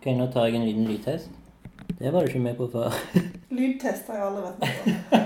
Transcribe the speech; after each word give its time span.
Ok, 0.00 0.06
nå 0.16 0.26
tar 0.32 0.46
jeg 0.48 0.56
en 0.56 0.64
liten 0.64 0.86
lydtest. 0.88 1.28
Det 2.00 2.10
var 2.14 2.20
du 2.24 2.30
ikke 2.30 2.40
med 2.40 2.54
på 2.56 2.66
før. 2.72 2.94
Lydtest 3.58 4.06
har 4.08 4.14
jeg 4.16 4.24
aldri 4.24 4.42
vært 4.46 4.58
med 4.60 4.70
på. 4.80 5.18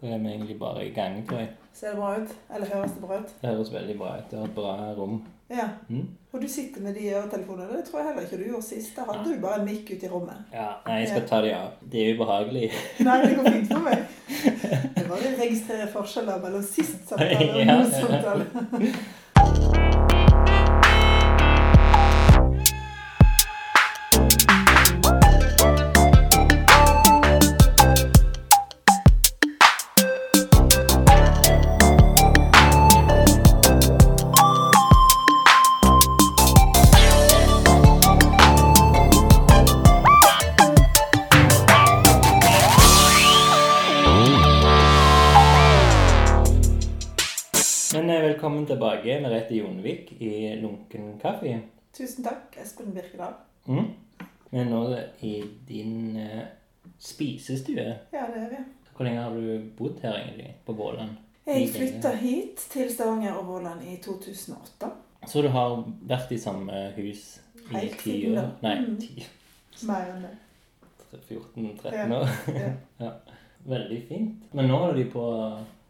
Da 0.00 0.06
er 0.08 0.18
vi 0.18 0.30
egentlig 0.32 0.56
bare 0.58 0.86
i 0.86 0.90
gang, 0.96 1.20
tror 1.28 1.38
jeg. 1.44 1.50
Ser 1.76 1.92
det 1.92 2.00
bra 2.00 2.08
ut? 2.18 2.32
Eller 2.54 2.66
høres 2.72 2.94
det 2.96 3.02
bra 3.04 3.18
ut? 3.20 3.30
Det 3.42 3.50
høres 3.52 3.70
veldig 3.74 3.96
bra 4.00 4.16
ut. 4.18 4.24
Det 4.32 4.38
har 4.40 4.48
et 4.48 4.54
bra 4.56 4.72
rom. 4.96 5.14
Ja. 5.50 5.68
Mm? 5.88 6.08
Og 6.32 6.42
du 6.42 6.48
sitter 6.50 6.82
med 6.82 6.94
de 6.98 7.06
øretelefonene. 7.14 7.68
Det 7.76 7.84
tror 7.86 8.00
jeg 8.00 8.08
heller 8.08 8.26
ikke 8.26 8.40
du 8.42 8.44
gjorde 8.50 8.66
sist. 8.72 8.90
Da 8.96 9.06
hadde 9.06 9.22
du 9.28 9.38
bare 9.44 9.60
en 9.60 9.68
mikk 9.70 9.92
ute 9.94 10.08
i 10.08 10.10
rommet. 10.10 10.42
Ja, 10.54 10.66
nei, 10.88 10.98
jeg 11.04 11.12
skal 11.12 11.28
ta 11.30 11.40
de 11.46 11.54
av. 11.60 11.70
Det 11.92 12.02
er 12.08 12.14
ubehagelig. 12.18 12.66
Nei, 13.06 13.16
det 13.26 13.32
går 13.38 13.50
fint 13.52 13.70
for 13.70 13.86
meg. 13.86 13.98
Det 14.96 15.06
bare 15.06 15.30
å 15.30 15.38
registrere 15.40 15.86
forskjeller 15.94 16.42
mellom 16.42 16.62
sist 16.66 17.06
samtale 17.10 17.50
og 17.50 17.62
Ja. 17.62 17.66
nå 17.70 17.84
samtale. 17.94 18.44
Tilbake, 48.70 49.18
Merete 49.22 49.56
Jonvik 49.58 50.12
i 50.22 50.32
Lunken 50.62 51.12
kaffe. 51.22 51.56
Tusen 51.96 52.24
takk, 52.26 52.54
Espen 52.62 52.92
Birkedal. 52.94 53.34
Mm? 53.66 53.90
Er 54.52 54.64
nå 54.66 54.82
i 55.26 55.34
din 55.68 56.16
eh, 56.18 56.44
spisestue. 56.98 57.86
Ja, 58.14 58.26
det 58.30 58.44
er 58.44 58.50
vi. 58.54 58.62
Hvor 58.96 59.06
lenge 59.06 59.22
har 59.22 59.34
du 59.36 59.68
bodd 59.78 60.00
her 60.02 60.16
egentlig, 60.18 60.54
på 60.66 60.72
Våland? 60.76 61.16
Jeg 61.46 61.68
flytta 61.74 62.10
hit 62.20 62.56
til 62.70 62.90
Stavanger 62.92 63.38
og 63.40 63.46
Våland 63.48 63.82
i 63.88 63.96
2008. 64.04 64.90
Så 65.28 65.42
du 65.42 65.48
har 65.52 65.78
vært 66.08 66.30
i 66.32 66.38
samme 66.40 66.82
hus 66.96 67.24
i 67.70 67.74
Helt 67.74 67.98
ti 68.00 68.16
år? 68.34 68.50
Nei, 68.62 68.74
Mm. 68.80 68.96
ti, 69.00 69.24
Mer 69.86 70.10
enn 70.14 70.22
det. 70.26 70.36
14-13 71.28 72.12
år. 72.12 72.28
Ja. 72.54 72.70
ja. 73.04 73.10
Veldig 73.64 74.00
fint. 74.08 74.54
Men 74.54 74.68
nå 74.70 74.78
er 74.88 74.94
de 74.96 75.04
på 75.12 75.24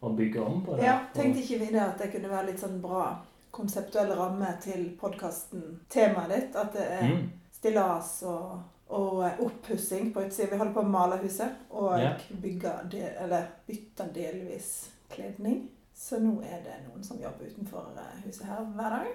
å 0.01 0.09
bygge 0.17 0.41
om 0.41 0.61
på 0.65 0.75
det. 0.77 0.85
Ja, 0.85 0.99
tenkte 1.13 1.41
ikke 1.43 1.59
vi 1.59 1.71
det 1.75 1.81
at 1.81 1.97
det 2.01 2.11
kunne 2.13 2.29
være 2.31 2.47
litt 2.51 2.59
sånn 2.59 2.79
bra 2.81 3.03
konseptuell 3.51 4.13
ramme 4.17 4.47
til 4.63 4.89
podkasten 5.01 5.79
temaet 5.89 6.29
ditt? 6.35 6.55
At 6.55 6.73
det 6.73 6.87
er 6.91 7.03
Mm. 7.07 7.29
stillas 7.53 8.23
og, 8.23 8.61
og 8.89 9.23
oppussing 9.39 10.11
på 10.13 10.23
utsida. 10.25 10.49
Vi 10.51 10.57
holder 10.57 10.73
på 10.73 10.81
å 10.83 10.89
male 10.89 11.17
huset 11.21 11.51
og 11.69 11.99
Ja. 11.99 12.15
bygger 12.41 12.89
del, 12.89 13.11
eller 13.19 13.47
bytter 13.67 14.05
delvis 14.13 14.89
kledning. 15.09 15.67
Så 15.95 16.17
nå 16.19 16.41
er 16.43 16.63
det 16.63 16.79
noen 16.87 17.03
som 17.03 17.17
jobber 17.19 17.45
utenfor 17.45 17.91
eh, 17.97 18.21
huset 18.25 18.45
her 18.47 18.63
hver 18.75 18.89
dag. 18.89 19.07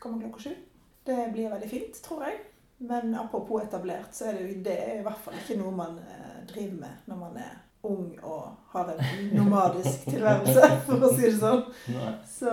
Kommer 0.00 0.20
klokka 0.26 0.40
sju. 0.40 0.54
Det 1.06 1.32
blir 1.32 1.48
veldig 1.50 1.70
fint, 1.70 2.02
tror 2.02 2.24
jeg. 2.24 2.38
Men 2.78 3.14
apropos 3.14 3.62
etablert, 3.62 4.12
så 4.12 4.26
er 4.28 4.32
det 4.32 4.48
jo 4.56 4.62
det 4.62 4.78
er 4.78 4.98
i 4.98 5.02
hvert 5.02 5.16
fall 5.24 5.34
ikke 5.34 5.56
noe 5.62 5.70
man 5.72 5.98
eh, 5.98 6.44
driver 6.46 6.80
med 6.80 7.06
når 7.08 7.16
man 7.16 7.36
er 7.40 7.54
ung 7.86 8.10
og 8.22 8.52
har 8.72 8.90
en 8.92 9.30
nomadisk 9.36 10.04
tilværelse, 10.10 10.68
for 10.86 11.06
å 11.06 11.10
si 11.14 11.22
det 11.30 11.36
sånn. 11.40 11.62
Nei. 11.94 12.12
Så 12.28 12.52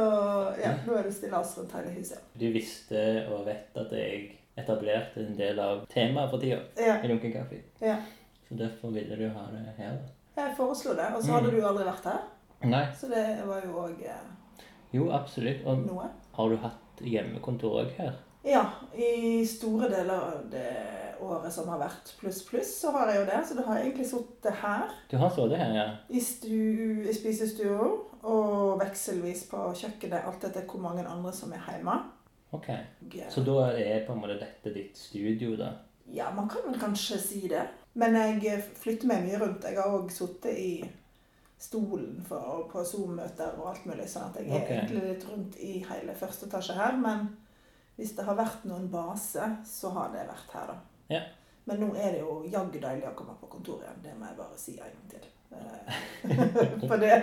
ja, 0.61 0.71
nå 0.85 0.95
er 0.99 1.03
det 1.09 1.13
stillas 1.17 1.55
rundt 1.57 1.73
hele 1.77 1.93
huset. 1.97 2.21
Du 2.39 2.45
visste 2.55 3.03
og 3.33 3.45
vet 3.49 3.77
at 3.83 3.91
jeg 3.97 4.23
etablerte 4.57 5.23
en 5.25 5.35
del 5.37 5.59
av 5.59 5.85
temaet 5.89 6.29
for 6.29 6.39
tida 6.43 6.59
Ja, 6.77 6.99
i 7.03 7.09
Lunken 7.09 7.33
kaffe. 7.33 7.61
ja. 7.81 7.97
Så 8.49 8.57
derfor 8.59 8.91
ville 8.93 9.15
du 9.17 9.27
ha 9.33 9.47
det 9.49 9.63
her. 9.79 9.95
Jeg 10.37 10.53
foreslo 10.57 10.93
det, 10.97 11.05
og 11.15 11.21
så 11.23 11.27
Mm. 11.31 11.33
hadde 11.39 11.51
du 11.55 11.61
aldri 11.65 11.85
vært 11.87 12.03
her. 12.11 12.19
Nei. 12.63 12.83
Så 12.99 13.07
det 13.09 13.23
var 13.47 13.61
jo 13.65 13.71
òg 13.87 14.03
eh, 14.05 14.65
Jo, 14.93 15.09
absolutt. 15.11 15.65
Og 15.65 15.79
noe. 15.87 16.09
har 16.35 16.49
du 16.49 16.57
hatt 16.57 17.01
hjemmekontor 17.01 17.79
òg 17.81 17.91
her? 17.97 18.13
Ja, 18.45 18.65
i 18.93 19.43
store 19.47 19.89
deler 19.89 20.13
av 20.19 20.43
det 20.51 20.67
året 21.21 21.53
som 21.53 21.69
har 21.69 21.81
vært 21.81 22.13
pluss 22.19 22.41
pluss, 22.47 22.71
så 22.81 22.93
har 22.95 23.11
jeg 23.11 23.21
jo 23.21 23.27
det. 23.29 23.39
Så 23.47 23.57
da 23.57 23.67
har 23.67 23.83
egentlig 23.83 24.07
sittet 24.09 24.59
her 24.63 24.89
Du 25.11 25.17
har 25.21 25.31
sittet 25.35 25.61
her, 25.61 25.75
ja? 25.77 25.85
i, 26.09 26.23
stu, 26.23 27.03
i 27.03 27.13
spisestua 27.15 27.91
og 28.23 28.79
vekselvis 28.79 29.45
på 29.51 29.61
kjøkkenet, 29.77 30.23
alt 30.23 30.45
etter 30.47 30.65
hvor 30.69 30.83
mange 30.83 31.05
andre 31.07 31.33
som 31.35 31.53
er 31.53 31.63
hjemme. 31.67 31.97
Ok. 32.53 32.69
Så 33.33 33.43
da 33.43 33.71
er 33.73 34.05
på 34.05 34.13
en 34.13 34.21
måte 34.21 34.37
dette 34.39 34.73
ditt 34.75 34.97
studio, 34.97 35.55
da? 35.59 35.73
Ja, 36.13 36.29
man 36.35 36.49
kan 36.51 36.65
vel 36.67 36.79
kanskje 36.79 37.17
si 37.19 37.47
det. 37.49 37.63
Men 37.93 38.15
jeg 38.17 38.41
eh, 38.49 38.65
flytter 38.77 39.09
meg 39.09 39.25
mye 39.25 39.39
rundt. 39.41 39.65
Jeg 39.65 39.79
har 39.79 39.93
òg 39.93 40.11
sittet 40.13 40.57
i 40.57 40.73
stolen 41.63 42.19
for, 42.27 42.65
på 42.71 42.83
Zoom-møter 42.85 43.55
og 43.59 43.69
alt 43.71 43.85
mulig, 43.87 44.07
sånn 44.11 44.31
at 44.31 44.39
jeg 44.41 44.49
er 44.51 44.65
egentlig 44.67 45.03
litt 45.07 45.27
rundt 45.29 45.59
i 45.63 45.77
hele 45.87 46.15
første 46.17 46.49
etasje 46.49 46.75
her. 46.77 46.97
Men 46.99 47.29
hvis 47.97 48.15
det 48.17 48.25
har 48.27 48.37
vært 48.39 48.65
noen 48.67 48.89
base, 48.91 49.47
så 49.69 49.93
har 49.95 50.11
det 50.13 50.25
vært 50.29 50.57
her, 50.57 50.73
da. 50.73 50.79
Ja. 51.11 51.21
Men 51.65 51.79
nå 51.79 51.93
er 51.95 52.15
det 52.15 52.23
jo 52.23 52.41
jaggu 52.51 52.79
deilig 52.79 53.07
å 53.07 53.15
komme 53.17 53.35
på 53.39 53.49
kontoret 53.51 53.87
igjen. 53.87 54.01
Det 54.03 54.15
må 54.19 54.27
jeg 54.27 54.39
bare 54.39 54.59
si 54.59 54.73
en 54.77 54.95
gang 54.95 55.11
til. 55.11 55.27
Eh, 55.53 56.87
For 56.89 56.97
det. 56.99 57.19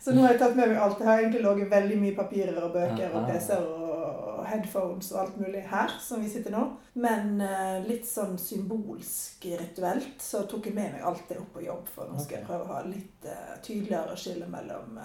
Så 0.00 0.12
nå 0.12 0.24
har 0.24 0.34
jeg 0.34 0.40
tatt 0.40 0.56
med 0.56 0.70
meg 0.70 0.80
alt. 0.80 0.98
Det 1.00 1.08
har 1.08 1.20
egentlig 1.20 1.42
ligget 1.44 1.70
veldig 1.72 1.98
mye 2.00 2.16
papirer 2.16 2.60
og 2.60 2.74
bøker 2.76 3.16
og 3.16 3.28
PC-er 3.28 3.68
og 3.68 4.42
headphones 4.44 5.08
og 5.14 5.20
alt 5.22 5.36
mulig 5.40 5.62
her, 5.70 5.94
som 6.04 6.20
vi 6.20 6.28
sitter 6.32 6.52
nå. 6.52 6.64
Men 7.00 7.38
eh, 7.44 7.78
litt 7.86 8.08
sånn 8.08 8.36
symbolsk 8.40 9.46
rituelt 9.60 10.20
så 10.20 10.44
tok 10.48 10.68
jeg 10.68 10.76
med 10.76 10.96
meg 10.96 11.06
alt 11.08 11.24
det 11.28 11.40
opp 11.40 11.54
på 11.56 11.64
jobb. 11.64 11.88
For 11.92 12.12
nå 12.12 12.20
skal 12.20 12.40
jeg 12.40 12.48
prøve 12.48 12.68
å 12.68 12.72
ha 12.76 12.82
litt 12.88 13.28
eh, 13.28 13.56
tydeligere 13.64 14.16
skille 14.20 14.48
mellom 14.52 15.00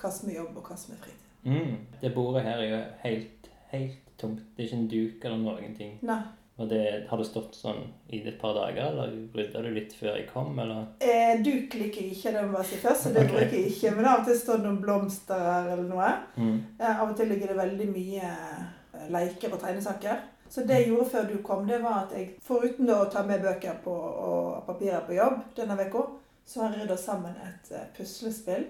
hva 0.00 0.10
som 0.14 0.30
er 0.30 0.40
jobb 0.40 0.58
og 0.58 0.70
hva 0.70 0.78
som 0.78 0.96
er 0.96 1.02
fritid. 1.04 1.26
Mm. 1.44 1.76
Det 2.00 2.10
bordet 2.14 2.44
her 2.44 2.60
er 2.60 2.68
jo 2.68 2.82
helt, 3.04 3.48
helt 3.72 4.12
tomt. 4.20 4.42
Det 4.54 4.64
er 4.64 4.68
ikke 4.68 4.80
en 4.80 4.92
duk 4.92 5.24
eller 5.24 5.42
noen 5.46 5.74
ting. 5.78 5.96
Nei. 6.06 6.20
Og 6.60 6.68
det, 6.68 6.80
har 7.08 7.16
det 7.16 7.24
stått 7.24 7.54
sånn 7.56 7.78
i 8.12 8.18
et 8.20 8.36
par 8.40 8.52
dager, 8.52 8.90
eller 8.90 9.14
rydda 9.32 9.62
du 9.64 9.70
litt 9.72 9.94
før 9.96 10.18
jeg 10.18 10.26
kom, 10.28 10.52
eller? 10.60 10.90
Eh, 11.00 11.38
duk 11.40 11.72
liker 11.80 12.04
jeg 12.04 12.16
ikke, 12.18 12.34
det 12.34 12.42
må 12.50 12.60
jeg 12.60 12.68
si 12.68 12.80
først, 12.82 13.06
så 13.06 13.12
det 13.14 13.22
okay. 13.24 13.32
bruker 13.32 13.56
jeg 13.56 13.70
ikke. 13.70 13.94
Men 13.96 14.08
av 14.10 14.20
og 14.20 14.28
til 14.28 14.36
står 14.42 14.60
det 14.60 14.66
noen 14.66 14.82
blomster 14.82 15.40
her 15.46 15.70
eller 15.72 15.88
noe. 15.88 16.10
Mm. 16.36 16.58
Eh, 16.76 16.90
av 16.90 17.06
og 17.06 17.16
til 17.16 17.32
ligger 17.32 17.54
det 17.54 17.56
veldig 17.62 17.88
mye 17.94 18.34
eh, 18.34 19.08
leker 19.16 19.56
og 19.56 19.64
tegnesaker. 19.64 20.20
Så 20.50 20.66
det 20.66 20.82
jeg 20.82 20.90
gjorde 20.90 21.10
før 21.14 21.28
du 21.30 21.36
kom, 21.46 21.64
det 21.68 21.78
var 21.80 22.02
at 22.04 22.12
jeg, 22.18 22.34
foruten 22.44 22.92
å 22.92 23.04
ta 23.08 23.22
med 23.24 23.40
bøker 23.46 23.80
på, 23.84 23.94
og 23.94 24.64
papirer 24.66 25.04
på 25.06 25.16
jobb 25.16 25.40
denne 25.56 25.78
uka, 25.80 26.08
så 26.44 26.64
har 26.64 26.74
jeg 26.74 26.84
rydda 26.84 26.96
sammen 27.00 27.36
et 27.46 27.72
eh, 27.72 27.88
puslespill 27.96 28.66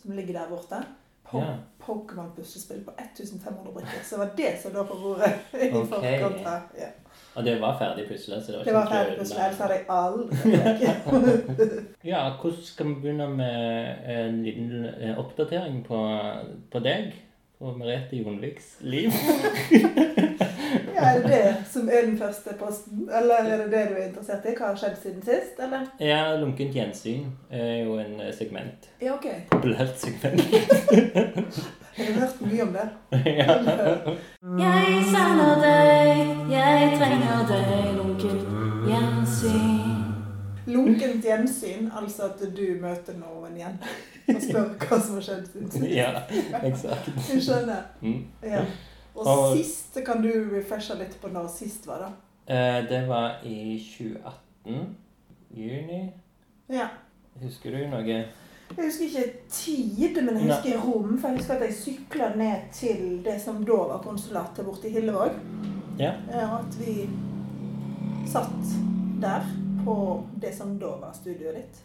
som 0.00 0.16
ligger 0.16 0.40
der 0.40 0.48
borte. 0.48 0.80
Po 1.26 1.40
yeah. 1.42 1.56
Pokémon-puslespill 1.82 2.84
på 2.86 2.92
1500 2.96 3.72
brikker. 3.74 4.04
Så 4.04 4.14
det 4.14 4.24
var 4.24 4.36
det 4.36 4.62
som 4.62 4.72
lå 4.72 4.84
på 4.84 4.94
bordet 5.02 5.32
i 5.52 5.72
okay. 5.72 5.90
forkant 5.90 6.46
her. 6.46 6.60
Ja. 6.78 6.92
Og 7.36 7.44
det 7.44 7.60
var 7.60 7.76
ferdig 7.78 8.06
pusla, 8.08 8.40
så 8.40 8.52
det 8.52 8.58
var 8.58 8.64
Det 8.64 8.74
var 8.74 8.86
ferdig 8.90 9.18
pusle, 9.18 9.36
ellers 9.44 9.58
hadde 9.58 9.74
jeg 9.74 9.84
aldri 9.88 11.86
Ja, 12.12 12.22
hvordan 12.40 12.62
skal 12.64 12.88
vi 12.88 12.94
begynne 13.02 13.28
med 13.28 14.10
en 14.16 14.42
liten 14.44 14.86
eh, 15.00 15.18
oppdatering 15.18 15.82
på, 15.84 16.00
på 16.72 16.78
deg? 16.84 17.12
På 17.58 17.72
Merete 17.76 18.16
Jonviks 18.16 18.76
liv? 18.80 19.12
Ja, 20.96 21.02
er 21.02 21.22
det 21.22 21.28
det 21.30 21.54
som 21.70 21.88
er 21.88 22.06
den 22.06 22.18
første 22.18 22.54
posten? 22.58 23.08
Eller 23.20 23.34
er 23.34 23.56
det 23.62 23.66
det 23.72 23.82
du 23.90 23.94
er 23.94 24.06
interessert 24.08 24.46
i? 24.48 24.54
Hva 24.56 24.70
har 24.70 24.78
skjedd 24.80 24.96
siden 25.02 25.22
sist? 25.24 25.60
Eller? 25.62 25.84
Ja, 26.00 26.20
lunkent 26.40 26.74
gjensyn 26.76 27.26
er 27.50 27.82
jo 27.84 27.98
en 28.00 28.20
eh, 28.20 28.32
segment. 28.34 28.88
Ja, 29.02 29.14
ok. 29.14 29.28
Populært 29.52 30.00
segment. 30.00 30.40
Jeg 31.98 32.12
har 32.14 32.20
hørt 32.20 32.40
mye 32.44 32.62
om 32.62 32.72
det. 32.76 32.88
ja. 33.40 33.54
Jeg 34.60 35.04
savner 35.12 35.60
deg, 35.62 36.18
jeg 36.52 36.90
trenger 37.00 37.46
deg, 37.48 37.86
lunkent 37.96 38.44
gjensyn. 38.90 40.02
Lunkent 40.66 41.24
gjensyn, 41.24 41.88
altså 41.96 42.26
at 42.32 42.42
du 42.56 42.64
møter 42.82 43.16
noen 43.20 43.54
igjen 43.56 43.76
og 44.28 44.40
spør 44.42 44.72
hva 44.82 44.98
som 45.00 45.14
har 45.20 45.22
skjedd 45.28 45.44
siden 45.52 45.70
sist. 45.70 45.88
ja, 45.94 46.10
eksakt. 46.66 47.10
Du 47.30 47.40
skjønner? 47.40 47.84
Mm. 48.02 48.24
Ja. 48.42 48.64
Og 49.16 49.26
Og- 49.32 49.56
sist 49.56 49.96
kan 50.04 50.20
du 50.24 50.30
refreshe 50.52 50.96
litt 50.98 51.14
på 51.22 51.30
når 51.32 51.46
sist 51.54 51.86
var, 51.88 52.02
da. 52.02 52.10
Eh, 52.54 52.80
det 52.90 53.04
var 53.08 53.38
i 53.46 53.78
2018. 53.80 54.96
Juni. 55.56 56.02
Ja. 56.68 56.88
Husker 57.42 57.70
du 57.72 57.86
noe? 57.94 58.18
Jeg 58.76 58.84
husker 58.84 59.04
ikke 59.04 59.32
tid, 59.50 60.22
men 60.22 60.36
jeg 60.36 60.44
husker 60.50 60.80
rom. 60.82 61.18
For 61.18 61.28
jeg 61.28 61.36
husker 61.38 61.54
at 61.54 61.62
jeg 61.66 61.74
sykla 61.74 62.32
ned 62.36 62.56
til 62.72 63.20
det 63.24 63.38
som 63.44 63.62
da 63.64 63.76
var 63.92 64.02
konsulatet 64.04 64.64
borte 64.66 64.88
i 64.88 64.92
Hillevåg. 64.92 65.30
Ja. 65.98 66.12
At 66.58 66.78
vi 66.80 67.06
satt 68.26 68.74
der 69.22 69.46
på 69.84 69.96
det 70.42 70.54
som 70.54 70.78
da 70.82 70.96
var 71.00 71.12
studioet 71.14 71.56
ditt. 71.62 71.84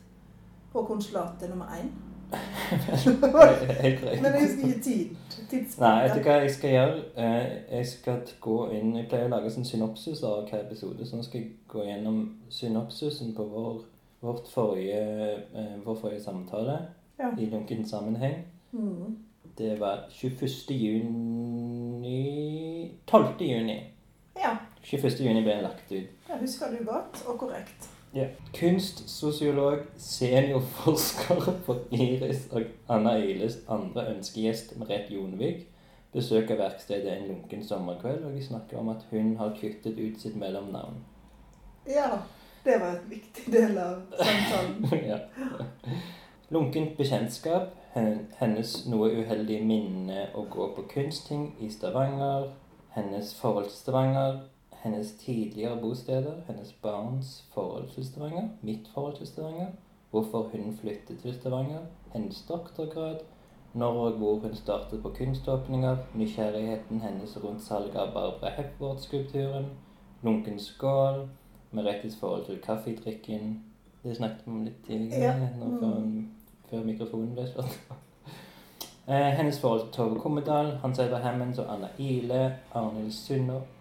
På 0.74 0.84
konsulatet 0.88 1.50
nummer 1.50 1.66
én. 1.78 1.92
Men 2.32 4.34
jeg 4.34 4.42
husker 4.42 4.68
ikke 4.68 4.82
tid. 4.84 5.08
Tidspunkt. 5.50 5.80
Nei, 5.84 6.04
vet 6.04 6.14
du 6.16 6.22
hva 6.24 6.36
jeg 6.42 6.52
skal 6.56 6.70
gjøre? 6.76 7.00
Eh, 7.18 7.48
Jeg 7.78 7.88
skal 7.88 8.20
gå 8.42 8.58
inn 8.72 8.94
Jeg 8.96 9.08
pleier 9.12 9.28
å 9.28 9.34
lage 9.34 9.52
en 9.58 9.66
synopsis 9.68 10.22
av 10.24 10.46
hver 10.48 10.62
episode, 10.64 11.06
så 11.08 11.18
nå 11.20 11.24
skal 11.28 11.42
jeg 11.42 11.50
gå 11.68 11.84
gjennom 11.88 12.22
synopsisen 12.50 13.34
på 13.36 13.44
vår, 13.52 13.82
vårt 14.22 14.48
forrige, 14.54 15.02
eh, 15.56 15.78
vår 15.86 15.96
forrige 15.96 16.22
samtale 16.24 16.78
Ja. 17.20 17.32
i 17.40 17.46
lunken 17.46 17.86
sammenheng. 17.86 18.36
Mm. 18.72 19.18
Det 19.58 19.80
var 19.80 20.06
21. 20.10 20.74
juni 22.02 22.92
12. 23.06 23.26
juni. 23.40 23.84
Ja, 24.36 24.58
21. 24.84 25.20
juni 25.26 25.42
ble 25.44 25.52
den 25.56 25.64
lagt 25.64 25.92
ut. 25.92 26.08
Jeg 26.30 26.38
husker 26.40 26.66
du 26.80 26.86
godt, 26.86 27.24
og 27.28 27.40
korrekt. 27.40 27.90
Ja. 28.16 28.26
Kunstsosiolog, 28.54 29.78
seniorforsker 29.98 31.36
på 31.66 31.76
Iris 31.92 32.48
og 32.52 32.62
Anna 32.90 33.14
Iles 33.18 33.60
andre 33.70 34.08
ønskegjest 34.16 34.74
Merete 34.80 35.14
Jonvik 35.16 35.68
besøker 36.14 36.56
verkstedet 36.60 37.08
en 37.18 37.28
lunken 37.30 37.64
sommerkveld, 37.64 38.24
og 38.24 38.34
vi 38.36 38.42
snakker 38.44 38.78
om 38.78 38.90
at 38.90 39.06
hun 39.12 39.38
har 39.38 39.54
kuttet 39.62 39.96
ut 40.00 40.20
sitt 40.20 40.36
mellomnavn. 40.36 40.98
Ja, 41.88 42.10
det 42.64 42.80
var 42.80 42.88
en 42.88 43.10
viktig 43.10 43.54
del 43.54 43.78
av 43.78 44.02
samtalen. 44.18 45.06
ja. 45.12 45.18
Lunkent 46.52 46.98
bekjentskap, 46.98 47.76
hennes 48.40 48.74
noe 48.92 49.10
uheldige 49.16 49.64
minne 49.66 50.28
å 50.36 50.44
gå 50.52 50.68
på 50.76 50.84
kunstting 50.92 51.52
i 51.60 51.70
Stavanger, 51.72 52.50
hennes 52.96 53.34
forhold 53.40 53.70
til 53.70 53.78
Stavanger, 53.78 54.42
hennes 54.84 55.14
tidligere 55.22 55.80
bosteder, 55.82 56.42
hennes 56.48 56.74
barns 56.84 57.44
forhold 57.54 57.90
til 57.96 58.06
Stavanger, 58.06 58.50
mitt 58.62 58.88
forhold 58.94 59.18
til 59.18 59.28
Stavanger, 59.28 59.72
hvorfor 60.12 60.50
hun 60.52 60.78
flyttet 60.82 61.22
til 61.22 61.34
Stavanger, 61.34 61.86
hennes 62.14 62.46
doktorgrad, 62.50 63.24
når 63.74 64.00
og 64.06 64.18
hvor 64.20 64.40
hun 64.40 64.56
startet 64.56 65.02
på 65.04 65.10
kunståpninger, 65.18 65.98
nysgjerrigheten 66.16 67.00
hennes 67.00 67.38
rundt 67.44 67.64
salget 67.64 67.96
av 67.96 68.12
Barbara 68.14 68.52
Hepworth-skulpturen, 68.58 69.70
lunken 70.24 70.60
skål, 70.60 71.30
Merettes 71.72 72.16
forhold 72.20 72.46
til 72.46 72.60
kaffedrikken. 72.62 73.64
Det 74.04 74.16
snakket 74.18 74.46
vi 74.46 74.52
om 74.52 74.64
litt 74.66 74.86
tidligere, 74.88 75.22
Ja. 75.22 75.66
mm. 75.66 75.80
før, 75.80 76.02
før 76.70 76.84
mikrofonen 76.86 77.36
ble 77.36 77.48
slått. 77.48 77.78
Eh, 79.08 79.32
hennes 79.38 79.60
forhold 79.60 79.82
til 79.82 79.92
Tove 79.92 80.20
Kommedal, 80.20 80.78
Hans 80.82 81.00
Edvard 81.00 81.22
Hammonds 81.22 81.60
og 81.60 81.74
Anna 81.74 81.88
Ile, 81.98 82.56
Arnhild 82.74 83.12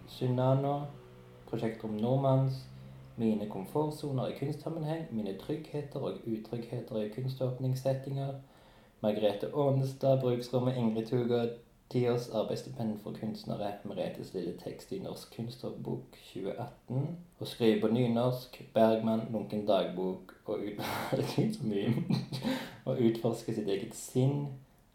Sunnano, 0.08 0.80
Prosjektrom 1.50 1.90
Nordmanns, 1.90 2.64
mine 3.16 3.46
komfortsoner 3.50 4.26
i 4.26 4.38
kunstsammenheng, 4.38 5.04
mine 5.10 5.34
tryggheter 5.38 6.00
og 6.00 6.12
utryggheter 6.26 6.96
i 7.02 7.08
kunståpningssettinger, 7.08 8.32
Margrethe 9.02 9.50
Aanestad, 9.56 10.20
Bruksrommet, 10.20 10.76
Ingrid 10.76 11.06
Tugård, 11.06 11.48
ti 11.90 12.08
års 12.08 12.28
arbeidsstipend 12.28 12.98
for 13.02 13.12
kunstnere, 13.20 13.72
Meretes 13.84 14.34
lille 14.34 14.52
tekst 14.64 14.92
i 14.92 15.00
Norsk 15.02 15.34
kunstnerbok 15.36 16.18
2018, 16.32 17.06
å 17.40 17.48
skrive 17.50 17.80
på 17.82 17.90
nynorsk, 17.94 18.60
Bergman, 18.74 19.26
lunken 19.32 19.66
dagbok 19.66 20.34
og 20.46 20.60
og 22.88 23.00
utforske 23.00 23.54
sitt 23.54 23.68
eget 23.68 23.94
sinn, 23.98 24.46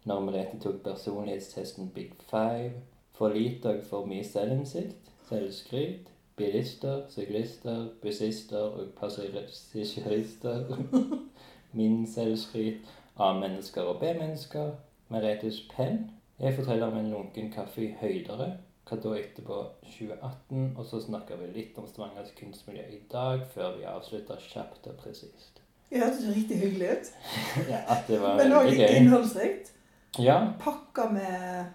når 0.06 0.20
Merete 0.20 0.58
tok 0.62 0.80
personlighetstesten 0.84 1.90
Big 1.94 2.12
Five, 2.30 2.72
for 3.12 3.28
lite 3.28 3.68
og 3.68 3.84
for 3.84 4.08
mye 4.08 4.24
selvinnsikt, 4.24 5.12
selvskryt, 5.28 6.08
bilister, 6.36 7.02
syklister, 7.08 7.88
bussister 8.02 8.58
og 8.58 8.92
passasjerister, 9.00 10.76
min 11.78 12.06
selvskryt, 12.06 12.84
A-mennesker 13.16 13.82
og 13.82 14.00
B-mennesker, 14.00 14.70
Meretes 15.08 15.60
penn, 15.76 16.10
jeg 16.38 16.56
forteller 16.56 16.90
om 16.90 16.98
en 17.00 17.10
lunken 17.10 17.52
kaffe 17.52 17.84
i 17.86 17.92
høydere, 18.00 18.50
hva 18.86 18.98
da 19.02 19.14
etterpå 19.18 19.60
2018, 19.82 20.66
og 20.76 20.84
så 20.86 21.00
snakker 21.02 21.40
vi 21.40 21.52
litt 21.54 21.78
om 21.80 21.86
Stavangers 21.88 22.34
kunstmiljø 22.38 22.84
i 22.92 23.00
dag, 23.10 23.46
før 23.54 23.78
vi 23.78 23.88
avslutter 23.88 24.42
kjapt 24.42 24.86
og 24.90 24.98
presist. 25.00 25.62
Det 25.90 26.02
hørtes 26.02 26.28
riktig 26.34 26.60
hyggelig 26.60 26.92
ut. 26.92 27.10
Ja, 27.72 27.80
at 27.94 28.06
det 28.10 28.20
var 28.20 28.36
Men 28.38 28.54
òg 28.58 28.70
innholdsrikt. 28.74 29.72
Ja, 30.18 30.38
Pakka 30.60 31.08
med 31.12 31.66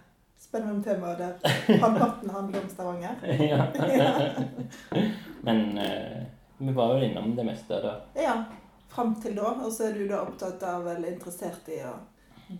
spennende 0.42 0.82
temaer 0.84 1.18
der 1.18 1.78
halvparten 1.80 2.30
handler 2.30 2.62
om 2.62 2.68
Stavanger. 2.68 3.16
ja. 3.52 3.66
Men 5.46 5.78
uh, 5.78 6.22
vi 6.58 6.72
var 6.72 6.94
jo 6.94 7.06
innom 7.06 7.36
det 7.36 7.46
meste 7.46 7.80
da. 7.82 7.94
Ja, 8.14 8.34
fram 8.88 9.14
til 9.22 9.36
da. 9.36 9.54
Og 9.64 9.72
så 9.72 9.88
er 9.88 9.98
du 9.98 10.06
da 10.10 10.22
opptatt 10.26 10.62
av, 10.62 10.86
eller 10.86 11.14
interessert 11.14 11.70
i 11.72 11.80
å 11.86 11.94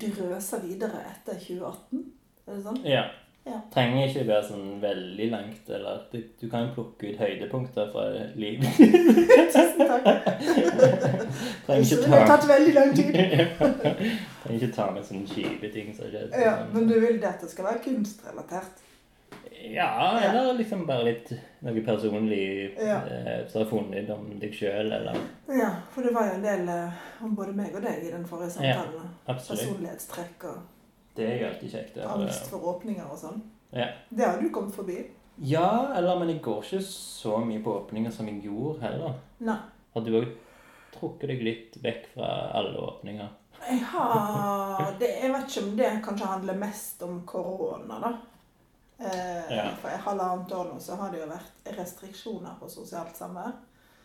drøse 0.00 0.62
videre 0.64 1.02
etter 1.10 1.38
2018. 1.38 2.06
Er 2.46 2.56
det 2.56 2.62
sånn? 2.64 2.80
Ja. 2.88 3.04
Ja. 3.42 3.56
Trenger 3.74 4.04
ikke 4.06 4.22
være 4.28 4.42
sånn 4.46 4.66
veldig 4.78 5.24
langt, 5.32 5.70
eller 5.74 6.04
du, 6.12 6.20
du 6.38 6.44
kan 6.50 6.68
plukke 6.76 7.08
ut 7.10 7.18
høydepunkter 7.18 7.88
fra 7.90 8.04
livet. 8.38 8.68
Tusen 9.54 9.82
takk. 9.82 10.06
Trenger 11.66 11.82
ikke 11.82 11.98
det 12.04 12.12
har 12.12 12.28
tatt 12.30 12.46
veldig 12.46 12.74
lang 12.76 12.94
tid. 12.94 13.18
Trenger 14.44 14.60
ikke 14.60 14.70
ta 14.76 14.86
med 14.94 15.08
sånne 15.08 15.26
kjipe 15.26 15.72
ting 15.74 15.90
som 15.96 16.06
skjedde. 16.06 16.38
Ja, 16.38 16.54
Men 16.70 16.86
du 16.86 16.94
vil 16.94 17.18
det 17.18 17.32
at 17.32 17.42
det 17.42 17.50
skal 17.50 17.66
være 17.72 17.82
kunstrelatert? 17.88 18.86
Ja, 19.72 20.18
eller 20.20 20.54
liksom 20.58 20.86
bare 20.86 21.04
litt 21.06 21.30
noe 21.62 21.80
personlig 21.86 22.74
Ja. 22.78 22.96
eh, 23.06 23.46
som 23.48 23.62
har 23.62 23.68
funnet 23.70 24.10
om 24.10 24.26
deg 24.40 24.52
sjøl, 24.54 24.90
eller 24.92 25.16
Ja, 25.48 25.70
for 25.90 26.02
det 26.02 26.12
var 26.14 26.26
jo 26.26 26.34
en 26.34 26.42
del 26.42 26.68
eh, 26.68 26.90
om 27.22 27.36
både 27.36 27.52
meg 27.56 27.74
og 27.74 27.82
deg 27.82 28.02
i 28.04 28.10
den 28.10 28.24
forrige 28.26 28.50
Ja. 28.64 28.74
samtalen. 28.82 29.08
Absolutt. 29.26 29.60
Personlighetstrekk 29.62 30.44
og 30.50 30.58
Det 31.16 31.28
er 31.30 31.38
jo 31.40 31.46
alltid 31.54 31.70
kjekt. 31.72 31.98
angst 32.06 32.50
for 32.50 32.58
åpninger 32.74 33.04
og 33.10 33.18
sånn. 33.18 33.40
Ja. 33.72 33.86
Det 34.10 34.24
har 34.26 34.40
du 34.40 34.48
kommet 34.50 34.74
forbi. 34.74 35.06
ja, 35.38 35.92
eller 35.96 36.18
men 36.18 36.28
jeg 36.28 36.42
går 36.42 36.62
ikke 36.62 36.82
så 36.82 37.38
mye 37.44 37.62
på 37.62 37.86
åpninger 37.86 38.10
som 38.12 38.26
jeg 38.26 38.42
gjorde 38.42 38.80
heller. 38.82 39.14
Nei. 39.40 39.56
Har 39.94 40.02
du 40.04 40.10
òg 40.20 40.28
trukket 40.92 41.28
deg 41.28 41.42
litt 41.42 41.78
vekk 41.82 42.06
fra 42.14 42.50
alle 42.54 42.76
åpninger? 42.78 43.28
Jeg 43.70 43.78
har 43.84 44.92
det, 44.98 45.08
Jeg 45.22 45.32
vet 45.32 45.46
ikke 45.48 45.62
om 45.62 45.76
det 45.76 46.02
kanskje 46.04 46.26
handler 46.26 46.54
mest 46.54 47.02
om 47.02 47.22
korona, 47.26 48.00
da. 48.00 48.12
Eh, 48.98 49.56
Ja. 49.56 49.68
For 49.80 49.88
halvannet 49.88 50.52
år 50.52 50.72
nå 50.72 50.80
så 50.80 50.96
har 50.96 51.10
det 51.10 51.20
jo 51.20 51.26
vært 51.30 51.76
restriksjoner 51.78 52.58
på 52.60 52.68
sosialt 52.70 53.16
samvær. 53.16 53.52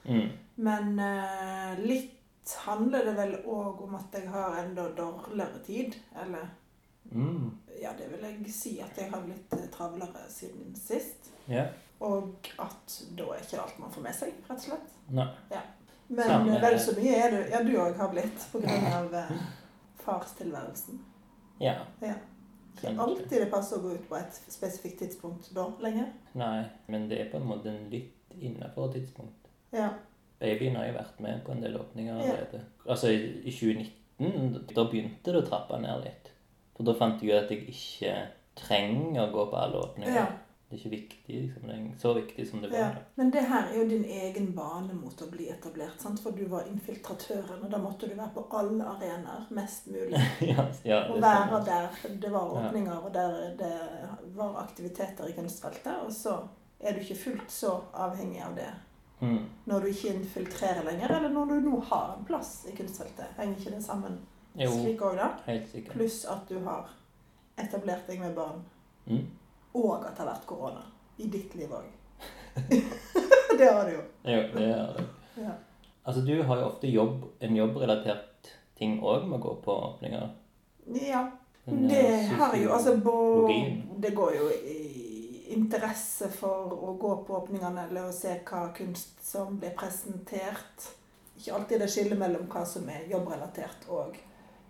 Mm. 0.05 0.29
Men 0.55 0.99
eh, 0.99 1.79
litt 1.85 2.13
handler 2.65 3.05
det 3.05 3.15
vel 3.17 3.35
òg 3.45 3.81
om 3.83 3.95
at 3.95 4.13
jeg 4.15 4.29
har 4.31 4.55
enda 4.63 4.89
dårligere 4.95 5.63
tid. 5.65 5.95
Eller 6.21 6.47
Mm. 7.11 7.51
ja, 7.81 7.93
det 7.97 8.09
vil 8.11 8.19
jeg 8.19 8.51
si 8.51 8.81
at 8.83 8.97
jeg 8.97 9.09
har 9.11 9.21
blitt 9.21 9.53
eh, 9.53 9.67
travlere 9.71 10.25
siden 10.29 10.73
sist. 10.75 11.29
Yeah. 11.49 11.69
Og 12.01 12.47
at 12.59 12.97
da 13.15 13.23
er 13.31 13.39
ikke 13.45 13.61
alt 13.63 13.77
man 13.79 13.91
får 13.91 14.01
med 14.03 14.15
seg, 14.15 14.33
rett 14.49 14.57
og 14.57 14.65
slett. 14.65 14.89
Nei. 15.09 15.27
Men 16.09 16.27
Samme 16.27 16.59
vel 16.61 16.75
så 16.79 16.91
mye 16.97 17.15
er 17.15 17.31
du 17.31 17.49
ja, 17.51 17.61
du 17.63 17.71
òg 17.79 17.95
har 17.97 18.09
blitt 18.11 18.43
på 18.51 18.59
grunn 18.59 18.85
av 18.93 19.13
eh, 19.15 19.31
farstilværelsen. 20.03 20.99
Ja. 21.59 21.77
Ikke 22.77 22.91
Kanskje. 22.93 23.03
alltid 23.03 23.41
det 23.41 23.49
passer 23.51 23.77
å 23.79 23.81
gå 23.81 23.93
ut 23.97 24.03
på 24.09 24.15
et 24.19 24.37
spesifikt 24.53 24.99
tidspunkt 25.01 25.49
da 25.55 25.65
lenger. 25.81 26.11
Nei, 26.37 26.65
men 26.87 27.09
det 27.09 27.19
er 27.23 27.31
på 27.31 27.39
en 27.41 27.47
måte 27.49 27.73
litt 27.89 28.13
innafor 28.37 28.91
tidspunkt. 28.93 29.49
Ja. 29.73 29.89
Babyen 30.39 30.75
har 30.77 30.85
jo 30.85 30.93
vært 30.99 31.19
med 31.19 31.39
på 31.45 31.51
en 31.55 31.61
del 31.63 31.77
åpninger 31.79 32.21
Ja. 32.21 32.35
Altså 32.85 33.09
i 33.09 33.41
i 33.49 33.51
2019, 33.51 34.67
da 34.75 34.83
begynte 34.85 35.33
det 35.33 35.41
å 35.43 35.47
trappe 35.47 35.79
ned 35.81 36.03
litt. 36.05 36.29
For 36.77 36.85
da 36.85 36.93
fant 36.93 37.23
jeg 37.23 37.33
ut 37.33 37.43
at 37.43 37.49
jeg 37.51 37.65
ikke 37.73 38.13
trenger 38.55 39.23
å 39.27 39.31
gå 39.33 39.47
på 39.49 39.57
alle 39.57 39.81
åpninger. 39.87 40.13
ja. 40.13 40.27
Det 40.69 40.75
er 40.75 40.79
ikke 40.81 40.89
viktig, 40.89 41.35
liksom. 41.41 41.67
Det 41.67 41.75
er 41.75 41.99
så 41.99 42.09
viktig 42.13 42.45
som 42.49 42.61
det 42.61 42.69
var. 42.71 42.77
ja. 42.77 42.87
Men 43.15 43.29
det 43.31 43.41
her 43.47 43.69
er 43.71 43.77
jo 43.77 43.85
din 43.89 44.03
egen 44.03 44.49
bane 44.55 44.93
mot 44.93 45.21
å 45.23 45.27
bli 45.31 45.45
etablert, 45.49 46.01
sant? 46.01 46.19
for 46.19 46.31
du 46.35 46.43
var 46.51 46.65
infiltratøren, 46.67 47.61
og 47.63 47.71
da 47.71 47.77
måtte 47.79 48.09
du 48.09 48.15
være 48.17 48.33
på 48.35 48.43
alle 48.51 48.83
arenaer 48.83 49.45
mest 49.55 49.87
mulig. 49.87 50.19
ja, 50.51 50.65
ja, 50.83 50.99
Og 51.13 51.21
være 51.23 51.61
der 51.65 51.87
det 52.19 52.31
var 52.33 52.51
åpninger, 52.51 52.97
og 52.99 53.13
der 53.13 53.55
det 53.57 53.71
var 54.35 54.59
aktiviteter 54.65 55.29
i 55.31 55.37
kunstfeltet. 55.39 56.01
Og 56.03 56.11
så 56.11 56.35
er 56.79 56.93
du 56.93 56.99
ikke 56.99 57.15
fullt 57.23 57.51
så 57.51 57.77
avhengig 57.93 58.43
av 58.43 58.55
det 58.59 58.69
Mm. 59.19 59.45
når 59.65 59.79
du 59.81 59.85
ikke 59.87 60.11
infiltrerer 60.13 60.83
lenger, 60.85 61.09
eller 61.15 61.29
når 61.33 61.45
du 61.45 61.69
nå 61.69 61.79
har 61.89 62.11
en 62.19 62.25
plass 62.25 62.67
i 62.69 62.75
kunstfeltet. 62.77 63.31
Henger 63.37 63.55
ikke 63.57 63.71
det 63.73 63.79
sammen 63.83 64.19
Jo, 64.55 64.67
slik 64.69 65.01
òg, 65.01 65.15
da? 65.17 65.29
helt 65.47 65.65
sikkert. 65.71 65.93
Pluss 65.95 66.19
at 66.29 66.43
du 66.49 66.59
har 66.67 66.91
etablert 67.57 68.05
deg 68.07 68.19
med 68.19 68.35
barn, 68.35 68.61
Mm. 69.07 69.23
Og 69.83 70.05
at 70.05 70.13
det 70.15 70.23
har 70.23 70.31
vært 70.33 70.47
korona 70.49 70.83
i 71.17 71.29
ditt 71.33 71.55
liv 71.57 71.71
òg. 71.73 71.87
det 73.57 73.69
har 73.69 73.85
det 73.85 73.93
jo. 73.95 74.03
Jo, 74.23 74.41
det 74.53 74.67
har 74.73 74.93
det. 74.97 75.07
Ja. 75.37 75.55
Altså, 76.07 76.21
du 76.21 76.35
har 76.43 76.61
jo 76.61 76.69
ofte 76.69 76.87
jobb, 76.89 77.25
en 77.39 77.55
jobbrelatert 77.55 78.51
ting 78.77 78.99
òg 79.03 79.25
med 79.27 79.39
å 79.39 79.43
gå 79.43 79.55
på 79.65 79.81
åpninger. 79.91 80.29
ja. 81.01 81.27
Den, 81.67 81.87
Det 81.87 82.03
har 82.31 82.47
har 82.47 82.53
jo 82.55 82.69
altså 82.71 82.93
bo. 83.03 83.47
Det 83.99 84.13
går 84.15 84.35
jo 84.37 84.45
i 84.49 85.53
interesse 85.53 86.29
for 86.31 86.71
å 86.71 86.93
gå 86.93 87.11
på 87.27 87.35
åpningene 87.41 87.83
eller 87.89 88.07
å 88.07 88.13
se 88.15 88.37
hva 88.47 88.69
kunst 88.75 89.19
som 89.23 89.57
blir 89.59 89.75
presentert. 89.75 90.87
Ikke 91.35 91.57
alltid 91.57 91.83
det 91.83 91.89
skillet 91.91 92.19
mellom 92.19 92.47
hva 92.51 92.63
som 92.65 92.87
er 92.89 93.09
jobbrelatert 93.11 93.89
og 93.91 94.15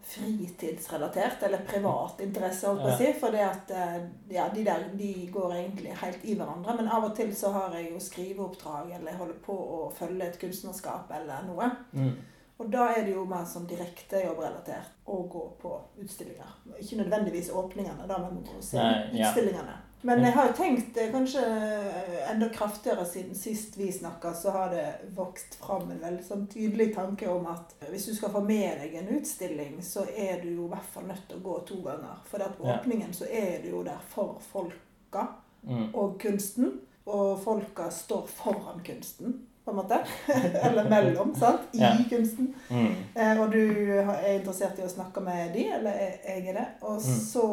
fritidsrelatert, 0.08 1.44
eller 1.44 1.58
privat 1.68 2.22
interesse, 2.22 2.68
holdt 2.68 2.84
på 2.86 2.92
å 2.94 2.98
si. 3.00 3.10
For 3.20 3.36
det 3.36 3.44
at 3.44 3.74
eh, 3.76 3.98
ja, 4.32 4.48
de 4.54 4.64
der 4.68 4.88
de 4.98 5.12
går 5.34 5.56
egentlig 5.58 5.98
helt 6.02 6.24
i 6.24 6.38
hverandre. 6.40 6.78
Men 6.80 6.90
av 6.96 7.10
og 7.10 7.14
til 7.18 7.34
så 7.36 7.52
har 7.56 7.76
jeg 7.76 7.92
jo 7.92 8.02
skriveoppdrag, 8.04 8.94
eller 8.96 9.12
jeg 9.12 9.22
holder 9.22 9.42
på 9.46 9.58
å 9.78 9.84
følge 9.98 10.30
et 10.30 10.40
kunstnerskap 10.42 11.12
eller 11.20 11.48
noe. 11.50 11.70
Mm. 11.92 12.16
Og 12.58 12.72
da 12.74 12.88
er 12.96 13.04
det 13.06 13.14
jo 13.14 13.26
mer 13.30 13.44
som 13.46 13.68
direkte 13.70 14.24
jobbrelatert 14.24 14.96
å 15.14 15.20
gå 15.30 15.44
på 15.62 15.74
utstillinger. 16.02 16.56
Ikke 16.82 17.04
nødvendigvis 17.04 17.52
åpningene, 17.54 18.08
da, 18.10 18.18
men 18.24 18.40
å 18.42 18.64
se 18.66 18.80
Nei, 18.82 19.20
ja. 19.20 19.28
utstillingene. 19.30 19.76
Men 20.08 20.24
jeg 20.24 20.34
har 20.38 20.48
jo 20.48 20.54
tenkt 20.58 20.98
eh, 21.02 21.10
kanskje 21.12 21.42
eh, 21.44 22.32
enda 22.32 22.48
kraftigere 22.56 23.06
siden 23.06 23.36
sist 23.36 23.76
vi 23.78 23.90
snakka, 23.92 24.32
så 24.34 24.52
har 24.56 24.70
det 24.72 24.86
vokst 25.18 25.58
fram 25.60 25.90
en 25.92 26.00
veldig 26.04 26.24
sånn 26.28 26.46
tydelig 26.52 26.94
tanke 26.96 27.28
om 27.32 27.48
at 27.52 27.74
hvis 27.92 28.06
du 28.08 28.14
skal 28.16 28.32
få 28.36 28.42
med 28.48 28.80
deg 28.84 28.96
en 29.02 29.10
utstilling, 29.18 29.78
så 29.84 30.06
er 30.16 30.40
du 30.44 30.50
jo 30.54 30.68
i 30.68 30.72
hvert 30.76 30.90
fall 30.94 31.08
nødt 31.10 31.26
til 31.28 31.42
å 31.42 31.46
gå 31.50 31.58
to 31.68 31.82
ganger. 31.86 32.22
For 32.32 32.40
på 32.60 32.70
åpningen 32.78 33.12
så 33.14 33.28
er 33.28 33.60
du 33.64 33.70
jo 33.76 33.84
der 33.88 34.00
for 34.14 34.40
folka 34.54 35.28
Mm. 35.68 35.90
og 35.98 36.14
kunsten. 36.22 36.68
Og 37.10 37.40
folka 37.44 37.90
står 37.92 38.28
foran 38.28 38.80
kunsten, 38.86 39.34
på 39.66 39.72
en 39.72 39.78
måte. 39.82 39.98
Eller 40.68 40.88
mellom, 40.90 41.34
sant? 41.36 41.62
I 41.74 42.06
kunsten. 42.10 42.54
Mm. 42.70 42.94
Eh, 43.16 43.40
og 43.42 43.52
du 43.52 43.60
er 43.98 44.38
interessert 44.38 44.80
i 44.80 44.86
å 44.86 44.92
snakke 44.92 45.24
med 45.26 45.54
de, 45.56 45.66
eller 45.76 45.98
jeg 46.24 46.48
er 46.48 46.54
det. 46.60 46.66
Og 46.82 47.02
Mm. 47.02 47.18
så 47.32 47.44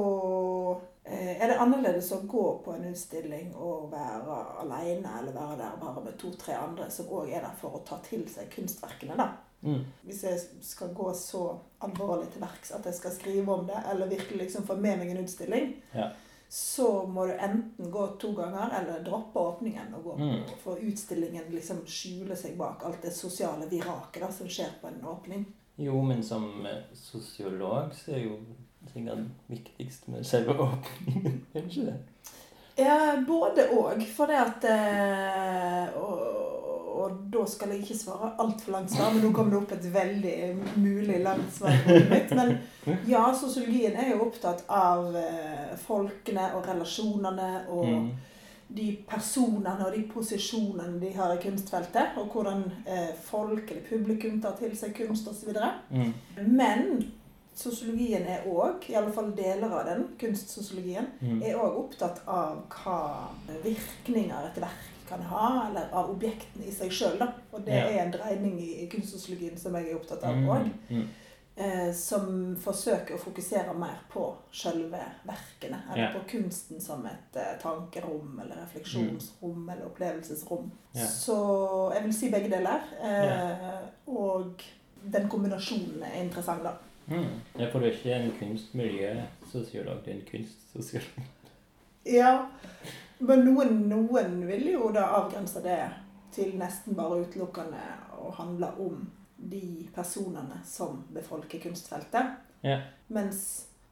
eh, 0.76 0.82
er 1.04 1.48
det 1.50 1.58
annerledes 1.60 2.10
å 2.16 2.22
gå 2.26 2.44
på 2.64 2.72
en 2.72 2.86
utstilling 2.88 3.50
og 3.60 3.90
være 3.92 4.36
alene, 4.62 5.10
eller 5.20 5.32
være 5.36 5.58
der 5.60 5.74
bare 5.80 6.04
med 6.04 6.18
to-tre 6.18 6.54
andre 6.56 6.86
som 6.90 7.10
òg 7.12 7.28
er 7.28 7.44
der 7.44 7.56
for 7.60 7.76
å 7.76 7.82
ta 7.84 7.98
til 8.06 8.24
seg 8.28 8.48
kunstverkene, 8.54 9.16
da. 9.20 9.28
Mm. 9.64 9.82
Hvis 10.04 10.22
jeg 10.24 10.40
skal 10.64 10.92
gå 10.96 11.08
så 11.16 11.58
alvorlig 11.84 12.30
til 12.32 12.42
verks 12.44 12.72
at 12.76 12.84
jeg 12.88 12.96
skal 12.98 13.12
skrive 13.12 13.52
om 13.52 13.66
det, 13.68 13.78
eller 13.90 14.10
virkelig 14.10 14.42
liksom 14.46 14.66
få 14.68 14.76
med 14.76 14.98
meg 15.00 15.10
en 15.12 15.22
utstilling, 15.24 15.74
Ja. 15.94 16.10
så 16.48 17.06
må 17.06 17.26
du 17.26 17.32
enten 17.32 17.90
gå 17.90 18.06
to 18.20 18.32
ganger, 18.36 18.72
eller 18.80 19.04
droppe 19.04 19.40
åpningen 19.40 19.94
og 19.94 20.04
gå. 20.04 20.16
Mm. 20.18 20.42
For 20.62 20.76
utstillingen 20.76 21.48
liksom 21.50 21.84
skjuler 21.86 22.36
seg 22.36 22.56
bak 22.56 22.84
alt 22.84 23.02
det 23.02 23.12
sosiale 23.12 23.66
viraket 23.68 24.22
da, 24.22 24.32
som 24.32 24.48
skjer 24.48 24.76
på 24.80 24.88
en 24.88 25.04
åpning. 25.04 25.46
Jo, 25.76 26.02
men 26.02 26.22
som 26.22 26.66
eh, 26.66 26.84
sosiolog 26.94 27.92
så 27.94 28.12
er 28.12 28.18
jo 28.28 28.36
sikkert 28.94 29.26
viktigst 29.50 30.08
med 30.08 30.24
selve 30.26 30.54
åpningen, 30.68 31.40
er 31.54 31.60
det 31.60 31.70
ikke 31.70 31.86
det? 31.90 31.98
Ja, 32.78 32.96
både 33.26 33.68
òg. 33.70 34.00
For 34.16 34.26
det 34.26 34.38
at 34.40 34.64
eh, 34.66 35.94
og, 36.00 36.24
og 37.04 37.20
da 37.30 37.44
skal 37.46 37.70
jeg 37.74 37.84
ikke 37.84 37.96
svare 37.98 38.32
altfor 38.42 38.72
langt 38.74 38.90
svar, 38.94 39.12
men 39.14 39.22
nå 39.22 39.30
kom 39.34 39.50
det 39.52 39.58
opp 39.60 39.72
et 39.76 39.86
veldig 39.94 40.34
mulig 40.82 41.20
langt 41.22 41.54
svar. 41.54 41.74
mitt. 42.10 42.30
Men 42.34 42.54
ja, 43.06 43.24
sosiologien 43.38 43.94
er 43.98 44.10
jo 44.14 44.24
opptatt 44.26 44.64
av 44.70 45.14
eh, 45.18 45.74
folkene 45.86 46.50
og 46.58 46.66
relasjonene 46.70 47.50
og 47.68 47.86
Mm. 47.94 48.08
de 48.74 48.86
personene 49.06 49.84
og 49.86 49.92
de 49.94 50.02
posisjonene 50.10 50.98
de 51.02 51.12
har 51.14 51.34
i 51.34 51.42
kunstfeltet. 51.42 52.16
Og 52.18 52.32
hvordan 52.32 52.64
eh, 52.86 53.10
folk 53.22 53.70
eller 53.70 53.84
publikum 53.86 54.40
tar 54.42 54.56
til 54.58 54.74
seg 54.76 54.94
kunst 54.98 55.28
osv. 55.30 55.52
Mm. 55.94 56.14
Men 56.48 57.12
sosiologien 57.54 58.26
er 58.26 58.44
òg, 58.50 58.88
i 58.90 58.94
alle 58.98 59.12
fall 59.12 59.32
deler 59.36 59.70
av 59.72 59.86
den, 59.86 60.08
kunstsosiologien, 60.20 61.06
Mm. 61.20 61.42
er 61.42 61.54
òg 61.56 61.76
opptatt 61.84 62.20
av 62.26 62.62
hva 62.68 63.28
virkninger 63.64 64.46
et 64.50 64.60
verk 64.60 64.90
kan 65.08 65.20
ha, 65.22 65.68
eller 65.68 65.88
av 65.92 66.10
objektene 66.10 66.64
i 66.66 66.72
seg 66.72 66.90
sjøl. 66.90 67.22
Og 67.52 67.64
det 67.64 67.74
Ja. 67.74 67.86
er 67.88 68.04
en 68.06 68.10
dreining 68.12 68.58
i 68.60 68.88
kunstsosiologien 68.88 69.58
som 69.58 69.74
jeg 69.74 69.90
er 69.90 69.94
opptatt 69.96 70.22
av 70.24 70.34
Mm. 70.36 70.48
òg. 70.48 70.70
Mm. 70.90 71.08
Eh, 71.56 71.92
som 71.92 72.56
forsøker 72.56 73.14
å 73.14 73.18
fokusere 73.18 73.74
mer 73.78 73.98
på 74.10 74.34
sjølve 74.52 74.98
verkene. 75.24 75.82
Eller 75.92 76.12
Ja. 76.12 76.18
på 76.18 76.26
kunsten 76.28 76.80
som 76.80 77.06
et 77.06 77.36
eh, 77.36 77.58
tankerom, 77.62 78.40
eller 78.42 78.56
refleksjonsrom, 78.56 79.68
eller 79.70 79.84
opplevelsesrom. 79.86 80.70
Ja. 80.94 81.04
Så 81.06 81.92
jeg 81.94 82.02
vil 82.02 82.12
si 82.12 82.30
begge 82.30 82.50
deler. 82.50 82.80
Eh, 83.02 83.78
Og 84.08 84.60
den 85.12 85.28
kombinasjonen 85.28 86.02
er 86.02 86.22
interessant, 86.24 86.62
da. 86.64 86.72
Mm. 87.06 87.40
Ja, 87.58 87.70
for 87.70 87.80
du 87.80 87.88
er 87.88 87.96
ikke 87.96 88.14
en 88.16 88.30
kunstmiljøsosiolog, 88.38 90.04
du 90.04 90.10
er 90.10 90.14
en 90.14 90.24
kunstsosiolog. 90.28 91.26
Ja, 92.04 92.32
men 93.18 93.44
noen, 93.46 93.76
noen 93.88 94.40
vil 94.48 94.70
jo 94.74 94.90
da 94.92 95.06
avgrense 95.18 95.62
det 95.64 95.80
til 96.34 96.56
nesten 96.60 96.96
bare 96.98 97.22
utelukkende 97.24 97.82
å 98.20 98.32
handle 98.36 98.72
om 98.82 99.04
de 99.36 99.86
personene 99.94 100.60
som 100.66 101.02
befolker 101.14 101.62
kunstfeltet. 101.62 102.34
Ja. 102.64 102.80
Mens 103.12 103.40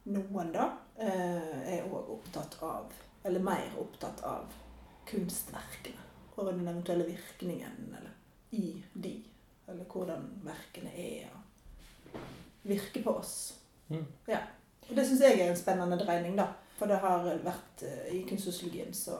noen 0.09 0.51
da 0.53 0.67
eh, 0.97 1.77
er 1.77 1.87
òg 1.87 2.11
opptatt 2.17 2.57
av, 2.65 2.93
eller 3.23 3.43
mer 3.45 3.77
opptatt 3.79 4.23
av, 4.27 4.49
kunstverkene. 5.09 6.09
Og 6.35 6.47
den 6.49 6.65
eventuelle 6.65 7.05
virkningen 7.05 7.93
eller, 7.97 8.13
i 8.57 8.81
de. 8.93 9.17
Eller 9.69 9.85
hvordan 9.89 10.25
verkene 10.43 10.93
er 10.97 11.27
og 11.29 11.43
virker 12.63 13.03
på 13.03 13.15
oss. 13.19 13.53
Mm. 13.89 14.05
Ja. 14.27 14.39
Og 14.89 14.95
det 14.95 15.05
syns 15.07 15.21
jeg 15.21 15.39
er 15.39 15.49
en 15.51 15.57
spennende 15.57 15.97
dreining, 15.99 16.35
da. 16.37 16.47
For 16.77 16.89
det 16.89 16.97
har 16.99 17.23
vært 17.45 17.83
eh, 17.87 18.15
i 18.17 18.23
kunstsosiologien 18.27 18.93
så 18.93 19.17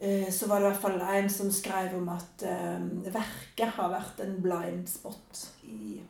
eh, 0.00 0.30
så 0.32 0.46
var 0.48 0.60
det 0.60 0.66
i 0.66 0.70
hvert 0.70 0.80
fall 0.82 1.00
en 1.00 1.28
som 1.30 1.50
skrev 1.52 1.94
om 1.98 2.08
at 2.08 2.42
eh, 2.42 2.86
verket 3.14 3.74
har 3.76 3.90
vært 3.92 4.20
en 4.24 4.38
blind 4.42 4.86
spot 4.88 5.42
i 5.68 6.00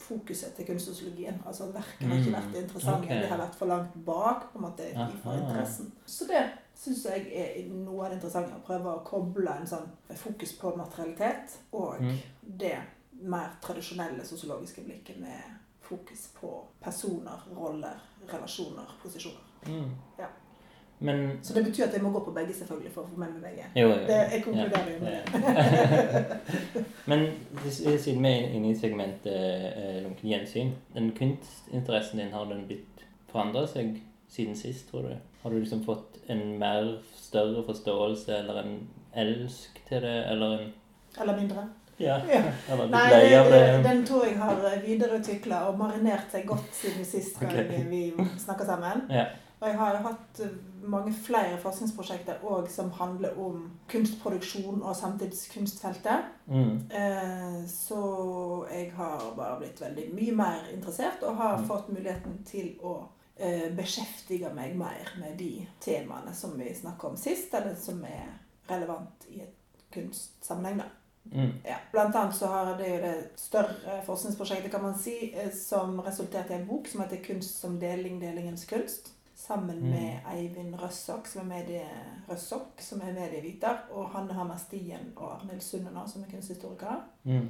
fokuset 0.00 0.54
til 0.56 0.66
kunstsosiologien. 0.66 1.36
Altså 1.46 1.68
verket 1.74 2.08
har 2.08 2.16
ikke 2.18 2.30
Mm, 2.32 2.38
vært 2.40 2.56
interessant, 2.62 3.04
Okay. 3.04 3.20
det 3.20 3.28
har 3.28 3.38
vært 3.38 3.54
for 3.54 3.66
langt 3.66 3.94
bak 4.06 4.48
på 4.52 4.58
en 4.58 4.62
måte 4.64 4.88
for 5.22 5.32
interessen. 5.36 5.92
Så 6.06 6.24
det 6.26 6.42
syns 6.74 7.04
jeg 7.04 7.26
er 7.36 7.68
noe 7.68 8.04
av 8.04 8.10
det 8.10 8.16
interessante. 8.18 8.56
Å 8.56 8.66
prøve 8.66 8.94
å 8.96 9.04
koble 9.04 9.50
en 9.60 9.66
sånn 9.66 9.86
fokus 10.16 10.52
på 10.58 10.74
materialitet 10.76 11.58
og 11.72 12.00
Mm. 12.00 12.16
det 12.58 12.78
mer 13.22 13.50
tradisjonelle 13.62 14.24
sosiologiske 14.24 14.82
blikket 14.82 15.20
med 15.20 15.59
fokus 15.90 16.28
på 16.40 16.52
personer, 16.80 17.42
roller, 17.56 17.98
relasjoner, 18.30 18.94
posisjoner. 19.02 19.42
Mm. 19.66 19.90
Ja. 20.18 20.30
Men 21.02 21.38
Så 21.42 21.54
det 21.54 21.64
betyr 21.64 21.84
at 21.84 21.94
jeg 21.94 22.02
må 22.02 22.10
gå 22.12 22.20
på 22.24 22.32
begge 22.36 22.52
selvfølgelig 22.54 22.90
for 22.92 23.06
å 23.06 23.08
få 23.08 23.20
med 23.22 23.30
meg 23.32 23.44
begge. 23.46 23.68
Jo, 23.80 23.86
jo. 23.88 24.02
Det, 24.04 24.18
jeg 24.34 24.42
konkluderer 24.44 24.90
jo 24.92 24.98
med 25.00 25.12
det. 25.16 26.84
Men 27.10 27.24
siden 27.72 28.20
vi 28.26 28.32
er 28.32 28.52
inne 28.58 28.68
i 28.68 28.76
segmentet 28.76 29.32
eh, 29.32 30.02
lunken 30.04 30.28
gjensyn, 30.28 30.74
den 30.92 31.08
kunstinteressen 31.16 32.20
din, 32.20 32.34
har 32.36 32.44
den 32.52 32.66
blitt 32.68 33.04
forandra 33.32 33.64
seg 33.70 33.96
siden 34.28 34.58
sist, 34.60 34.90
tror 34.90 35.08
du? 35.08 35.14
Har 35.40 35.50
du 35.50 35.58
liksom 35.62 35.80
fått 35.88 36.20
en 36.28 36.58
mer 36.60 36.92
større 37.16 37.64
forståelse 37.64 38.36
eller 38.42 38.60
en 38.60 38.76
elsk 39.24 39.80
til 39.88 40.04
det, 40.04 40.18
eller 40.34 40.58
en 40.58 40.72
Eller 41.20 41.40
mindre. 41.40 41.64
Ja. 42.00 42.16
Blitt 42.24 42.90
Nei, 42.90 43.04
lei 43.12 43.34
av 43.38 43.50
det, 43.52 43.60
det? 43.60 43.82
den 43.84 44.02
tror 44.08 44.24
jeg 44.24 44.38
har 44.40 44.62
videreutvikla 44.86 45.68
og 45.68 45.78
marinert 45.78 46.32
seg 46.32 46.46
godt 46.48 46.72
siden 46.74 47.04
sist 47.04 47.38
gang 47.40 47.52
okay. 47.52 47.84
vi 47.90 48.02
snakka 48.38 48.64
sammen. 48.66 49.06
Ja. 49.10 49.26
Og 49.60 49.68
jeg 49.68 49.76
har 49.76 49.96
hatt 50.00 50.38
mange 50.88 51.12
flere 51.12 51.58
forskningsprosjekter 51.60 52.40
òg 52.48 52.68
som 52.72 52.88
handler 52.96 53.34
om 53.36 53.66
kunstproduksjon 53.92 54.80
og 54.82 54.96
samtidskunstfeltet. 54.96 56.30
Mm. 56.46 56.78
Eh, 56.90 57.66
Så 57.68 58.00
jeg 58.72 58.92
har 58.96 59.34
bare 59.36 59.58
blitt 59.60 59.80
veldig 59.80 60.06
mye 60.16 60.32
mer 60.36 60.70
interessert 60.72 61.22
og 61.22 61.36
har 61.36 61.58
Mm. 61.58 61.66
fått 61.68 61.88
muligheten 61.92 62.44
til 62.44 62.78
å 62.82 63.02
eh, 63.36 63.68
beskjeftige 63.76 64.54
meg 64.54 64.76
mer 64.76 65.12
med 65.18 65.36
de 65.38 65.66
temaene 65.80 66.34
som 66.34 66.58
vi 66.58 66.74
snakka 66.74 67.06
om 67.08 67.16
sist, 67.16 67.54
eller 67.54 67.74
som 67.74 68.02
er 68.04 68.26
relevant 68.70 69.26
i 69.30 69.40
et 69.40 69.54
kunstsammenheng. 69.92 70.78
da. 70.78 70.84
Mm. 71.32 71.52
Ja. 71.64 71.76
Blant 71.92 72.16
annet 72.16 72.34
så 72.36 72.46
har 72.46 72.76
det 72.78 72.88
jo 72.88 72.96
det 73.02 73.30
større 73.36 74.00
forskningsprosjektet 74.06 74.70
kan 74.72 74.82
man 74.82 74.98
si, 74.98 75.34
eh, 75.36 75.50
som 75.54 76.00
resulterte 76.00 76.52
i 76.52 76.56
en 76.56 76.66
bok 76.66 76.86
som 76.88 77.00
heter 77.00 77.16
'Kunst 77.24 77.60
som 77.60 77.78
deling 77.80 78.20
delingens 78.20 78.64
kunst'. 78.66 79.08
Sammen 79.36 79.78
Mm. 79.80 79.90
med 79.90 80.18
Eivind 80.34 80.74
Røssok, 80.74 81.26
som 81.26 81.40
er 81.40 81.44
medie, 81.56 81.86
Røssok, 82.28 82.66
som 82.78 83.00
er 83.00 83.12
medieviter, 83.12 83.76
og 83.90 84.10
Hanne 84.10 84.32
Hammer 84.34 84.56
Stien 84.56 85.12
og 85.16 85.32
Arnhild 85.34 85.60
Sundener, 85.62 86.06
som 86.06 86.22
er 86.22 86.26
kunsthistorikere. 86.30 87.00
Mm. 87.24 87.48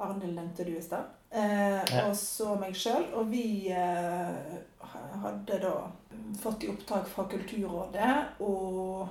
Arnhild 0.00 0.34
nevnte 0.34 0.64
du 0.64 0.76
i 0.76 0.82
stad. 0.82 1.04
Eh, 1.32 1.84
Ja. 1.92 2.08
Og 2.08 2.16
så 2.16 2.58
meg 2.60 2.74
sjøl. 2.74 3.14
Og 3.14 3.30
vi 3.30 3.68
eh, 3.68 4.34
hadde 5.22 5.58
da 5.62 5.90
fått 6.42 6.64
i 6.64 6.68
oppdrag 6.68 7.06
fra 7.06 7.24
Kulturrådet 7.24 8.26
å 8.40 9.08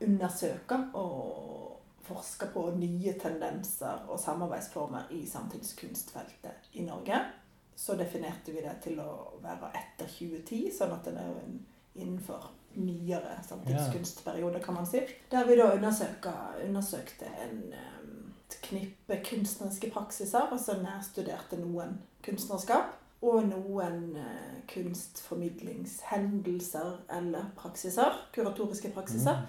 undersøke 0.00 0.94
og 0.94 1.69
forske 2.06 2.46
på 2.54 2.70
nye 2.76 3.12
tendenser 3.20 3.98
og 4.08 4.20
samarbeidsformer 4.20 5.02
i 5.10 5.26
samtidskunstfeltet 5.26 6.50
i 6.72 6.82
Norge. 6.86 7.20
Så 7.76 7.94
definerte 7.96 8.52
vi 8.52 8.60
det 8.64 8.76
til 8.84 8.98
å 9.00 9.32
være 9.42 9.70
etter 9.78 10.06
2010, 10.10 10.70
sånn 10.78 10.92
at 10.92 11.04
den 11.08 11.16
er 11.16 11.30
innenfor 11.94 12.50
nyere 12.76 13.38
samtidskunstperiode, 13.48 14.60
kan 14.62 14.74
man 14.74 14.86
si. 14.86 15.00
Der 15.30 15.44
vi 15.48 15.56
da 15.58 15.70
undersøkte 15.74 17.26
en 17.46 17.72
eh, 17.72 17.96
et 18.50 18.56
knippe 18.66 19.16
kunstneriske 19.30 19.90
praksiser, 19.94 20.48
altså 20.50 20.72
nærstuderte 20.82 21.56
noen 21.60 22.00
kunstnerskap. 22.26 22.96
og 23.22 23.44
noen 23.48 24.16
eh, 24.16 24.54
kunstformidlingshendelser 24.72 26.92
eller 27.18 27.44
praksiser, 27.56 28.12
kuratoriske 28.32 28.90
praksiser, 28.94 29.36
Mm. 29.36 29.42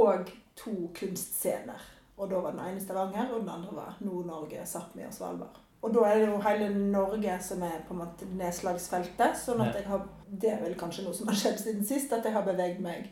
og 0.00 0.30
to 0.56 0.90
kunstscener. 0.94 1.82
Og 2.16 2.30
da 2.30 2.40
var 2.40 2.54
den 2.54 2.62
ene 2.68 2.80
Stavanger, 2.80 3.32
og 3.34 3.40
den 3.40 3.50
andre 3.50 3.74
var 3.74 3.96
Nord-Norge, 4.00 4.62
Sápmi 4.64 5.06
og 5.06 5.14
Svalbard. 5.14 5.60
Og 5.84 5.92
da 5.94 6.04
er 6.08 6.18
det 6.22 6.28
jo 6.28 6.38
hele 6.40 6.68
Norge 6.92 7.34
som 7.44 7.62
er 7.62 7.82
på 7.88 7.94
en 7.94 8.00
måte 8.00 8.28
nedslagsfeltet. 8.38 9.36
sånn 9.36 9.60
at 9.60 9.74
jeg 9.76 9.84
har, 9.90 10.06
Det 10.30 10.50
er 10.52 10.62
vel 10.62 10.74
kanskje 10.78 11.04
noe 11.04 11.14
som 11.14 11.28
har 11.28 11.36
skjedd 11.36 11.58
siden 11.60 11.84
sist, 11.84 12.12
at 12.12 12.24
jeg 12.24 12.32
har 12.32 12.46
beveget 12.46 12.80
meg 12.80 13.10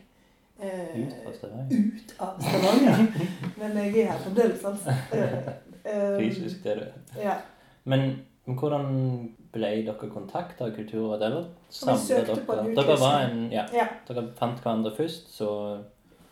eh, 0.59 1.03
Ut 1.03 2.15
av 2.19 2.41
Stavanger. 2.41 3.05
Men 3.59 3.77
jeg 3.77 3.99
er 4.05 4.11
her 4.11 4.19
fremdeles, 4.25 4.65
altså. 4.65 4.95
Fysisk, 6.19 6.63
det 6.63 6.71
er 6.71 6.79
det. 6.79 6.91
Ja. 7.21 7.37
Men, 7.83 8.23
hvordan 8.47 8.87
ble 9.53 9.69
dere 9.85 10.09
kontakta 10.09 10.65
av 10.65 10.75
Kulturrådet? 10.75 11.27
Eller 11.27 11.45
på 12.47 12.55
dere? 12.55 12.75
Dere 12.75 12.99
var 12.99 13.27
en 13.27 13.51
Ja. 13.51 13.67
Ja. 13.75 13.87
Dere 14.07 14.29
fant 14.39 14.63
hverandre 14.63 14.95
først, 14.95 15.29
så 15.35 15.49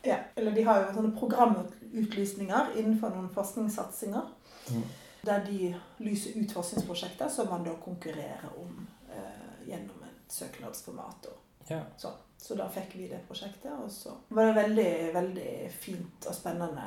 Ja, 0.04 0.18
eller 0.36 0.52
de 0.52 0.64
har 0.64 0.82
jo 0.82 0.96
sånne 0.96 1.14
programutlysninger 1.18 2.74
innenfor 2.80 3.14
noen 3.14 3.30
forskningssatsinger. 3.34 4.32
Mm. 4.72 4.84
Der 5.22 5.46
de 5.46 5.76
lyser 6.02 6.40
ut 6.40 6.54
forskningsprosjekter 6.56 7.30
som 7.30 7.52
man 7.52 7.66
da 7.66 7.76
konkurrerer 7.84 8.50
om 8.58 8.88
eh, 9.14 9.68
gjennom 9.70 10.02
et 10.08 10.34
søknadsformat. 10.34 11.30
Og 11.30 11.72
ja. 11.72 11.84
så. 11.98 12.16
Så 12.42 12.56
da 12.58 12.66
fikk 12.74 12.96
vi 12.98 13.06
det 13.06 13.20
prosjektet, 13.28 13.70
og 13.70 13.92
så 13.94 14.16
var 14.34 14.48
det 14.50 14.56
veldig, 14.56 14.94
veldig 15.14 15.52
fint 15.78 16.26
og 16.26 16.34
spennende 16.34 16.86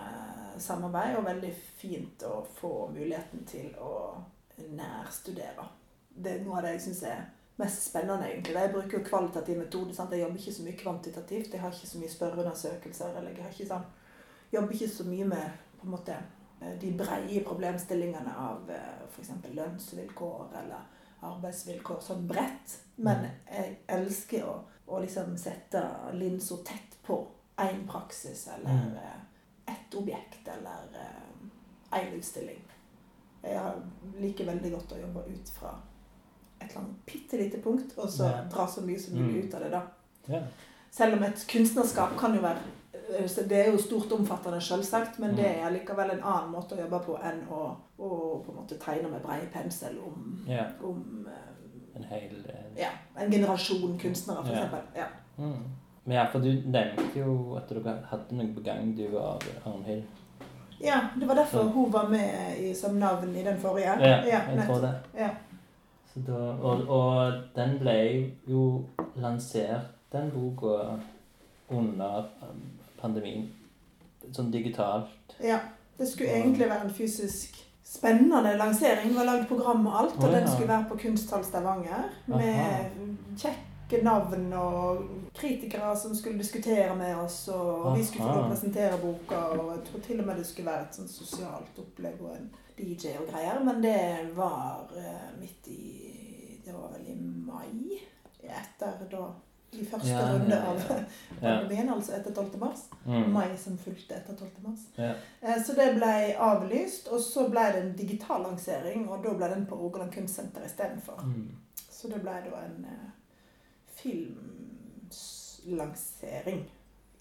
samarbeid. 0.58 1.14
Og 1.20 1.28
veldig 1.28 1.52
fint 1.78 2.24
å 2.26 2.40
få 2.56 2.72
muligheten 2.90 3.46
til 3.46 3.70
å 3.78 3.94
nærstudere. 4.74 5.68
Det 6.08 6.32
er 6.32 6.42
noe 6.42 6.58
av 6.58 6.66
det 6.66 6.74
jeg 6.74 6.84
syns 6.88 7.04
er 7.06 7.22
mest 7.58 7.84
spennende, 7.90 8.26
egentlig. 8.32 8.54
Jeg 8.54 8.72
bruker 8.72 8.98
jo 8.98 9.04
kvalitativ 9.04 9.58
metode. 9.58 9.94
Sant? 9.94 10.10
Jeg 10.12 10.20
jobber 10.24 10.40
ikke 10.40 10.52
så 10.52 10.62
mye 10.62 10.76
kvantitativt. 10.78 11.52
Jeg 11.52 11.60
har 11.60 11.70
ikke 11.72 11.86
så 11.86 11.98
mye 11.98 12.08
spørreundersøkelser. 12.10 13.16
eller 13.18 13.30
jeg 13.30 13.42
har 13.44 13.50
ikke 13.52 13.66
sånn, 13.68 13.84
jobber 14.52 14.72
ikke 14.74 14.88
så 14.88 15.04
mye 15.04 15.24
med 15.24 15.50
på 15.80 15.86
en 15.86 15.90
måte, 15.90 16.16
de 16.80 16.90
breie 16.96 17.44
problemstillingene 17.44 18.32
av 18.38 18.70
f.eks. 19.10 19.30
lønnsvilkår 19.54 20.54
eller 20.62 20.86
arbeidsvilkår 21.22 22.00
sånn 22.00 22.26
bredt. 22.28 22.78
Men 22.96 23.26
jeg 23.50 23.76
elsker 23.88 24.44
å, 24.48 24.54
å 24.86 25.00
liksom 25.00 25.36
sette 25.38 25.82
linsa 26.12 26.56
tett 26.64 26.96
på 27.06 27.18
én 27.58 27.86
praksis 27.86 28.48
eller 28.48 28.70
Mm. 28.74 28.96
eh, 28.96 29.74
ett 29.74 29.94
objekt 29.94 30.48
eller 30.48 30.88
én 31.92 32.12
utstilling. 32.18 32.62
Jeg 33.42 33.72
liker 34.20 34.44
veldig 34.46 34.70
godt 34.72 34.92
å 34.92 35.00
jobbe 35.00 35.26
ut 35.28 35.48
fra 35.48 35.74
et 36.64 36.70
eller 36.70 36.80
annet 36.84 37.06
bitte 37.06 37.36
lite 37.40 37.58
punkt, 37.62 37.92
og 37.98 38.08
så 38.08 38.24
Ja. 38.30 38.42
dra 38.50 38.66
så 38.66 38.80
mye 38.86 38.98
som 38.98 39.14
mulig 39.18 39.42
Mm. 39.42 39.48
ut 39.48 39.54
av 39.54 39.60
det, 39.60 39.70
da. 39.70 39.82
ja. 40.28 40.40
Selv 40.90 41.16
om 41.16 41.22
et 41.22 41.44
kunstnerskap 41.50 42.16
kan 42.18 42.34
jo 42.34 42.40
være 42.40 42.58
eh, 43.18 43.26
Det 43.48 43.52
er 43.52 43.70
jo 43.72 43.78
stort 43.78 44.12
omfattende, 44.12 44.60
selvsagt, 44.60 45.18
men 45.18 45.30
Mm. 45.30 45.36
det 45.36 45.46
er 45.46 45.70
likevel 45.70 46.10
en 46.10 46.22
annen 46.22 46.50
måte 46.52 46.72
å 46.74 46.80
jobbe 46.80 47.00
på 47.04 47.18
enn 47.22 47.42
å, 47.50 47.76
å 47.98 48.08
på 48.44 48.50
en 48.52 48.56
måte 48.56 48.78
tegne 48.78 49.10
med 49.10 49.22
brei 49.22 49.40
pensel 49.52 49.98
om, 49.98 50.44
ja. 50.48 50.64
om 50.82 51.26
uh, 51.26 51.96
En 51.96 52.04
hel 52.04 52.44
eh, 52.48 52.82
ja, 52.82 52.88
en 53.20 53.30
generasjon 53.30 53.98
kunstnere, 53.98 54.44
for 54.44 54.52
eksempel. 54.52 54.80
Ja. 54.96 55.06
mm. 55.38 55.62
Men 56.06 56.16
ja, 56.16 56.24
for 56.32 56.38
du 56.40 56.48
nevnte 56.66 57.14
jo 57.18 57.54
at 57.56 57.68
dere 57.68 58.02
hadde 58.10 58.32
noe 58.36 58.46
på 58.54 58.62
gang, 58.64 58.96
du 58.96 59.16
og 59.16 59.42
Arnhild. 59.66 60.02
ja, 60.80 61.00
det 61.20 61.26
var 61.28 61.34
derfor 61.34 61.62
hun 61.62 61.92
var 61.92 62.08
med 62.08 62.58
i, 62.60 62.74
som 62.74 62.94
navn 62.98 63.36
i 63.36 63.42
den 63.44 63.56
forrige. 63.58 63.94
Ja, 64.00 64.20
jeg 64.26 64.66
tror 64.66 64.80
det. 64.80 64.94
Ja. 65.18 65.30
Da, 66.14 66.40
og, 66.62 66.88
og 66.88 67.32
den 67.56 67.78
ble 67.80 67.98
jo 68.46 68.84
lansert, 69.18 69.90
den 70.12 70.30
boka, 70.30 70.94
under 71.74 72.28
um, 72.44 72.60
pandemien. 73.00 73.48
Sånn 74.32 74.52
digitalt. 74.54 75.38
ja. 75.42 75.62
Det 75.94 76.08
skulle 76.10 76.32
egentlig 76.34 76.66
være 76.66 76.88
en 76.88 76.94
fysisk 76.94 77.54
spennende 77.86 78.56
lansering. 78.58 79.12
Det 79.12 79.18
var 79.18 79.28
lagd 79.28 79.44
program 79.46 79.86
og 79.86 79.98
alt, 80.00 80.16
og 80.18 80.26
ja. 80.26 80.40
den 80.40 80.48
skulle 80.48 80.68
være 80.68 80.86
på 80.88 80.96
Kunsthall 81.04 81.44
Stavanger. 81.46 82.08
Med 82.26 82.90
kjekke 83.94 84.04
navn 84.04 84.52
og 84.52 85.04
kritikere 85.34 85.96
som 85.96 86.14
skulle 86.14 86.38
diskutere 86.38 86.94
med 86.96 87.16
oss, 87.16 87.48
og 87.48 87.96
vi 87.98 88.04
skulle 88.04 88.32
få 88.32 88.48
presentere 88.48 88.98
boka, 89.02 89.38
og 89.54 89.70
jeg 89.76 89.84
tror 89.88 90.00
til 90.06 90.20
og 90.20 90.26
med 90.26 90.36
det 90.40 90.46
skulle 90.46 90.70
være 90.70 90.86
et 90.88 90.98
sånn 90.98 91.08
sosialt 91.10 91.78
opplegg 91.78 92.20
og 92.22 92.34
en 92.36 92.50
DJ 92.78 93.14
og 93.20 93.28
greier, 93.30 93.60
men 93.64 93.82
det 93.82 94.34
var 94.36 94.90
eh, 94.96 95.30
midt 95.40 95.68
i 95.68 96.10
Det 96.64 96.72
var 96.72 96.94
vel 96.94 97.10
i 97.12 97.14
mai? 97.20 97.98
Etter 98.40 99.02
da 99.10 99.26
i 99.74 99.82
første 99.84 100.08
Ja, 100.08 100.20
runde 100.32 100.56
av 100.56 100.76
av 100.78 101.00
Ja. 101.42 101.58
pandemien, 101.60 101.90
altså 101.90 102.12
etter 102.16 102.32
12. 102.32 102.58
mars. 102.58 102.84
Mm. 103.04 103.32
Mai 103.32 103.56
som 103.58 103.76
fulgte 103.76 104.14
etter 104.14 104.34
12. 104.34 104.50
mars. 104.62 104.80
Ja. 104.96 105.12
Eh, 105.42 105.62
Så 105.62 105.74
det 105.74 105.94
ble 105.96 106.34
avlyst, 106.38 107.08
og 107.08 107.20
så 107.20 107.48
ble 107.50 107.66
det 107.72 107.82
en 107.82 107.92
digital 107.96 108.42
lansering, 108.42 109.08
og 109.08 109.22
da 109.24 109.34
ble 109.34 109.48
den 109.54 109.66
på 109.66 109.76
Rogaland 109.76 110.12
Kunstsenter 110.12 110.64
istedenfor. 110.64 111.20
Mm. 111.24 111.50
Så 111.90 112.08
det 112.08 112.22
ble 112.22 112.32
da 112.50 112.62
en 112.64 112.84
eh, 112.84 113.10
filmlansering 114.04 116.70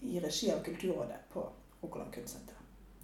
i 0.00 0.20
regi 0.20 0.52
av 0.52 0.62
Kulturrådet 0.62 1.16
på 1.32 1.48
Rogaland 1.82 2.14
Kunstsenter. 2.14 2.54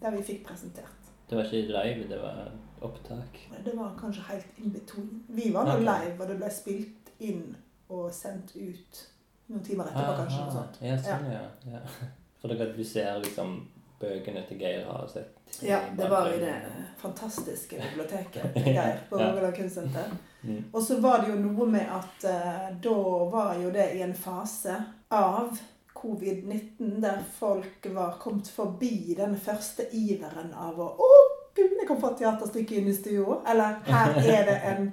Der 0.00 0.10
vi 0.16 0.22
fikk 0.22 0.46
presentert. 0.46 1.00
Det 1.30 1.36
var 1.36 1.44
ikke 1.44 1.70
live, 1.70 2.08
det 2.08 2.22
var 2.22 2.52
opptak. 2.80 3.50
Det 3.64 3.76
var 3.76 3.96
kanskje 4.00 4.22
helt 4.28 4.58
in 4.58 4.72
between. 4.72 5.24
Vi 5.28 5.52
var 5.54 5.64
nå 5.64 5.72
okay. 5.72 5.84
live, 5.84 6.22
og 6.22 6.28
det 6.28 6.36
ble 6.40 6.50
spilt 6.50 7.10
inn 7.18 7.56
og 7.88 8.14
sendt 8.14 8.56
ut 8.56 9.10
noen 9.50 9.64
timer 9.66 9.90
etterpå, 9.90 10.16
kanskje. 10.22 10.44
noe 10.44 10.54
sånt. 10.54 10.80
Ja, 10.82 10.96
sånn, 11.04 11.28
ja. 11.32 11.44
ja. 11.70 11.80
For 12.40 12.52
dere 12.52 12.84
ser 12.84 13.18
liksom 13.22 13.60
bøkene 14.00 14.42
til 14.48 14.60
Geir 14.60 14.84
har 14.88 15.08
sett. 15.12 15.36
Ja, 15.64 15.80
det 15.96 16.08
var 16.10 16.30
i 16.32 16.38
det 16.40 16.54
fantastiske 17.00 17.80
biblioteket 17.80 18.54
til 18.56 18.72
Geir 18.72 19.02
på. 19.10 19.18
Rogaland 19.20 19.56
Kunstsenter. 19.56 20.14
Mm. 20.42 20.62
Og 20.72 20.82
så 20.82 21.00
var 21.00 21.20
det 21.20 21.34
jo 21.34 21.40
noe 21.42 21.66
med 21.68 21.90
at 21.92 22.24
uh, 22.24 22.70
da 22.82 22.96
var 23.32 23.58
jo 23.60 23.72
det 23.74 23.90
i 23.98 24.00
en 24.06 24.16
fase 24.16 24.78
av 25.12 25.58
covid-19 26.00 26.96
der 27.02 27.20
folk 27.36 27.86
var 27.92 28.16
kommet 28.20 28.48
forbi 28.48 29.14
den 29.18 29.36
første 29.36 29.84
iveren 29.92 30.54
av 30.56 30.80
å 30.80 30.88
Å, 30.96 31.10
gud, 31.54 31.76
jeg 31.76 31.88
kan 31.88 32.00
få 32.00 32.14
et 32.14 32.22
teaterstykke 32.22 32.78
inn 32.78 32.88
i 32.88 32.96
stua. 32.96 33.40
Eller 33.50 33.80
her 33.84 34.16
er 34.22 34.48
det 34.48 34.56
en 34.70 34.90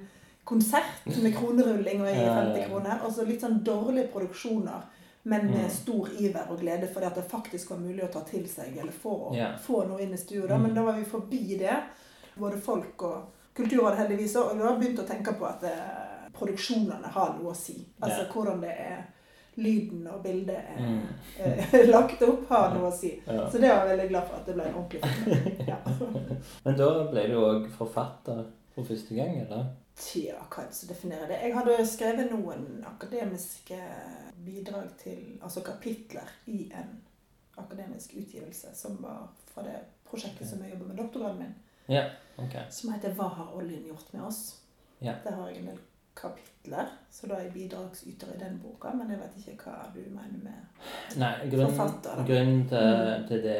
konsert 0.48 1.06
med 1.22 1.32
kronerulling 1.36 2.02
og 2.02 2.10
jeg 2.10 2.16
gir 2.18 2.26
Ja, 2.26 2.36
ja, 2.36 2.44
50 2.52 2.68
kroner. 2.68 3.02
Og 3.06 3.14
så 3.14 3.24
litt 3.28 3.44
sånn 3.44 3.60
dårlige 3.64 4.10
produksjoner. 4.12 4.84
Men 5.28 5.46
med 5.50 5.64
Mm. 5.66 5.70
stor 5.74 6.08
iver 6.18 6.50
og 6.50 6.60
glede 6.62 6.88
fordi 6.88 7.06
at 7.06 7.14
det 7.18 7.24
faktisk 7.30 7.70
var 7.70 7.78
mulig 7.82 8.04
å 8.06 8.12
ta 8.12 8.20
til 8.24 8.46
seg 8.48 8.76
eller 8.80 8.92
få, 8.92 9.34
yeah. 9.36 9.58
få 9.60 9.82
noe 9.88 10.00
inn 10.02 10.14
i 10.14 10.20
stua. 10.20 10.46
Mm. 10.56 10.62
Men 10.62 10.74
da 10.78 10.82
var 10.86 10.96
vi 10.96 11.04
forbi 11.04 11.58
det, 11.60 11.74
både 12.38 12.56
folk 12.64 13.02
og 13.02 13.34
Kulturrådet 13.58 13.98
heldigvis 13.98 14.36
òg. 14.38 14.52
Og 14.52 14.58
da 14.60 14.68
har 14.68 14.76
begynt 14.78 15.00
å 15.02 15.06
tenke 15.08 15.32
på 15.34 15.44
at 15.48 15.64
eh, 15.66 16.28
produksjonene 16.38 17.08
har 17.10 17.32
noe 17.34 17.50
å 17.50 17.56
si. 17.58 17.74
Altså 18.00 18.20
yeah. 18.22 18.32
hvordan 18.32 18.60
det 18.62 18.70
er 18.70 19.00
lyden 19.58 20.04
og 20.06 20.20
bildet 20.22 20.56
er 20.56 20.78
Mm. 20.78 21.00
er 21.72 21.86
lagt 21.96 22.22
opp, 22.22 22.44
har 22.48 22.70
noe 22.76 22.88
å 22.88 22.94
si. 22.94 23.10
Ja. 23.26 23.48
Så 23.50 23.58
det 23.58 23.68
var 23.72 23.82
jeg 23.86 23.98
veldig 23.98 24.08
glad 24.12 24.28
for 24.28 24.36
at 24.38 24.46
det 24.46 24.54
ble 24.54 24.64
en 24.68 24.74
ordentlig 24.74 25.02
film. 25.02 25.66
Ja. 25.72 25.78
Men 26.64 26.78
da 26.78 26.88
ble 27.10 27.26
du 27.26 27.34
òg 27.42 27.66
forfatter 27.74 28.44
for 28.76 28.84
første 28.84 29.14
gang, 29.18 29.34
eller? 29.42 29.66
Tja, 29.98 30.38
hva 30.48 30.62
er 30.62 30.68
det 30.70 30.74
som 30.78 30.88
definerer 30.88 31.26
det? 31.28 31.38
Jeg 31.42 31.54
hadde 31.56 31.86
skrevet 31.86 32.30
noen 32.30 32.84
akademiske 32.86 33.78
bidrag 34.46 34.92
til 35.02 35.38
Altså 35.42 35.60
kapitler 35.66 36.28
i 36.46 36.68
en 36.78 37.00
akademisk 37.58 38.14
utgivelse 38.14 38.70
som 38.78 38.96
var 39.02 39.26
fra 39.50 39.62
det 39.66 39.80
prosjektet 40.08 40.46
som 40.48 40.62
jeg 40.62 40.70
jobber 40.72 40.86
med 40.92 40.96
doktorgraden 41.02 41.38
min, 41.42 41.54
Ja, 41.88 42.04
ok. 42.38 42.54
som 42.70 42.92
heter 42.92 43.12
'Hva 43.14 43.28
har 43.28 43.52
oljen 43.56 43.82
gjort 43.86 44.12
med 44.14 44.22
oss?' 44.22 44.54
Ja. 45.00 45.14
Der 45.24 45.30
har 45.34 45.48
jeg 45.48 45.58
en 45.58 45.66
del 45.66 45.78
kapitler, 46.16 46.86
så 47.10 47.26
da 47.28 47.34
er 47.34 47.40
jeg 47.42 47.52
bidragsyter 47.52 48.26
i 48.34 48.38
den 48.38 48.58
boka, 48.62 48.92
men 48.94 49.10
jeg 49.10 49.18
vet 49.20 49.36
ikke 49.36 49.64
hva 49.64 49.92
du 49.94 50.00
mener 50.10 50.38
med 50.42 51.18
Nei, 51.18 51.48
grunnen, 51.50 51.76
Forfatter, 51.76 52.24
grunnen 52.26 52.68
til, 52.68 52.78
Mm. 52.78 53.28
til 53.28 53.42
det 53.42 53.56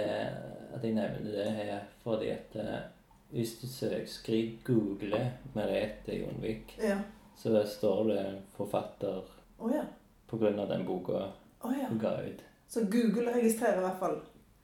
at 0.75 0.83
jeg 0.85 0.93
nevner 0.95 1.19
det, 1.23 1.47
er 1.71 1.81
fordi 2.03 2.29
at 2.31 2.57
eh, 2.57 2.81
hvis 3.31 3.59
du 3.61 3.67
søker, 3.69 4.07
skriv 4.07 4.51
google 4.65 5.33
Merete 5.55 6.17
Jonvik, 6.17 6.79
Ja. 6.83 6.97
så 7.37 7.65
står 7.67 8.05
det 8.05 8.25
forfatter 8.57 9.23
oh, 9.59 9.73
ja. 9.73 9.85
på 10.27 10.37
grunn 10.37 10.59
av 10.59 10.69
den 10.69 10.87
boka 10.87 11.13
oh, 11.61 11.73
ja. 11.73 11.89
ga 12.01 12.23
ut. 12.23 12.43
Så 12.69 12.81
Google 12.81 13.33
registrerer 13.35 13.79
i 13.79 13.81
hvert 13.81 13.99
fall. 13.99 14.19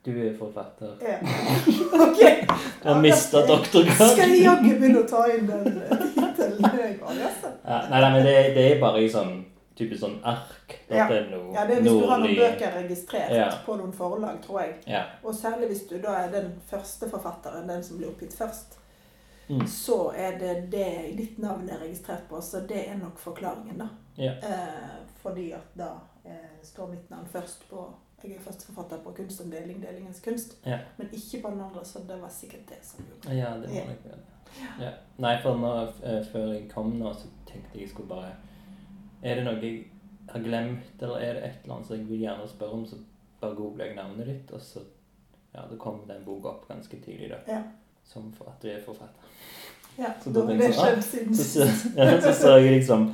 Du 0.05 0.11
er 0.11 0.35
forfatter. 0.39 0.97
Ja. 1.01 1.19
ok. 2.09 2.49
Du 2.83 2.89
har 2.89 3.01
mista 3.01 3.41
doktorgraden. 3.47 4.09
Skal 4.09 4.35
jeg 4.35 4.43
jaggu 4.45 4.69
begynne 4.69 5.01
å 5.01 5.09
ta 5.09 5.23
inn 5.33 5.47
den 5.49 5.79
eh, 5.81 6.05
tittelen? 6.37 6.99
altså? 7.01 7.53
Ja, 7.65 7.79
nei, 7.89 8.01
nei, 8.01 8.11
men 8.13 8.27
det, 8.27 8.35
det 8.57 8.67
er 8.73 8.81
bare 8.83 9.01
i 9.01 9.09
type 9.77 9.97
sånn 9.99 10.21
ark. 10.25 10.77
Ja. 10.91 11.09
Noe 11.09 11.53
Ja, 11.55 11.67
det 11.67 11.77
er 11.77 11.81
hvis 11.83 11.93
du 11.93 12.07
har 12.07 12.19
noen 12.19 12.37
bøker 12.37 12.73
registrert 12.83 13.31
Ja. 13.35 13.49
på 13.67 13.77
noen 13.77 13.93
forlag, 13.93 14.41
tror 14.43 14.61
jeg. 14.61 14.75
Ja. 14.87 15.03
Og 15.25 15.35
særlig 15.35 15.69
hvis 15.69 15.89
du 15.89 15.99
da 15.99 16.09
er 16.25 16.31
den 16.31 16.61
første 16.71 17.09
forfatteren, 17.11 17.69
den 17.69 17.83
som 17.83 17.99
blir 17.99 18.09
oppgitt 18.09 18.33
først. 18.35 18.79
Mm. 19.49 19.67
så 19.67 20.11
er 20.17 20.39
det 20.39 20.71
det 20.73 21.17
ditt 21.19 21.39
navn 21.39 21.69
er 21.69 21.79
registrert 21.83 22.23
på. 22.31 22.41
Så 22.41 22.61
det 22.69 22.89
er 22.89 22.95
nok 22.97 23.19
forklaringen, 23.19 23.79
da. 23.79 23.89
Ja. 24.17 24.33
Eh, 24.33 25.03
fordi 25.21 25.51
at 25.53 25.67
da 25.77 25.89
eh, 26.25 26.33
står 26.63 26.87
mitt 26.91 27.11
navn 27.11 27.27
først 27.33 27.69
på 27.71 27.95
Jeg 28.25 28.37
er 28.37 28.41
førsteforfatter 28.41 28.97
på 29.05 29.11
'Kunst 29.13 29.41
om 29.45 29.51
deling, 29.51 29.83
delingens 29.83 30.21
kunst', 30.21 30.55
Ja. 30.67 30.79
men 30.97 31.09
ikke 31.13 31.43
på 31.43 31.51
den 31.51 31.61
andre, 31.61 31.85
så 31.85 31.99
det 32.09 32.23
var 32.23 32.29
sikkert 32.29 32.69
det 32.69 32.79
som 32.83 33.05
gjorde 33.05 33.37
Ja, 33.37 33.51
det 33.57 33.75
Ja. 33.75 33.85
nok 33.85 33.97
ja. 34.07 34.85
Ja. 34.85 34.91
Nei, 35.19 35.43
for 35.43 35.55
nå, 35.57 35.83
eh, 36.03 36.25
før 36.33 36.53
jeg 36.53 36.71
kom 36.71 36.93
nå, 36.99 37.13
så 37.13 37.27
tenkte 37.47 37.69
jeg 37.75 37.81
jeg 37.83 37.91
skulle 37.91 38.09
bare 38.09 38.33
Er 39.25 39.39
det 39.41 39.45
noe 39.47 39.61
jeg 39.63 39.85
har 40.31 40.45
glemt, 40.45 41.03
eller 41.03 41.23
er 41.23 41.39
det 41.39 41.47
et 41.49 41.65
eller 41.65 41.77
annet 41.79 41.89
som 41.89 41.97
jeg 41.97 42.09
vil 42.09 42.25
gjerne 42.27 42.49
spørre 42.49 42.79
om, 42.79 42.85
så 42.89 42.99
bare 43.41 43.57
googler 43.59 43.89
jeg 43.89 43.97
navnet 43.97 44.31
ditt, 44.33 44.53
og 44.53 44.61
så 44.61 44.85
Ja, 45.55 45.63
det 45.71 45.77
kom 45.79 46.01
den 46.09 46.25
boka 46.27 46.49
opp 46.51 46.65
ganske 46.67 46.97
tidlig, 46.99 47.29
da. 47.31 47.37
Ja. 47.47 47.61
Som 48.05 48.33
for 48.35 48.51
at 48.51 48.63
du 48.63 48.69
er 48.69 48.81
forfatter. 48.83 49.29
Ja, 49.99 50.11
Så 50.21 50.33
da 50.35 50.43
det 50.49 50.57
jeg, 50.59 50.75
skjønt 50.75 51.05
siden 51.07 51.37
sist. 51.39 51.85
så 52.25 52.33
så 52.35 52.57
jeg 52.59 52.73
liksom 52.73 53.05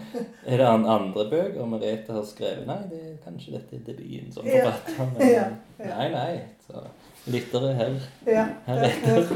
Er 0.47 0.57
det 0.57 0.67
en 0.67 0.87
andre 0.89 1.27
bøker 1.31 1.67
Merete 1.69 2.15
har 2.17 2.25
skrevet? 2.25 2.65
Nei, 2.67 2.79
det 2.89 3.01
er 3.11 3.19
kanskje 3.25 3.59
dette 3.59 3.77
er 3.77 3.83
debuten 3.91 4.33
som 4.33 4.49
forfatter. 4.49 4.97
Men, 5.13 5.27
Ja, 5.35 5.45
ja. 5.79 5.91
Nei, 5.99 6.09
nei. 6.15 6.41
Så 6.65 6.81
lyttere 7.27 7.73
her. 7.75 7.97
Ja. 8.27 8.47
her 8.67 8.85
etter. 8.87 9.27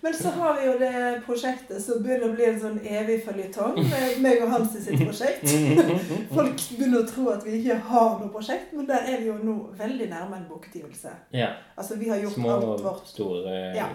Men 0.00 0.14
så 0.14 0.30
har 0.30 0.54
vi 0.60 0.66
jo 0.66 0.72
det 0.78 1.22
prosjektet 1.26 1.82
som 1.82 2.02
begynner 2.02 2.30
å 2.30 2.34
bli 2.36 2.44
en 2.46 2.58
sånn 2.60 2.76
evig 2.86 3.20
føljetong. 3.26 3.78
med 3.90 4.20
Meg 4.22 4.42
og 4.44 4.50
Hansi 4.52 4.82
sitt 4.84 5.00
prosjekt. 5.02 5.46
Folk 6.36 6.62
begynner 6.78 7.02
å 7.02 7.08
tro 7.10 7.28
at 7.32 7.46
vi 7.46 7.56
ikke 7.60 7.78
har 7.88 8.18
noe 8.20 8.30
prosjekt, 8.34 8.74
men 8.76 8.86
der 8.90 9.06
er 9.10 9.22
vi 9.22 9.30
jo 9.30 9.38
nå 9.42 9.56
veldig 9.78 10.10
nærme 10.12 10.38
en 10.40 10.48
bokutgivelse. 10.50 11.14
Ja. 11.34 11.52
Altså, 11.76 11.98
vi 11.98 12.10
har 12.12 12.22
gjort 12.22 12.38
Små 12.38 12.52
alt 12.54 12.84
vårt 12.84 13.06
store 13.10 13.56
Ja. 13.76 13.88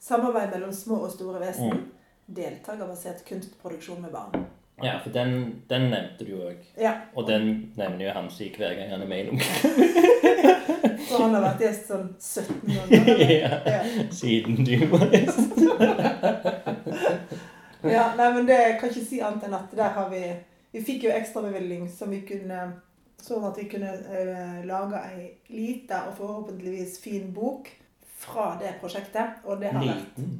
samarbeid 0.00 0.52
mellom 0.54 0.72
små 0.72 1.00
og 1.06 1.10
store 1.14 1.40
vesen. 1.42 1.72
Mm. 1.72 1.86
Deltakerbasert 2.36 3.24
kunstproduksjon 3.28 4.02
med 4.02 4.10
barn. 4.12 4.46
Ja, 4.82 4.98
for 5.02 5.10
den, 5.10 5.62
den 5.70 5.88
nevnte 5.90 6.24
du 6.24 6.34
òg. 6.38 6.60
Ja. 6.78 6.92
Og 7.14 7.26
den 7.28 7.72
nevner 7.76 8.04
jo 8.06 8.14
Hansi 8.14 8.50
hver 8.54 8.76
gang 8.78 8.92
han 8.92 9.02
er 9.02 9.10
med 9.10 9.18
i 9.18 9.30
noe. 9.30 9.42
Så 11.08 11.22
han 11.22 11.34
har 11.34 11.42
vært 11.42 11.62
gjest 11.64 11.88
sånn 11.88 12.08
17 12.20 12.74
ganger. 12.74 13.22
Ja. 13.32 13.60
Ja. 13.66 13.80
Siden 14.14 14.64
du 14.66 14.74
var 14.92 15.08
gjest. 15.14 15.54
Ja, 17.82 18.08
nei, 18.18 18.32
men 18.34 18.46
det 18.48 18.56
kan 18.80 18.90
ikke 18.90 19.06
si 19.06 19.20
annet 19.22 19.44
enn 19.46 19.54
at 19.54 19.74
der 19.78 19.92
har 19.94 20.08
vi 20.10 20.22
Vi 20.74 20.80
fikk 20.84 21.04
jo 21.06 21.12
ekstrabevilgning 21.14 21.84
som 21.86 22.10
vi 22.10 22.24
kunne 22.26 22.64
Sånn 23.22 23.44
at 23.46 23.58
vi 23.58 23.68
kunne 23.70 23.92
uh, 23.98 24.58
lage 24.66 24.98
ei 25.10 25.28
lita 25.50 26.04
og 26.08 26.16
forhåpentligvis 26.18 26.98
fin 27.02 27.32
bok 27.34 27.66
fra 28.18 28.52
det 28.60 28.76
prosjektet. 28.78 29.40
Og 29.42 29.58
det 29.58 29.72
har 29.74 29.82
vært 29.82 30.18
Liten. 30.18 30.36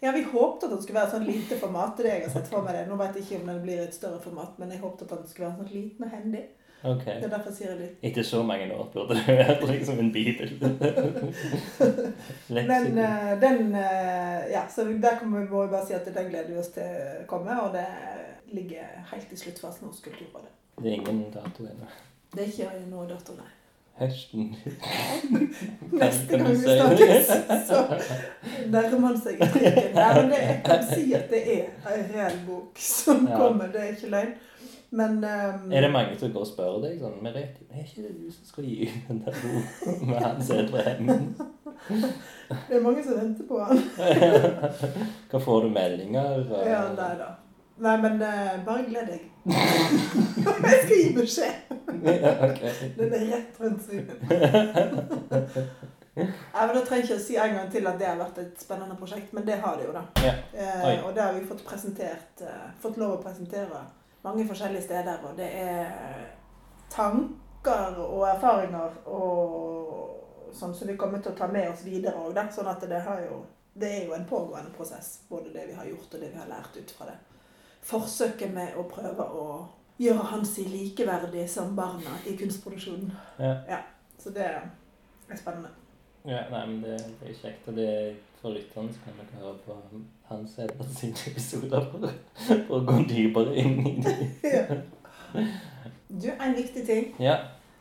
Ja, 0.00 0.12
vi 0.16 0.22
håpte 0.24 0.66
at 0.66 0.72
det 0.72 0.82
skulle 0.82 1.00
være 1.00 1.12
sånn 1.12 1.26
lite 1.28 1.58
format. 1.60 1.98
Det 1.98 2.08
jeg 2.08 2.22
har 2.24 2.32
sett 2.32 2.48
for 2.48 2.64
meg 2.64 2.78
det. 2.78 2.86
Nå 2.88 2.96
vet 3.00 3.18
jeg 3.18 3.26
ikke 3.26 3.42
om 3.42 3.50
det 3.50 3.58
blir 3.66 3.82
et 3.84 3.96
større 3.96 4.20
format, 4.22 4.56
men 4.60 4.72
jeg 4.72 4.80
håpte 4.80 5.04
at 5.04 5.18
det 5.18 5.28
skulle 5.28 5.50
være 5.50 5.60
sånn 5.60 5.74
liten 5.74 6.06
og 6.06 6.14
hendig. 6.14 6.46
Ok. 6.80 7.04
Det 7.04 7.24
er 7.26 7.32
derfor 7.34 7.52
sier 7.52 7.74
jeg 7.74 7.78
litt. 7.82 7.96
Etter 8.08 8.24
så 8.24 8.40
mange 8.48 8.70
år 8.72 8.86
burde 8.94 9.18
det 9.18 9.34
vært 9.36 9.66
liksom 9.68 9.98
en 10.00 10.08
bibel. 10.14 10.54
Men 12.56 12.72
eh, 13.04 13.34
den 13.42 13.74
uh, 13.74 14.48
Ja, 14.48 14.64
så 14.72 14.86
der 14.88 15.20
må 15.28 15.44
vi 15.44 15.50
bare 15.52 15.84
si 15.84 15.92
at 15.98 16.08
den 16.08 16.32
gleder 16.32 16.48
vi 16.48 16.56
oss 16.62 16.72
til 16.72 16.88
å 16.88 17.26
komme, 17.28 17.58
og 17.66 17.76
det 17.76 17.84
ligger 18.56 19.04
helt 19.12 19.36
i 19.36 19.42
sluttfasen 19.42 19.90
hos 19.90 20.00
Kulturrådet. 20.00 20.48
Det 20.80 20.88
er 20.88 20.96
ingen 21.02 21.26
dato 21.34 21.68
ennå. 21.68 21.92
Det 22.32 22.46
er 22.46 22.54
ikke 22.54 22.86
noe 22.88 23.04
dato, 23.10 23.36
nei. 23.36 23.52
Høsten. 24.00 24.54
Neste 26.00 26.38
gang 26.38 26.48
vi 26.48 26.56
snakkes, 26.56 27.32
så 27.68 27.80
nærmer 28.72 28.98
man 29.02 29.18
seg 29.20 29.40
i 29.42 29.48
trikken. 29.52 29.90
Nei, 29.96 30.12
men 30.16 30.30
det, 30.32 30.38
jeg 30.46 30.60
kan 30.64 30.86
si 30.88 31.04
at 31.18 31.26
det 31.32 31.40
er 31.56 31.66
en 31.96 32.06
reell 32.14 32.38
bok 32.46 32.80
som 32.80 33.26
Ja. 33.28 33.36
kommer. 33.42 33.68
Det 33.74 33.82
er 33.84 33.90
ikke 33.96 34.12
løgn. 34.14 34.32
Men 34.90 35.20
um, 35.22 35.68
Er 35.72 35.84
det 35.84 35.90
mange 35.94 36.16
som 36.18 36.32
går 36.34 36.40
og 36.42 36.48
spør 36.50 36.80
deg 36.82 36.96
sånn 36.98 37.20
Merete, 37.22 37.62
er 37.70 37.84
ikke 37.84 38.02
det 38.08 38.14
du 38.18 38.24
som 38.34 38.48
skal 38.48 38.64
gi 38.66 38.88
ut 38.88 38.96
den 39.06 39.20
der 39.22 39.36
boka 39.38 39.92
med 40.08 40.16
Hans 40.24 40.50
Edre 40.50 40.82
Hemmen? 40.88 41.28
det 41.90 42.74
er 42.74 42.82
mange 42.82 43.04
som 43.06 43.20
venter 43.20 43.46
på 43.46 43.60
han. 43.62 43.78
Hva 45.30 45.38
får 45.44 45.62
du 45.62 45.70
meldinger? 45.76 46.42
og- 46.50 46.66
Ja, 46.66 46.80
nei 46.98 47.12
da. 47.20 47.28
Nei, 47.80 47.96
men 48.02 48.22
uh, 48.22 48.64
bare 48.64 48.84
gled 48.88 49.06
deg. 49.08 49.22
jeg 50.66 50.80
skal 50.82 50.96
gi 50.96 51.12
beskjed. 51.16 51.54
Den 52.98 53.14
er 53.16 53.24
rett 53.32 53.60
rundt 53.60 53.86
siden. 53.86 54.20
Nei, 56.20 56.66
men 56.66 56.74
Da 56.76 56.82
trenger 56.84 56.96
jeg 56.96 57.06
ikke 57.06 57.16
å 57.16 57.22
si 57.24 57.38
en 57.40 57.54
gang 57.56 57.70
til 57.72 57.88
at 57.88 57.98
det 58.00 58.08
har 58.08 58.18
vært 58.20 58.40
et 58.42 58.60
spennende 58.60 58.96
prosjekt, 58.98 59.32
men 59.36 59.46
det 59.46 59.60
har 59.62 59.78
det 59.78 59.86
jo, 59.86 59.94
da. 59.96 60.02
Ja. 60.24 60.34
Eh, 60.52 61.04
og 61.06 61.14
det 61.16 61.24
har 61.24 61.36
vi 61.36 61.46
fått 61.48 61.64
presentert, 61.64 62.42
eh, 62.44 62.66
fått 62.82 62.98
lov 63.00 63.16
å 63.16 63.22
presentere 63.22 63.84
mange 64.24 64.44
forskjellige 64.48 64.84
steder, 64.84 65.22
og 65.24 65.38
det 65.38 65.48
er 65.62 65.94
tanker 66.92 67.96
og 68.04 68.26
erfaringer 68.28 69.00
og 69.06 70.52
sånn 70.52 70.74
som 70.74 70.90
vi 70.90 70.98
kommer 71.00 71.22
til 71.22 71.32
å 71.32 71.38
ta 71.38 71.48
med 71.48 71.70
oss 71.70 71.86
videre 71.86 72.20
òg, 72.20 72.34
da. 72.36 72.48
Sånn 72.52 72.68
at 72.68 72.84
det 72.90 73.00
har 73.06 73.24
jo 73.28 73.46
Det 73.80 73.86
er 73.86 74.06
jo 74.06 74.12
en 74.12 74.24
pågående 74.26 74.72
prosess, 74.74 75.20
både 75.28 75.52
det 75.54 75.68
vi 75.68 75.72
har 75.72 75.84
gjort 75.86 76.14
og 76.14 76.20
det 76.20 76.32
vi 76.32 76.38
har 76.38 76.48
lært 76.50 76.74
ut 76.76 76.90
fra 76.90 77.06
det. 77.06 77.14
Forsøket 77.82 78.52
med 78.54 78.76
å 78.78 78.84
prøve 78.90 79.24
å 79.24 79.44
gjøre 80.00 80.24
Hansi 80.32 80.64
likeverdig 80.68 81.46
som 81.50 81.76
barna 81.76 82.16
i 82.26 82.36
kunstproduksjonen. 82.36 83.12
Ja. 83.38 83.54
ja. 83.68 83.78
Så 84.20 84.32
det 84.36 84.44
er 84.46 84.60
spennende. 85.36 85.68
Ja, 86.24 86.42
nei, 86.52 86.66
men 86.66 86.82
det, 86.84 86.98
det 87.20 87.30
er 87.30 87.38
kjekt. 87.38 87.68
Og 87.68 87.76
det 87.78 87.86
er 87.88 88.10
for 88.40 88.52
lytterne 88.56 88.92
så 88.92 89.00
kan 89.04 89.16
dere 89.20 89.40
høre 89.40 89.54
på 89.64 89.76
Hans 90.30 90.58
Edre 90.60 90.86
sine 90.96 91.24
episoder 91.30 91.86
for, 91.92 92.06
for 92.66 92.76
å 92.78 92.84
gå 92.88 92.98
dypere 93.08 93.56
inn 93.60 93.80
i 93.88 93.94
det. 94.04 94.16
Ja. 94.44 94.80
Du, 96.10 96.26
en 96.32 96.56
viktig 96.56 96.82
ting 96.88 97.12
Ja. 97.22 97.36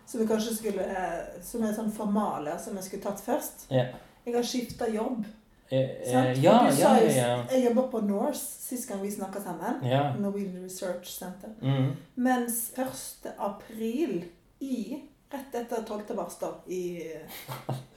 som 0.06 0.22
vi 0.22 0.28
kanskje 0.30 0.52
skulle 0.54 0.84
eh, 0.86 1.40
Som 1.42 1.64
er 1.66 1.72
sånn 1.74 1.90
formalia 1.92 2.60
som 2.62 2.76
jeg 2.78 2.86
skulle 2.86 3.08
tatt 3.08 3.24
først. 3.26 3.66
Ja. 3.74 3.88
Jeg 4.26 4.36
har 4.36 4.46
skifta 4.46 4.88
jobb. 4.94 5.24
Eh, 5.72 5.80
eh, 5.80 6.44
ja, 6.44 6.66
du 6.70 6.76
sa 6.76 6.96
jo- 7.00 7.06
ja, 7.08 7.28
ja. 7.28 7.38
Jeg 7.52 7.66
jobba 7.70 7.82
på 7.92 8.00
Norse 8.02 8.46
sist 8.70 8.88
gang 8.90 9.02
vi 9.04 9.12
snakka 9.12 9.40
sammen. 9.42 9.84
ja. 9.92 10.14
Norwegian 10.20 10.64
Research 10.64 11.06
Center. 11.20 11.50
Mm. 11.62 11.92
Mens 12.16 12.72
1. 12.78 13.32
april 13.38 14.24
i 14.62 14.98
Rett 15.34 15.54
etter 15.62 15.84
12. 15.86 16.16
mars, 16.16 16.36
da, 16.42 16.48
i 16.68 17.02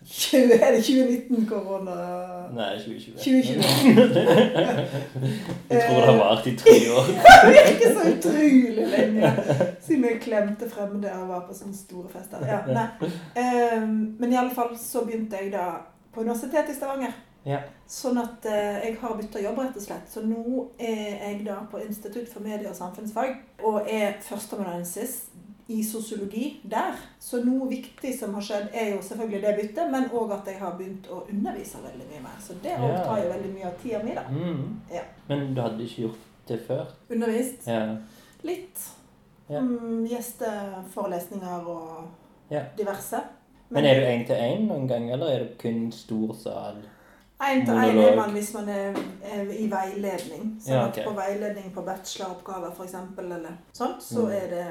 20, 0.04 0.52
Er 0.52 0.72
det 0.72 0.82
2019-korona? 0.84 1.94
Nei, 2.52 2.78
2020. 2.78 3.16
2020. 3.16 3.62
Jeg 5.70 5.82
tror 5.88 5.96
det 5.96 6.06
har 6.06 6.18
vart 6.18 6.46
i 6.46 6.56
tre 6.56 6.74
år. 6.92 7.08
Det 7.44 7.54
virker 7.56 7.94
så 7.94 8.02
utrolig 8.10 8.86
lenge 8.90 9.32
siden 9.80 10.04
jeg 10.04 10.20
klemte 10.20 10.68
fremmede 10.70 11.12
og 11.22 11.28
var 11.28 11.40
på 11.48 11.54
sånne 11.56 11.76
store 11.76 12.08
fester. 12.12 12.44
Ja, 12.46 12.60
nei. 12.68 12.86
Ehm, 13.40 14.16
men 14.20 14.32
i 14.32 14.36
alle 14.36 14.52
fall 14.54 14.76
så 14.78 15.04
begynte 15.06 15.36
jeg 15.40 15.52
da 15.56 15.64
på 16.14 16.20
Universitetet 16.20 16.74
i 16.74 16.76
Stavanger. 16.76 17.12
Ja. 17.44 17.58
Sånn 17.90 18.18
at 18.22 18.44
eh, 18.46 18.84
jeg 18.86 18.96
har 19.00 19.16
bytta 19.18 19.40
jobb, 19.42 19.58
rett 19.58 19.76
og 19.76 19.82
slett. 19.82 20.08
Så 20.10 20.20
nå 20.22 20.68
er 20.78 21.18
jeg 21.26 21.44
da 21.44 21.56
på 21.70 21.80
Institutt 21.82 22.28
for 22.30 22.40
medie- 22.44 22.70
og 22.70 22.76
samfunnsfag 22.78 23.36
og 23.64 23.88
er 23.90 24.14
førsteamanuensis 24.22 25.24
i 25.68 25.80
sosiologi 25.86 26.60
der. 26.68 26.94
Så 27.22 27.40
noe 27.44 27.68
viktig 27.70 28.12
som 28.18 28.34
har 28.34 28.42
skjedd, 28.46 28.68
er 28.74 28.92
jo 28.94 29.02
selvfølgelig 29.02 29.42
det 29.42 29.52
byttet, 29.60 29.90
men 29.90 30.08
òg 30.10 30.32
at 30.36 30.46
jeg 30.52 30.58
har 30.60 30.74
begynt 30.78 31.06
å 31.10 31.22
undervise 31.30 31.78
veldig 31.82 32.06
mye 32.10 32.22
mer. 32.22 32.38
Så 32.42 32.54
det 32.62 32.70
Ja. 32.76 33.04
tar 33.04 33.22
jo 33.24 33.30
veldig 33.32 33.52
mye 33.54 33.66
av 33.66 33.76
tida 33.82 34.02
mi, 34.04 34.14
da. 34.14 34.22
Mm. 34.28 34.80
Ja. 34.92 35.02
Men 35.28 35.54
du 35.54 35.60
hadde 35.62 35.82
ikke 35.84 36.02
gjort 36.02 36.18
det 36.46 36.60
før? 36.66 36.86
Undervist. 37.10 37.66
Ja. 37.66 37.96
Litt. 38.42 38.88
Ja. 39.48 39.60
Mm, 39.60 40.06
gjesteforelesninger 40.06 41.66
og 41.66 42.08
Ja. 42.50 42.62
diverse. 42.76 43.20
Men 43.70 43.84
er 43.84 43.94
du 44.00 44.06
én 44.06 44.26
til 44.26 44.36
én 44.36 44.66
noen 44.68 44.88
gang, 44.88 45.10
eller 45.10 45.26
er 45.26 45.38
det 45.38 45.58
kun 45.58 45.90
stor 45.92 46.34
sal? 46.34 46.76
Én 47.42 47.64
til 47.66 47.74
én 47.74 47.98
er 47.98 48.16
man 48.16 48.30
hvis 48.32 48.52
man 48.54 48.68
er, 48.68 48.94
er 49.22 49.42
i 49.50 49.66
veiledning. 49.70 50.60
Sånn 50.62 50.74
Ja, 50.76 50.88
okay. 50.88 51.04
på 51.04 51.14
veiledning 51.16 51.72
på 51.74 51.82
bacheloroppgaver 51.82 52.70
f.eks. 52.76 52.94
eller 53.18 53.56
sånt, 53.72 54.02
så 54.02 54.20
Mm. 54.20 54.32
er 54.32 54.46
det 54.50 54.66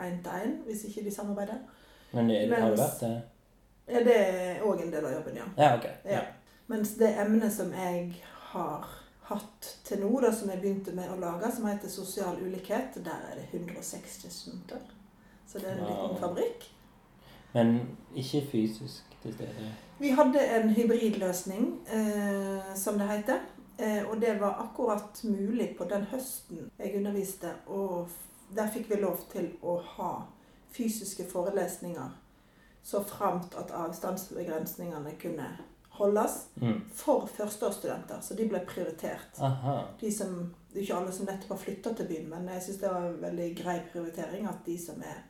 én 0.00 0.22
til 0.22 0.30
én 0.32 0.56
hvis 0.66 0.84
ikke 0.84 1.04
de 1.04 1.14
samarbeider. 1.14 1.58
Men 2.12 2.30
er, 2.30 2.54
har 2.60 2.70
du 2.70 2.76
vært 2.76 3.00
det? 3.00 3.22
Ja, 3.88 3.98
det 3.98 4.16
er 4.16 4.60
òg 4.64 4.82
en 4.82 4.90
del 4.92 5.04
av 5.04 5.12
jobben, 5.12 5.36
ja. 5.36 5.44
Ja, 5.58 5.76
ok. 5.76 5.86
Ja. 6.04 6.20
Mens 6.68 6.94
det 6.98 7.14
emnet 7.20 7.52
som 7.52 7.72
jeg 7.72 8.14
har 8.52 8.88
hatt 9.22 9.78
til 9.84 10.00
nå, 10.00 10.20
da, 10.20 10.32
som 10.32 10.50
jeg 10.50 10.60
begynte 10.60 10.92
med 10.94 11.08
å 11.10 11.20
lage, 11.20 11.52
som 11.56 11.66
heter 11.66 11.88
sosial 11.88 12.36
ulikhet, 12.42 12.94
der 13.04 13.10
er 13.30 13.34
det 13.34 13.46
160 13.60 14.30
studenter. 14.30 14.78
Så 15.46 15.58
det 15.58 15.68
er 15.68 15.72
en 15.72 15.84
Wow. 15.84 16.02
liten 16.08 16.18
fabrikk. 16.20 16.68
Men 17.54 17.80
ikke 18.16 18.46
fysisk 18.50 19.04
til 19.22 19.34
stede? 19.34 19.72
Vi 20.02 20.10
hadde 20.10 20.40
en 20.40 20.68
hybridløsning, 20.74 21.66
eh, 21.86 22.74
som 22.74 22.98
det 22.98 23.06
heter. 23.08 23.38
Eh, 23.78 24.02
og 24.10 24.20
det 24.20 24.40
var 24.40 24.58
akkurat 24.64 25.20
mulig 25.24 25.74
på 25.78 25.84
den 25.84 26.02
høsten 26.10 26.70
jeg 26.78 26.96
underviste. 26.98 27.52
Og 27.66 28.08
der 28.56 28.66
fikk 28.74 28.90
vi 28.90 28.98
lov 28.98 29.20
til 29.30 29.52
å 29.62 29.76
ha 29.94 30.10
fysiske 30.74 31.24
forelesninger 31.30 32.10
så 32.82 33.04
framt 33.06 33.54
at 33.54 33.70
avstandsbegrensningene 33.70 35.14
kunne 35.22 35.46
holdes 35.90 36.48
Mm. 36.60 36.80
for 36.94 37.26
førsteårsstudenter, 37.26 38.20
så 38.20 38.34
de 38.34 38.48
ble 38.48 38.60
prioritert. 38.66 39.38
Aha. 39.38 39.84
De 40.00 40.12
som, 40.12 40.54
det 40.72 40.78
er 40.78 40.82
ikke 40.82 40.96
alle 40.96 41.12
som 41.12 41.26
nettopp 41.26 41.48
har 41.48 41.56
flytta 41.56 41.94
til 41.94 42.06
byen, 42.08 42.28
men 42.30 42.48
jeg 42.48 42.62
syns 42.62 42.80
det 42.80 42.90
var 42.90 43.06
en 43.06 43.22
veldig 43.22 43.56
grei 43.56 43.80
prioritering 43.92 44.48
at 44.48 44.66
de 44.66 44.78
som 44.86 45.02
er 45.02 45.22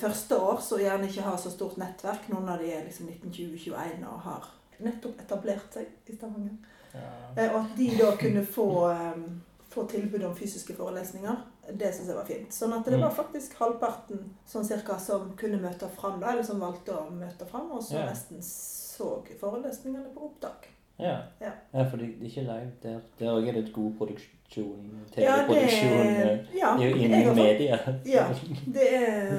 første 0.00 0.38
år, 0.40 0.60
så 0.60 0.78
gjerne 0.78 1.06
ikke 1.08 1.22
har 1.22 1.36
så 1.38 1.50
stort 1.50 1.76
nettverk, 1.78 2.28
noen 2.28 2.48
av 2.48 2.58
de 2.58 2.72
er 2.74 2.84
liksom 2.84 3.06
1920-21 3.08 4.04
og 4.10 4.20
har 4.26 4.48
nettopp 4.82 5.20
etablert 5.22 5.72
seg 5.72 5.86
i 6.10 6.16
Stavanger, 6.16 6.56
Ja. 6.94 7.00
eh, 7.36 7.54
og 7.54 7.60
at 7.64 7.76
de 7.76 7.88
da 7.98 8.16
kunne 8.16 8.44
få, 8.46 8.90
eh, 8.90 9.22
få 9.70 9.86
tilbud 9.90 10.22
om 10.24 10.34
fysiske 10.36 10.74
forelesninger, 10.74 11.36
det 11.72 11.94
syns 11.94 12.06
jeg 12.08 12.16
var 12.16 12.24
fint. 12.24 12.50
Sånn 12.52 12.72
at 12.78 12.84
det 12.84 12.94
Mm. 12.94 13.00
var 13.02 13.10
faktisk 13.24 13.54
halvparten 13.58 14.34
sånn 14.46 14.64
cirka 14.64 14.98
som 15.00 15.36
kunne 15.36 15.60
møte 15.60 15.88
fram, 15.88 16.20
da, 16.20 16.32
eller 16.32 16.42
som 16.42 16.60
valgte 16.60 16.92
å 16.92 17.10
møte 17.10 17.46
fram, 17.46 17.70
og 17.72 17.82
så 17.82 17.94
Ja. 17.94 18.06
nesten 18.10 18.38
så 18.42 19.22
forelesningene 19.40 20.12
på 20.14 20.20
opptak. 20.30 20.68
Ja. 20.98 21.22
Ja. 21.40 21.50
Ja, 21.74 21.84
for 21.90 21.96
det 21.98 22.06
er 22.06 22.26
ikke 22.28 22.42
live 22.46 22.72
der. 22.82 23.00
Der 23.18 23.30
òg 23.34 23.48
er 23.48 23.52
det 23.56 23.62
et 23.66 23.72
god 23.74 23.92
produksjon, 23.98 24.90
TV-produksjon. 25.14 26.12
ja, 26.54 26.70
ja, 26.78 26.88
innen 26.96 27.34
media. 27.36 27.78
Ja, 28.06 28.26
det 28.74 28.88
er 28.94 29.32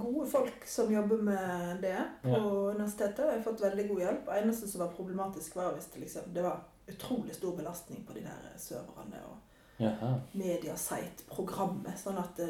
gode 0.00 0.26
folk 0.30 0.64
som 0.66 0.92
jobber 0.94 1.20
med 1.22 1.82
det 1.82 1.96
på 2.22 2.28
Ja. 2.30 2.40
universitetet. 2.74 3.24
Jeg 3.26 3.36
har 3.36 3.42
fått 3.44 3.62
veldig 3.62 3.88
god 3.88 4.00
hjelp. 4.00 4.24
Det 4.30 4.42
eneste 4.42 4.68
som 4.68 4.80
var 4.80 4.94
problematisk, 4.96 5.56
var 5.56 5.72
hvis 5.76 5.90
det, 5.92 6.00
liksom, 6.00 6.32
det 6.34 6.42
var 6.42 6.62
utrolig 6.88 7.34
stor 7.34 7.56
belastning 7.56 8.04
på 8.06 8.12
de 8.16 8.20
der 8.20 8.48
serverne 8.56 9.20
og 9.28 9.36
Jaha. 9.78 10.14
Mediasite-programmet. 10.32 11.98
Sånn 11.98 12.18
at 12.20 12.36
det, 12.38 12.48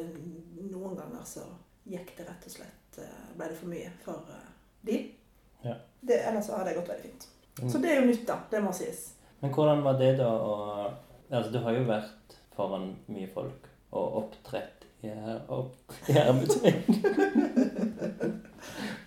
noen 0.70 0.96
ganger 0.98 1.24
så 1.26 1.44
gikk 1.88 2.14
det 2.18 2.26
rett 2.28 2.46
og 2.48 2.52
slett 2.52 2.98
eh, 3.00 3.22
Ble 3.36 3.48
det 3.50 3.56
for 3.58 3.70
mye 3.72 3.90
for 4.04 4.28
eh, 4.32 4.50
de. 4.84 4.98
Ja. 5.64 5.74
Det, 6.00 6.18
ellers 6.28 6.46
så 6.46 6.58
hadde 6.58 6.70
det 6.70 6.78
gått 6.80 6.88
veldig 6.92 7.02
fint. 7.08 7.28
Mm. 7.62 7.68
Så 7.70 7.78
det 7.80 7.90
er 7.92 8.00
jo 8.02 8.06
nytt, 8.10 8.26
da. 8.28 8.38
Det 8.50 8.60
må 8.64 8.72
sies. 8.76 9.04
Men 9.44 9.52
hvordan 9.52 9.82
var 9.84 9.98
det 10.00 10.14
da 10.16 10.28
å 10.40 10.54
Altså, 11.34 11.50
du 11.52 11.58
har 11.64 11.72
jo 11.76 11.82
vært 11.88 12.34
foran 12.56 12.84
mye 13.12 13.26
folk 13.34 13.64
og 13.92 14.16
opptrett 14.22 14.84
i 15.04 15.08
her- 15.12 15.42
hermetegn. 16.06 16.84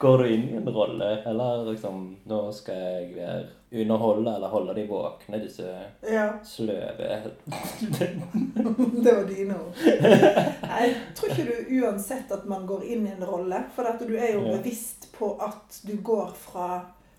Går 0.02 0.18
du 0.22 0.26
inn 0.34 0.44
i 0.52 0.58
en 0.60 0.68
rolle, 0.70 1.08
eller 1.26 1.64
liksom 1.72 2.02
Nå 2.30 2.40
skal 2.54 2.76
jeg 2.78 3.16
være 3.16 3.46
underholde 3.82 4.34
eller 4.38 4.52
holde 4.54 4.76
de 4.78 4.84
våkne, 4.90 5.40
disse 5.42 5.66
Ja. 6.06 6.28
sløve 6.46 7.08
Det 7.88 9.16
var 9.16 9.26
dine 9.30 9.56
ord. 9.58 9.74
Jeg 9.82 10.94
tror 11.18 11.34
ikke 11.34 11.48
du 11.48 11.74
uansett 11.82 12.32
at 12.38 12.46
man 12.50 12.68
går 12.70 12.84
inn 12.94 13.08
i 13.08 13.16
en 13.16 13.26
rolle. 13.26 13.64
For 13.76 13.90
at 13.90 14.00
du 14.06 14.14
er 14.18 14.34
jo 14.36 14.44
Ja. 14.46 14.58
bevisst 14.60 15.10
på 15.18 15.34
at 15.42 15.82
du 15.88 15.96
går 16.04 16.30
fra 16.38 16.70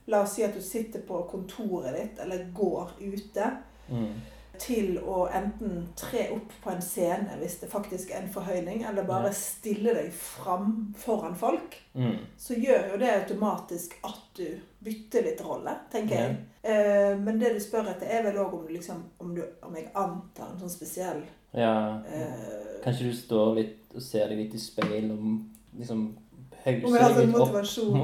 La 0.08 0.22
oss 0.24 0.34
si 0.38 0.44
at 0.46 0.56
du 0.56 0.62
sitter 0.64 1.04
på 1.04 1.22
kontoret 1.30 1.94
ditt, 1.96 2.18
eller 2.24 2.46
går 2.56 2.94
ute, 3.00 3.50
mm. 3.92 4.12
til 4.58 4.96
å 5.04 5.26
enten 5.28 5.82
tre 6.00 6.24
opp 6.34 6.54
på 6.64 6.70
en 6.72 6.80
scene 6.82 7.36
hvis 7.38 7.58
det 7.60 7.68
faktisk 7.70 8.10
er 8.10 8.22
en 8.24 8.32
forhøyning, 8.32 8.82
eller 8.88 9.04
bare 9.06 9.30
stille 9.36 9.92
deg 9.94 10.08
fram 10.16 10.94
foran 10.98 11.36
folk. 11.38 11.76
Mm. 11.94 12.16
Så 12.40 12.56
gjør 12.56 12.94
jo 12.94 13.00
det 13.02 13.10
automatisk 13.18 13.98
at 14.08 14.24
du 14.40 14.46
bytter 14.84 15.26
litt 15.28 15.42
rolle, 15.44 15.74
tenker 15.92 16.16
jeg. 16.16 16.38
Eh, 16.62 17.12
Men 17.18 17.38
det 17.38 17.52
du 17.54 17.60
spør 17.60 17.92
etter, 17.92 18.08
er 18.08 18.24
vel 18.26 18.40
òg 18.42 18.54
om, 18.62 18.64
liksom, 18.72 19.04
om, 19.22 19.36
om 19.68 19.76
jeg 19.76 19.90
antar 19.94 20.50
en 20.52 20.62
sånn 20.62 20.72
spesiell 20.72 21.20
Ja. 21.52 22.00
eh, 22.08 22.80
Kanskje 22.84 23.10
du 23.10 23.14
står 23.16 23.54
litt 23.60 23.94
og 23.94 24.02
ser 24.02 24.28
deg 24.28 24.38
litt 24.42 24.54
i 24.54 24.60
speil 24.62 25.10
om 25.12 25.38
liksom 25.78 26.02
Jeg 26.68 27.02
har 27.02 27.14
deg 27.16 27.18
sånn 27.18 27.32
motivasjon. 27.32 27.98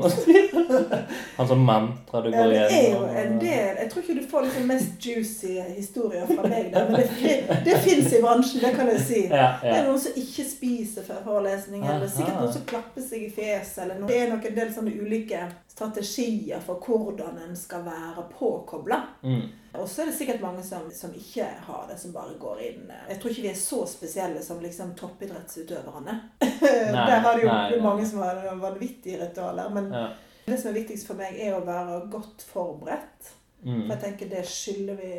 Han 1.39 1.49
som 1.51 1.65
mantra 1.67 2.21
du 2.25 2.29
Ja, 2.31 2.43
går 2.45 2.53
det 2.55 2.61
er 2.79 2.87
jo 2.95 3.03
en 3.23 3.35
del 3.43 3.81
Jeg 3.81 3.89
tror 3.93 4.05
ikke 4.05 4.17
du 4.19 4.29
får 4.31 4.47
liksom 4.47 4.69
mest 4.71 5.07
juicy 5.07 5.55
historier 5.77 6.29
fra 6.31 6.47
meg 6.49 6.71
der, 6.75 6.89
men 6.91 7.01
det, 7.01 7.09
det, 7.23 7.59
det 7.67 7.81
fins 7.85 8.13
i 8.13 8.23
bransjen, 8.23 8.63
det 8.65 8.73
kan 8.77 8.93
jeg 8.93 9.03
si. 9.09 9.21
Ja, 9.31 9.49
Det 9.63 9.75
er 9.75 9.89
noen 9.89 10.01
som 10.07 10.21
ikke 10.25 10.47
spiser 10.51 11.09
før 11.09 11.21
forelesning, 11.27 11.85
eller 11.85 12.09
sikkert 12.09 12.41
noen 12.41 12.55
som 12.57 12.65
klapper 12.69 13.05
seg 13.05 13.27
i 13.27 13.33
fjeset. 13.35 13.83
eller 13.85 14.01
noe. 14.01 14.09
Det 14.11 14.23
er 14.23 14.33
nok 14.33 14.49
en 14.51 14.57
del 14.61 14.73
sånne 14.75 14.95
ulike 15.03 15.43
strategier 15.75 16.63
for 16.65 16.81
hvordan 16.85 17.39
en 17.49 17.57
skal 17.59 17.85
være 17.87 18.27
påkobla. 18.39 19.01
Mm. 19.27 19.45
Og 19.81 19.89
så 19.89 20.03
er 20.03 20.07
det 20.11 20.17
sikkert 20.17 20.41
mange 20.41 20.63
som, 20.63 20.91
som 20.95 21.15
ikke 21.15 21.47
har 21.67 21.87
det, 21.89 21.97
som 22.01 22.13
bare 22.15 22.37
går 22.41 22.61
inn 22.63 22.93
Jeg 23.09 23.17
tror 23.21 23.31
ikke 23.33 23.43
vi 23.47 23.51
er 23.51 23.59
så 23.59 23.81
spesielle 23.91 24.43
som 24.43 24.61
liksom 24.63 24.93
toppidrettsutøverne. 24.99 26.19
Der 26.95 27.19
har 27.25 27.35
det 27.35 27.43
jo 27.43 27.49
nei, 27.51 27.71
nei. 27.77 27.81
mange 27.83 28.07
som 28.07 28.23
har 28.23 28.45
vanvittige 28.61 29.21
ritualer. 29.25 29.71
Men 29.75 29.93
Ja. 29.93 30.09
det 30.47 30.61
som 30.61 30.71
er 30.71 30.79
viktigst 30.81 31.07
for 31.07 31.19
meg, 31.19 31.41
er 31.41 31.57
å 31.57 31.65
være 31.67 32.05
godt 32.13 32.43
forberedt. 32.53 33.33
Mm. 33.65 33.87
For 33.87 33.95
jeg 33.97 34.01
tenker 34.05 34.31
det 34.31 34.45
skylder 34.47 35.01
vi 35.01 35.13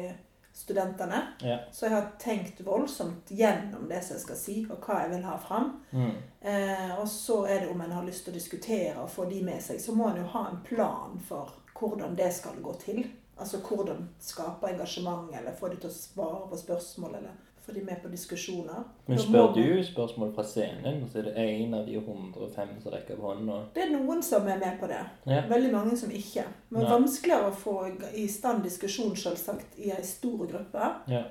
studentene. 0.55 1.21
Ja. 1.43 1.57
Så 1.71 1.85
jeg 1.85 1.95
har 1.95 2.11
tenkt 2.19 2.61
voldsomt 2.63 3.27
gjennom 3.35 3.89
det 3.89 3.99
som 4.05 4.15
jeg 4.15 4.23
skal 4.23 4.37
si, 4.39 4.55
og 4.71 4.85
hva 4.85 5.01
jeg 5.03 5.11
vil 5.17 5.25
ha 5.27 5.35
fram. 5.41 5.73
Mm. 5.91 6.13
Eh, 6.41 6.93
og 6.99 7.09
så 7.11 7.41
er 7.49 7.59
det 7.65 7.73
om 7.73 7.81
en 7.83 7.91
har 7.91 8.05
lyst 8.07 8.23
til 8.25 8.31
å 8.31 8.37
diskutere 8.39 8.95
og 9.01 9.11
få 9.11 9.25
de 9.29 9.41
med 9.43 9.59
seg, 9.63 9.81
så 9.83 9.91
må 9.97 10.07
en 10.13 10.21
jo 10.23 10.29
ha 10.37 10.45
en 10.51 10.61
plan 10.63 11.19
for 11.27 11.51
hvordan 11.75 12.15
det 12.15 12.31
skal 12.33 12.61
gå 12.63 12.73
til. 12.85 13.03
Altså 13.37 13.57
hvordan 13.59 14.09
skape 14.19 14.69
engasjement, 14.69 15.29
eller 15.35 15.51
få 15.59 15.67
de 15.73 15.75
til 15.81 15.89
å 15.89 15.93
svare 15.93 16.45
på 16.49 16.57
spørsmål, 16.57 17.15
eller 17.19 17.33
få 17.65 17.73
de 17.73 17.81
med 17.83 17.97
på 18.03 18.07
diskusjoner. 18.13 18.83
Men 19.07 19.17
spør 19.19 19.53
du 19.55 19.83
spørsmål 19.83 20.33
fra 20.35 20.43
scenen, 20.45 21.01
så 21.11 21.19
er 21.19 21.23
det 21.23 21.33
én 21.41 21.73
av 21.75 21.85
de 21.87 21.95
105 21.97 22.75
som 22.83 22.93
rekker 22.93 23.17
opp 23.17 23.23
hånda. 23.31 23.57
Det 23.73 23.83
er 23.87 23.89
noen 23.95 24.21
som 24.23 24.47
er 24.47 24.59
med 24.61 24.77
på 24.79 24.87
det. 24.87 25.01
Ja. 25.25 25.41
Veldig 25.49 25.71
mange 25.73 25.97
som 25.97 26.11
ikke. 26.13 26.45
Men 26.69 26.83
Nei. 26.85 26.91
vanskeligere 26.91 27.49
å 27.49 27.57
få 27.63 27.75
i 28.13 28.27
stand 28.29 28.63
diskusjon, 28.63 29.15
selvsagt, 29.17 29.79
i 29.81 29.89
ei 29.91 30.03
stor 30.05 30.45
gruppe. 30.47 30.91
Ja. 31.11 31.23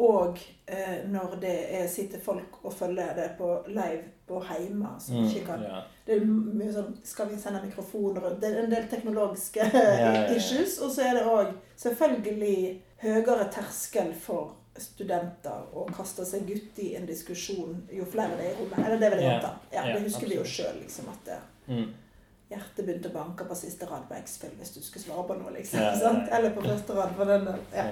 Og 0.00 0.38
eh, 0.70 1.02
når 1.10 1.34
det 1.42 1.56
er, 1.82 1.88
sitter 1.92 2.22
folk 2.24 2.62
og 2.62 2.72
følger 2.72 3.10
det 3.18 3.26
på 3.36 3.50
live 3.68 4.06
på 4.30 4.38
hjemme, 4.46 4.94
som 5.02 5.16
Mm. 5.18 5.26
ikke 5.28 5.46
kan 5.46 5.62
ja. 5.66 5.82
Det 6.10 6.16
er 6.18 6.24
mye 6.26 6.72
sånn 6.74 6.94
Skal 7.06 7.28
vi 7.30 7.36
sende 7.38 7.60
mikrofoner 7.62 8.24
rundt? 8.24 8.40
Det 8.42 8.48
er 8.50 8.64
en 8.64 8.72
del 8.72 8.88
teknologiske 8.90 9.66
ja, 9.70 10.10
issues. 10.36 10.80
Og 10.82 10.90
så 10.90 11.04
er 11.06 11.20
det 11.20 11.26
òg 11.30 11.52
selvfølgelig 11.78 12.56
høyere 13.04 13.46
terskel 13.54 14.10
for 14.26 14.56
studenter 14.80 15.64
å 15.76 15.84
kaste 15.92 16.24
seg 16.26 16.48
uti 16.50 16.92
en 16.96 17.06
diskusjon 17.08 17.80
jo 17.92 18.04
flere 18.08 18.36
det 18.38 18.46
er 18.50 18.52
i 18.54 18.58
rommet. 18.60 18.78
Eller 18.86 19.00
det 19.02 19.10
vil 19.14 19.22
jeg 19.24 19.32
anta. 19.38 19.50
Ja, 19.74 19.82
det 19.90 20.04
husker 20.06 20.26
vi 20.30 20.36
jo 20.38 20.44
absolutt. 20.44 20.54
sjøl, 20.70 20.78
liksom, 20.84 21.10
at 21.14 21.26
det, 21.30 21.40
Mm. 21.70 21.90
hjertet 22.50 22.86
begynte 22.86 23.10
å 23.10 23.14
banke 23.14 23.44
på 23.46 23.54
siste 23.54 23.86
rad 23.86 24.08
på 24.08 24.16
X-film 24.24 24.56
hvis 24.58 24.72
du 24.74 24.80
skulle 24.82 25.04
svare 25.04 25.22
på 25.28 25.36
noe, 25.38 25.52
liksom. 25.54 25.84
Sant? 26.02 26.30
Eller 26.34 26.50
på 26.56 26.64
første 26.64 26.96
rad 26.96 27.12
på 27.18 27.26
den. 27.28 27.44
Ja. 27.74 27.84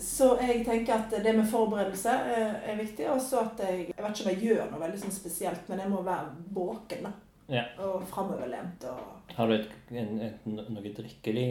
Så 0.00 0.32
jeg 0.40 0.64
tenker 0.66 0.94
at 0.96 1.14
det 1.22 1.34
med 1.36 1.46
forberedelse 1.50 2.10
er, 2.38 2.56
er 2.72 2.80
viktig. 2.80 3.06
Og 3.12 3.20
så 3.22 3.44
at 3.44 3.60
jeg 3.62 3.92
Jeg 3.92 4.00
vet 4.02 4.16
ikke 4.16 4.26
om 4.26 4.32
jeg 4.32 4.42
gjør 4.48 4.64
noe 4.72 4.80
veldig 4.86 5.02
sånn 5.04 5.14
spesielt, 5.14 5.68
men 5.68 5.84
jeg 5.84 5.92
må 5.92 6.02
være 6.02 6.32
våken, 6.56 7.06
da. 7.10 7.12
Ja. 7.48 7.62
Og 7.78 8.02
framoverlent 8.08 8.84
og 8.88 9.34
Har 9.36 9.46
du 9.46 9.54
et, 9.54 9.68
en, 9.90 10.20
et, 10.20 10.46
noe 10.46 10.92
drikkelig 10.96 11.48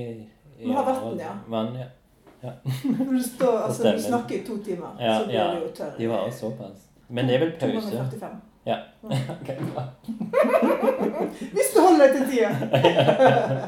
Vi 0.57 0.71
har 0.71 0.87
vann, 0.87 1.19
ja. 1.19 1.35
Vann, 1.47 1.75
ja. 1.77 1.89
Når 2.97 3.11
du, 3.13 3.21
står, 3.23 3.59
altså, 3.59 3.91
du 3.91 4.01
snakker 4.01 4.35
i 4.35 4.45
to 4.47 4.57
timer, 4.63 4.97
Ja, 4.99 5.19
så 5.19 5.25
blir 5.25 5.35
ja. 5.35 5.51
du 5.53 5.61
jo 5.61 5.69
tørr. 5.75 5.93
De 5.97 6.09
varer 6.09 6.31
såpass. 6.31 6.89
Men 7.07 7.27
det 7.29 7.35
er 7.35 7.45
vel 7.45 7.53
pause? 7.59 7.91
45. 7.91 8.41
Ja. 8.65 8.77
Okay. 9.41 9.57
Hvis 11.55 11.71
du 11.75 11.79
holder 11.81 12.07
deg 12.07 12.15
til 12.15 12.25
tida! 12.31 12.49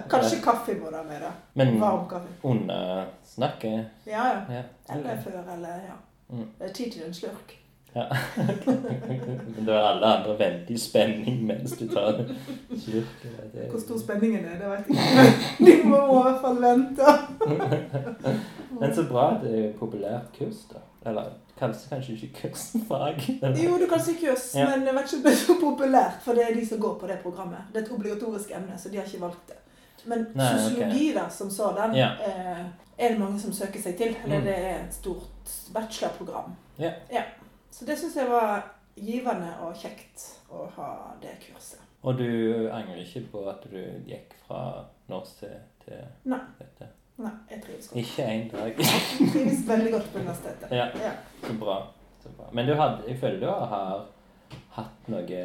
Kanskje 0.09 0.41
kaffe 0.43 0.75
må 0.79 0.89
du 0.91 0.95
ha 0.95 1.03
med. 1.03 1.25
Men 1.53 1.79
Varm 1.81 2.07
kaffe. 2.09 2.31
under 2.43 3.05
snakket 3.23 4.07
Ja, 4.07 4.25
ja. 4.27 4.41
ja. 4.49 4.63
Eller 4.95 5.21
før, 5.21 5.53
eller 5.53 5.67
ja. 5.89 5.97
Mm. 6.29 6.47
Det 6.59 6.69
er 6.69 6.73
tid 6.73 6.91
til 6.91 7.03
en 7.07 7.13
slurk. 7.13 7.57
Ja. 7.95 8.05
Men 9.55 9.65
da 9.65 9.71
er 9.73 9.85
alle 9.89 10.05
andre 10.17 10.35
veldig 10.39 10.75
i 10.75 10.77
spenning 10.81 11.45
mens 11.47 11.71
du 11.79 11.85
tar 11.87 12.17
slurk. 12.77 13.23
Det 13.53 13.69
Hvor 13.71 13.79
stor 13.79 13.99
spenningen 14.01 14.45
er, 14.45 14.57
det 14.59 14.69
vet 14.69 14.89
jeg 14.89 14.97
ikke. 14.97 15.65
De 15.65 15.75
må 15.89 16.01
i 16.03 16.21
hvert 16.21 16.41
fall 16.43 16.61
vente. 16.61 17.15
Men 18.79 18.95
så 18.95 19.05
bra 19.09 19.25
det 19.43 19.53
er 19.65 19.73
populært 19.79 20.31
kurs, 20.37 20.65
da. 20.73 20.81
Eller 21.05 21.29
kanskje, 21.59 21.89
kanskje 21.89 22.13
ikke 22.17 22.31
kursfag. 22.41 23.21
eller- 23.41 23.63
Jo, 23.63 23.77
du 23.79 23.85
kan 23.89 23.99
si 24.03 24.13
kurs, 24.19 24.55
Ja. 24.55 24.65
men 24.69 24.85
jeg 24.87 24.95
vet 24.95 25.05
ikke 25.05 25.17
om 25.17 25.23
det 25.23 25.31
er 25.31 25.43
så 25.45 25.55
populært, 25.61 26.17
for 26.25 26.33
det 26.33 26.43
er 26.49 26.55
de 26.55 26.65
som 26.67 26.79
går 26.79 26.95
på 26.99 27.07
det 27.07 27.19
programmet. 27.23 27.61
Det 27.73 27.81
er 27.81 27.85
et 27.85 27.91
obligatorisk 27.91 28.51
emne, 28.51 28.73
så 28.77 28.89
de 28.89 28.97
har 28.97 29.05
ikke 29.05 29.21
valgt 29.21 29.47
det. 29.47 29.55
Men 30.05 30.25
Nei, 30.35 30.49
sosiologi, 30.57 31.13
da, 31.15 31.29
som 31.29 31.49
sådan, 31.49 31.95
Ja. 31.95 32.09
eh, 32.27 32.65
er 32.97 33.09
det 33.09 33.19
mange 33.19 33.39
som 33.39 33.53
søker 33.53 33.81
seg 33.81 33.95
til. 33.97 34.15
Eller 34.25 34.37
Mm. 34.39 34.43
det 34.45 34.57
er 34.57 34.75
et 34.87 34.93
stort 34.93 35.55
bachelorprogram. 35.73 36.55
Ja. 36.79 36.91
Så 37.75 37.85
det 37.85 37.97
syns 37.99 38.15
jeg 38.15 38.29
var 38.31 38.61
givende 38.95 39.49
og 39.65 39.75
kjekt 39.75 40.21
å 40.47 40.63
ha 40.77 40.89
det 41.21 41.33
kurset. 41.43 41.81
Og 42.07 42.15
du 42.21 42.69
angrer 42.71 43.01
ikke 43.01 43.25
på 43.33 43.41
at 43.51 43.65
du 43.67 43.79
gikk 44.07 44.31
fra 44.45 44.61
norsk 45.11 45.41
til, 45.41 45.57
til 45.83 46.05
Nei. 46.31 46.39
dette? 46.59 46.87
Nei, 47.19 47.31
jeg 47.51 47.63
trives 47.65 47.89
godt. 47.89 47.99
Ikke 47.99 48.27
én 48.31 48.45
dag. 48.51 48.79
Jeg 49.19 49.29
trives 49.33 49.61
veldig 49.67 49.91
godt 49.91 50.07
på 50.13 50.19
universitetet. 50.23 50.71
Ja. 50.75 51.11
Så 51.43 51.55
bra. 51.59 51.75
Så 52.23 52.31
bra. 52.37 52.47
Men 52.51 52.67
du 52.69 52.73
hadde, 52.79 53.03
jeg 53.07 53.19
føler 53.19 53.39
du 53.39 53.47
har 53.47 54.05
hatt 54.75 55.07
noe 55.11 55.41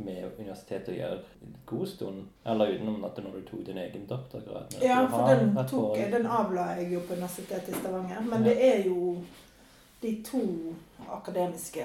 med 0.00 0.26
universitetet 0.38 0.92
å 0.94 0.96
gjøre 0.96 1.18
en 1.46 1.54
god 1.70 1.86
stund. 1.90 2.24
Eller 2.46 2.74
utenom 2.74 3.04
at 3.06 3.18
når 3.22 3.36
du 3.38 3.46
tok 3.50 3.62
din 3.66 3.78
egen 3.82 4.06
doktorgrad. 4.10 4.74
Ja, 4.82 5.02
for 5.10 5.26
den, 5.30 5.54
tok, 5.70 5.98
den 6.14 6.26
avla 6.26 6.70
jeg 6.80 6.92
jo 6.94 7.02
på 7.06 7.18
Universitetet 7.18 7.74
i 7.74 7.78
Stavanger. 7.78 8.22
Men 8.26 8.42
Ja. 8.42 8.48
det 8.48 8.70
er 8.70 8.86
jo 8.88 9.16
de 10.02 10.22
to 10.24 10.40
akademiske 11.12 11.84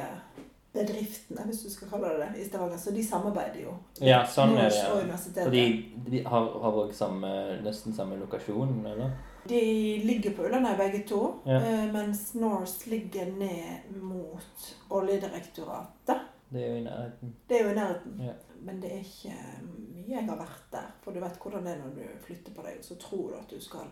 bedriftene, 0.76 1.44
hvis 1.48 1.62
du 1.64 1.70
skal 1.72 1.88
kalle 1.90 2.10
det 2.10 2.18
det, 2.34 2.42
i 2.42 2.48
Stavanger. 2.50 2.78
Så 2.78 2.92
de 2.92 3.04
samarbeider 3.08 3.62
jo. 3.64 3.74
Ja, 4.04 4.26
sånn 4.28 4.58
er 4.58 4.70
det. 4.70 4.76
Nors 4.76 4.80
og 4.90 4.98
Ja. 4.98 5.04
universitetet. 5.04 6.10
De 6.10 6.24
har, 6.26 6.50
har 6.66 6.92
samme, 6.94 7.32
nesten 7.64 7.94
samme 7.96 8.18
lokasjon, 8.20 8.86
eller? 8.86 9.12
De 9.48 9.62
ligger 10.04 10.34
på 10.36 10.44
Ullandøy 10.48 10.76
begge 10.78 11.04
to, 11.08 11.22
Ja. 11.46 11.60
eh, 11.62 11.92
mens 11.94 12.34
Norse 12.36 12.90
ligger 12.90 13.32
ned 13.32 13.96
mot 14.02 14.76
Oljedirektoratet. 14.90 16.20
Det 16.50 16.62
er 16.64 16.70
jo 16.70 16.76
i 16.78 16.84
nærheten. 16.84 17.34
Det 17.50 17.60
er 17.60 17.64
jo 17.64 17.70
i 17.72 17.76
nærheten. 17.76 18.20
Ja. 18.26 18.34
Men 18.62 18.82
det 18.82 18.92
er 18.92 19.00
ikke 19.04 19.34
mye 19.66 20.16
jeg 20.18 20.26
har 20.30 20.38
vært 20.38 20.72
der. 20.72 20.92
For 21.02 21.12
du 21.12 21.20
vet 21.20 21.38
hvordan 21.42 21.64
det 21.66 21.74
er 21.74 21.78
når 21.84 21.96
du 21.96 22.02
flytter 22.26 22.52
på 22.56 22.62
deg, 22.66 22.78
og 22.80 22.84
så 22.86 22.96
tror 23.02 23.30
du 23.32 23.36
at 23.38 23.50
du 23.50 23.60
skal 23.62 23.88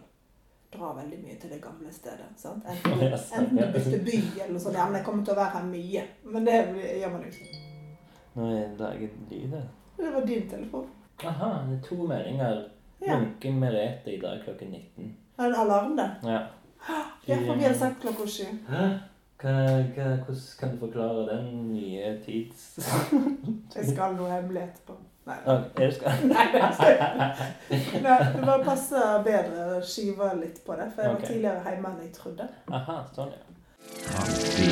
dra 0.74 0.94
veldig 0.98 1.20
mye 1.24 1.38
til 1.42 1.54
det 1.54 1.62
gamle 1.64 1.94
stedet. 1.94 2.30
Sant? 2.38 2.66
Enten, 2.70 3.06
enten 3.14 3.58
du 3.58 3.64
bytter 3.78 4.04
by 4.08 4.18
eller 4.40 4.54
noe 4.56 4.64
sånt. 4.66 4.78
Ja, 4.78 4.88
men 4.90 5.00
jeg 5.00 5.06
kommer 5.08 5.26
til 5.26 5.36
å 5.36 5.40
være 5.40 5.56
her 5.58 5.70
mye. 5.70 6.04
Men 6.36 6.50
det 6.50 6.58
gjør 7.02 7.16
man 7.16 7.26
jo 7.26 7.32
ikke. 7.34 7.62
Nå 8.34 8.50
er 8.50 8.60
det 8.60 8.80
laget 8.82 9.18
lyd 9.30 9.56
her. 9.58 9.68
Det 9.98 10.14
var 10.14 10.28
din 10.28 10.50
telefon. 10.50 10.88
Aha, 11.24 11.52
det 11.70 11.78
er 11.78 11.84
to 11.88 11.96
meldinger. 12.10 12.64
Ja. 13.04 13.18
Lunken 13.20 13.60
Merete 13.60 14.14
i 14.16 14.20
dag 14.22 14.42
klokken 14.44 14.72
19. 14.72 15.16
Er 15.38 15.44
det 15.44 15.56
en 15.56 15.62
alarm, 15.66 15.98
det? 15.98 16.12
Ja. 16.24 16.44
Ja, 17.26 17.38
for 17.46 17.56
vi 17.56 17.64
har 17.64 17.74
sagt 17.74 18.02
klokka 18.02 18.26
sju. 18.28 18.44
Hvordan 19.44 19.94
kan 20.60 20.72
du 20.72 20.80
forklare 20.80 21.24
den 21.30 21.70
nye 21.72 22.18
tids... 22.26 22.80
Jeg 23.76 23.86
skal 23.94 24.18
noe 24.18 24.28
hemmelig 24.32 24.66
etterpå. 24.66 24.98
Nei, 25.28 25.36
det 25.78 25.94
skal... 25.96 26.12
Nei, 26.28 26.48
jeg 26.52 28.02
Nei, 28.04 28.18
det 28.36 28.42
bare 28.44 28.64
passer 28.66 29.22
bedre 29.24 29.68
å 29.78 29.82
skyve 29.88 30.34
litt 30.42 30.60
på 30.66 30.76
det. 30.76 30.90
For 30.92 31.06
jeg 31.06 31.14
var 31.14 31.20
okay. 31.22 31.30
tidligere 31.30 31.72
hjemme 31.72 31.92
enn 31.94 32.02
jeg 32.04 32.12
trodde. 32.18 32.48
Aha, 32.76 32.98
sånn, 33.16 33.32
ja. 33.32 33.54
Kaffe. 34.04 34.68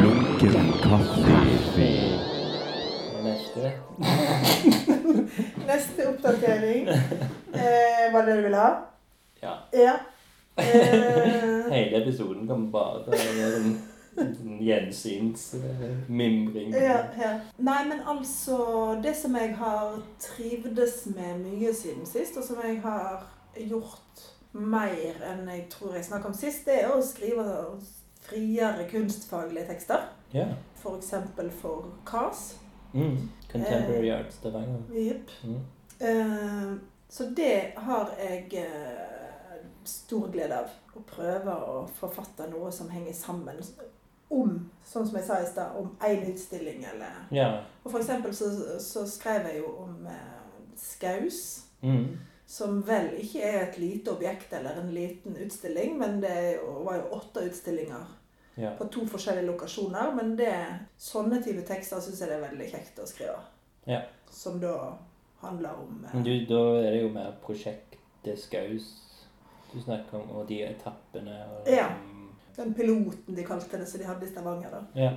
Lunken 0.00 0.72
kaffe. 0.82 1.36
Neste. 3.20 3.72
Neste 5.70 6.08
oppdatering. 6.10 6.88
Eh, 6.88 8.06
var 8.12 8.26
det 8.26 8.32
det 8.32 8.36
du 8.40 8.42
ville 8.48 8.64
ha? 8.64 8.72
Ja. 9.42 9.58
Ja. 9.72 9.98
Eh, 10.60 11.70
Hele 11.72 12.02
episoden 12.02 12.48
kommer 12.48 12.70
bare 12.70 13.14
gjensynsmimring. 14.60 16.74
ja, 16.74 16.98
ja. 17.18 17.40
Nei, 17.58 17.88
men 17.88 18.00
altså 18.06 18.56
Det 19.02 19.16
som 19.16 19.36
jeg 19.36 19.56
har 19.56 20.02
trivdes 20.18 21.06
med 21.14 21.38
mye 21.44 21.74
siden 21.74 22.06
sist, 22.06 22.36
og 22.36 22.44
som 22.44 22.56
jeg 22.64 22.80
har 22.82 23.26
gjort 23.56 24.34
mer 24.52 25.22
enn 25.26 25.48
jeg 25.48 25.66
tror 25.70 25.94
jeg 25.94 26.04
snakket 26.04 26.26
om 26.26 26.34
sist, 26.34 26.66
det 26.66 26.82
er 26.82 26.88
å 26.90 27.02
skrive 27.02 27.44
friere 28.20 28.88
kunstfaglige 28.90 29.66
tekster. 29.70 29.98
Ja. 30.34 30.46
For, 30.80 31.00
for 31.60 31.86
KAS. 32.06 32.56
Mm. 32.94 33.28
Contemporary 33.52 34.10
Art 34.10 34.32
Stavanger. 34.32 34.82
Jepp. 34.94 35.30
Mm. 35.44 35.60
Eh, 36.00 36.74
så 37.08 37.24
det 37.36 37.72
har 37.76 38.10
jeg 38.18 38.64
eh, 38.64 39.10
stor 39.84 40.30
glede 40.32 40.58
av. 40.62 40.68
Å 40.94 41.02
prøve 41.06 41.54
å 41.54 41.86
forfatte 42.00 42.48
noe 42.50 42.72
som 42.74 42.90
henger 42.90 43.14
sammen 43.14 43.60
om, 44.30 44.70
sånn 44.86 45.06
som 45.08 45.16
jeg 45.18 45.26
sa 45.26 45.38
i 45.42 45.46
stad, 45.48 45.76
om 45.76 45.90
én 46.06 46.24
utstilling 46.30 46.84
eller 46.92 47.26
Ja. 47.34 47.50
Og 47.82 47.90
for 47.90 48.00
eksempel 48.00 48.34
så, 48.36 48.50
så 48.80 49.06
skrev 49.08 49.48
jeg 49.50 49.62
jo 49.62 49.72
om 49.84 50.06
eh, 50.06 50.40
Skaus. 50.78 51.66
Mm. 51.82 52.18
Som 52.50 52.80
vel 52.82 53.12
ikke 53.22 53.42
er 53.46 53.60
et 53.62 53.76
lite 53.78 54.10
objekt 54.10 54.52
eller 54.52 54.80
en 54.80 54.90
liten 54.94 55.36
utstilling, 55.38 55.98
men 55.98 56.18
det 56.22 56.58
var 56.62 56.96
jo 56.98 57.12
åtte 57.18 57.44
utstillinger 57.46 58.08
ja. 58.54 58.72
på 58.78 58.88
to 58.90 59.04
forskjellige 59.06 59.46
lokasjoner. 59.46 60.10
Men 60.16 60.34
det, 60.38 60.54
sånne 60.98 61.38
type 61.44 61.62
tekster 61.68 62.02
syns 62.02 62.22
jeg 62.22 62.30
det 62.32 62.40
er 62.40 62.48
veldig 62.48 62.70
kjekt 62.72 62.98
å 62.98 63.06
skrive. 63.06 63.38
Ja. 63.86 64.02
Som 64.30 64.58
da 64.62 64.74
handler 65.40 65.78
om 65.82 66.02
eh, 66.04 66.18
du, 66.22 66.32
da 66.50 66.64
er 66.82 66.90
det 66.90 67.04
jo 67.04 67.14
mer 67.14 67.32
prosjektet 67.44 68.36
Skaus 68.36 68.90
du 69.70 69.78
snakker 69.80 70.18
om, 70.18 70.30
og 70.34 70.48
de 70.48 70.64
etappene 70.66 71.36
og 71.46 71.68
Ja. 71.70 71.86
Den 72.60 72.74
piloten 72.74 73.34
de 73.36 73.44
kalte 73.48 73.78
det, 73.80 73.86
som 73.88 74.00
de 74.00 74.06
hadde 74.08 74.26
i 74.26 74.30
Stavanger. 74.30 74.70
da. 74.70 74.84
ja. 75.00 75.10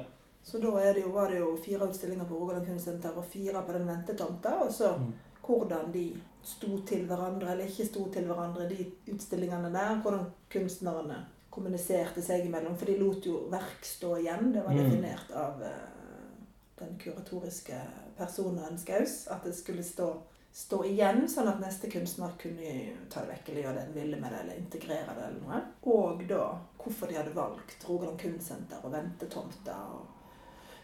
Så 0.44 0.60
da 0.60 0.74
det 0.94 1.02
jo, 1.06 1.10
var 1.16 1.30
det 1.32 1.38
jo 1.40 1.54
fire 1.56 1.86
utstillinger 1.88 2.26
på 2.28 2.36
Rogaland 2.36 2.66
Kunstsenter 2.68 3.14
og 3.16 3.24
fire 3.32 3.62
på 3.64 3.72
den 3.78 3.86
ventetomta. 3.88 4.58
Og 4.66 4.72
så 4.76 4.90
Mm. 4.98 5.14
hvordan 5.46 5.92
de 5.94 6.18
sto 6.44 6.80
til 6.88 7.06
hverandre 7.08 7.52
eller 7.52 7.66
ikke 7.66 7.86
sto 7.88 8.10
til 8.12 8.26
hverandre, 8.28 8.68
de 8.70 8.92
utstillingene 9.14 9.72
der. 9.72 10.02
Hvordan 10.02 10.26
kunstnerne 10.52 11.26
kommuniserte 11.50 12.22
seg 12.22 12.46
imellom. 12.46 12.76
For 12.78 12.86
de 12.86 12.98
lot 12.98 13.26
jo 13.26 13.48
verk 13.52 13.86
stå 13.86 14.18
igjen. 14.18 14.52
Det 14.54 14.64
var 14.66 14.74
Mm. 14.74 14.84
definert 14.84 15.32
av 15.32 15.62
uh, 15.62 15.68
den 16.80 16.98
kuratoriske 17.00 17.80
personen 18.18 18.78
Skaus. 18.78 19.28
At 19.28 19.44
det 19.44 19.56
skulle 19.56 19.84
stå, 19.84 20.14
stå 20.54 20.84
igjen, 20.86 21.24
sånn 21.30 21.48
at 21.48 21.62
neste 21.62 21.90
kunstner 21.92 22.32
kunne 22.38 22.94
ta 23.10 23.22
det 23.22 23.30
vekk 23.30 23.50
eller 23.50 23.62
gjøre 23.64 23.76
det 23.76 23.88
en 23.88 23.94
ville 23.94 24.20
med 24.20 24.32
det, 24.32 24.40
eller 24.44 24.56
integrere 24.60 25.16
det 25.16 25.24
eller 25.28 25.42
noe. 25.48 25.62
Og 25.84 26.28
da 26.28 26.60
hvorfor 26.84 27.10
de 27.10 27.18
hadde 27.18 27.36
valgt 27.36 27.88
Rogaland 27.90 28.20
Kunstsenter 28.20 28.84
og 28.84 28.92
ventetomter. 28.94 29.80
og 29.96 30.14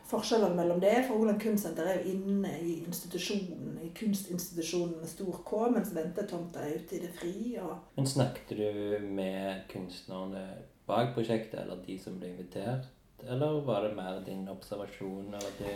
Forskjellene 0.10 0.56
mellom 0.58 0.80
det, 0.82 0.96
for 1.06 1.16
Rogaland 1.16 1.42
Kunstsenter 1.42 1.86
er 1.86 2.00
jo 2.00 2.16
inne 2.16 2.56
i 2.66 2.80
institusjonen, 2.82 3.76
i 3.86 3.92
kunstinstitusjonen 3.94 4.96
med 4.98 5.12
stor 5.12 5.42
K, 5.46 5.60
mens 5.76 5.92
ventetomta 5.94 6.64
er 6.66 6.80
ute 6.80 6.98
i 6.98 7.02
det 7.04 7.12
fri. 7.20 7.36
og 7.62 7.76
Men 7.96 8.10
snakket 8.10 8.58
du 8.58 9.06
med 9.06 9.68
kunstnerne 9.70 10.48
bak 10.90 11.14
prosjektet, 11.14 11.60
eller 11.62 11.84
de 11.86 12.00
som 12.02 12.18
ble 12.18 12.34
invitert? 12.34 12.90
Eller 13.28 13.62
var 13.62 13.84
det 13.86 13.96
mer 13.96 14.22
din 14.26 14.48
observasjon? 14.50 15.28
Eller 15.28 15.58
det 15.60 15.76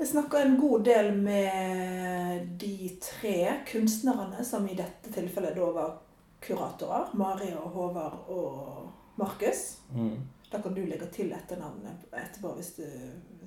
Jeg 0.00 0.08
snakka 0.08 0.38
en 0.42 0.60
god 0.60 0.84
del 0.84 1.10
med 1.16 2.46
de 2.60 2.90
tre 3.00 3.64
kunstnerne 3.72 4.44
som 4.44 4.68
i 4.68 4.76
dette 4.76 5.12
tilfellet 5.12 5.56
da 5.56 5.72
var 5.76 5.98
kuratorer. 6.40 7.12
Mari 7.20 7.52
og 7.56 7.68
Håvard 7.74 8.28
og 8.28 8.88
Markus. 9.16 9.78
mm. 9.94 10.18
Da 10.50 10.58
kan 10.58 10.74
du 10.74 10.82
legge 10.82 11.06
til 11.14 11.30
etternavnet 11.30 12.08
etterpå 12.10 12.56
hvis 12.56 12.72
du 12.80 12.86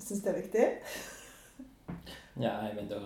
syns 0.00 0.22
det 0.24 0.30
er 0.30 0.38
viktig. 0.40 0.68
Ja, 2.40 2.54
jeg 2.64 2.78
men 2.78 2.88
da 2.88 3.00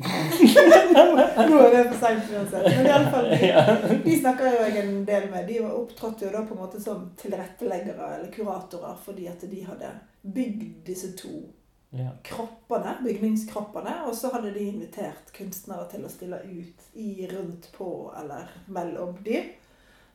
Nå 0.00 1.58
er 1.60 1.74
det 1.74 1.82
for 1.90 1.98
seint 2.00 2.30
uansett. 2.32 2.66
Men 2.76 2.86
i 2.86 2.92
alle 2.94 3.10
fall, 3.12 3.28
de, 3.30 4.00
de 4.04 4.16
snakker 4.16 4.48
jo 4.48 4.64
jeg 4.64 4.82
en 4.82 5.00
del 5.06 5.28
med. 5.30 5.46
De 5.48 5.60
var 5.62 5.76
opptrådte 5.76 6.26
jo 6.26 6.32
da 6.34 6.42
på 6.48 6.56
en 6.56 6.62
måte 6.62 6.82
som 6.82 7.10
tilretteleggere 7.20 8.10
eller 8.16 8.32
kuratorer 8.34 8.98
fordi 9.04 9.28
at 9.30 9.44
de 9.50 9.62
hadde 9.66 9.92
bygd 10.22 10.80
disse 10.86 11.12
to 11.18 11.42
ja. 11.90 12.10
kroppene, 12.24 12.96
bygningskroppene, 13.04 13.96
og 14.06 14.14
så 14.16 14.32
hadde 14.34 14.54
de 14.54 14.66
invitert 14.72 15.32
kunstnere 15.36 15.88
til 15.92 16.06
å 16.06 16.12
stille 16.12 16.42
ut 16.46 16.90
i, 16.94 17.26
rundt 17.30 17.70
på 17.76 17.90
eller 18.20 18.50
mellom 18.70 19.18
de 19.26 19.42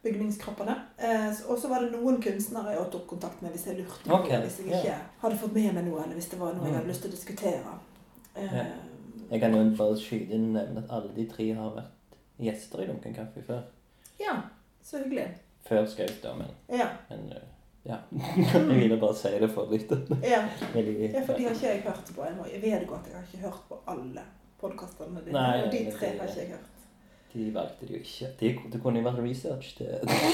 bygningskroppene. 0.06 0.76
Eh, 0.98 1.30
og 1.50 1.60
så 1.62 1.70
var 1.72 1.84
det 1.86 1.92
noen 1.98 2.18
kunstnere 2.24 2.74
jeg 2.78 2.88
tok 2.94 3.06
kontakt 3.14 3.42
med 3.44 3.52
hvis 3.56 3.66
jeg 3.68 3.80
lurte 3.82 4.10
på 4.10 4.20
hvis 4.24 4.60
jeg 4.64 4.80
ikke 4.82 4.98
hadde 5.22 5.38
fått 5.42 5.54
med 5.58 5.74
meg 5.78 5.86
noe, 5.90 6.04
eller 6.04 6.16
hvis 6.20 6.30
det 6.32 6.40
var 6.40 6.54
noe 6.58 6.66
jeg 6.70 6.74
hadde 6.78 6.86
Mm. 6.86 6.92
lyst 6.94 7.02
til 7.06 7.12
å 7.12 7.16
diskutere. 7.16 7.80
Eh, 8.36 8.54
Ja. 8.60 8.66
Jeg 9.32 9.40
kan 9.42 9.54
jo 9.58 9.64
bare 9.78 9.96
skyte 9.98 10.34
inn 10.38 10.52
nevne 10.54 10.84
at 10.84 10.92
alle 10.94 11.10
de 11.16 11.26
tre 11.26 11.48
har 11.58 11.72
vært 11.74 12.18
gjester 12.40 12.84
i 12.84 12.86
Dunken 12.86 13.14
kaffe 13.16 13.42
før. 13.48 13.64
ja, 14.20 14.36
så 14.84 14.98
hyggelig. 15.04 15.28
Før 15.66 15.86
Skaut, 15.90 16.22
da, 16.24 16.34
men, 16.36 16.48
Ja, 16.70 16.88
men 17.10 17.34
øh, 17.34 17.42
ja. 17.86 17.98
Jeg 18.54 18.68
ville 18.68 18.98
bare 19.02 19.16
si 19.16 19.30
det 19.40 19.50
for 19.52 19.66
lytterne. 19.72 20.20
ja. 20.24 20.44
Ja, 20.76 21.22
for 21.26 21.34
de 21.34 21.44
har 21.44 21.54
ikke 21.56 21.68
jeg 21.74 21.82
hørt 21.82 22.12
på. 22.16 22.24
Jeg 22.24 22.62
vedgår 22.62 22.62
vedgå 22.62 22.94
at 23.00 23.08
jeg 23.10 23.16
har 23.16 23.24
ikke 23.26 23.44
hørt 23.48 23.64
på 23.70 23.80
alle 23.88 24.22
podkastene 24.62 25.22
dine. 25.26 25.64
Og 25.66 25.72
de 25.72 25.92
tre 25.92 26.08
har 26.20 26.28
ikke 26.28 26.40
jeg 26.42 26.48
hørt. 26.54 26.70
De 27.36 27.52
valgte 27.56 27.86
det 27.88 27.98
jo 27.98 28.02
ikke. 28.02 28.28
De, 28.40 28.50
det 28.72 28.82
kunne 28.82 29.00
jo 29.02 29.06
vært 29.10 29.22
research 29.26 29.78
Det. 29.78 29.88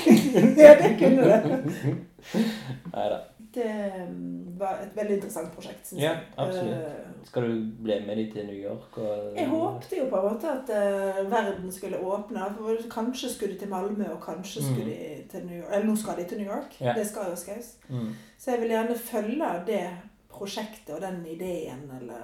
ja, 0.66 0.74
det 0.80 0.92
kunne 1.00 1.28
det. 1.28 2.02
Nei 2.96 3.08
da. 3.14 3.20
Det 3.52 3.68
mm, 4.08 4.54
var 4.60 4.78
et 4.80 4.94
veldig 4.96 5.16
interessant 5.18 5.50
prosjekt, 5.52 5.82
syns 5.90 6.00
Ja, 6.00 6.12
jeg. 6.14 6.20
absolutt. 6.40 6.76
Eh, 6.78 7.26
Skal 7.28 7.44
du 7.50 7.66
bli 7.84 7.98
med 8.06 8.16
dem 8.22 8.30
til 8.32 8.46
New 8.48 8.56
York? 8.56 8.96
Og, 8.98 9.34
Jeg 9.36 9.50
håpte 9.52 9.98
jo 10.00 10.06
på 10.14 10.22
en 10.22 10.28
måte 10.30 10.54
at 10.54 10.72
uh, 10.72 11.32
verden 11.32 11.72
skulle 11.76 12.00
åpne. 12.00 12.46
For 12.58 12.80
kanskje 12.94 13.30
skulle 13.34 13.54
de 13.58 13.60
til 13.66 13.74
Malmö, 13.74 14.08
og 14.16 14.22
kanskje 14.24 14.64
skulle 14.64 14.86
Mm. 14.86 14.94
de 14.94 15.28
til 15.34 15.46
New 15.50 15.58
York. 15.60 15.68
Eller 15.74 15.86
nå 15.90 15.96
skal 16.00 16.16
de 16.22 16.28
til 16.30 16.38
New 16.40 16.48
York. 16.48 16.78
Ja. 16.82 16.94
Det 16.96 17.08
skal 17.08 17.28
jo 17.30 17.36
Skaus. 17.36 17.74
Mm. 17.90 18.14
Så 18.40 18.52
jeg 18.52 18.62
vil 18.62 18.70
gjerne 18.78 18.96
følge 18.98 19.52
det 19.68 19.84
prosjektet 20.32 20.96
og 20.96 21.02
den 21.02 21.20
ideen 21.28 21.84
eller 22.00 22.24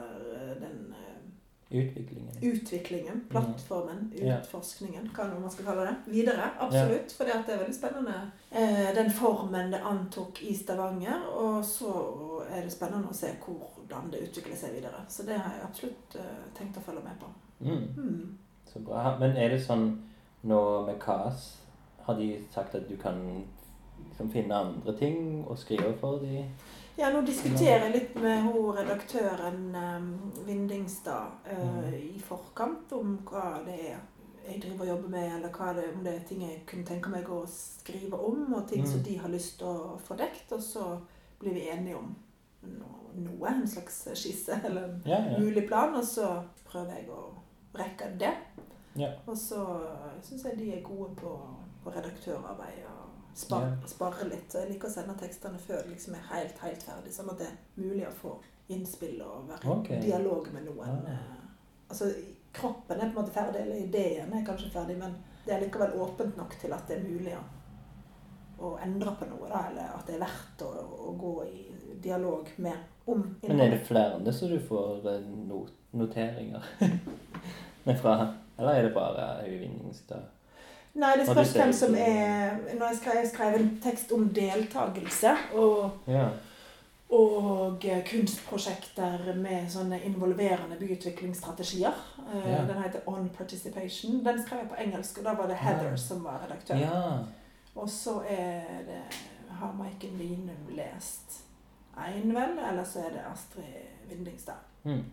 Utviklingen. 1.69 2.31
utviklingen, 2.41 3.25
plattformen, 3.29 4.11
Mm. 4.13 4.27
Ja. 4.27 4.37
utforskningen, 4.39 5.09
hva 5.15 5.39
man 5.39 5.51
skal 5.51 5.65
kalle 5.65 5.81
det, 5.81 5.95
videre. 6.05 6.49
Absolutt. 6.59 7.11
For 7.11 7.23
det 7.23 7.33
er 7.33 7.57
veldig 7.57 7.75
spennende 7.75 8.31
eh, 8.51 8.95
den 8.95 9.11
formen 9.11 9.71
det 9.71 9.81
antok 9.83 10.43
i 10.43 10.53
Stavanger. 10.55 11.27
Og 11.35 11.65
så 11.65 11.91
er 12.51 12.61
det 12.63 12.71
spennende 12.71 13.07
å 13.11 13.13
se 13.13 13.27
hvordan 13.45 14.11
det 14.11 14.21
utvikler 14.29 14.55
seg 14.55 14.73
videre. 14.73 15.03
Så 15.09 15.23
det 15.27 15.35
har 15.39 15.53
jeg 15.53 15.63
absolutt 15.69 16.15
eh, 16.15 16.43
tenkt 16.57 16.77
å 16.77 16.81
følge 16.81 17.03
med 17.03 17.19
på. 17.19 17.25
Mm. 17.59 17.87
Mm. 17.97 18.37
Så 18.73 18.79
bra. 18.79 19.17
Men 19.19 19.35
er 19.37 19.49
det 19.49 19.61
sånn 19.65 19.87
nå 20.43 20.85
med 20.85 20.99
KAS, 20.99 21.57
har 22.05 22.15
de 22.15 22.45
sagt 22.53 22.75
at 22.75 22.87
du 22.89 22.95
kan 22.97 23.43
liksom 24.09 24.29
finne 24.31 24.55
andre 24.55 24.93
ting 24.97 25.43
å 25.47 25.55
skrive 25.57 25.93
for 25.99 26.19
de? 26.23 26.45
Ja, 26.97 27.09
nå 27.13 27.21
diskuterer 27.21 27.83
jeg 27.85 27.93
litt 27.93 28.15
med 28.21 28.41
hun 28.47 28.71
redaktøren 28.77 29.67
um, 29.77 30.07
Vindingstad 30.47 31.43
eh, 31.45 31.91
i 32.15 32.19
forkant 32.25 32.91
om 32.97 33.19
hva 33.29 33.59
det 33.67 33.75
er 33.91 33.99
jeg 34.47 34.61
driver 34.63 34.85
og 34.85 34.87
jobber 34.87 35.09
med, 35.11 35.25
eller 35.35 35.73
det, 35.75 35.83
om 35.97 36.03
det 36.05 36.11
er 36.15 36.21
ting 36.29 36.41
jeg 36.45 36.61
kunne 36.69 36.85
tenke 36.87 37.09
meg 37.11 37.27
å 37.29 37.41
skrive 37.51 38.15
om, 38.15 38.45
og 38.55 38.67
ting 38.69 38.85
som 38.87 39.01
Mm. 39.01 39.03
de 39.03 39.15
har 39.19 39.29
lyst 39.33 39.57
til 39.59 39.67
å 39.67 39.97
få 39.99 40.15
dekt, 40.15 40.51
og 40.55 40.61
så 40.63 40.85
blir 41.39 41.53
vi 41.53 41.65
enige 41.69 41.97
om 41.97 42.13
no- 42.63 43.11
noe, 43.13 43.49
en 43.51 43.67
slags 43.67 44.07
skisse 44.15 44.55
eller 44.65 44.83
en 44.87 45.01
Ja, 45.05 45.19
ja. 45.19 45.37
mulig 45.37 45.67
plan, 45.67 45.93
og 45.99 46.03
så 46.07 46.29
prøver 46.71 46.95
jeg 46.95 47.09
å 47.11 47.25
rekke 47.75 48.07
det. 48.17 48.31
Ja. 48.95 49.11
Og 49.27 49.35
så 49.37 49.59
syns 50.23 50.45
jeg 50.47 50.57
de 50.57 50.71
er 50.77 50.81
gode 50.81 51.11
på, 51.19 51.35
på 51.83 51.91
redaktørarbeid 51.93 52.85
og 52.87 53.06
spar, 53.37 53.77
spare 53.85 54.27
litt. 54.31 54.51
Så 54.51 54.63
jeg 54.63 54.73
liker 54.73 54.89
å 54.89 54.93
sende 54.93 55.15
tekstene 55.19 55.59
før 55.61 55.83
det 55.83 55.93
liksom 55.95 56.15
er 56.17 56.29
helt, 56.31 56.61
helt 56.63 56.85
ferdig, 56.85 57.13
sånn 57.13 57.31
at 57.33 57.41
det 57.41 57.49
er 57.51 57.59
mulig 57.79 58.07
å 58.07 58.15
få 58.21 58.37
innspill 58.73 59.21
og 59.23 59.51
være 59.51 59.75
okay. 59.77 59.99
i 59.99 60.09
dialog 60.09 60.49
med 60.55 60.67
noen. 60.67 61.03
Ah. 61.11 61.35
Altså, 61.87 62.09
kroppen 62.57 62.99
er 62.99 63.11
på 63.11 63.13
en 63.13 63.19
måte 63.21 63.35
ferdig, 63.35 63.61
eller 63.63 63.83
ideen 63.85 64.33
er 64.33 64.47
kanskje 64.47 64.73
ferdig, 64.73 64.97
men 64.99 65.13
det 65.45 65.55
er 65.55 65.63
likevel 65.63 65.95
åpent 66.03 66.39
nok 66.39 66.57
til 66.59 66.73
at 66.75 66.89
det 66.89 66.97
er 66.97 67.05
mulig 67.05 67.35
å, 67.37 67.43
å 68.67 68.73
endre 68.83 69.13
på 69.19 69.29
noe, 69.29 69.47
da, 69.51 69.63
eller 69.69 69.93
at 69.95 70.09
det 70.09 70.17
er 70.17 70.25
verdt 70.25 70.65
å, 70.65 70.71
å 71.07 71.13
gå 71.21 71.33
i 71.47 71.61
dialog 72.03 72.49
med 72.63 73.07
om 73.07 73.23
Men 73.45 73.61
er 73.63 73.71
det 73.71 73.85
flere 73.87 74.17
enn 74.17 74.25
det 74.25 74.33
så 74.35 74.49
du 74.51 74.57
får 74.59 75.05
eh, 75.13 75.29
not 75.47 75.71
noteringer 75.95 76.65
fra? 78.01 78.17
Eller 78.57 78.73
er 78.73 78.87
det 78.89 78.95
bare 78.97 79.29
Øyvindingstad? 79.45 80.25
Nei, 80.97 81.11
det 81.19 81.27
spørs 81.27 81.51
hvem 81.53 81.73
som 81.73 81.95
er 81.95 82.55
Når 82.73 82.87
jeg 82.87 82.97
skrev, 83.01 83.15
jeg 83.21 83.29
skrev 83.33 83.55
en 83.59 83.67
tekst 83.83 84.11
om 84.15 84.27
deltakelse 84.33 85.33
og, 85.53 85.91
Ja. 86.07 86.27
og 87.13 87.85
eh, 87.85 88.01
kunstprosjekter 88.09 89.33
med 89.37 89.69
sånne 89.71 89.99
involverende 90.03 90.75
byutviklingsstrategier. 90.79 91.93
Eh, 92.33 92.49
Ja. 92.51 92.63
Den 92.67 92.81
heter 92.83 92.99
On 93.07 93.29
Participation. 93.29 94.23
Den 94.25 94.41
skrev 94.45 94.59
jeg 94.59 94.69
på 94.69 94.75
engelsk, 94.83 95.17
og 95.19 95.23
da 95.25 95.33
var 95.33 95.47
det 95.47 95.57
Heather 95.57 95.89
Ja. 95.91 95.95
som 95.97 96.23
var 96.23 96.41
redaktør. 96.45 97.25
Og 97.75 97.89
så 97.89 98.21
er 98.29 98.83
det 98.87 99.01
Har 99.59 99.73
Maiken 99.73 100.17
Winum 100.19 100.67
lest 100.75 101.43
én, 101.97 102.33
vel? 102.33 102.57
Eller 102.71 102.83
så 102.83 102.99
er 102.99 103.09
det 103.09 103.21
Astrid 103.31 104.09
Vindingstad. 104.09 104.53
Mm. 104.83 105.03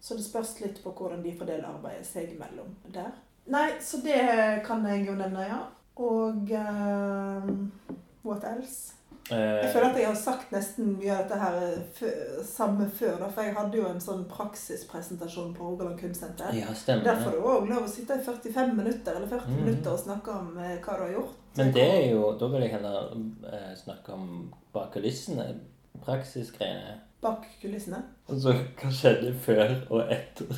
Så 0.00 0.14
det 0.14 0.24
spørs 0.24 0.60
litt 0.60 0.82
på 0.84 0.92
hvordan 0.92 1.22
de 1.24 1.32
fordeler 1.38 1.64
arbeidet 1.66 2.06
seg 2.06 2.30
imellom 2.34 2.76
der. 2.94 3.10
Nei, 3.48 3.70
så 3.80 4.00
det 4.04 4.20
kan 4.66 4.84
jeg 4.86 5.06
jo 5.08 5.16
nevne, 5.18 5.48
ja. 5.48 5.62
Og 5.98 6.52
uh, 6.54 7.48
what 8.22 8.44
else? 8.44 8.98
Jeg 9.30 9.64
Eh, 9.64 9.72
føler 9.72 9.90
at 9.90 9.98
jeg 9.98 10.06
har 10.06 10.14
sagt 10.16 10.52
nesten 10.52 10.94
mye 10.96 11.12
av 11.12 11.24
dette 11.26 11.38
her 11.40 12.42
samme 12.48 12.86
før. 12.88 13.26
For 13.28 13.44
jeg 13.44 13.56
hadde 13.58 13.76
jo 13.76 13.88
en 13.88 14.00
sånn 14.00 14.22
praksispresentasjon 14.30 15.50
på 15.56 15.66
Rogaland 15.66 15.98
Kunstsenter. 16.00 16.54
ja, 16.56 16.72
stemmer. 16.74 17.04
Der 17.04 17.20
får 17.20 17.36
du 17.36 17.42
òg 17.42 17.68
lov 17.68 17.84
å 17.84 17.90
sitte 17.92 18.16
i 18.16 18.24
45 18.24 18.72
minutter 18.76 19.16
eller 19.16 19.28
40 19.28 19.50
mm. 19.50 19.58
minutter 19.64 19.92
og 19.92 20.00
snakke 20.00 20.32
om 20.32 20.56
eh, 20.56 20.78
hva 20.80 20.96
du 20.96 21.04
har 21.04 21.12
gjort. 21.12 21.36
Men 21.58 21.74
det 21.74 21.84
er 21.84 22.06
jo 22.12 22.32
Da 22.40 22.48
vil 22.48 22.64
jeg 22.64 22.72
heller 22.72 23.12
eh, 23.52 23.74
snakke 23.76 24.16
om 24.16 24.48
bak 24.72 24.92
kulissene. 24.96 25.50
Praksisgreiene. 26.04 26.96
Bak 27.20 27.44
kulissene. 27.60 28.00
Altså, 28.30 28.54
hva 28.80 28.90
skjedde 28.94 29.34
før 29.44 29.76
og 29.90 30.08
etter? 30.14 30.56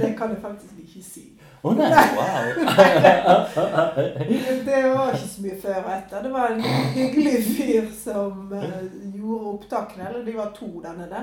Det 0.00 0.14
kan 0.18 0.30
jeg 0.30 0.40
faktisk 0.42 0.74
ikke 0.84 1.02
si. 1.04 1.26
Å 1.60 1.74
nei, 1.76 2.04
wow! 2.16 2.56
Det 4.64 4.78
var 4.94 5.12
ikke 5.12 5.28
så 5.28 5.42
mye 5.44 5.58
før 5.60 5.78
og 5.82 5.90
etter. 5.92 6.22
Det 6.24 6.30
var 6.32 6.46
en 6.54 6.64
hyggelig 6.94 7.38
fyr 7.50 7.84
som 7.92 8.32
eh, 8.56 8.80
gjorde 9.12 9.50
opptakene. 9.54 10.08
Eller 10.08 10.22
de 10.24 10.32
var 10.38 10.48
to 10.56 10.70
der 10.80 10.94
nede. 10.96 11.20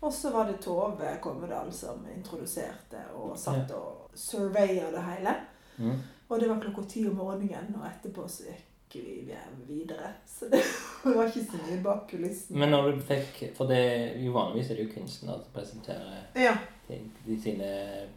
Og 0.00 0.12
så 0.14 0.30
var 0.30 0.46
det 0.46 0.60
Tove 0.62 1.16
Kommedal 1.22 1.72
som 1.74 2.04
introduserte 2.12 3.00
og 3.18 3.32
satt 3.40 3.72
og 3.74 4.12
surveya 4.14 4.92
det 4.94 5.02
hele. 5.08 5.34
Mm. 5.78 5.96
Og 6.28 6.40
det 6.40 6.50
var 6.50 6.60
klokka 6.60 6.84
ti 6.90 7.06
om 7.08 7.16
morgenen, 7.18 7.74
og 7.80 7.86
etterpå 7.88 8.26
så 8.28 8.50
gikk 8.50 8.67
vi 8.94 9.36
videre. 9.66 10.12
Så 10.26 10.48
det 10.48 10.62
var 11.16 11.26
ikke 11.28 11.44
så 11.50 11.60
mye 11.66 11.82
bak 11.84 12.08
kulissene. 12.10 12.58
Men 12.58 12.70
når 12.70 12.90
du 12.92 13.00
fikk 13.08 13.42
For 13.56 13.66
det 13.70 13.82
jo 14.24 14.32
vanligvis 14.32 14.70
er 14.70 14.74
det 14.80 14.86
jo 14.88 14.94
kunstnere 15.00 15.38
som 15.42 15.52
presenterer 15.54 16.26
Ja. 16.34 16.54
de 16.88 17.40
sine 17.42 17.68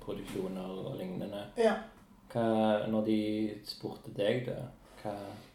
produksjoner 0.06 0.70
og 0.88 0.98
lignende. 0.98 1.44
ja. 1.58 1.74
Hva, 2.32 2.88
når 2.88 3.02
de 3.06 3.16
spurte 3.68 4.14
deg, 4.16 4.46
da 4.48 4.62
hva 5.04 5.12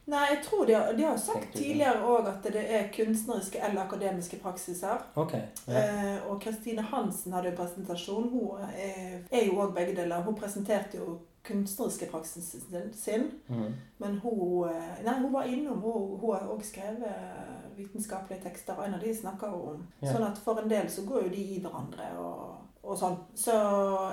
Nei, 0.06 0.26
jeg 0.34 0.42
tror 0.44 0.66
de 0.68 0.74
har, 0.76 0.92
de 0.92 1.02
har 1.02 1.16
sagt 1.18 1.54
tidligere 1.56 2.02
òg 2.06 2.28
at 2.30 2.44
det 2.52 2.60
er 2.76 2.84
kunstneriske 2.94 3.58
eller 3.58 3.80
akademiske 3.86 4.36
praksiser. 4.42 5.00
Okay, 5.16 5.40
Ja. 5.66 5.80
Eh, 5.80 6.28
og 6.30 6.36
Kristine 6.44 6.82
Hansen 6.82 7.32
hadde 7.32 7.50
jo 7.50 7.56
presentasjon. 7.56 8.28
Hun 8.30 8.60
er, 8.68 9.24
er 9.32 9.46
jo 9.48 9.56
òg 9.64 9.72
begge 9.74 9.96
deler. 9.96 10.22
Hun 10.22 10.36
presenterte 10.38 11.00
jo 11.00 11.16
kunstneriske 11.46 12.08
praksisen 12.10 12.92
sin-. 12.94 13.30
Mm. 13.48 13.74
Men 14.02 14.18
hun 14.24 14.68
eh, 14.70 15.04
Nei, 15.04 15.18
hun 15.20 15.32
var 15.32 15.48
innom. 15.50 15.80
Hun, 15.80 16.16
hun 16.20 16.34
har 16.34 16.48
òg 16.52 16.64
skrevet 16.66 17.76
vitenskapelige 17.76 18.42
tekster. 18.42 18.76
Og 18.78 18.86
en 18.86 18.98
av 18.98 19.04
de 19.04 19.14
snakker 19.16 19.52
hun 19.54 19.68
om. 19.74 19.84
Ja. 20.02 20.12
Sånn 20.12 20.26
at 20.28 20.40
for 20.42 20.62
en 20.62 20.70
del 20.70 20.90
så 20.92 21.06
går 21.08 21.26
jo 21.26 21.34
de 21.34 21.44
i 21.56 21.60
hverandre 21.62 22.10
og, 22.22 22.66
og 22.82 22.98
sånn. 22.98 23.20
Så 23.36 23.54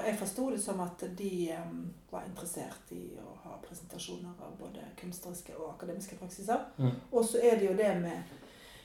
jeg 0.06 0.20
forsto 0.20 0.50
det 0.54 0.62
som 0.64 0.84
at 0.84 1.04
de 1.18 1.34
um, 1.58 1.84
var 2.12 2.28
interessert 2.30 2.94
i 2.96 3.04
å 3.22 3.36
ha 3.46 3.58
presentasjoner 3.64 4.38
av 4.44 4.56
både 4.60 4.86
kunstneriske 5.00 5.58
og 5.58 5.74
akademiske 5.74 6.20
praksiser. 6.22 6.70
Mm. 6.78 6.96
Og 7.12 7.28
så 7.28 7.44
er 7.44 7.60
det 7.60 7.72
jo 7.72 7.78
det 7.80 7.92
med 8.04 8.40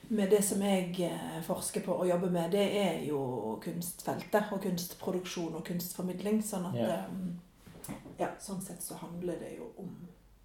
med 0.09 0.31
det 0.31 0.39
som 0.41 0.61
jeg 0.65 0.95
eh, 1.05 1.41
forsker 1.45 1.83
på 1.85 1.93
og 1.93 2.07
jobber 2.09 2.31
med, 2.33 2.51
det 2.51 2.63
er 2.79 3.03
jo 3.05 3.19
kunstfeltet 3.61 4.49
og 4.55 4.63
kunstproduksjon 4.63 5.59
og 5.59 5.61
kunstformidling. 5.67 6.39
Sånn 6.45 6.65
at 6.71 6.79
yeah. 6.79 7.03
eh, 7.03 7.27
ja, 8.19 8.27
sånn 8.39 8.61
sett 8.61 8.81
så 8.83 8.95
handler 9.01 9.39
det 9.39 9.55
jo 9.57 9.71
om 9.77 9.93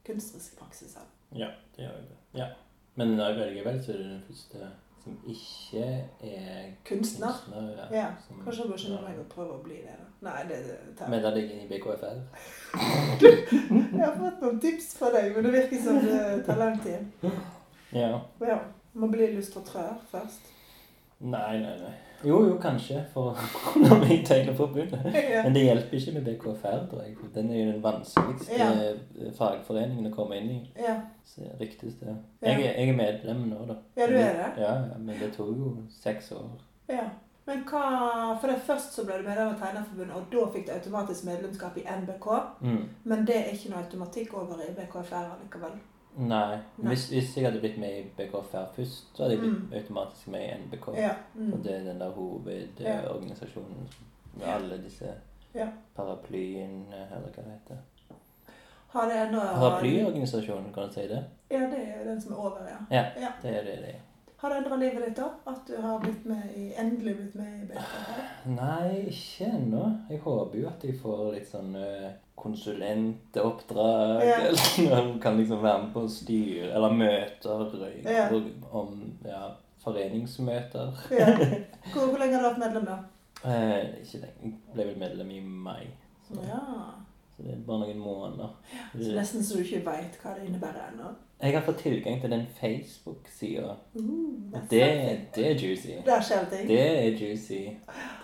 kunstneriske 0.07 0.57
praksiser. 0.61 1.07
Ja, 1.34 1.49
det 1.76 1.84
gjør 1.86 1.97
jo 2.01 2.09
det. 2.11 2.18
Ja. 2.40 2.49
Men 2.97 3.16
når 3.18 3.30
jeg 3.32 3.38
velger 3.40 3.64
vel, 3.70 3.78
så 3.84 3.92
er 3.95 3.99
det 3.99 4.11
den 4.11 4.24
første 4.28 4.68
som 5.05 5.16
ikke 5.28 5.84
er 6.24 6.68
Kunstner. 6.88 7.32
kunstner. 7.45 7.88
Ja, 7.92 8.07
som- 8.26 8.38
Kanskje 8.45 8.68
du 8.70 8.76
skjønner 8.78 9.03
ja. 9.03 9.09
meg 9.09 9.18
å 9.20 9.24
prøve 9.34 9.59
å 9.59 9.62
bli 9.64 9.76
det, 9.82 9.97
da. 9.99 10.07
Nei, 10.30 10.45
det, 10.49 10.61
det 10.66 10.97
tar 10.97 11.11
da 11.11 11.30
ligger 11.34 11.55
inn 11.59 11.66
i 11.66 11.68
BKFR. 11.68 12.22
Jeg 13.20 14.07
har 14.07 14.14
fått 14.16 14.40
noen 14.40 14.61
tips 14.62 14.95
fra 14.97 15.11
deg, 15.12 15.34
men 15.34 15.45
det 15.45 15.53
virker 15.53 15.82
som 15.84 15.99
det 16.01 16.47
tar 16.47 16.57
lang 16.57 16.78
tid. 16.80 17.30
Ja. 17.92 18.20
Ja, 18.40 18.59
Må 18.95 19.09
bli 19.11 19.26
illustratør 19.26 19.97
først. 20.11 20.49
Nei, 21.20 21.59
nei, 21.61 21.76
nei. 21.82 21.95
Jo, 22.25 22.39
jo, 22.49 22.59
kanskje, 22.62 23.03
for 23.12 23.37
når 23.85 24.05
vi 24.09 24.18
tegner 24.27 24.55
forbundet. 24.55 25.11
Ja. 25.35 25.43
Men 25.45 25.55
det 25.55 25.62
hjelper 25.64 25.97
ikke 25.99 26.12
med 26.18 26.25
BKFR, 26.29 26.87
tror 26.91 27.03
jeg. 27.03 27.16
Den 27.35 27.51
er 27.51 27.59
jo 27.64 27.72
den 27.72 27.83
vanskeligste 27.85 28.59
Ja. 28.59 28.70
eh, 28.72 29.33
fagforeningen 29.39 30.07
å 30.11 30.14
komme 30.14 30.39
inn 30.41 30.51
i. 30.51 30.61
Ja. 30.81 30.97
Så 31.25 31.47
ryktes 31.61 31.99
det. 32.01 32.16
Jeg, 32.43 32.61
jeg 32.64 32.89
er 32.89 32.97
medlem 32.97 33.45
nå, 33.51 33.64
da. 33.68 33.77
Ja, 33.97 34.07
du 34.07 34.14
er 34.14 34.33
det? 34.41 34.49
Ja, 34.62 34.72
ja, 34.89 34.99
men 34.99 35.16
det 35.20 35.33
tok 35.37 35.53
jo 35.57 35.77
seks 36.01 36.33
år. 36.33 36.51
ja. 36.89 37.07
Men 37.47 37.59
hva 37.68 38.39
For 38.41 38.49
det 38.49 38.62
først 38.64 38.95
så 38.97 39.03
ble 39.05 39.18
du 39.20 39.27
medlem 39.27 39.51
av 39.53 39.59
Tegnerforbundet, 39.61 40.16
og 40.16 40.31
da 40.33 40.45
fikk 40.55 40.62
du 40.66 40.70
automatisk 40.72 41.27
medlemskap 41.29 41.75
i 41.77 41.83
NBK. 41.85 42.29
Mm. 42.64 42.79
Men 43.05 43.27
det 43.29 43.35
er 43.37 43.51
ikke 43.53 43.68
noe 43.75 43.83
automatikk 43.85 44.33
over 44.41 44.62
i 44.64 44.70
BKFR 44.72 45.27
likevel. 45.43 45.75
Nei. 46.17 46.59
Nei. 46.79 46.89
Hvis, 46.93 47.09
hvis 47.11 47.37
jeg 47.37 47.45
hadde 47.49 47.61
blitt 47.61 47.79
med 47.79 47.91
i 47.99 48.03
BKFR 48.17 48.69
først, 48.77 49.09
så 49.17 49.23
hadde 49.25 49.35
jeg 49.35 49.41
blitt 49.41 49.62
Mm. 49.62 49.73
automatisk 49.81 50.29
med 50.29 50.41
i 50.41 50.53
NBK. 50.61 50.87
Ja. 50.97 51.11
Mm. 51.35 51.62
det 51.62 51.73
er 51.75 51.85
den 51.85 52.01
der 52.01 52.11
hovedorganisasjonen 52.11 53.89
med 54.35 54.47
alle 54.47 54.79
disse 54.85 55.11
Ja. 55.55 55.67
paraplyene, 55.97 57.07
eller 57.11 57.29
hva 57.35 57.43
det 57.43 57.53
heter. 57.53 57.77
Har 58.89 59.07
det 59.09 59.17
ennå 59.27 59.41
Paraplyorganisasjonen, 59.41 60.73
kan 60.75 60.89
du 60.89 60.93
si 60.95 61.09
det? 61.09 61.25
Ja, 61.51 61.59
det 61.59 61.79
er 61.89 62.05
den 62.05 62.21
som 62.21 62.33
er 62.33 62.37
over, 62.37 62.59
ja. 62.69 62.97
Ja. 62.97 63.05
ja. 63.21 63.29
Det 63.43 63.51
er 63.57 63.65
det 63.65 63.79
det 63.83 63.89
er. 63.95 64.01
Har 64.37 64.49
det 64.51 64.57
endra 64.59 64.77
livet 64.77 65.05
ditt, 65.07 65.17
da? 65.17 65.29
At 65.47 65.61
du 65.69 65.77
har 65.81 65.99
blitt 66.01 66.25
med 66.27 66.43
i, 66.57 66.73
endelig 66.79 67.15
blitt 67.17 67.35
med 67.35 67.62
i 67.62 67.67
BKFR? 67.67 68.51
Nei, 68.51 68.99
ikke 69.09 69.47
ennå. 69.51 69.85
Jeg 70.11 70.19
håper 70.21 70.59
jo 70.59 70.69
at 70.69 70.85
jeg 70.85 70.99
får 71.01 71.33
litt 71.35 71.49
sånn 71.49 71.75
eh, 71.77 72.11
konsulentoppdrag. 72.35 74.22
Ja. 74.26 74.37
Eller 74.37 74.91
man 74.91 75.20
kan 75.20 75.37
liksom 75.39 75.62
være 75.62 75.82
med 75.82 75.93
på 75.95 76.09
styre 76.09 76.70
eller 76.74 76.93
møter 76.93 78.03
Ja. 78.05 78.28
om 78.70 79.12
ja, 79.24 79.43
foreningsmøter. 79.85 80.93
Ja. 81.11 81.26
Hvor, 81.93 82.07
hvor 82.09 82.18
lenge 82.18 82.35
har 82.35 82.43
du 82.43 82.49
vært 82.49 82.59
medlem, 82.59 82.85
da? 82.89 82.99
Eh, 83.45 83.85
ikke 84.03 84.18
lenge. 84.24 84.41
Jeg 84.43 84.74
ble 84.74 84.85
vel 84.89 84.99
medlem 84.99 85.30
i 85.30 85.41
mai. 85.41 85.87
Så, 86.28 86.35
Ja. 86.49 86.61
så 87.37 87.43
det 87.43 87.53
er 87.53 87.61
bare 87.66 87.78
noen 87.85 87.99
måneder. 87.99 88.49
Så 88.95 89.12
nesten 89.14 89.45
så 89.45 89.59
du 89.59 89.62
ikke 89.66 89.85
veit 89.91 90.16
hva 90.22 90.32
det 90.39 90.47
innebærer 90.49 90.89
ennå. 90.93 91.11
Jeg 91.43 91.53
har 91.53 91.64
fått 91.66 91.78
tilgang 91.78 92.20
til 92.20 92.30
den 92.30 92.47
Facebook-sida. 92.61 93.74
Uh, 93.95 94.53
Det, 94.70 95.20
det 95.35 95.47
er 95.51 95.55
juicy. 95.55 95.89
Det. 96.05 96.68
Det 96.68 96.80
er 96.80 97.11
juicy. 97.18 97.62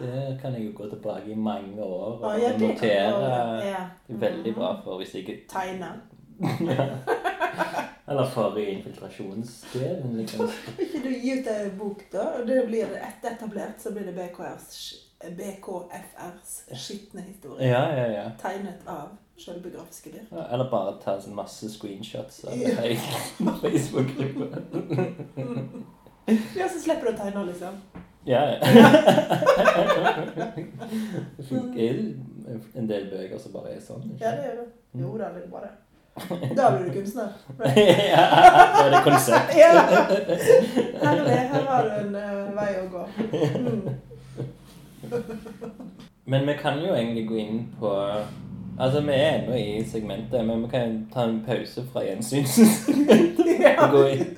Der 0.01 0.39
kan 0.41 0.55
jeg 0.55 0.67
jo 0.67 0.73
gå 0.75 0.89
tilbake 0.91 1.31
i 1.31 1.35
mange 1.35 1.83
år 1.83 2.25
og 2.25 2.41
ja, 2.41 2.53
notere. 2.59 3.67
ja. 3.67 3.85
Det 4.07 4.15
er 4.15 4.19
veldig 4.31 4.55
bra 4.55 4.81
for 4.85 4.97
hvis 4.97 5.15
jeg 5.15 5.29
ikke 5.29 5.41
Tegne. 5.49 5.93
Eller 8.11 8.27
for 8.31 8.57
infiltrasjonsdelen, 8.59 10.17
liksom. 10.17 10.49
Ikke 10.83 10.99
du 11.05 11.09
gi 11.09 11.35
ut 11.41 11.47
ei 11.53 11.71
bok, 11.79 12.01
da? 12.13 12.25
Og 12.41 12.47
det 12.49 12.65
blir 12.67 12.97
etter 12.97 13.37
etablert, 13.37 13.79
så 13.79 13.93
blir 13.95 14.09
det 14.09 14.15
BKFRs 14.17 14.81
skitne 16.75 17.23
historie. 17.29 17.69
Ja, 17.69 17.85
ja, 17.95 18.07
ja. 18.13 18.25
Tegnet 18.41 18.87
av 18.87 19.13
sjølbiografiske 19.41 20.13
dyr. 20.15 20.27
Ja, 20.31 20.47
Eller 20.55 20.71
bare 20.71 20.97
ta 21.03 21.17
sånn 21.21 21.35
masse 21.37 21.69
screenshots 21.73 22.45
av 22.45 22.59
det 22.59 22.97
på 23.45 23.57
Facebook-gruppa. 23.65 24.47
Ja, 26.57 26.69
så 26.69 26.79
slipper 26.79 27.11
du 27.11 27.13
å 27.15 27.19
tegne, 27.19 27.45
liksom. 27.49 27.75
Ja, 28.29 28.43
ja. 28.53 28.59
Det 31.51 31.87
er 31.89 31.97
en 32.77 32.89
del 32.89 33.07
bøker 33.11 33.39
som 33.41 33.53
bare 33.55 33.77
er 33.77 33.81
sånn. 33.85 34.03
ikke? 34.13 34.25
Ja, 34.25 34.35
det 34.37 34.43
gjør 34.49 34.59
det. 34.61 34.67
Jo 35.01 35.15
da, 35.19 35.31
det 35.35 35.43
er 35.45 35.51
bra, 35.53 35.61
det. 35.65 35.73
Da 36.59 36.71
blir 36.75 36.85
du 36.89 36.93
kunstner. 36.99 37.29
ja, 38.13 38.25
da 38.35 38.85
er 38.85 38.91
det 38.91 39.03
konsept. 39.07 39.55
Ja! 39.57 39.71
Herlig. 41.01 41.39
Her 41.55 41.65
har 41.71 41.83
du 41.87 41.91
en 42.01 42.15
uh, 42.19 42.51
vei 42.59 42.71
å 42.81 42.85
gå. 42.93 43.03
Mm. 43.57 43.83
Men 46.31 46.47
vi 46.47 46.55
kan 46.61 46.83
jo 46.83 46.95
egentlig 46.95 47.25
gå 47.29 47.37
inn 47.41 47.63
på 47.81 47.95
Altså, 48.81 49.01
vi 49.05 49.13
er 49.13 49.35
ennå 49.39 49.55
i 49.61 49.85
segmentet, 49.93 50.45
men 50.47 50.63
vi 50.63 50.69
kan 50.73 50.95
ta 51.15 51.25
en 51.29 51.43
pause 51.47 51.83
fra 51.93 52.01
gjensynssegmentet 52.07 53.47
Ja. 53.61 53.75
og, 53.85 53.91
gå 53.93 54.05
inn- 54.15 54.37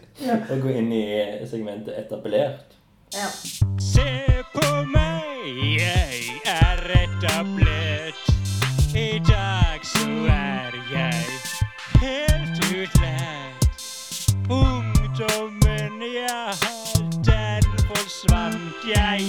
og 0.51 0.63
gå 0.65 0.69
inn 0.81 0.93
i 0.93 1.05
segmentet 1.51 1.95
etablert. 2.01 2.75
ja. 3.15 3.29
Se 3.79 4.09
på 4.55 4.67
meg, 4.91 5.47
jeg 5.79 6.41
er 6.47 6.83
etablert. 7.05 8.25
I 8.97 9.21
dag 9.29 9.79
så 9.87 10.09
er 10.33 10.75
jeg 10.91 11.23
helt 12.03 12.59
utlært. 12.73 13.69
Ungdommen 14.51 16.03
jeg 16.03 16.57
har, 16.63 16.99
den 17.31 17.71
forsvant. 17.89 18.83
Jeg 18.91 19.29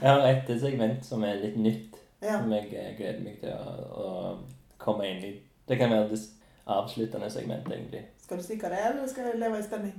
Jeg 0.03 0.11
har 0.13 0.29
et 0.29 0.61
segment 0.61 1.07
som 1.07 1.23
er 1.25 1.35
litt 1.35 1.57
nytt, 1.57 1.95
Ja. 2.23 2.39
som 2.43 2.53
jeg 2.53 2.67
eh, 2.73 2.97
gleder 2.97 3.21
meg 3.25 3.39
til 3.41 3.49
å, 3.53 3.75
å 4.05 4.37
komme 4.79 5.07
inn 5.09 5.25
i. 5.25 5.33
Det 5.69 5.79
kan 5.81 5.91
være 5.91 6.09
det 6.11 6.21
avsluttende 6.67 7.31
segment, 7.31 7.69
egentlig. 7.73 8.01
Skal 8.25 8.39
du 8.39 8.43
si 8.45 8.57
hva 8.61 8.69
det 8.73 8.79
er, 8.81 8.91
eller 8.93 9.09
skal 9.09 9.25
jeg 9.31 9.39
leve 9.41 9.59
i 9.59 9.63
spenning? 9.67 9.95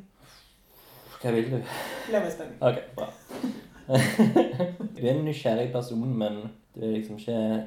Hva 1.22 1.32
vil 1.36 1.50
du? 1.52 1.58
Leve 2.14 2.28
i 2.28 2.34
spenning. 2.34 2.58
Ok, 2.62 2.78
bra. 2.96 3.08
du 4.98 5.02
er 5.06 5.12
en 5.16 5.26
nysgjerrig 5.26 5.72
person, 5.74 6.06
men 6.18 6.40
du 6.76 6.82
er 6.86 6.96
liksom 6.98 7.18
ikke 7.18 7.64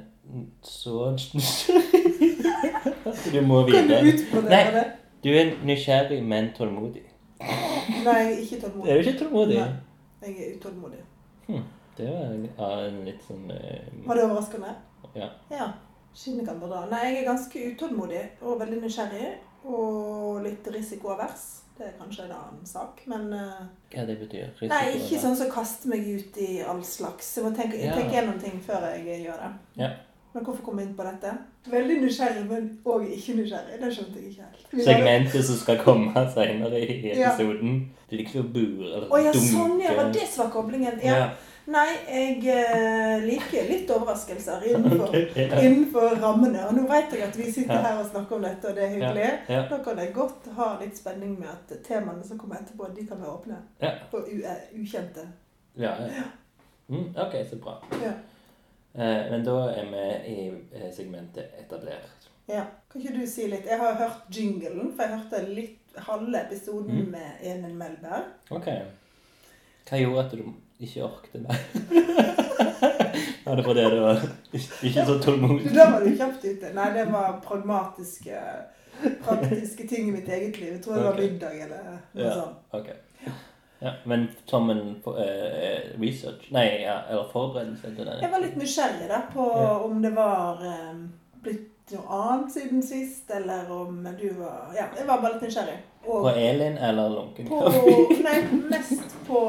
så 0.62 1.10
nysgjerrig. 1.34 2.07
Du 3.32 3.40
må 3.46 3.62
Kan 3.66 3.88
du 3.88 3.94
utbrodere 4.12 4.50
Nei. 4.50 4.72
det? 4.74 4.84
Du 5.24 5.28
er 5.34 5.52
nysgjerrig, 5.66 6.20
men 6.24 6.50
tålmodig. 6.56 7.02
Nei, 8.04 8.22
ikke 8.42 8.56
Er 8.56 8.60
tålmodig. 8.66 8.94
du 8.94 8.98
ikke 8.98 9.18
tålmodig? 9.24 9.58
Nei. 9.58 10.28
Jeg 10.28 10.36
er 10.38 10.56
utålmodig. 10.56 11.02
Det 11.98 12.06
var 12.06 12.34
ja, 12.58 12.86
en 12.86 12.98
litt 13.06 13.22
sånn 13.26 13.48
eh, 13.50 13.86
Var 14.06 14.14
det 14.18 14.24
overraskende? 14.28 14.74
Ja. 15.18 15.28
Ja. 15.50 15.66
Skinnet 16.14 16.46
da. 16.46 16.84
Nei, 16.90 17.04
jeg 17.08 17.22
er 17.22 17.30
ganske 17.32 17.62
utålmodig 17.72 18.20
og 18.42 18.60
veldig 18.60 18.82
nysgjerrig. 18.84 19.32
Og 19.68 20.38
litt 20.44 20.66
risikoavers. 20.70 21.46
Det 21.78 21.86
er 21.86 21.92
kanskje 21.98 22.24
en 22.26 22.32
annen 22.34 22.66
sak, 22.66 23.02
men 23.06 23.28
eh, 23.34 23.58
Hva 23.92 24.04
det 24.06 24.16
betyr? 24.18 24.48
Risiko, 24.58 24.70
Nei, 24.72 24.94
ikke 24.96 25.12
eller? 25.12 25.20
sånn 25.24 25.36
som 25.38 25.50
kaster 25.52 25.90
meg 25.92 26.06
ut 26.10 26.38
i 26.42 26.48
all 26.66 26.80
slags. 26.86 27.28
Jeg 27.38 27.44
må 27.46 27.52
tenke, 27.54 27.78
Ja. 27.78 27.94
tenke 27.94 28.16
gjennom 28.16 28.40
ting 28.42 28.56
før 28.66 28.86
jeg 28.96 29.20
gjør 29.26 29.38
det. 29.44 29.50
Ja. 29.82 29.90
Men 30.38 30.44
hvorfor 30.46 30.62
komme 30.68 30.82
inn 30.84 30.92
på 30.94 31.02
dette? 31.02 31.30
Veldig 31.66 31.94
nysgjerrig, 32.04 32.44
men 32.46 32.66
òg 32.86 33.08
ikke 33.10 33.32
nysgjerrig. 33.40 33.78
Det 33.82 33.88
skjønte 33.96 34.20
jeg 34.20 34.28
ikke 34.30 34.44
helt. 34.46 34.66
Vi 34.70 34.84
Segmentet 34.86 35.44
som 35.48 35.56
skal 35.58 35.80
komme 35.82 36.22
senere 36.34 36.78
i 36.78 36.98
Ja. 37.08 37.32
episoden. 37.32 37.80
Det 38.08 38.20
er 38.20 38.22
ikke 38.24 38.42
å 38.44 38.52
bure 38.54 38.86
eller 38.94 39.08
Å 39.10 39.18
ja, 39.24 39.32
dunke. 39.34 39.48
sånn 39.50 39.80
ja. 39.82 39.96
Var 39.98 40.12
det 40.14 40.28
som 40.28 40.44
var 40.44 40.52
koblingen? 40.52 41.00
Ja. 41.02 41.16
Ja. 41.18 41.28
Nei, 41.68 41.88
jeg 42.08 42.46
eh, 42.54 43.24
liker 43.26 43.66
litt 43.68 43.90
overraskelser 43.90 44.62
innenfor, 44.70 45.08
okay, 45.08 45.48
ja. 45.48 45.58
innenfor 45.66 46.14
rammene. 46.22 46.62
Og 46.68 46.78
nå 46.78 46.86
vet 46.88 47.12
jeg 47.18 47.26
at 47.26 47.36
vi 47.36 47.50
sitter 47.52 47.74
Ja. 47.74 47.82
her 47.82 47.98
og 48.04 48.06
snakker 48.12 48.36
om 48.38 48.42
dette, 48.46 48.68
og 48.70 48.74
det 48.78 48.84
er 48.86 48.94
hyggelig. 48.94 49.28
Ja. 49.48 49.66
Da 49.74 49.82
kan 49.84 49.98
jeg 49.98 50.14
godt 50.14 50.48
ha 50.56 50.70
litt 50.80 50.96
spenning 50.96 51.34
med 51.40 51.48
at 51.50 51.82
temaene 51.84 52.24
som 52.24 52.38
kommer 52.38 52.62
etterpå, 52.62 52.94
de 52.96 53.06
kan 53.10 53.18
være 53.20 53.34
åpne. 53.34 53.58
Ja. 53.82 53.92
Og 54.12 54.30
eh, 54.32 54.64
ukjente. 54.80 55.26
Ja, 55.76 55.92
ja. 56.06 56.30
Mm, 56.88 57.10
ok, 57.18 57.34
så 57.50 57.58
bra. 57.60 57.80
Ja. 58.98 59.04
Eh, 59.04 59.30
men 59.30 59.44
da 59.46 59.56
er 59.70 59.90
vi 59.92 60.04
i 60.34 60.46
eh, 60.74 60.88
segmentet 60.92 61.54
etablert. 61.60 62.28
Ja. 62.48 62.64
Kan 62.90 63.00
ikke 63.02 63.18
du 63.20 63.26
si 63.26 63.46
litt? 63.46 63.66
Jeg 63.68 63.78
har 63.78 63.94
hørt 64.00 64.30
jinglen, 64.34 64.92
for 64.96 65.02
jeg 65.04 65.18
hørte 65.18 65.42
litt 65.54 65.98
halve 66.08 66.40
episoden 66.46 67.02
Mm. 67.04 67.10
med 67.10 67.42
Emil 67.42 67.74
Melberg. 67.76 68.24
Ok. 68.50 68.68
Hva 69.90 69.98
gjorde 70.00 70.24
at 70.24 70.32
du 70.32 70.54
ikke 70.80 71.04
orket 71.04 71.46
det? 71.46 71.58
Var 73.48 73.56
det 73.56 73.84
du 73.90 74.00
var 74.00 74.18
ikke 74.52 75.04
så 75.06 75.14
tålmodig? 75.24 75.70
Da 75.74 75.86
var 75.90 76.02
du 76.04 76.10
kjapt 76.16 76.42
ute. 76.44 76.72
Nei, 76.76 76.88
det 76.92 77.06
var 77.12 77.38
pragmatiske, 77.44 78.40
praktiske 79.24 79.86
ting 79.88 80.08
i 80.08 80.12
mitt 80.12 80.28
eget 80.28 80.58
liv. 80.60 80.72
Jeg 80.74 80.82
tror 80.84 80.94
det 80.98 81.04
var 81.06 81.16
middag 81.16 81.54
eller 81.64 81.86
noe 81.88 82.24
Ja. 82.26 82.34
sånt. 82.34 82.56
Ok. 82.76 82.90
Ja, 83.80 83.92
men 84.04 84.28
som 84.44 84.70
en 84.70 84.80
uh, 85.06 86.00
research 86.00 86.48
Nei, 86.50 86.82
ja, 86.82 86.96
eller 87.10 87.28
forberedelse 87.32 87.92
til 87.94 88.08
Jeg 88.20 88.30
var 88.32 88.42
litt 88.42 88.56
nysgjerrig 88.58 89.08
da 89.08 89.20
på 89.32 89.44
Ja. 89.54 89.78
om 89.86 90.02
det 90.02 90.10
var 90.16 90.62
um, 90.90 91.04
blitt 91.44 91.92
noe 91.94 92.18
annet 92.18 92.52
siden 92.52 92.82
sist, 92.82 93.30
eller 93.30 93.70
om 93.72 94.02
du 94.18 94.26
var 94.40 94.74
Ja, 94.76 94.88
jeg 94.98 95.06
var 95.06 95.22
bare 95.22 95.36
litt 95.36 95.46
nysgjerrig. 95.46 95.78
Og 96.04 96.22
På 96.26 96.32
Elin 96.34 96.76
eller 96.78 97.08
lunken 97.14 97.48
på 97.48 97.60
kaffe? 97.64 97.94
Nei, 98.26 98.38
mest 98.72 99.14
på 99.28 99.40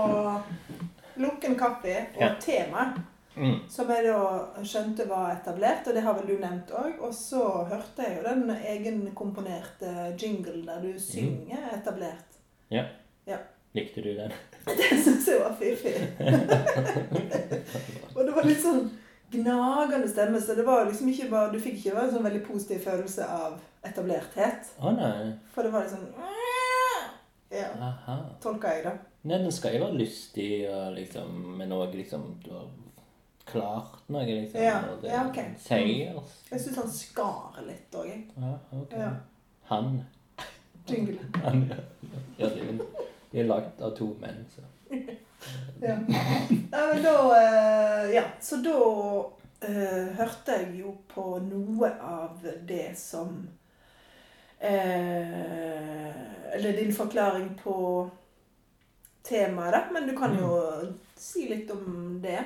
lunken 1.19 1.55
kaffe 1.59 1.95
og 2.15 2.21
Ja. 2.21 2.35
tema. 2.39 2.85
Mm. 3.35 3.59
Som 3.71 3.89
jeg 3.89 4.03
da 4.03 4.63
skjønte 4.67 5.05
var 5.07 5.29
etablert, 5.31 5.87
og 5.87 5.93
det 5.95 6.01
har 6.03 6.13
vel 6.17 6.27
du 6.27 6.41
nevnt 6.41 6.71
òg. 6.75 6.97
Og 7.07 7.13
så 7.15 7.39
hørte 7.69 8.03
jeg 8.03 8.17
jo 8.17 8.23
den 8.27 8.49
egenkomponerte 8.51 9.93
jingle 10.19 10.65
der 10.67 10.81
du 10.83 10.99
synger 10.99 11.69
etablert. 11.77 12.39
Likte 13.77 14.01
du 14.01 14.15
den? 14.17 14.31
Det 14.79 15.03
syns 15.03 15.27
jeg 15.27 15.39
var 15.41 15.53
fiffig. 15.59 15.95
og 18.15 18.25
det 18.25 18.33
var 18.35 18.47
litt 18.47 18.61
sånn 18.61 18.87
gnagende 19.33 20.09
stemme, 20.09 20.41
så 20.41 20.55
det 20.57 20.65
var 20.65 20.87
liksom 20.89 21.09
ikke 21.11 21.29
bare 21.29 21.51
Du 21.53 21.59
fikk 21.61 21.77
ikke 21.79 22.01
en 22.01 22.11
sånn 22.13 22.25
veldig 22.25 22.41
positiv 22.47 22.81
følelse 22.85 23.25
av 23.29 23.59
etablerthet. 23.85 24.71
Å 24.81 24.93
nei. 24.95 25.31
For 25.53 25.65
det 25.67 25.73
var 25.73 25.87
sånn 25.89 26.07
Ja, 27.53 27.69
Aha. 27.81 28.17
tolka 28.41 28.73
jeg 28.75 28.83
det. 28.85 28.95
Nei, 29.29 29.37
den 29.41 29.51
skal 29.53 29.75
jo 29.77 29.83
være 29.85 29.99
lystig 29.99 30.51
og 30.69 30.93
liksom 30.95 31.31
Men 31.59 31.73
òg 31.75 31.95
liksom 31.97 32.27
Du 32.45 32.51
har 32.53 32.67
klart 33.49 34.03
noe, 34.13 34.25
liksom. 34.27 34.61
Ja, 34.61 34.75
og 34.91 35.01
det 35.01 35.09
ja, 35.09 35.23
ok. 35.25 35.37
er 35.41 35.53
Seiers. 35.57 36.33
Jeg 36.51 36.61
syns 36.61 36.75
han 36.83 36.91
skar 36.93 37.55
litt 37.65 37.95
òg, 37.97 38.05
jeg. 38.05 38.27
Ja, 38.37 38.51
ok. 38.77 38.93
Ja. 38.93 39.07
Han. 39.71 39.95
Jingle. 40.89 41.17
Han, 41.41 41.63
ja. 41.71 41.79
ja 42.37 42.51
det 42.53 42.67
er- 42.67 43.07
de 43.31 43.39
er 43.39 43.49
lagd 43.49 43.81
av 43.81 43.95
to 43.97 44.13
menn, 44.21 44.45
så. 44.55 44.61
Ja. 45.79 45.93
ja. 46.11 46.23
men 46.71 47.03
da 47.03 47.13
eh, 47.37 48.09
Ja, 48.11 48.23
så 48.43 48.57
da 48.59 48.79
uh, 49.63 50.07
hørte 50.17 50.57
jeg 50.57 50.81
jo 50.81 50.91
på 51.07 51.39
noe 51.45 51.93
av 52.03 52.43
det 52.67 52.89
som 52.99 53.37
uh, 54.59 56.09
Eller 56.51 56.75
din 56.75 56.91
forklaring 56.95 57.53
på 57.63 57.77
temaet, 59.23 59.71
da. 59.77 59.81
Men 59.93 60.09
du 60.09 60.17
kan 60.17 60.35
jo 60.35 60.51
si 61.15 61.47
litt 61.47 61.71
om 61.71 62.19
det 62.23 62.43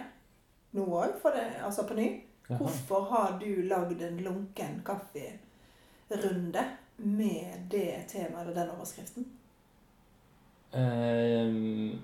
nå 0.78 0.86
òg, 0.86 1.18
altså 1.64 1.88
på 1.90 1.98
ny. 1.98 2.08
Jaha. 2.48 2.58
Hvorfor 2.60 3.08
har 3.10 3.38
du 3.42 3.64
lagd 3.70 4.02
en 4.02 4.18
lunken 4.26 4.82
kafferunde 4.86 6.66
med 6.98 7.70
det 7.72 8.04
temaet 8.12 8.42
eller 8.44 8.56
den 8.58 8.74
overskriften? 8.76 9.30
Ehm, 10.76 12.00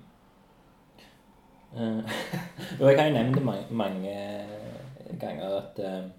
uh, 1.76 2.02
jeg 2.80 2.98
har 2.98 3.06
jo 3.06 3.12
nevnt 3.12 3.36
det 3.36 3.44
mange, 3.44 3.66
mange 3.70 4.14
ganger 5.20 5.56
at 5.60 5.80
uh, 5.84 6.10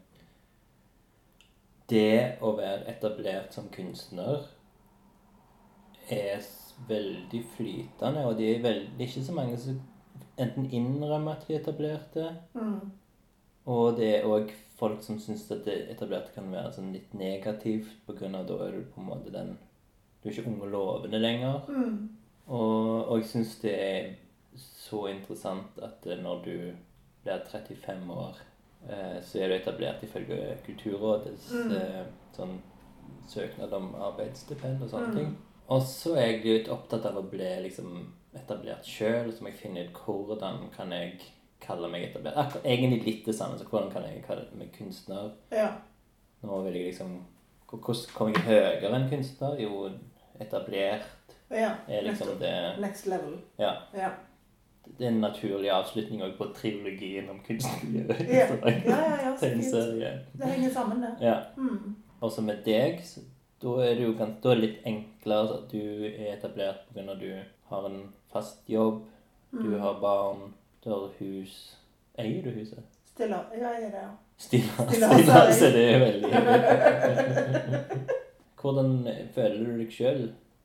det 1.91 2.37
å 2.43 2.53
være 2.55 2.87
etablert 2.91 3.55
som 3.55 3.69
kunstner 3.73 4.45
er 6.11 6.43
veldig 6.87 7.41
flytende, 7.55 8.25
og 8.25 8.37
det 8.39 8.55
er, 8.55 8.61
veld, 8.63 8.87
det 8.97 9.05
er 9.05 9.09
ikke 9.11 9.25
så 9.27 9.35
mange 9.35 9.57
som 9.59 9.79
enten 10.39 10.69
innrømmer 10.71 11.35
at 11.35 11.47
de 11.47 11.55
er 11.55 11.59
etablerte, 11.61 12.29
Mm. 12.53 12.91
og 13.65 13.97
det 13.97 14.15
er 14.15 14.25
òg 14.25 14.51
folk 14.79 15.03
som 15.03 15.19
syns 15.19 15.51
at 15.51 15.65
det 15.65 15.91
etablerte 15.91 16.33
kan 16.33 16.51
være 16.51 16.71
sånn 16.73 16.93
litt 16.93 17.13
negativt, 17.13 17.91
på 18.07 18.15
grunn 18.17 18.35
av 18.35 18.47
da 18.47 18.57
er 18.65 18.71
du 18.71 18.87
på 18.93 19.01
en 19.01 19.07
måte 19.07 19.31
den 19.31 19.57
Du 20.23 20.29
er 20.29 20.33
ikke 20.33 20.49
ung 20.51 20.61
og 20.61 20.69
lovende 20.69 21.17
lenger. 21.17 21.63
Mm. 21.67 22.09
Og, 22.47 23.07
og 23.07 23.17
jeg 23.19 23.27
syns 23.29 23.55
det 23.61 23.73
er 23.79 24.09
så 24.57 25.05
interessant 25.11 25.77
at 25.83 26.05
eh, 26.09 26.17
når 26.23 26.41
du 26.45 26.55
blir 27.23 27.43
35 27.51 28.09
år, 28.13 28.39
eh, 28.89 29.19
så 29.23 29.39
er 29.39 29.47
du 29.47 29.55
etablert 29.55 30.03
ifølge 30.03 30.57
Kulturrådets 30.65 31.51
Mm. 31.53 31.71
eh, 31.77 32.05
sånn 32.35 32.57
søknad 33.29 33.73
om 33.73 33.93
arbeidsstipend 33.95 34.81
og 34.83 34.89
sånne 34.89 35.07
Mm. 35.11 35.15
ting. 35.17 35.37
Og 35.69 35.81
så 35.87 36.15
er 36.17 36.25
jeg 36.31 36.43
litt 36.45 36.69
opptatt 36.69 37.05
av 37.05 37.15
å 37.17 37.29
bli 37.29 37.51
liksom 37.63 38.07
etablert 38.35 38.83
sjøl, 38.85 39.31
så 39.31 39.41
må 39.43 39.47
jeg 39.51 39.59
finne 39.59 39.85
ut 39.87 39.93
hvordan 40.05 40.69
kan 40.75 40.91
jeg 40.91 41.19
kalle 41.61 41.87
meg 41.87 42.09
etablert. 42.09 42.35
Akkurat, 42.37 42.65
egentlig 42.65 43.03
litt 43.05 43.25
det 43.25 43.35
samme, 43.35 43.57
så 43.57 43.65
hvordan 43.65 43.91
kan 43.91 44.03
jeg 44.03 44.23
kalle 44.27 44.47
meg 44.57 44.71
kunstner? 44.77 45.31
Ja. 45.51 45.69
Nå 46.43 46.63
vil 46.63 46.73
jeg 46.73 46.85
liksom 46.93 47.19
Hvordan 47.71 48.13
kommer 48.13 48.33
jeg 48.35 48.43
høyere 48.43 48.95
enn 48.95 49.09
kunstner? 49.09 49.53
Jo, 49.61 49.89
etablert 50.41 51.05
ja. 51.51 51.71
er 51.87 52.01
liksom 52.05 52.27
det 52.39 52.75
Next 52.81 53.05
level. 53.07 53.33
Ja. 53.59 53.71
Ja. 53.93 54.09
Det 54.97 55.05
er 55.05 55.09
en 55.11 55.21
naturlig 55.21 55.69
avslutning 55.71 56.23
også 56.23 56.37
på 56.37 56.45
trilogien 56.55 57.29
om 57.29 57.39
kunstmiljøet. 57.47 58.19
Ja. 58.29 58.47
Ja, 58.61 58.75
ja, 58.85 59.17
ja. 59.25 59.35
Det 59.41 59.49
henger 60.47 60.69
sammen, 60.73 61.01
det. 61.01 61.15
Ja. 61.21 61.35
Mm. 61.57 61.95
Og 62.21 62.31
så 62.31 62.41
med 62.41 62.55
deg, 62.65 62.99
så 63.05 63.19
da 63.61 63.67
er 63.85 63.93
det 63.95 64.03
jo 64.07 64.13
ganske, 64.17 64.55
litt 64.57 64.77
enklere 64.85 65.53
at 65.59 65.71
du 65.71 65.77
er 66.09 66.33
etablert 66.33 66.77
av 66.97 67.09
at 67.13 67.19
du 67.21 67.33
har 67.69 67.85
en 67.89 68.01
fast 68.33 68.69
jobb, 68.69 69.03
du 69.51 69.57
Mm. 69.67 69.79
har 69.81 69.93
barn, 70.01 70.53
du 70.83 70.89
har 70.89 71.09
hus. 71.19 71.77
Eier 72.17 72.43
du 72.43 72.49
huset? 72.49 72.79
Stilla. 73.05 73.37
Ja, 73.53 73.69
jeg 73.69 73.83
er 73.83 73.89
det, 73.91 73.97
ja. 74.01 74.09
Stilla. 74.37 74.71
Stilla, 74.89 75.07
Stilla, 75.13 75.51
så 75.53 75.65
det 75.65 75.93
er 75.93 75.99
veldig 75.99 76.31
Hvordan 78.61 79.07
føler 79.35 79.65
du 79.65 79.71
deg 79.81 79.91
sjøl 79.93 80.21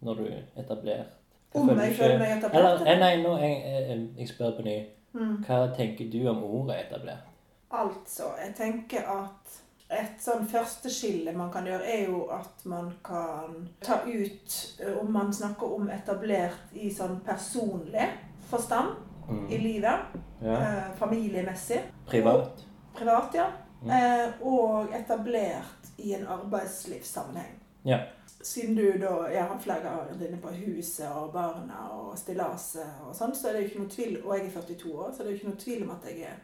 når 0.06 0.20
du 0.20 0.24
er 0.30 0.42
etablert? 0.62 1.14
Om 1.56 1.70
jeg 1.74 1.94
føler 1.96 2.18
meg 2.20 2.32
etablert? 2.38 2.58
Eller, 2.60 2.86
eh, 2.92 2.98
nei, 3.00 3.12
nå, 3.22 3.36
jeg, 3.42 3.60
jeg, 3.88 4.00
jeg 4.18 4.28
spør 4.32 4.56
på 4.58 4.64
ny. 4.66 4.76
Mm. 5.16 5.36
Hva 5.46 5.60
tenker 5.76 6.10
du 6.12 6.18
om 6.30 6.42
ordet 6.44 6.80
etablert? 6.86 7.30
Altså, 7.76 8.30
jeg 8.42 8.54
tenker 8.58 9.08
at 9.10 9.56
et 9.96 10.18
sånn 10.22 10.46
første 10.50 10.90
skille 10.90 11.32
man 11.36 11.50
kan 11.54 11.66
gjøre, 11.68 11.86
er 11.86 12.08
jo 12.10 12.24
at 12.34 12.64
man 12.66 12.90
kan 13.06 13.68
ta 13.80 14.00
ut 14.06 14.56
om 15.00 15.12
man 15.14 15.32
snakker 15.34 15.76
om 15.78 15.90
etablert 15.94 16.74
i 16.74 16.90
sånn 16.94 17.20
personlig 17.26 18.08
forstand 18.50 19.02
Mm. 19.28 19.48
i 19.50 19.58
livet. 19.58 19.98
Ja. 20.42 20.52
Eh, 20.62 20.82
familiemessig. 20.98 21.80
Privat? 22.06 22.60
Privat, 22.94 23.34
ja. 23.34 23.46
Mm. 23.82 23.90
Eh, 23.90 24.28
og 24.46 24.86
etablert 24.94 25.88
i 25.98 26.12
en 26.14 26.26
arbeidslivssammenheng. 26.26 27.56
Ja. 27.84 27.98
Siden 28.46 28.76
du 28.78 28.84
da 29.02 29.12
Jeg 29.32 29.42
har 29.42 29.56
flere 29.62 29.82
ganger 29.82 30.18
dine 30.20 30.36
på 30.42 30.48
huset 30.54 31.06
og 31.10 31.32
barna 31.34 31.80
og 31.96 32.12
stillaset 32.20 32.86
og 33.08 33.14
sånn, 33.18 33.32
så 33.34 33.48
er 33.48 33.56
det 33.56 33.62
jo 33.64 33.68
ikke 33.72 33.80
noe 33.82 33.90
tvil 33.96 34.12
Og 34.22 34.36
jeg 34.36 34.44
er 34.46 34.52
42 34.60 34.92
år, 34.94 35.08
så 35.16 35.24
det 35.24 35.26
er 35.26 35.32
jo 35.32 35.38
ikke 35.40 35.48
noe 35.50 35.62
tvil 35.64 35.82
om 35.88 35.90
at 35.96 36.06
jeg 36.10 36.20
er 36.30 36.36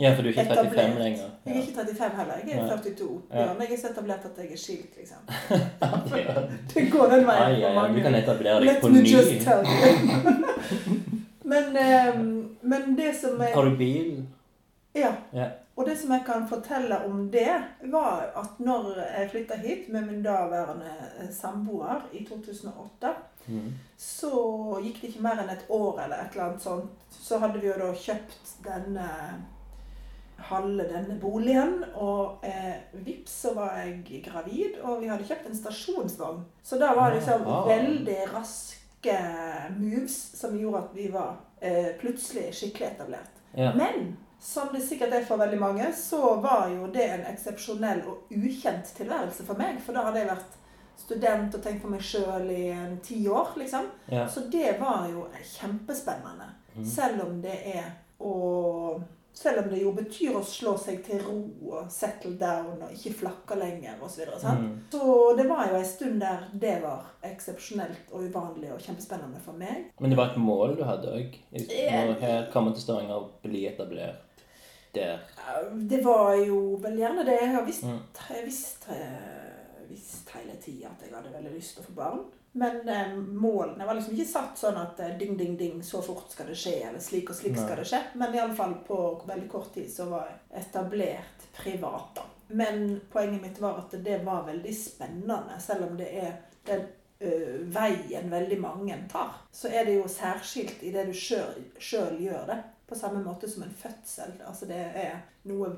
Ja, 0.00 0.14
for 0.16 0.22
du 0.24 0.28
er 0.30 0.32
ikke 0.32 0.46
35 0.48 0.70
Etablert. 0.72 1.02
lenger. 1.04 1.26
Jeg 1.44 1.52
er 1.52 1.60
ikke 1.60 1.74
35 1.76 2.16
heller, 2.18 2.34
jeg 2.40 2.54
er 2.56 2.62
Nei. 2.62 2.76
42. 2.76 3.22
Ja. 3.34 3.46
men 3.52 3.62
jeg 3.66 3.72
er 3.76 3.80
så 3.82 3.90
etablert 3.92 4.24
at 4.30 4.38
jeg 4.40 4.52
er 4.56 4.60
skilt, 4.62 4.94
liksom. 4.96 5.20
Ja. 6.22 6.34
Det 6.74 6.84
går 6.94 7.10
den 7.12 7.26
veien 7.28 7.58
ja, 7.60 7.72
ai, 7.82 7.88
du 7.92 8.00
kan 8.06 8.14
etablere 8.22 8.60
deg 8.62 8.70
Let 8.70 8.80
på 8.80 8.88
me 8.94 9.02
ny. 9.04 9.12
just 9.12 9.44
tell 9.44 9.60
you. 9.68 10.32
men, 11.52 11.76
um, 12.16 12.56
men 12.72 12.96
det 12.96 13.10
som 13.20 13.40
er 13.44 13.52
Har 13.54 13.68
du 13.68 13.76
bil? 13.76 14.22
Ja. 14.96 15.12
Ja. 15.36 15.50
Og 15.82 15.88
det 15.88 15.96
som 15.98 16.12
jeg 16.14 16.22
kan 16.22 16.44
fortelle 16.46 17.00
om 17.08 17.24
det, 17.32 17.50
var 17.90 18.28
at 18.38 18.60
når 18.62 18.92
jeg 19.02 19.30
flytta 19.32 19.56
hit 19.58 19.88
med 19.90 20.06
min 20.06 20.20
daværende 20.22 20.92
eh, 21.18 21.30
samboer 21.34 22.06
i 22.14 22.22
2008, 22.28 23.14
Mm. 23.46 23.72
så 23.98 24.30
gikk 24.84 25.00
det 25.00 25.08
ikke 25.08 25.22
mer 25.24 25.40
enn 25.42 25.48
et 25.50 25.64
år 25.66 25.96
eller 26.04 26.20
et 26.22 26.36
eller 26.36 26.44
annet 26.44 26.62
sånt. 26.62 27.08
Så 27.10 27.40
hadde 27.42 27.58
vi 27.58 27.66
jo 27.66 27.74
da 27.80 27.88
kjøpt 27.90 28.52
denne 28.62 29.08
halve 30.46 30.86
denne 30.86 31.18
boligen, 31.18 31.84
og 31.98 32.46
eh, 32.46 32.78
vips 32.92 33.34
så 33.44 33.56
var 33.58 33.80
jeg 33.80 34.22
gravid, 34.28 34.78
og 34.82 35.02
vi 35.02 35.10
hadde 35.10 35.26
kjøpt 35.26 35.50
en 35.50 35.58
stasjonsvogn. 35.58 36.42
Så 36.62 36.78
da 36.78 36.94
var 36.94 37.10
det 37.10 37.20
liksom 37.20 37.46
ah. 37.50 37.66
veldig 37.66 38.18
raske 38.30 39.18
moves 39.74 40.18
som 40.38 40.54
gjorde 40.58 40.84
at 40.84 40.96
vi 40.98 41.08
var 41.10 41.34
eh, 41.60 41.94
plutselig 41.98 42.52
skikkelig 42.54 42.92
etablert. 42.92 43.42
Ja. 43.58 43.74
Men 43.74 44.14
som 44.42 44.72
det 44.72 44.80
sikkert 44.82 45.12
er 45.14 45.24
for 45.24 45.38
veldig 45.38 45.58
mange, 45.60 45.92
så 45.94 46.34
var 46.42 46.66
jo 46.72 46.88
det 46.90 47.04
en 47.14 47.28
eksepsjonell 47.30 48.00
og 48.10 48.32
ukjent 48.34 48.90
tilværelse 48.96 49.46
for 49.46 49.60
meg. 49.60 49.78
For 49.84 49.94
da 49.94 50.02
hadde 50.08 50.18
jeg 50.18 50.30
vært 50.32 50.56
student 50.98 51.54
og 51.54 51.62
tenkt 51.62 51.84
på 51.84 51.90
meg 51.92 52.02
sjøl 52.02 52.50
i 52.50 52.64
en 52.74 52.96
ti 53.06 53.20
år, 53.30 53.54
liksom. 53.60 53.86
Ja. 54.10 54.26
Så 54.28 54.48
det 54.50 54.80
var 54.80 55.06
jo 55.12 55.28
kjempespennende. 55.54 56.50
Mm. 56.74 56.86
Selv 56.90 57.26
om 57.28 57.42
det 57.44 57.58
er 57.76 57.90
å 58.18 59.00
Selv 59.32 59.62
om 59.62 59.70
det 59.72 59.78
jo 59.80 59.94
betyr 59.96 60.34
å 60.36 60.42
slå 60.44 60.74
seg 60.76 60.98
til 61.06 61.22
ro 61.24 61.38
og 61.72 61.86
settle 61.90 62.34
down 62.36 62.82
og 62.84 62.90
ikke 62.92 63.14
flakke 63.22 63.56
lenger 63.56 64.02
osv. 64.04 64.26
Så. 64.28 64.52
Mm. 64.52 64.74
så 64.92 65.06
det 65.38 65.46
var 65.48 65.70
jo 65.70 65.78
en 65.78 65.86
stund 65.88 66.20
der 66.20 66.44
det 66.52 66.74
var 66.82 67.06
eksepsjonelt 67.24 68.12
og 68.12 68.26
uvanlig 68.28 68.74
og 68.74 68.84
kjempespennende 68.84 69.40
for 69.40 69.56
meg. 69.56 69.88
Men 70.04 70.12
det 70.12 70.18
var 70.20 70.34
et 70.34 70.36
mål 70.36 70.76
du 70.76 70.84
hadde 70.84 71.16
òg? 71.16 71.40
Når 71.56 72.20
her 72.20 72.44
kommer 72.52 72.76
til 72.76 72.84
Stavanger 72.84 73.22
og 73.22 73.32
bli 73.46 73.64
etablert 73.72 74.20
der. 74.94 75.22
Det 75.88 76.02
var 76.04 76.34
jo 76.36 76.76
vel 76.82 76.98
gjerne 77.00 77.24
det. 77.24 77.38
Jeg 77.40 77.54
har 77.54 77.64
visst, 77.66 77.82
Mm. 77.88 77.98
jeg 78.28 78.44
visst, 78.46 78.86
jeg 78.88 79.88
visst 79.88 80.28
hele 80.34 80.56
tida 80.62 80.88
at 80.92 81.02
jeg 81.06 81.14
hadde 81.14 81.32
veldig 81.34 81.52
lyst 81.56 81.74
til 81.76 81.82
å 81.84 81.86
få 81.86 81.94
barn. 81.96 82.22
Men 82.54 82.88
eh, 82.88 83.14
målene 83.16 83.86
var 83.88 83.94
liksom 83.96 84.12
ikke 84.12 84.28
satt 84.28 84.58
sånn 84.60 84.76
at 84.76 84.98
eh, 85.00 85.14
ding, 85.18 85.36
ding, 85.38 85.54
ding, 85.56 85.78
så 85.82 86.02
fort 86.04 86.30
skal 86.30 86.46
det 86.52 86.56
skje, 86.60 86.74
eller 86.88 87.00
slik 87.00 87.30
og 87.32 87.36
slik 87.38 87.54
Nei. 87.56 87.62
skal 87.64 87.76
det 87.80 87.86
skje. 87.88 88.00
Men 88.20 88.34
iallfall 88.36 88.74
på 88.86 88.98
veldig 89.26 89.48
kort 89.48 89.70
tid 89.74 89.88
så 89.92 90.04
var 90.10 90.26
jeg 90.28 90.60
etablert 90.66 91.46
privat, 91.56 92.10
da. 92.14 92.22
Men 92.52 93.00
poenget 93.12 93.40
mitt 93.42 93.60
var 93.60 93.78
at 93.78 93.94
det 94.04 94.18
var 94.26 94.44
veldig 94.44 94.74
spennende, 94.76 95.56
selv 95.64 95.86
om 95.86 95.96
det 95.96 96.10
er 96.12 96.34
den 96.68 96.82
ø, 97.22 97.30
veien 97.72 98.28
veldig 98.30 98.58
mange 98.60 98.98
tar. 99.08 99.32
Så 99.52 99.70
er 99.72 99.84
det 99.88 99.94
jo 99.96 100.04
særskilt 100.12 100.82
i 100.84 100.90
det 100.92 101.06
du 101.08 101.12
sjøl 101.16 102.18
gjør 102.20 102.46
det. 102.52 102.58
På 102.92 102.98
samme 102.98 103.22
måte 103.24 103.48
som 103.48 103.62
en 103.64 103.70
fødsel. 103.72 104.32
Altså 104.46 104.66
det 104.68 104.76
er 105.00 105.14
noe 105.48 105.70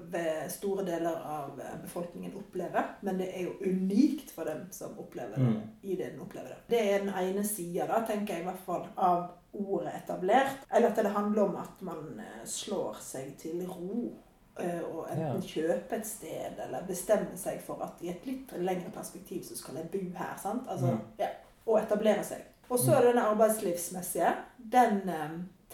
store 0.50 0.82
deler 0.86 1.20
av 1.30 1.60
eh, 1.62 1.76
befolkningen 1.84 2.32
opplever, 2.40 2.88
men 3.06 3.18
det 3.20 3.28
er 3.38 3.44
jo 3.44 3.52
unikt 3.62 4.32
for 4.34 4.44
dem 4.50 4.64
som 4.74 4.96
opplever 4.98 5.36
det, 5.38 5.44
Mm. 5.46 5.60
i 5.82 5.94
det 5.96 6.10
den 6.12 6.20
opplever 6.24 6.48
det. 6.48 6.56
Det 6.68 6.80
er 6.94 6.98
den 7.04 7.14
ene 7.14 7.44
sida, 7.46 8.00
tenker 8.08 8.34
jeg 8.34 8.42
i 8.42 8.46
hvert 8.48 8.64
fall, 8.66 8.86
av 8.96 9.28
ordet 9.52 9.92
etablert. 10.02 10.64
Eller 10.74 10.88
at 10.90 10.96
det 10.96 11.12
handler 11.14 11.42
om 11.42 11.56
at 11.56 11.82
man 11.86 12.18
eh, 12.18 12.44
slår 12.44 12.96
seg 13.00 13.36
til 13.38 13.62
ro. 13.68 14.12
eh, 14.58 14.80
Og 14.82 15.06
enten 15.10 15.42
kjøpe 15.42 15.96
et 15.96 16.06
sted 16.06 16.58
eller 16.66 16.82
bestemme 16.86 17.36
seg 17.36 17.60
for 17.62 17.82
at 17.82 18.02
i 18.02 18.08
et 18.10 18.26
litt 18.26 18.52
lengre 18.58 18.90
perspektiv 18.94 19.42
så 19.42 19.56
skal 19.56 19.74
jeg 19.76 19.90
bo 19.90 20.18
her. 20.18 20.36
sant? 20.42 20.66
Altså, 20.68 20.86
Mm. 20.86 21.00
ja, 21.18 21.28
Og 21.66 21.78
etablere 21.82 22.24
seg. 22.24 22.42
Og 22.70 22.78
så 22.78 22.92
er 22.92 23.00
det 23.00 23.14
denne 23.14 23.26
arbeidslivsmessige. 23.28 24.34
Den 24.72 25.00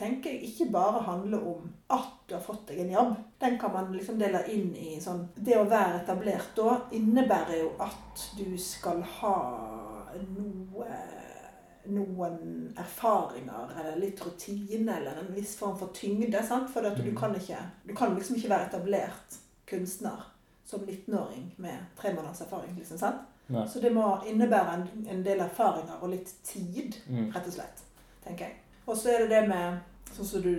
tenker 0.01 0.33
jeg 0.33 0.49
ikke 0.49 0.71
bare 0.73 1.03
handler 1.07 1.43
om 1.53 1.69
at 1.93 2.09
du 2.29 2.35
har 2.35 2.43
fått 2.43 2.67
deg 2.71 2.81
en 2.87 2.93
jobb. 2.95 3.15
Den 3.43 3.59
kan 3.61 3.73
man 3.75 3.93
liksom 3.93 4.19
dele 4.19 4.41
inn 4.53 4.73
i 4.77 4.97
sånn 5.03 5.27
Det 5.37 5.57
å 5.61 5.67
være 5.69 6.01
etablert 6.03 6.55
da 6.57 6.79
innebærer 6.97 7.59
jo 7.61 7.71
at 7.85 8.25
du 8.39 8.57
skal 8.59 9.03
ha 9.21 9.37
noe 10.29 10.89
noen 11.91 12.75
erfaringer 12.79 13.71
eller 13.81 13.97
litt 14.03 14.21
rutine 14.25 14.97
eller 14.99 15.17
en 15.23 15.31
viss 15.35 15.55
form 15.59 15.79
for 15.81 15.89
tyngde. 15.97 16.43
sant? 16.47 16.69
For 16.71 16.83
du 16.83 16.91
Mm. 17.11 17.17
kan 17.17 17.35
ikke 17.35 17.57
Du 17.87 17.95
kan 17.95 18.15
liksom 18.15 18.37
ikke 18.37 18.49
være 18.51 18.67
etablert 18.69 19.39
kunstner 19.67 20.23
som 20.65 20.81
19-åring 20.87 21.55
med 21.59 21.79
tre 21.97 22.13
måneders 22.13 22.41
erfaring. 22.43 22.77
liksom, 22.79 22.99
sant? 22.99 23.17
Nei. 23.49 23.67
Så 23.67 23.81
det 23.81 23.93
må 23.93 24.21
innebære 24.27 24.75
en, 24.75 25.07
en 25.11 25.23
del 25.25 25.41
erfaringer 25.41 26.03
og 26.03 26.11
litt 26.11 26.33
tid 26.45 26.95
Mm. 27.09 27.33
rett 27.35 27.47
og 27.47 27.53
slett, 27.53 27.83
tenker 28.25 28.45
jeg. 28.45 28.55
Og 28.87 28.97
så 28.97 29.09
er 29.09 29.19
det 29.19 29.31
det 29.31 29.49
med 29.49 29.81
Sånn 30.17 30.27
som 30.27 30.43
du 30.43 30.51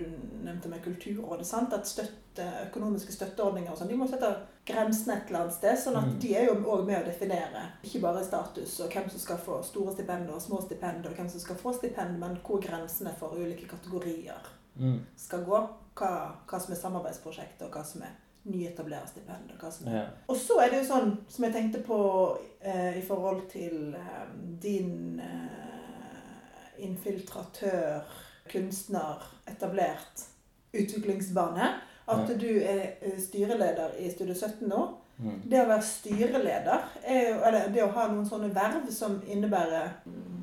nevnte 0.43 0.69
med 0.69 0.81
Kulturrådet. 0.83 1.45
sant? 1.45 1.73
At 1.73 1.85
støtte, 1.87 2.45
økonomiske 2.69 3.11
støtteordninger 3.11 3.71
og 3.71 3.77
sånn, 3.77 3.87
de 3.89 3.95
må 3.99 4.07
sette 4.09 4.29
grensene 4.65 5.17
et 5.17 5.27
eller 5.27 5.39
annet 5.41 5.53
sted. 5.53 5.77
sånn 5.77 5.97
at 5.97 6.05
Mm. 6.07 6.19
de 6.19 6.35
er 6.35 6.45
jo 6.45 6.55
òg 6.55 6.85
med 6.85 7.03
å 7.03 7.05
definere 7.05 7.63
ikke 7.83 8.01
bare 8.01 8.23
status 8.23 8.79
og 8.79 8.89
hvem 8.91 9.09
som 9.09 9.19
skal 9.19 9.37
få 9.37 9.63
store 9.63 9.93
stipender 9.93 10.33
og 10.33 10.41
små 10.41 10.61
stipender, 10.61 11.09
og 11.09 11.15
hvem 11.17 11.29
som 11.29 11.39
skal 11.39 11.55
få 11.55 11.73
stipend, 11.77 12.19
men 12.19 12.37
hvor 12.45 12.61
grensene 12.61 13.13
for 13.17 13.29
ulike 13.35 13.67
kategorier 13.67 14.39
Mm. 14.79 14.99
skal 15.17 15.43
gå. 15.45 15.67
Hva, 15.95 16.31
hva 16.47 16.59
som 16.61 16.71
er 16.73 16.77
samarbeidsprosjekter, 16.77 17.65
og 17.65 17.71
hva 17.71 17.83
som 17.85 18.01
er 18.03 18.15
nyetablererstipend. 18.47 19.51
og 19.53 19.59
hva 19.59 19.71
som 19.71 19.87
er 19.87 19.91
Ja. 19.95 20.05
og 20.29 20.35
så 20.37 20.59
er 20.61 20.69
det 20.69 20.87
jo 20.87 20.93
sånn, 20.93 21.17
som 21.27 21.43
jeg 21.45 21.53
tenkte 21.53 21.83
på 21.83 22.37
eh, 22.61 22.97
i 22.97 23.01
forhold 23.01 23.49
til 23.49 23.93
eh, 23.95 24.27
din 24.61 25.19
eh, 25.19 26.83
infiltratør, 26.85 28.01
kunstner, 28.49 29.23
etablert 29.47 30.25
utviklingsbane, 30.73 31.67
at 32.07 32.29
Ja. 32.29 32.33
du 32.37 32.59
er 32.61 32.93
eh, 33.01 33.19
styreleder 33.19 33.89
i 33.99 34.09
Studio 34.11 34.33
17 34.35 34.67
nå. 34.67 34.97
Mm. 35.21 35.41
Det 35.49 35.59
å 35.61 35.67
være 35.69 35.81
styreleder, 35.85 36.85
er 37.05 37.29
jo, 37.29 37.41
eller 37.45 37.67
det 37.69 37.83
å 37.83 37.91
ha 37.93 38.07
noen 38.07 38.25
sånne 38.25 38.49
verv 38.55 38.87
som 38.91 39.19
innebærer 39.27 39.91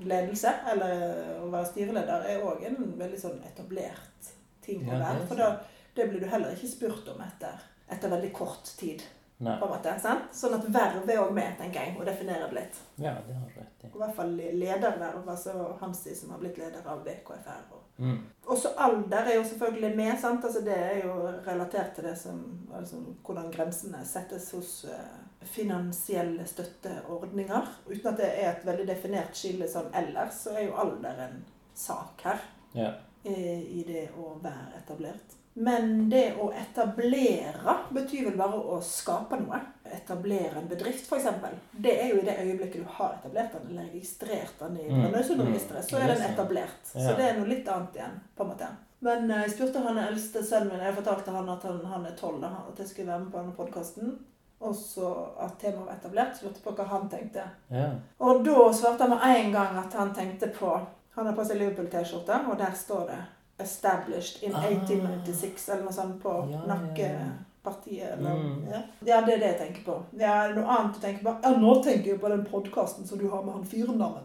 ledelse, 0.07 0.53
eller 0.71 1.41
å 1.43 1.49
være 1.51 1.67
styreleder, 1.73 2.27
er 2.31 2.45
òg 2.47 2.63
en 2.69 2.77
veldig 2.99 3.19
sånn 3.21 3.41
etablert 3.49 4.31
ting 4.63 4.85
å 4.87 4.99
være. 5.01 5.27
For 5.27 5.35
da, 5.41 5.49
det 5.97 6.07
blir 6.11 6.21
du 6.21 6.27
heller 6.31 6.55
ikke 6.55 6.69
spurt 6.71 7.09
om 7.11 7.21
etter, 7.25 7.59
etter 7.91 8.09
veldig 8.13 8.31
kort 8.33 8.71
tid 8.79 9.03
Nei. 9.41 9.57
på 9.59 9.67
en 9.67 9.73
måte. 9.75 9.97
Sant? 10.01 10.31
Sånn 10.33 10.55
at 10.55 10.69
verv 10.71 11.11
er 11.11 11.25
òg 11.25 11.33
med, 11.35 11.59
tenker 11.59 11.81
jeg, 11.83 11.97
og 11.99 12.07
definerer 12.07 12.47
det 12.49 12.61
litt. 12.61 12.79
Ja, 13.03 13.17
det 13.27 13.35
har 13.35 13.51
du 13.51 13.59
rett 13.61 13.85
i. 13.85 13.91
I 13.91 13.99
hvert 13.99 14.15
fall 14.15 14.37
lederverv, 14.37 15.27
altså 15.29 15.77
Hansi 15.81 16.15
som 16.15 16.31
har 16.31 16.39
blitt 16.39 16.59
leder 16.59 16.87
av 16.87 17.03
VKFR. 17.07 17.67
Mm. 17.99 18.19
også 18.47 18.69
alder 18.79 19.27
er 19.27 19.35
jo 19.35 19.45
selvfølgelig 19.45 19.97
med. 19.97 20.13
sant? 20.21 20.45
Altså 20.45 20.61
Det 20.61 20.77
er 20.77 21.01
jo 21.05 21.15
relatert 21.47 21.95
til 21.95 22.05
det 22.05 22.19
som 22.19 22.69
altså 22.75 22.97
Hvordan 23.27 23.51
grensene 23.53 24.05
settes 24.07 24.51
hos 24.51 24.85
eh, 24.85 25.19
finansielle 25.43 26.47
støtteordninger. 26.47 27.67
Uten 27.91 28.07
at 28.07 28.17
det 28.17 28.31
er 28.45 28.53
et 28.53 28.67
veldig 28.67 28.87
definert 28.89 29.37
skille 29.37 29.69
sånn 29.71 29.91
ellers, 29.95 30.43
så 30.45 30.51
er 30.55 30.69
jo 30.69 30.77
alder 30.79 31.25
en 31.29 31.45
sak 31.75 32.23
her 32.25 32.41
Ja. 32.75 32.93
i 33.25 33.85
det 33.87 34.09
å 34.19 34.39
være 34.43 34.79
etablert. 34.83 35.35
Men 35.59 36.11
det 36.11 36.37
å 36.39 36.53
etablere 36.55 37.73
betyr 37.91 38.29
vel 38.29 38.37
bare 38.39 38.59
å 38.59 38.77
skape 38.85 39.41
noe. 39.41 39.59
Etablere 39.89 40.61
en 40.61 40.69
bedrift, 40.71 41.09
f.eks. 41.09 41.27
Det 41.73 41.95
er 42.03 42.13
jo 42.13 42.21
i 42.21 42.27
det 42.27 42.37
øyeblikket 42.45 42.85
du 42.85 42.93
har 42.99 43.17
etablert 43.17 43.57
den, 43.57 43.71
eller 43.71 43.89
registrert 43.89 44.59
den 44.61 44.77
i 44.79 44.85
Mm, 44.89 45.01
Brønnøysundregisteret, 45.09 45.89
så 45.89 45.97
mm. 45.97 46.03
er 46.03 46.07
den 46.07 46.15
Det 46.15 46.19
er 46.19 46.27
sant. 46.27 46.39
etablert. 46.39 46.93
Så 46.93 47.17
det 47.19 47.25
er 47.27 47.39
noe 47.41 47.49
litt 47.51 47.69
annet 47.75 47.97
igjen, 47.99 48.21
på 48.37 48.45
en 48.45 48.53
måte. 48.53 48.69
Men 49.01 49.31
eh, 49.31 49.43
jeg 49.47 49.55
spurte 49.57 49.83
han 49.87 49.99
eldste 50.03 50.43
sønnen 50.45 50.73
min, 50.73 50.85
jeg 50.87 50.95
fortalte 51.01 51.35
han 51.35 51.49
at 51.57 51.67
han, 51.67 51.81
han 51.95 52.07
er 52.07 52.15
tolv, 52.19 52.45
at 52.45 52.79
jeg 52.83 52.89
skulle 52.93 53.13
være 53.13 53.25
med 53.25 53.33
på 53.33 53.41
denne 53.43 53.57
podkasten. 53.59 54.13
Og 54.61 54.75
så 54.75 55.11
at 55.39 55.59
temaet 55.61 55.87
var 55.87 55.95
etablert. 55.95 56.37
Så 56.37 56.47
lurte 56.47 56.63
på 56.65 56.73
hva 56.75 56.87
han 56.91 57.09
tenkte. 57.11 57.45
Ja. 57.71 57.91
Og 58.27 58.45
da 58.47 58.69
svarte 58.75 59.07
han 59.07 59.15
med 59.15 59.27
en 59.31 59.53
gang 59.55 59.79
at 59.79 59.95
han 59.95 60.15
tenkte 60.15 60.51
på 60.55 60.73
Han 61.19 61.27
har 61.27 61.35
på 61.35 61.43
seg 61.47 61.59
Liverpool-T-skjorte, 61.59 62.37
og 62.47 62.59
der 62.61 62.75
står 62.79 63.07
det 63.09 63.17
'Established 63.59 64.43
in 64.43 64.55
Ah. 64.55 64.63
1896', 64.71 65.69
eller 65.73 65.83
noe 65.85 65.93
sånt 65.93 66.23
på 66.23 66.49
Ja, 66.53 66.61
nakkepartiet. 66.67 68.13
Eller, 68.19 68.31
Mm. 68.35 68.65
ja. 68.71 68.83
ja, 69.05 69.21
det 69.27 69.35
er 69.35 69.39
det 69.39 69.47
jeg 69.47 69.59
tenker 69.59 69.85
på. 69.93 70.03
Ja, 70.19 70.33
er 70.49 70.55
noe 70.55 70.65
annet 70.67 70.95
du 70.95 71.01
tenker 71.01 71.25
på? 71.25 71.37
Ja, 71.43 71.51
nå 71.57 71.83
tenker 71.85 72.11
jeg 72.11 72.21
på 72.21 72.29
den 72.29 72.45
podkasten 72.45 73.07
som 73.07 73.19
du 73.19 73.29
har 73.29 73.43
med 73.43 73.53
han 73.55 73.65
fyren 73.67 73.99
der. 73.99 74.21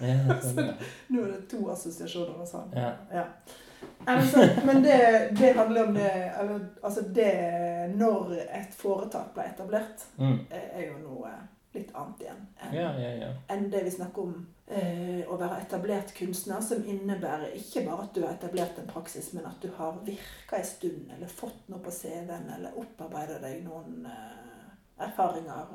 Ja, 0.00 0.34
sånn. 0.42 0.72
Nå 1.10 1.22
er 1.24 1.32
det 1.32 1.48
to 1.50 1.68
assosiasjoner 1.70 2.38
hos 2.38 2.52
han. 2.52 2.70
Ja. 2.74 2.92
Ja. 3.12 3.24
Altså, 4.06 4.48
Men, 4.64 4.82
det, 4.82 5.30
det 5.38 5.52
handler 5.56 5.86
om 5.88 5.94
det 5.94 6.10
eller, 6.40 6.60
Altså 6.82 7.00
det 7.14 7.96
Når 7.96 8.32
et 8.32 8.74
foretak 8.76 9.34
ble 9.34 9.42
etablert, 9.44 10.04
Mm. 10.18 10.38
er 10.50 10.82
jo 10.86 10.98
noe 11.08 11.28
litt 11.74 11.90
annet 11.94 12.20
igjen 12.20 12.46
enn 12.62 12.74
ja, 12.74 12.92
ja, 12.98 13.10
ja. 13.26 13.28
enn 13.48 13.70
det 13.70 13.84
vi 13.84 13.90
snakker 13.90 14.22
om 14.22 14.46
å 14.70 15.36
være 15.40 15.60
etablert 15.64 16.12
kunstner, 16.14 16.60
som 16.62 16.84
innebærer 16.86 17.56
ikke 17.58 17.82
bare 17.88 18.04
at 18.06 18.14
du 18.14 18.20
har 18.22 18.34
etablert 18.36 18.78
en 18.78 18.86
praksis, 18.86 19.32
men 19.34 19.46
at 19.46 19.58
du 19.62 19.68
har 19.76 19.96
virka 20.06 20.56
en 20.60 20.64
stund, 20.68 21.10
eller 21.16 21.26
fått 21.26 21.68
noe 21.68 21.82
på 21.82 21.90
CV-en, 21.90 22.46
eller 22.56 22.76
opparbeida 22.78 23.40
deg 23.42 23.64
noen 23.66 24.06
eh, 24.06 25.04
erfaringer 25.06 25.66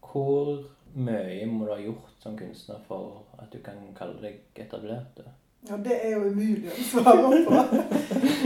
Hvor 0.00 0.64
mye 0.94 1.46
må 1.46 1.66
du 1.68 1.74
ha 1.74 1.78
gjort 1.84 2.16
som 2.22 2.36
kunstner 2.38 2.80
for 2.88 3.22
at 3.38 3.52
du 3.52 3.60
kan 3.62 3.76
kalle 3.98 4.18
deg 4.24 4.40
etablert? 4.64 5.20
Ja, 5.68 5.76
det 5.76 5.92
er 6.06 6.14
jo 6.16 6.30
umulig 6.32 6.70
å 6.72 6.76
svare 6.88 7.42
på. 7.44 7.58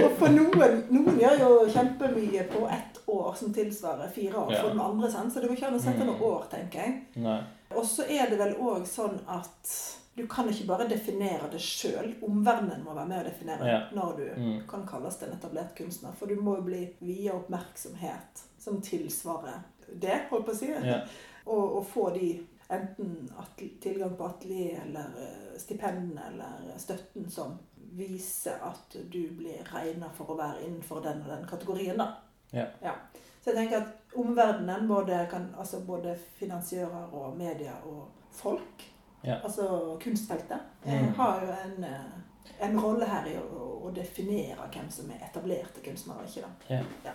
Og 0.04 0.16
for 0.18 0.32
noen, 0.34 0.80
noen 0.90 1.20
gjør 1.22 1.36
jo 1.44 1.50
kjempemye 1.70 2.42
på 2.50 2.64
ett 2.74 2.98
år, 3.06 3.28
som 3.38 3.52
tilsvarer 3.54 4.10
fire 4.10 4.34
år 4.42 4.50
for 4.58 4.72
den 4.74 4.80
andre. 4.82 5.10
sant? 5.12 5.30
Så 5.32 5.38
det 5.40 5.46
går 5.52 5.56
ikke 5.60 5.68
an 5.70 5.78
å 5.78 5.84
sette 5.84 6.02
Mm. 6.02 6.10
noe 6.10 6.32
år, 6.32 6.48
tenker 6.50 6.80
jeg. 6.82 6.96
Nei. 7.22 7.38
Og 7.76 7.84
så 7.86 8.06
er 8.08 8.30
det 8.30 8.38
vel 8.38 8.54
òg 8.60 8.86
sånn 8.88 9.18
at 9.28 9.70
du 10.14 10.26
kan 10.30 10.46
ikke 10.48 10.66
bare 10.68 10.86
definere 10.88 11.48
det 11.50 11.58
sjøl. 11.60 12.12
Omverdenen 12.22 12.84
må 12.86 12.94
være 12.94 13.08
med 13.10 13.24
å 13.24 13.28
definere 13.28 13.66
Ja. 13.66 13.80
når 13.92 14.16
du 14.16 14.40
Mm. 14.40 14.66
kan 14.68 14.86
kalles 14.86 15.22
en 15.22 15.32
etablert 15.32 15.74
kunstner. 15.76 16.12
For 16.14 16.26
du 16.26 16.36
må 16.36 16.56
jo 16.56 16.62
bli 16.62 16.94
via 17.00 17.32
oppmerksomhet 17.34 18.42
som 18.58 18.80
tilsvarer 18.80 19.62
det, 20.00 20.20
holdt 20.30 20.46
på 20.46 20.52
å 20.52 20.56
si. 20.56 20.66
Ja. 20.70 21.00
Og, 21.46 21.76
og 21.78 21.86
få 21.86 22.10
de 22.14 22.46
enten 22.70 23.28
tilgang 23.80 24.16
på 24.16 24.24
atelier 24.24 24.80
eller 24.86 25.10
eh, 25.18 25.58
stipendene 25.58 26.22
eller 26.30 26.78
støtten 26.78 27.28
som 27.30 27.58
viser 27.94 28.56
at 28.62 28.96
du 29.10 29.28
blir 29.28 29.62
regna 29.74 30.08
for 30.16 30.24
å 30.32 30.36
være 30.38 30.64
innenfor 30.66 31.02
den 31.02 31.20
og 31.22 31.28
den 31.28 31.44
kategorien, 31.46 31.96
da. 31.98 32.16
Ja. 32.52 32.94
Så 33.44 33.50
jeg 33.52 33.56
tenker 33.56 33.76
at 33.82 34.03
omverdenen, 34.16 34.88
både, 34.88 35.26
kan, 35.30 35.54
altså 35.58 35.80
både 35.86 36.16
finansiører 36.38 37.12
og 37.12 37.36
media 37.38 37.72
og 37.86 38.08
folk, 38.30 38.84
Ja. 39.24 39.38
altså 39.44 39.96
kunstfeltet, 40.02 40.60
eh, 40.86 41.02
Mm. 41.02 41.14
har 41.14 41.40
jo 41.40 41.52
en, 41.64 41.84
eh, 41.84 42.66
en 42.68 42.80
rolle 42.80 43.04
her 43.06 43.26
i 43.26 43.36
å, 43.36 43.80
å 43.88 43.90
definere 43.94 44.68
hvem 44.70 44.90
som 44.90 45.10
er 45.10 45.24
etablerte 45.30 45.80
kunstnere 45.82 46.26
ikke. 46.26 46.42
da. 46.68 47.12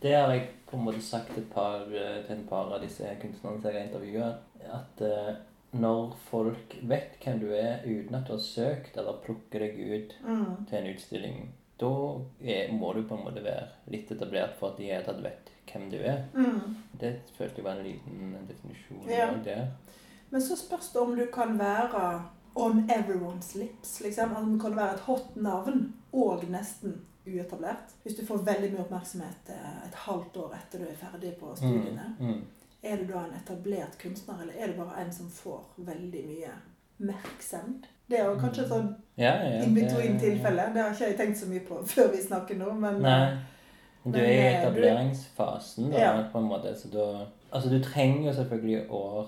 Det 0.00 0.14
har 0.14 0.32
jeg 0.32 0.48
på 0.66 0.76
en 0.76 0.84
måte 0.84 1.02
sagt 1.02 1.36
et 1.38 1.50
par, 1.52 1.80
eh, 1.82 2.22
til 2.26 2.36
et 2.38 2.48
par 2.48 2.72
av 2.72 2.80
disse 2.80 3.02
kunstnerne 3.20 3.60
som 3.60 3.70
jeg 3.70 3.74
har 3.74 3.88
intervjua, 3.88 4.38
at 4.72 5.02
uh, 5.02 5.34
når 5.74 6.14
folk 6.30 6.76
vet 6.82 7.16
hvem 7.24 7.40
du 7.40 7.52
er 7.54 7.82
uten 7.84 8.14
at 8.14 8.26
du 8.26 8.32
har 8.32 8.40
søkt 8.40 8.96
eller 8.96 9.18
plukker 9.24 9.58
deg 9.58 9.78
ut 9.78 10.14
Mm. 10.24 10.66
til 10.68 10.78
en 10.78 10.94
utstilling, 10.94 11.48
da 11.78 11.86
må 12.72 12.94
du 12.94 13.02
på 13.02 13.14
en 13.18 13.24
måte 13.24 13.42
være 13.42 13.68
litt 13.88 14.10
etablert 14.10 14.54
for 14.58 14.68
at 14.70 14.76
de 14.76 14.84
hele 14.90 15.02
tatt 15.04 15.22
vet 15.22 15.50
hvem 15.72 15.90
du 15.90 15.96
er. 15.96 16.22
Mm. 16.34 16.76
Det 17.00 17.14
følte 17.38 17.56
jeg 17.60 17.64
var 17.64 17.78
en 17.80 17.84
liten 17.86 18.36
definisjon 18.48 19.08
Ja. 19.10 19.30
det. 19.44 19.68
Men 20.30 20.42
så 20.42 20.56
spørs 20.56 20.88
det 20.92 21.00
om 21.00 21.16
du 21.16 21.26
kan 21.34 21.58
være 21.58 22.22
on 22.54 22.90
everyone's 22.90 23.58
lips. 23.58 24.00
liksom. 24.00 24.36
Om 24.36 24.52
du 24.52 24.58
kan 24.62 24.76
være 24.76 24.94
et 24.94 25.00
hot 25.00 25.36
navn 25.36 25.94
og 26.12 26.44
nesten 26.50 27.00
uetablert. 27.26 27.92
Hvis 28.02 28.14
du 28.16 28.26
får 28.26 28.36
veldig 28.46 28.72
mye 28.72 28.80
oppmerksomhet 28.84 29.48
eh, 29.48 29.88
et 29.88 29.94
halvt 29.94 30.36
år 30.36 30.54
etter 30.56 30.78
du 30.78 30.84
er 30.88 30.96
ferdig 30.96 31.34
på 31.40 31.52
studiene. 31.56 32.14
Mm. 32.20 32.26
Mm. 32.26 32.40
Er 32.82 32.96
du 32.96 33.04
da 33.12 33.18
en 33.26 33.34
etablert 33.36 33.98
kunstner, 34.02 34.38
eller 34.42 34.54
er 34.56 34.66
du 34.72 34.78
bare 34.78 35.02
en 35.04 35.12
som 35.12 35.28
får 35.30 35.64
veldig 35.76 36.22
mye 36.26 36.52
merksemd? 36.98 37.86
Det 38.10 38.18
er 38.20 38.24
jo 38.26 38.38
kanskje 38.40 38.62
et 38.64 38.70
sånn 38.72 38.88
Ja, 39.20 39.34
ja, 39.36 39.50
ja, 39.50 39.62
in 39.64 39.74
between-tilfelle. 39.76 40.64
Det 40.74 40.82
har 40.82 40.90
ikke 40.94 41.04
jeg 41.10 41.16
tenkt 41.18 41.38
så 41.38 41.46
mye 41.50 41.60
på 41.68 41.82
før 41.94 42.08
vi 42.14 42.22
snakker 42.24 42.56
nå, 42.58 42.72
men 42.80 43.02
Nei. 43.04 43.36
Men 44.04 44.12
du 44.12 44.18
er 44.18 44.30
i 44.30 44.36
eh, 44.38 44.62
etableringsfasen, 44.62 45.90
da, 45.92 45.98
Ja. 45.98 46.22
på 46.32 46.38
en 46.38 46.48
måte. 46.48 46.74
Så 46.76 46.88
da 46.92 47.26
Altså, 47.52 47.68
du 47.68 47.80
trenger 47.82 48.28
jo 48.30 48.32
selvfølgelig 48.36 48.90
år 48.90 49.26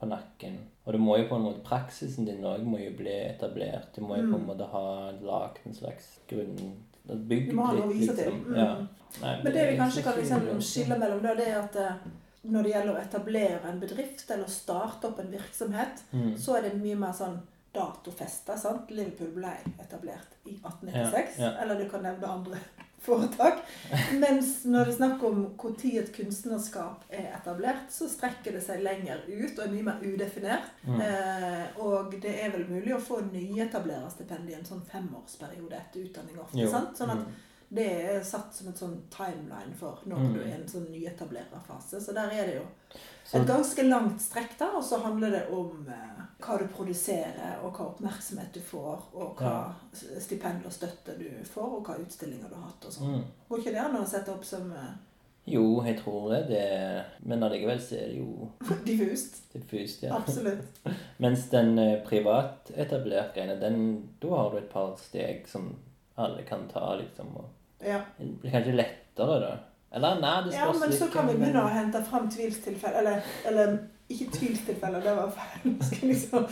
på 0.00 0.06
nakken. 0.06 0.56
Og 0.84 0.92
du 0.92 0.98
må 0.98 1.16
jo 1.16 1.28
på 1.28 1.36
en 1.36 1.42
måte 1.42 1.60
Praksisen 1.62 2.26
din 2.26 2.42
òg 2.44 2.64
må 2.66 2.78
jo 2.82 2.90
bli 2.96 3.12
etablert. 3.28 3.92
Du 3.96 4.00
må 4.02 4.16
jo 4.16 4.22
på 4.32 4.34
en 4.34 4.42
Mm. 4.42 4.46
måte 4.46 4.66
ha 4.72 5.10
lagd 5.22 5.58
en 5.66 5.74
slags 5.74 6.18
grunn 6.28 6.72
Bygd 7.08 7.52
litt, 7.52 8.00
liksom. 8.00 8.44
Mm. 8.46 8.56
Ja. 8.56 8.76
Nei, 9.22 9.42
Men 9.42 9.52
det 9.52 9.68
vi 9.68 9.74
er 9.74 9.78
kanskje 9.78 10.02
kan 10.02 10.14
liksom 10.16 10.60
skille 10.62 10.98
mellom, 10.98 11.22
da, 11.22 11.34
det 11.34 11.48
er 11.48 11.58
at 11.58 11.76
eh, 11.76 11.94
når 12.44 12.62
det 12.62 12.72
gjelder 12.72 12.94
å 12.94 13.00
etablere 13.02 13.68
en 13.70 13.80
bedrift 13.80 14.30
eller 14.30 14.46
starte 14.46 15.04
opp 15.08 15.18
en 15.18 15.30
virksomhet, 15.32 16.02
mm. 16.12 16.36
så 16.38 16.56
er 16.56 16.62
det 16.62 16.74
mye 16.82 16.96
mer 16.96 17.12
sånn 17.12 17.40
datofesta. 17.74 18.56
sant? 18.58 18.90
Liverpool 18.90 19.32
ble 19.34 19.50
etablert 19.80 20.34
i 20.46 20.54
1896. 20.54 21.38
Ja, 21.38 21.44
ja. 21.44 21.50
Eller 21.62 21.74
du 21.82 21.88
kan 21.88 22.02
nevne 22.02 22.26
andre 22.26 22.58
foretak. 23.02 23.62
Mens 24.22 24.62
når 24.64 24.88
det 24.88 24.94
er 24.94 24.98
snakk 24.98 25.22
om 25.26 25.44
når 25.58 25.92
et 26.00 26.12
kunstnerskap 26.14 27.06
er 27.10 27.30
etablert, 27.36 27.88
så 27.92 28.08
strekker 28.10 28.56
det 28.56 28.62
seg 28.64 28.82
lenger 28.84 29.24
ut 29.28 29.56
og 29.58 29.64
er 29.66 29.72
mye 29.72 29.86
mer 29.88 30.02
udefinert. 30.02 30.72
Mm. 30.86 31.00
Eh, 31.06 31.80
og 31.84 32.14
det 32.22 32.34
er 32.44 32.52
vel 32.54 32.68
mulig 32.70 32.94
å 32.96 33.02
få 33.02 33.22
nyetablererstipend 33.30 34.50
i 34.50 34.58
en 34.58 34.68
sånn 34.68 34.84
femårsperiode 34.88 35.78
etter 35.78 36.06
utdanning 36.06 36.38
ofte. 36.42 36.60
Jo. 36.62 36.70
sant? 36.72 36.94
Sånn 36.98 37.14
at 37.16 37.24
mm. 37.24 37.40
Det 37.72 37.86
er 37.88 38.18
satt 38.28 38.52
som 38.54 38.68
et 38.68 38.76
sånn 38.76 38.98
timeline 39.10 39.72
for 39.78 40.02
når 40.04 40.18
Mm. 40.18 40.32
du 40.34 40.40
er 40.42 40.48
i 40.48 40.56
en 40.58 40.66
sånn 40.68 40.90
nyetablererfase. 40.92 42.00
Så 42.04 42.12
der 42.12 42.28
er 42.30 42.46
det 42.46 42.54
jo 42.58 42.66
Så, 43.24 43.38
et 43.40 43.46
ganske 43.48 43.82
langt 43.88 44.20
strekk 44.20 44.58
da. 44.58 44.66
og 44.76 44.82
så 44.84 44.98
handler 45.00 45.30
det 45.30 45.46
om 45.50 45.86
eh, 45.88 46.22
hva 46.42 46.58
du 46.58 46.66
produserer, 46.74 47.62
og 47.64 47.72
hva 47.72 47.86
oppmerksomhet 47.86 48.52
du 48.52 48.60
får, 48.60 48.98
og 49.14 49.36
hva 49.40 49.72
stipend 50.20 50.66
og 50.66 50.72
støtte 50.72 51.16
du 51.18 51.30
får, 51.48 51.78
og 51.78 51.86
hva 51.86 51.96
utstillinger 52.02 52.48
du 52.50 52.54
har 52.58 52.66
hatt 52.68 52.84
og 52.84 52.92
sånn. 52.92 53.14
mm. 53.14 53.24
Går 53.48 53.58
ikke 53.62 53.72
det 53.72 53.80
an 53.86 53.96
å 53.96 54.04
sette 54.06 54.28
opp 54.34 54.44
som 54.44 54.72
eh, 54.72 54.92
Jo, 55.46 55.82
jeg 55.84 55.96
tror 56.02 56.28
det. 56.30 56.48
det 56.48 57.04
men 57.24 57.42
allikevel 57.42 57.80
så 57.80 57.96
er 57.96 58.08
det 58.12 58.18
jo 58.18 58.50
diffust? 58.84 59.40
diffust, 59.54 60.02
ja. 60.02 60.14
Absolutt. 60.18 60.84
Mens 61.24 61.48
den 61.50 61.78
eh, 61.78 62.02
privatetablert 62.04 63.34
greiene, 63.34 63.58
den 63.60 64.08
Da 64.20 64.28
har 64.36 64.50
du 64.50 64.58
et 64.58 64.70
par 64.70 64.94
steg 65.00 65.48
som 65.48 65.72
alle 66.18 66.42
kan 66.44 66.68
ta, 66.68 66.96
liksom. 67.00 67.32
Og 67.36 67.44
Ja. 67.84 68.00
det 68.18 68.40
blir 68.40 68.50
kanskje 68.50 68.72
lettere, 68.78 69.38
da. 69.40 69.52
Eller 69.94 70.20
nei, 70.20 70.34
det 70.48 70.54
ja, 70.56 70.72
men 70.80 70.92
så 70.92 71.08
kan 71.12 71.26
vi 71.28 71.34
begynne 71.36 71.62
å 71.66 71.68
hente 71.72 72.00
fram 72.04 72.28
tvilstilfeller. 72.32 72.98
Eller, 72.98 73.22
eller 73.46 73.78
ikke 74.08 74.30
tvilstilfeller, 74.38 75.00
det 75.04 75.16
var 75.16 75.30
feil. 75.36 75.74
Skal 75.84 76.08
liksom 76.08 76.46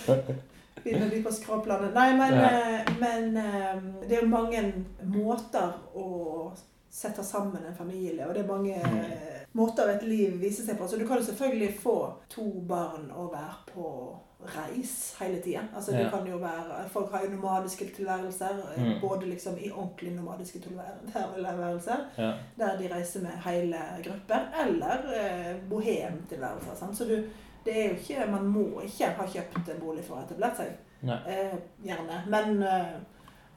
begynne 0.84 1.08
bli 1.08 1.22
på 1.24 1.32
skråplanet. 1.32 1.94
Nei, 1.94 2.10
men, 2.16 2.34
Ja. 2.34 2.50
eh, 2.50 2.90
men 3.00 3.36
eh, 3.36 3.80
det 4.08 4.16
er 4.18 4.22
jo 4.22 4.28
mange 4.28 4.62
måter 5.04 5.72
å 5.96 6.52
sette 6.90 7.22
sammen 7.24 7.64
en 7.64 7.74
familie, 7.76 8.26
og 8.26 8.34
det 8.34 8.42
er 8.44 8.48
mange 8.52 8.76
Mm. 8.82 8.96
eh, 9.04 9.40
måter 9.54 9.88
et 9.94 10.02
liv 10.02 10.36
viser 10.40 10.64
seg 10.66 10.78
på. 10.78 10.88
Så 10.88 10.98
du 10.98 11.06
kan 11.06 11.16
jo 11.18 11.24
selvfølgelig 11.24 11.78
få 11.82 12.12
to 12.28 12.44
barn 12.68 13.10
og 13.14 13.32
være 13.32 13.56
på 13.74 14.16
reis 14.44 15.16
hele 15.20 15.40
tida. 15.42 15.60
Altså, 15.76 15.92
Ja. 15.92 16.10
kan 16.10 16.26
jo 16.26 16.36
være, 16.38 16.88
folk 16.88 17.10
har 17.12 17.20
jo 17.24 17.30
nomadiske 17.30 17.84
tilværelser, 17.96 18.58
eh, 18.76 18.82
Mm. 18.84 19.00
både 19.00 19.26
liksom 19.26 19.58
i 19.58 19.70
ordentlig 19.70 20.12
nomadiske 20.12 20.58
tilværelser, 20.60 21.96
Ja. 22.18 22.32
der 22.58 22.78
de 22.78 22.94
reiser 22.94 23.20
med 23.22 23.30
hele 23.44 23.76
grupper, 24.04 24.40
eller 24.66 24.96
eh, 25.14 25.56
bohemtilværelser. 25.70 26.74
sant? 26.76 26.96
Så 26.98 27.04
du, 27.04 27.16
det 27.64 27.76
er 27.84 27.88
jo 27.88 27.94
ikke, 27.94 28.30
man 28.30 28.46
må 28.46 28.80
ikke 28.80 29.06
ha 29.06 29.26
kjøpt 29.26 29.68
en 29.74 29.80
bolig 29.80 30.04
for 30.04 30.14
å 30.14 30.18
ha 30.18 30.24
etablert 30.24 30.56
seg. 30.56 30.66
Eh, 31.02 31.56
gjerne. 31.84 32.24
Men 32.28 32.62
eh, 32.62 32.92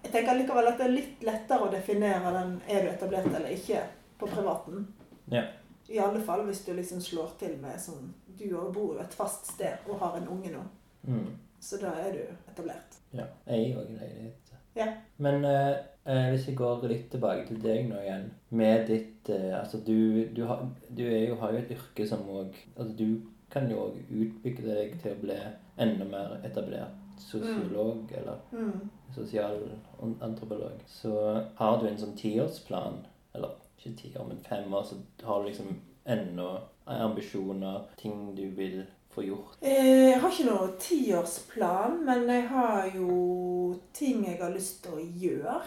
jeg 0.03 0.11
tenker 0.11 0.33
likevel 0.39 0.67
at 0.67 0.77
det 0.77 0.85
er 0.87 0.91
litt 0.95 1.23
lettere 1.23 1.59
å 1.67 1.71
definere 1.71 2.31
den 2.33 2.61
er 2.69 2.81
du 2.85 2.89
etablert 2.89 3.25
eller 3.35 3.49
ikke 3.49 3.81
på 4.19 4.27
privaten. 4.27 4.87
Ja. 5.31 5.43
I 5.89 5.99
alle 5.99 6.21
fall 6.23 6.45
hvis 6.47 6.65
du 6.65 6.73
liksom 6.73 7.01
slår 7.03 7.29
til 7.39 7.57
med 7.61 7.75
sånn 7.79 8.13
Du 8.39 8.71
bor 8.73 8.93
jo 8.95 8.99
et 8.99 9.13
fast 9.13 9.45
sted 9.53 9.77
og 9.89 9.99
har 9.99 10.17
en 10.17 10.27
unge 10.27 10.51
nå, 10.51 10.63
Mm. 11.07 11.27
så 11.59 11.77
da 11.81 11.91
er 11.99 12.11
du 12.11 12.51
etablert. 12.51 12.97
Ja. 13.13 13.25
Jeg 13.47 13.71
er 13.71 13.77
òg 13.77 13.89
i 13.89 13.97
leilighet. 13.99 14.51
Ja. 14.75 14.87
Men 15.17 15.45
eh, 15.45 15.75
eh, 16.05 16.29
hvis 16.31 16.47
jeg 16.47 16.55
går 16.57 16.87
litt 16.89 17.09
tilbake 17.11 17.45
til 17.47 17.59
deg 17.61 17.89
nå 17.89 17.99
igjen 18.01 18.31
Med 18.49 18.87
ditt 18.87 19.29
eh, 19.29 19.59
Altså, 19.59 19.77
du, 19.85 20.25
du, 20.35 20.45
har, 20.49 20.63
du 20.89 21.03
jo, 21.03 21.35
har 21.35 21.51
jo 21.53 21.57
et 21.59 21.69
yrke 21.75 22.07
som 22.09 22.23
òg 22.29 22.55
Altså, 22.75 22.95
du 22.97 23.21
kan 23.51 23.69
jo 23.69 23.77
òg 23.83 23.99
utbygge 24.09 24.63
deg 24.65 24.95
til 25.03 25.11
å 25.13 25.19
bli 25.21 25.37
enda 25.77 26.05
mer 26.09 26.39
etablert 26.43 27.21
sosiolog 27.21 28.09
eller 28.17 28.39
Mm. 28.51 28.89
sosialantropolog. 29.13 30.71
Så 30.87 31.11
har 31.55 31.77
du 31.81 31.87
en 31.87 31.97
sånn 31.97 32.15
tiårsplan, 32.17 32.97
eller 33.35 33.49
ikke 33.77 33.95
tiår, 34.01 34.27
men 34.27 34.37
fem 34.43 34.73
år, 34.73 34.83
så 34.83 34.95
har 35.27 35.41
du 35.43 35.49
liksom 35.49 35.75
enda 36.05 36.47
ambisjoner, 36.85 37.81
ting 37.97 38.35
du 38.35 38.49
vil 38.55 38.85
få 39.13 39.21
gjort. 39.23 39.57
Eh, 39.61 40.09
Jeg 40.09 40.19
har 40.21 40.29
ikke 40.29 40.49
noen 40.49 40.73
tiårsplan, 40.79 41.99
men 42.05 42.27
jeg 42.29 42.47
har 42.49 42.89
jo 42.95 43.79
ting 43.93 44.25
jeg 44.25 44.39
har 44.41 44.49
lyst 44.53 44.83
til 44.83 44.91
å 44.97 45.05
gjøre. 45.23 45.61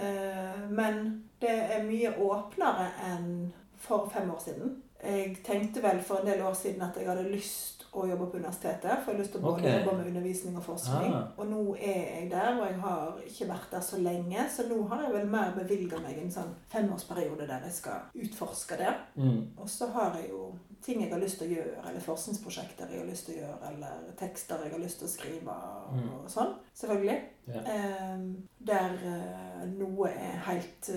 Eh, 0.00 0.68
Men 0.70 1.24
det 1.40 1.50
er 1.50 1.82
mye 1.84 2.14
åpnere 2.18 2.90
enn 3.10 3.52
for 3.76 4.08
fem 4.14 4.30
år 4.30 4.40
siden. 4.40 4.82
Jeg 5.04 5.36
tenkte 5.44 5.82
vel 5.82 6.00
for 6.00 6.20
en 6.20 6.26
del 6.26 6.42
år 6.46 6.54
siden 6.54 6.82
at 6.82 6.96
jeg 6.96 7.06
hadde 7.08 7.28
lyst 7.32 7.81
å 7.92 8.06
jobbe 8.08 8.26
på 8.32 8.38
universitetet. 8.40 9.02
For 9.02 9.12
jeg 9.12 9.16
har 9.16 9.20
lyst 9.20 9.34
til 9.34 9.42
å 9.42 9.44
både 9.44 9.60
okay. 9.60 9.78
jobbe 9.82 9.96
med 9.98 10.06
undervisning 10.12 10.56
og 10.56 10.64
forskning. 10.64 11.12
Ah. 11.14 11.26
Og 11.36 11.50
nå 11.50 11.62
er 11.76 12.02
jeg 12.16 12.30
der, 12.32 12.50
og 12.56 12.66
jeg 12.66 12.78
har 12.80 13.22
ikke 13.28 13.48
vært 13.52 13.70
der 13.76 13.84
så 13.84 14.00
lenge. 14.00 14.46
Så 14.56 14.66
nå 14.68 14.80
har 14.88 15.02
jeg 15.06 15.14
vel 15.18 15.32
mer 15.34 15.52
bevilga 15.58 16.00
meg 16.00 16.18
en 16.22 16.32
sånn 16.32 16.54
femårsperiode 16.72 17.48
der 17.50 17.66
jeg 17.68 17.76
skal 17.78 18.22
utforske 18.24 18.78
det. 18.80 18.94
Mm. 19.20 19.42
Og 19.58 19.68
så 19.68 19.90
har 19.92 20.16
jeg 20.20 20.30
jo 20.32 20.46
ting 20.82 21.02
jeg 21.04 21.12
har 21.12 21.20
lyst 21.22 21.38
til 21.38 21.46
å 21.46 21.54
gjøre, 21.54 21.82
eller 21.88 22.02
forskningsprosjekter 22.02 22.90
jeg 22.90 23.02
har 23.04 23.06
lyst 23.06 23.28
til 23.28 23.36
å 23.36 23.42
gjøre, 23.44 23.58
eller 23.70 24.08
tekster 24.18 24.64
jeg 24.64 24.72
har 24.72 24.82
lyst 24.82 24.98
til 24.98 25.06
å 25.06 25.12
skrive, 25.12 25.54
og 25.54 25.92
Mm. 25.92 26.08
sånn. 26.28 26.56
Selvfølgelig. 26.74 27.20
Ja. 27.48 27.60
Ehm, 27.66 28.36
der 28.66 28.92
eh, 29.04 29.64
noe 29.78 30.08
er 30.08 30.36
helt 30.46 30.88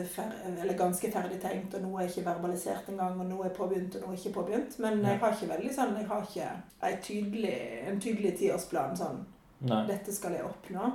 eller 0.61 0.77
ganske 0.77 1.09
ferdig 1.11 1.39
tenkt, 1.41 1.73
og 1.73 1.81
noe 1.81 2.03
er 2.03 2.07
ikke 2.07 2.25
verbalisert 2.25 2.89
engang, 2.89 3.19
og 3.19 3.25
noe 3.25 3.45
er 3.47 3.53
påbegynt, 3.55 3.95
og 3.95 4.01
noe 4.05 4.13
er 4.13 4.19
ikke 4.19 4.33
påbegynt. 4.39 4.79
Men 4.79 5.01
Ja. 5.01 5.09
jeg 5.09 5.19
har 5.19 5.31
ikke 5.33 5.53
veldig 5.57 5.73
sånn, 5.75 5.95
jeg 5.97 6.07
har 6.07 6.21
ikke 6.21 6.49
en 6.83 7.01
tydelig, 7.01 7.55
en 7.87 7.99
tydelig 8.01 8.37
tiårsplan 8.37 8.95
sånn, 8.97 9.25
Nei. 9.61 9.87
dette 9.87 10.13
skal 10.13 10.31
jeg 10.37 10.43
oppnå. 10.45 10.91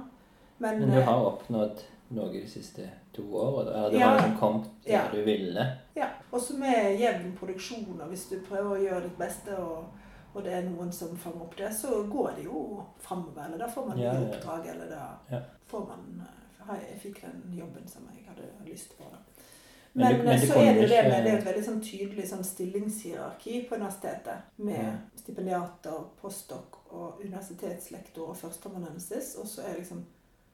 Men, 0.59 0.79
Men 0.81 0.91
du 0.91 0.97
eh, 0.99 1.05
har 1.05 1.25
oppnådd 1.33 1.83
noe 2.11 2.33
de 2.33 2.47
siste 2.47 2.89
to 3.13 3.23
da? 3.65 3.71
Eller 3.73 3.91
du 3.91 3.97
Ja. 3.99 4.07
har 4.09 4.17
liksom 4.19 4.39
kommet 4.39 4.67
der 4.85 4.93
Ja. 4.93 5.09
du 5.13 5.25
ville? 5.25 5.67
Ja, 5.97 6.07
også 6.33 6.55
med 6.59 6.99
jevn 7.01 7.37
produksjon, 7.41 8.01
og 8.01 8.09
hvis 8.09 8.29
du 8.31 8.37
prøver 8.49 8.77
å 8.77 8.83
gjøre 8.83 9.03
ditt 9.03 9.19
beste, 9.19 9.57
og, 9.59 9.85
og 10.35 10.45
det 10.45 10.53
er 10.53 10.63
noen 10.63 10.93
som 10.93 11.17
fanger 11.17 11.43
opp 11.43 11.57
det, 11.57 11.73
så 11.75 12.03
går 12.13 12.33
det 12.37 12.45
jo 12.45 12.85
framover. 12.99 13.45
Eller 13.47 13.59
da 13.59 13.69
får 13.69 13.87
man 13.89 13.99
Ja, 13.99 14.13
ja. 14.15 14.21
oppdrag, 14.21 14.67
eller 14.67 14.87
da 14.91 15.19
Ja. 15.31 15.41
får 15.69 15.87
man 15.89 16.27
eh, 16.27 16.77
Jeg 16.91 17.01
fikk 17.03 17.21
den 17.23 17.55
jobben 17.59 17.89
som 17.89 18.03
jeg 18.15 18.25
hadde 18.29 18.71
lyst 18.71 18.97
på. 18.99 19.05
Da. 19.11 19.17
Men 19.93 20.17
Men, 20.17 20.25
men 20.27 20.39
så 20.41 20.55
er 20.55 20.75
det 20.75 20.89
det 20.89 21.03
med 21.09 21.25
det 21.25 21.33
er 21.33 21.39
et 21.39 21.45
veldig 21.47 21.65
sånn 21.67 21.81
tydelig 21.83 22.29
sånn 22.29 22.45
stillingshierarki 22.45 23.69
på 23.69 23.75
universitetet. 23.75 24.39
Med 24.57 24.79
Ja. 24.85 24.93
stipendiater, 25.17 26.05
postdok 26.21 26.79
og 26.93 27.21
universitetslektor 27.25 28.29
og 28.29 28.37
førsteamanuensis. 28.37 29.37
Og 29.41 29.47
så 29.47 29.63
er 29.63 29.79
liksom 29.79 30.05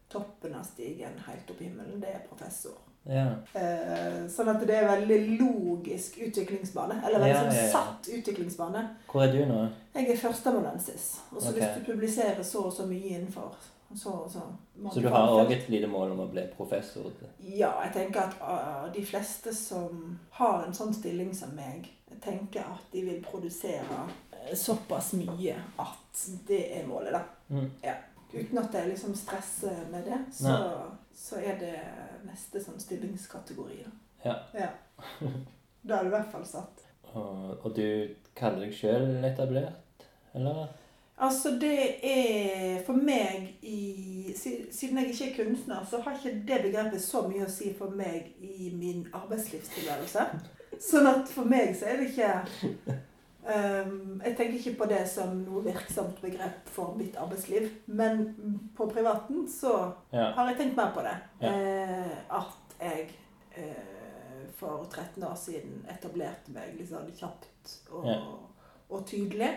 toppen 0.09 0.55
av 0.55 0.65
stigen 0.65 1.19
helt 1.27 1.51
opp 1.51 1.61
i 1.61 1.65
himmelen. 1.65 2.01
Det 2.01 2.09
er 2.15 2.21
professor. 2.29 2.79
Eh, 3.07 4.27
sånn 4.33 4.49
at 4.51 4.65
det 4.67 4.77
er 4.81 4.89
veldig 4.89 5.39
logisk 5.39 6.19
utviklingsbane. 6.27 6.99
Eller 7.05 7.23
veldig 7.23 7.35
yeah, 7.35 7.47
sånn 7.47 7.73
satt 7.73 8.11
utviklingsbane. 8.19 8.83
Hvor 9.13 9.23
er 9.23 9.33
du 9.33 9.45
nå? 9.47 9.63
Jeg 9.95 10.11
er 10.11 10.21
førsteamanuensis. 10.25 11.07
Og 11.33 11.41
så 11.43 11.53
Ok. 11.53 11.61
hvis 11.61 11.79
du 11.79 11.93
publiserer 11.93 12.43
så 12.43 12.67
og 12.67 12.73
så 12.73 12.87
mye 12.87 13.15
innenfor 13.19 13.55
så 13.95 14.11
og 14.11 14.31
så 14.31 14.41
Så 14.93 15.01
du 15.01 15.09
har 15.09 15.29
òg 15.31 15.53
et 15.53 15.69
lite 15.69 15.87
mål 15.87 16.13
om 16.13 16.21
å 16.21 16.31
bli 16.31 16.43
professor? 16.57 17.13
Ja, 17.41 17.71
jeg 17.85 17.93
tenker 17.95 18.21
at 18.21 18.35
ah, 18.41 18.89
de 18.95 19.05
fleste 19.07 19.55
som 19.55 20.19
har 20.31 20.65
en 20.67 20.75
sånn 20.75 20.95
stilling 20.95 21.35
som 21.35 21.55
meg, 21.55 21.87
tenker 22.23 22.61
at 22.61 22.93
de 22.93 23.05
vil 23.07 23.23
produsere 23.23 24.01
eh, 24.33 24.55
såpass 24.55 25.13
mye 25.13 25.55
at 25.79 26.27
det 26.49 26.63
er 26.81 26.87
målet, 26.87 27.13
da. 27.13 27.23
Mm. 27.51 27.71
Ja. 27.83 27.95
Uten 28.33 28.59
at 28.59 28.75
jeg 28.75 28.89
liksom 28.89 29.15
stresser 29.15 29.87
med 29.91 30.05
det, 30.05 30.19
så, 30.35 30.51
Nei. 30.51 30.97
Så 31.17 31.41
er 31.41 31.57
det 31.61 31.77
neste 32.27 32.61
sånn 32.61 32.81
stillingskategori. 32.81 33.79
Da. 33.87 33.93
Ja. 34.27 34.37
ja. 34.53 34.73
Da 35.87 36.01
er 36.01 36.07
det 36.07 36.11
i 36.11 36.17
hvert 36.17 36.33
fall 36.33 36.45
satt. 36.49 36.83
Og, 37.15 37.53
og 37.63 37.71
du 37.77 37.87
kaller 38.37 38.67
deg 38.67 38.75
sjøl 38.77 39.25
etablert? 39.25 40.05
Eller? 40.37 40.67
Altså, 41.17 41.55
det 41.61 42.05
er 42.05 42.83
for 42.85 42.99
meg 43.01 43.55
i 43.65 44.35
Siden 44.37 44.99
jeg 44.99 45.15
ikke 45.15 45.31
er 45.31 45.37
kunstner, 45.37 45.85
så 45.89 46.03
har 46.05 46.19
ikke 46.19 46.43
det 46.49 46.59
begrepet 46.67 47.01
så 47.01 47.23
mye 47.25 47.47
å 47.47 47.51
si 47.51 47.71
for 47.79 47.95
meg 47.97 48.35
i 48.45 48.69
min 48.77 49.07
arbeidslivstilværelse. 49.17 50.27
Sånn 50.83 51.09
at 51.09 51.31
for 51.33 51.49
meg 51.49 51.73
så 51.79 51.89
er 51.89 52.03
det 52.03 52.11
ikke 52.11 52.99
Jeg 53.47 54.33
tenker 54.37 54.57
ikke 54.59 54.73
på 54.81 54.89
det 54.91 55.03
som 55.09 55.37
noe 55.45 55.63
virksomt 55.65 56.19
begrep 56.23 56.67
for 56.73 56.97
mitt 56.99 57.15
arbeidsliv. 57.21 57.69
Men 57.87 58.25
på 58.77 58.89
privaten 58.91 59.47
så 59.49 59.93
Ja. 60.13 60.33
har 60.33 60.49
jeg 60.51 60.59
tenkt 60.59 60.77
mer 60.77 60.93
på 60.95 61.03
det. 61.07 61.17
Ja. 61.41 61.53
Eh, 61.53 62.17
at 62.31 62.77
jeg 62.81 63.11
eh, 63.57 64.49
for 64.57 64.87
13 64.91 65.23
år 65.25 65.37
siden 65.37 65.85
etablerte 65.91 66.51
meg 66.53 66.75
litt 66.79 66.89
sånn 66.91 67.11
kjapt 67.15 67.79
og, 67.93 68.07
Ja. 68.07 68.21
og 68.91 69.07
tydelig. 69.07 69.53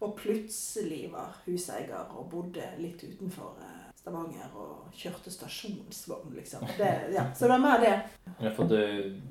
Og 0.00 0.16
plutselig 0.16 1.10
var 1.12 1.36
huseier 1.46 2.06
og 2.16 2.30
bodde 2.30 2.62
litt 2.78 3.02
utenfor 3.04 3.54
eh, 3.60 3.82
Stavanger 3.96 4.52
og 4.54 4.92
kjørte 4.94 5.30
stasjonsvogn, 5.32 6.34
liksom. 6.36 6.60
Det, 6.78 7.12
ja. 7.14 7.24
Så 7.34 7.40
det 7.46 7.48
var 7.50 7.58
mer 7.58 7.80
det. 7.80 7.94
Ja, 8.40 8.50
for 8.54 8.64
det 8.64 8.82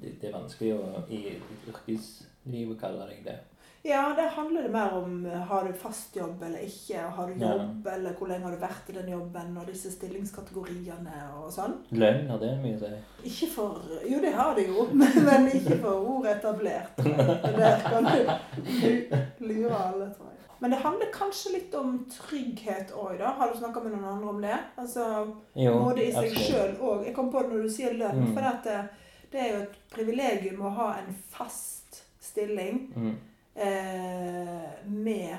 det 0.02 0.24
er 0.30 0.34
vanskelig 0.34 0.74
å, 0.76 1.08
i 1.10 1.40
yrkeslivet 1.70 2.80
kalle 2.82 3.08
deg 3.10 3.24
det. 3.24 3.38
Ja, 3.86 4.14
der 4.18 4.30
handler 4.34 4.64
det 4.66 4.72
mer 4.74 4.94
om 4.98 5.26
eh, 5.30 5.42
har 5.50 5.68
du 5.68 5.74
fast 5.78 6.16
jobb 6.18 6.42
eller 6.44 6.60
ikke, 6.66 6.98
har 7.16 7.28
du 7.30 7.34
Ja. 7.44 7.52
jobb, 7.54 7.88
eller 7.88 8.14
hvor 8.18 8.28
lenge 8.28 8.44
har 8.48 8.56
du 8.56 8.62
vært 8.64 8.90
i 8.90 8.94
den 8.96 9.10
jobben, 9.12 9.58
og 9.62 9.68
disse 9.70 9.92
stillingskategoriene 9.94 11.18
og 11.38 11.52
sånn. 11.54 11.76
Lønn, 11.92 12.28
har 12.30 12.40
det 12.42 12.50
mye 12.64 12.80
å 12.80 12.80
si? 12.82 13.30
Ikke 13.30 13.52
for 13.54 13.82
Jo, 14.10 14.22
det 14.24 14.32
har 14.34 14.56
det 14.56 14.66
jo, 14.68 14.88
men, 14.94 15.50
ikke 15.54 15.78
for 15.84 16.02
ordet 16.16 16.38
etablert. 16.40 16.98
Der 16.98 17.78
kan 17.86 18.10
du 18.10 19.46
lure 19.46 19.76
alle, 19.76 20.10
tror 20.16 20.32
jeg. 20.32 20.42
Men 20.60 20.72
det 20.72 20.80
handler 20.82 21.12
kanskje 21.14 21.52
litt 21.54 21.74
om 21.76 21.94
trygghet 22.10 22.92
òg, 22.96 23.18
da. 23.20 23.34
Har 23.38 23.52
du 23.54 23.58
snakka 23.60 23.84
med 23.84 23.92
noen 23.94 24.06
andre 24.16 24.30
om 24.30 24.42
det? 24.42 24.58
Altså 24.82 25.06
Jo, 25.54 25.74
både 25.84 26.08
i 26.08 26.12
seg 26.16 26.32
sjøl 26.34 26.74
òg. 26.80 27.06
Jeg 27.06 27.14
kom 27.18 27.30
på 27.30 27.44
det 27.44 27.52
når 27.54 27.62
du 27.68 27.70
sier 27.70 27.94
lønn, 27.94 28.24
Mm. 28.24 28.34
for 28.34 28.42
det, 28.42 28.90
Det 29.32 29.42
er 29.42 29.50
jo 29.58 29.62
et 29.64 29.78
privilegium 29.92 30.62
å 30.62 30.70
ha 30.78 30.90
en 30.98 31.14
fast 31.30 32.04
stilling 32.22 32.88
Mm. 32.96 33.16
Eh, 33.56 34.86
med, 34.86 35.38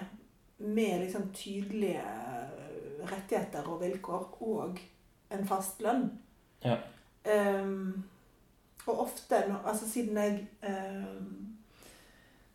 med 0.59 1.01
liksom 1.01 1.31
tydelige 1.33 2.03
rettigheter 3.07 3.69
og 3.69 3.81
vilkår 3.83 4.37
og 4.41 4.81
en 5.31 5.47
fast 5.47 5.83
lønn. 5.85 6.09
Ja. 6.65 6.77
Um, 7.27 8.05
og 8.87 9.01
ofte, 9.01 9.41
altså 9.67 9.89
siden 9.91 10.17
jeg 10.17 10.47
um, 10.63 11.57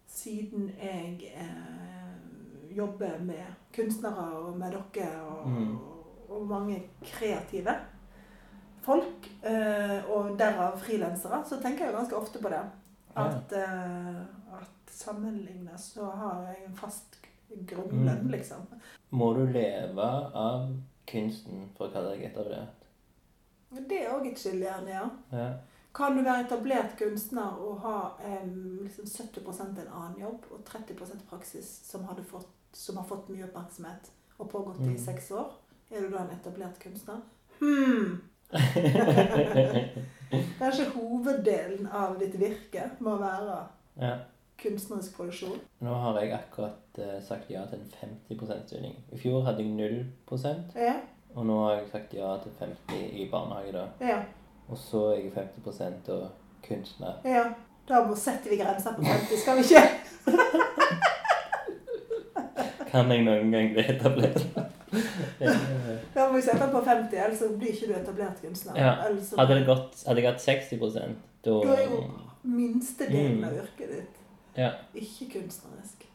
Siden 0.07 0.69
jeg 0.81 1.33
uh, 1.35 2.77
jobber 2.77 3.19
med 3.19 3.45
kunstnere 3.75 4.25
og 4.39 4.57
med 4.57 4.71
dere 4.71 5.21
og, 5.21 5.47
Mm. 5.49 5.77
og 6.29 6.47
mange 6.47 6.83
kreative 7.03 7.75
folk, 8.81 9.29
uh, 9.43 10.11
og 10.11 10.39
derav 10.39 10.79
frilansere, 10.79 11.43
så 11.49 11.61
tenker 11.61 11.85
jeg 11.85 11.93
ganske 11.93 12.15
ofte 12.15 12.39
på 12.41 12.49
det. 12.49 12.61
At, 13.15 13.51
eh, 13.51 14.21
at 15.01 15.07
sammenlignet 15.07 15.79
så 15.79 16.05
har 16.11 16.41
jeg 16.51 16.65
en 16.67 16.75
fast 16.75 17.17
grunnlønn, 17.67 18.23
Mm. 18.25 18.31
liksom. 18.31 18.61
Må 19.11 19.33
du 19.33 19.45
leve 19.51 20.01
av 20.33 20.69
kunsten 21.07 21.69
for 21.77 21.87
å 21.87 21.91
kalle 21.93 22.09
deg 22.15 22.23
etablert? 22.31 22.67
Det 23.71 24.05
er 24.05 24.13
òg 24.13 24.27
et 24.27 24.37
skillejern, 24.39 24.87
ja. 24.87 25.09
Ja. 25.31 25.53
Kan 25.93 26.15
du 26.17 26.23
være 26.23 26.45
etablert 26.45 26.97
kunstner 26.97 27.57
og 27.59 27.79
ha 27.81 28.11
um, 28.43 28.79
liksom 28.83 29.05
70% 29.05 29.79
en 29.81 29.87
annen 29.91 30.19
jobb 30.21 30.45
og 30.51 30.63
30% 30.65 31.25
praksis 31.29 31.65
som, 31.83 32.05
fått, 32.29 32.47
som 32.73 32.97
har 32.97 33.03
fått 33.05 33.29
mye 33.29 33.43
oppmerksomhet 33.49 34.09
og 34.39 34.49
pågått 34.49 34.79
i 34.79 34.83
Mm. 34.93 34.97
seks 34.97 35.31
år? 35.31 35.51
Er 35.91 36.01
du 36.01 36.09
da 36.09 36.17
en 36.23 36.37
etablert 36.39 36.79
kunstner? 36.79 37.21
Hmm. 37.59 38.21
Kanskje 40.59 40.85
hoveddelen 40.95 41.87
av 41.87 42.19
ditt 42.19 42.35
virke 42.35 42.89
må 42.99 43.17
være 43.19 43.57
ja. 43.99 44.15
Kunstnerisk 44.63 45.15
produksjon? 45.17 45.59
Nå 45.81 45.93
har 46.03 46.19
jeg 46.21 46.31
akkurat 46.37 46.97
eh, 46.99 47.21
sagt 47.23 47.49
ja 47.49 47.61
til 47.69 47.79
en 47.79 47.91
50% 48.29 48.67
stilling. 48.67 48.95
I 49.11 49.17
fjor 49.17 49.41
hadde 49.47 49.63
jeg 49.63 49.71
0 49.71 50.05
Ja. 50.75 50.93
og 51.35 51.45
nå 51.45 51.57
har 51.65 51.73
jeg 51.79 51.87
sagt 51.91 52.13
ja 52.13 52.37
til 52.43 52.51
50 52.59 52.93
i 53.21 53.29
barnehage. 53.31 53.71
da. 53.73 53.85
Ja. 54.07 54.19
Og 54.69 54.77
så 54.77 55.05
er 55.11 55.15
jeg 55.23 55.31
50% 55.35 56.09
og 56.09 56.29
kunstner. 56.67 57.13
ja. 57.25 57.43
Da 57.89 58.03
må 58.07 58.15
setter 58.15 58.49
vi 58.49 58.55
grenser 58.61 58.93
på 58.95 59.01
50, 59.03 59.37
skal 59.41 59.57
vi 59.57 59.61
ikke? 59.61 59.89
Kan 62.91 63.11
jeg 63.11 63.23
noen 63.25 63.51
gang 63.51 63.73
bli 63.73 63.83
etablert? 63.89 64.45
Da 66.13 66.25
må 66.27 66.33
vi 66.35 66.41
sette 66.43 66.59
den 66.59 66.71
på 66.73 66.81
50, 66.83 67.15
ellers 67.23 67.39
så 67.39 67.47
blir 67.57 67.71
ikke 67.73 67.87
du 67.87 67.93
etablert 67.97 68.41
kunstner. 68.43 68.75
Ja. 68.77 68.91
Hadde, 69.39 69.55
det 69.55 69.65
gått, 69.69 70.03
hadde 70.07 70.21
jeg 70.21 70.27
hatt 70.29 70.41
60 70.43 70.79
da 70.83 70.89
Da 71.47 71.51
er 71.77 71.83
jo 71.87 72.01
minstedelen 72.43 73.37
Mm. 73.39 73.43
av 73.47 73.53
yrket 73.63 73.89
ditt 73.95 74.15
Ja. 74.55 74.71
ikke 74.93 75.29
kunstnerisk. 75.39 76.07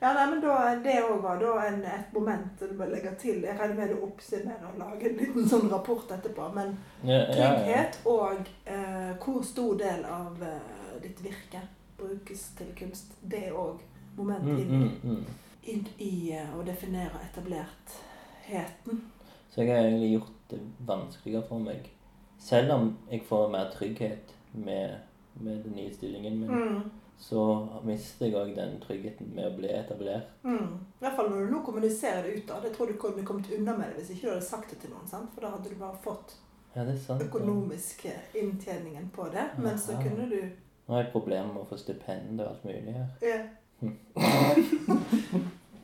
Ja, 0.00 0.12
nei, 0.14 0.26
men 0.30 0.40
da, 0.40 0.74
Det 0.84 0.94
òg 1.02 1.22
var 1.22 1.40
da 1.42 1.56
en, 1.66 1.80
et 1.84 2.12
moment 2.14 2.60
du 2.60 2.74
må 2.78 2.86
legge 2.86 3.10
til. 3.18 3.40
Jeg 3.42 3.58
regner 3.58 3.74
med 3.80 3.94
å 3.96 4.04
oppsummerer 4.06 4.68
og 4.70 4.78
lage 4.78 5.08
en 5.10 5.16
liten 5.18 5.48
sånn 5.50 5.66
rapport 5.72 6.10
etterpå. 6.14 6.46
Men 6.54 6.76
trygghet 7.02 7.98
og 8.06 8.46
eh, 8.64 9.10
hvor 9.24 9.42
stor 9.42 9.74
del 9.80 10.04
av 10.06 10.38
eh, 10.46 10.94
ditt 11.02 11.18
virke 11.24 11.64
brukes 11.98 12.44
til 12.58 12.70
kunst, 12.78 13.12
det 13.22 13.48
òg 13.52 13.82
moment 14.16 14.44
Mm, 14.44 14.58
inn, 14.58 14.70
mm, 14.70 15.00
mm. 15.02 15.24
inn 15.72 15.84
i 15.98 16.12
eh, 16.34 16.54
å 16.58 16.62
definere 16.66 17.18
etablertheten. 17.26 19.02
Så 19.50 19.62
jeg 19.62 19.74
har 19.74 19.82
egentlig 19.88 20.12
gjort 20.12 20.50
det 20.50 20.60
vanskeligere 20.86 21.46
for 21.48 21.58
meg. 21.58 21.90
Selv 22.38 22.72
om 22.72 22.88
jeg 23.10 23.22
får 23.26 23.50
mer 23.50 23.70
trygghet 23.74 24.34
med, 24.52 24.96
med 25.34 25.62
den 25.64 25.74
nye 25.74 25.94
stillingen 25.94 26.38
min, 26.40 26.50
Mm. 26.50 26.82
Så 27.18 27.42
mister 27.84 28.26
jeg 28.28 28.36
òg 28.38 28.52
den 28.56 28.76
tryggheten 28.80 29.32
med 29.34 29.48
å 29.48 29.56
bli 29.56 29.68
etablert. 29.74 30.28
Mm. 30.46 30.76
I 30.78 31.02
hvert 31.02 31.16
fall 31.18 31.30
når 31.32 31.46
du 31.46 31.52
nå 31.56 31.62
kommuniserer 31.66 32.22
det 32.22 32.34
ut. 32.36 32.46
da. 32.48 32.60
Det 32.62 32.70
tror 32.76 32.86
du 32.86 32.98
kunne 33.00 33.24
kommet 33.26 33.50
unna 33.56 33.74
med 33.76 33.90
det 33.90 33.96
hvis 34.02 34.12
ikke 34.14 34.26
du 34.28 34.32
hadde 34.36 34.46
sagt 34.46 34.70
det 34.70 34.78
til 34.84 34.90
noen. 34.94 35.08
sant? 35.10 35.32
For 35.34 35.40
da 35.44 35.50
hadde 35.56 35.72
du 35.72 35.76
bare 35.80 35.98
fått 36.04 36.36
Ja, 36.76 36.84
det 36.84 36.94
sant. 37.02 37.20
ja. 37.20 37.26
økonomiske 37.26 38.12
inntjeningen 38.38 39.10
på 39.14 39.26
det. 39.34 39.48
Men 39.58 39.78
så 39.78 39.98
kunne 40.02 40.28
du 40.30 40.40
Nå 40.88 40.94
har 40.94 41.02
jeg 41.02 41.12
problemer 41.12 41.50
med 41.52 41.62
å 41.66 41.68
få 41.68 41.76
stipend 41.76 42.40
og 42.40 42.46
alt 42.48 42.62
mulig 42.64 42.94
her. 42.96 43.08
Ja. 43.20 43.40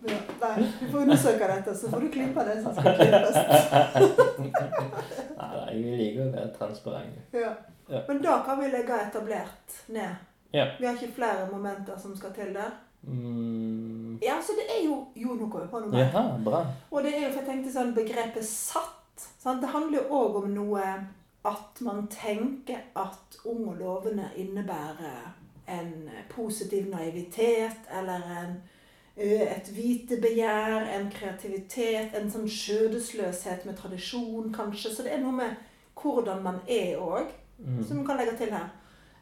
ja. 0.09 0.17
Nei, 0.41 0.65
du 0.81 0.87
får 0.93 0.99
undersøke 1.03 1.49
dette, 1.49 1.75
så 1.77 1.91
får 1.91 2.01
du 2.01 2.09
klippe 2.13 2.45
det 2.45 2.57
som 2.63 2.75
skal 2.77 2.97
klippes. 2.99 3.37
Nei, 5.37 5.51
nei, 5.59 5.75
jeg 5.81 5.99
liker 6.01 6.23
å 6.25 6.31
være 6.35 6.51
transparent. 6.59 7.21
Ja. 7.37 7.53
Ja. 7.89 8.01
Men 8.09 8.23
da 8.25 8.39
kan 8.47 8.61
vi 8.61 8.71
legge 8.73 8.97
etablert 9.09 9.77
ned. 9.93 10.15
Ja. 10.55 10.69
Vi 10.79 10.87
har 10.87 10.95
ikke 10.95 11.15
flere 11.17 11.49
momenter 11.51 11.99
som 11.99 12.15
skal 12.17 12.33
til 12.37 12.55
der. 12.55 12.71
Mm. 13.03 14.19
Ja, 14.23 14.39
så 14.43 14.53
det 14.57 14.65
er 14.71 14.85
jo 14.87 14.95
Jo, 15.17 15.35
nå 15.35 15.49
kommer 15.51 15.65
jeg 15.67 15.71
på 15.71 15.81
noe. 15.85 15.99
Jaha, 15.99 16.23
bra. 16.45 16.61
Og 16.91 17.03
det 17.05 17.13
er 17.15 17.27
jo, 17.27 17.33
for 17.35 17.43
jeg 17.43 17.49
tenkte 17.51 17.73
sånn, 17.75 17.95
begrepet 17.97 18.47
satt. 18.47 19.27
Sant? 19.43 19.61
Det 19.63 19.69
handler 19.75 19.99
jo 20.03 20.21
òg 20.23 20.39
om 20.43 20.51
noe 20.55 20.85
at 21.45 21.81
man 21.85 22.07
tenker 22.09 22.81
at 22.97 23.37
ung 23.45 23.67
og 23.69 23.77
lovende 23.83 24.31
innebærer 24.41 25.35
en 25.69 25.91
positiv 26.33 26.89
naivitet 26.93 27.85
eller 27.99 28.25
en, 28.41 28.55
et 29.17 29.69
vitebegjær, 29.77 30.89
en 30.97 31.11
kreativitet, 31.13 32.15
en 32.17 32.31
sånn 32.33 32.49
skjødesløshet 32.49 33.67
med 33.69 33.77
tradisjon, 33.77 34.49
kanskje. 34.57 34.95
Så 34.95 35.05
det 35.05 35.13
er 35.15 35.21
noe 35.23 35.37
med 35.37 35.57
hvordan 36.01 36.43
man 36.43 36.61
er 36.69 36.97
òg, 37.01 37.27
Mm. 37.59 37.85
som 37.87 37.99
vi 38.01 38.05
kan 38.07 38.17
legge 38.19 38.33
til 38.37 38.51
her. 38.51 38.65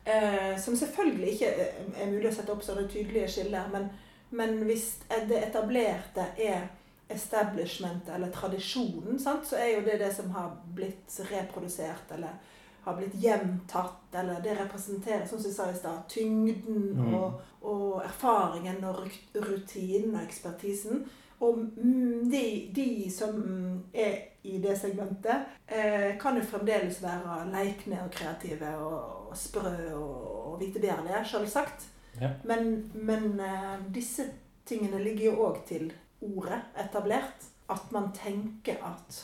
Eh, 0.04 0.54
som 0.58 0.76
selvfølgelig 0.76 1.32
ikke 1.32 1.50
er, 1.50 2.06
mulig 2.10 2.28
å 2.30 2.34
sette 2.34 2.52
opp 2.54 2.64
sånne 2.66 2.88
tydelige 2.90 3.28
skiller, 3.30 3.68
men, 3.70 3.90
men 4.34 4.56
hvis 4.66 4.96
det 5.28 5.38
etablerte 5.38 6.24
er 6.42 6.64
establishment 7.12 8.08
eller 8.10 8.32
tradisjonen, 8.34 9.20
sant, 9.20 9.46
så 9.46 9.60
er 9.60 9.76
jo 9.76 9.84
det 9.86 10.00
det 10.00 10.10
som 10.16 10.32
har 10.34 10.56
blitt 10.74 11.20
reprodusert 11.28 12.16
eller 12.16 12.40
har 12.82 12.96
blitt 12.98 13.14
gjentatt, 13.14 14.08
eller 14.18 14.40
det 14.42 14.56
representerer, 14.58 15.26
som 15.26 15.38
jeg 15.38 15.54
sa 15.54 15.68
i 15.70 15.78
stad, 15.78 16.02
tyngden 16.10 16.80
Mm. 16.98 17.14
og, 17.14 17.40
og 17.62 18.02
erfaringen 18.04 18.84
og 18.84 19.04
rutinen 19.34 20.16
og 20.16 20.22
ekspertisen. 20.24 21.04
Og 21.42 21.58
mm, 21.58 22.30
de, 22.30 22.44
de 22.74 23.10
som 23.10 23.34
mm, 23.34 23.78
er 23.94 24.18
i 24.46 24.58
det 24.62 24.76
segmentet, 24.78 25.48
eh, 25.66 26.12
kan 26.20 26.38
jo 26.38 26.44
fremdeles 26.46 27.00
være 27.02 27.40
leikne 27.50 28.02
og 28.04 28.12
kreative 28.14 28.70
og, 28.78 29.00
og 29.30 29.36
sprø 29.38 29.74
og, 29.94 30.52
og 30.52 30.60
vitebegjærlige, 30.60 31.24
selvsagt. 31.30 31.88
Ja. 32.20 32.30
Men, 32.44 32.90
men 32.94 33.40
eh, 33.40 33.82
disse 33.94 34.28
tingene 34.66 35.02
ligger 35.02 35.32
jo 35.32 35.48
òg 35.48 35.64
til 35.66 35.90
ordet 36.22 36.62
etablert. 36.78 37.48
At 37.70 37.92
man 37.94 38.10
tenker 38.14 38.82
at 38.84 39.22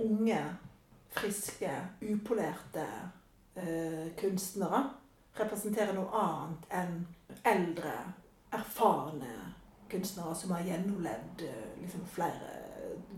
unge, 0.00 0.38
friske, 1.10 1.72
upolerte 2.04 2.84
eh, 3.56 4.08
kunstnere 4.20 4.84
representerer 5.38 5.94
noe 5.96 6.08
annet 6.14 6.68
enn 6.74 6.98
eldre, 7.46 7.94
erfarne 8.54 9.47
kunstnere 9.90 10.34
som 10.34 10.50
har 10.56 10.66
gjennomlevd 10.66 11.44
eh, 11.48 11.70
liksom, 11.82 12.04
flere 12.06 12.54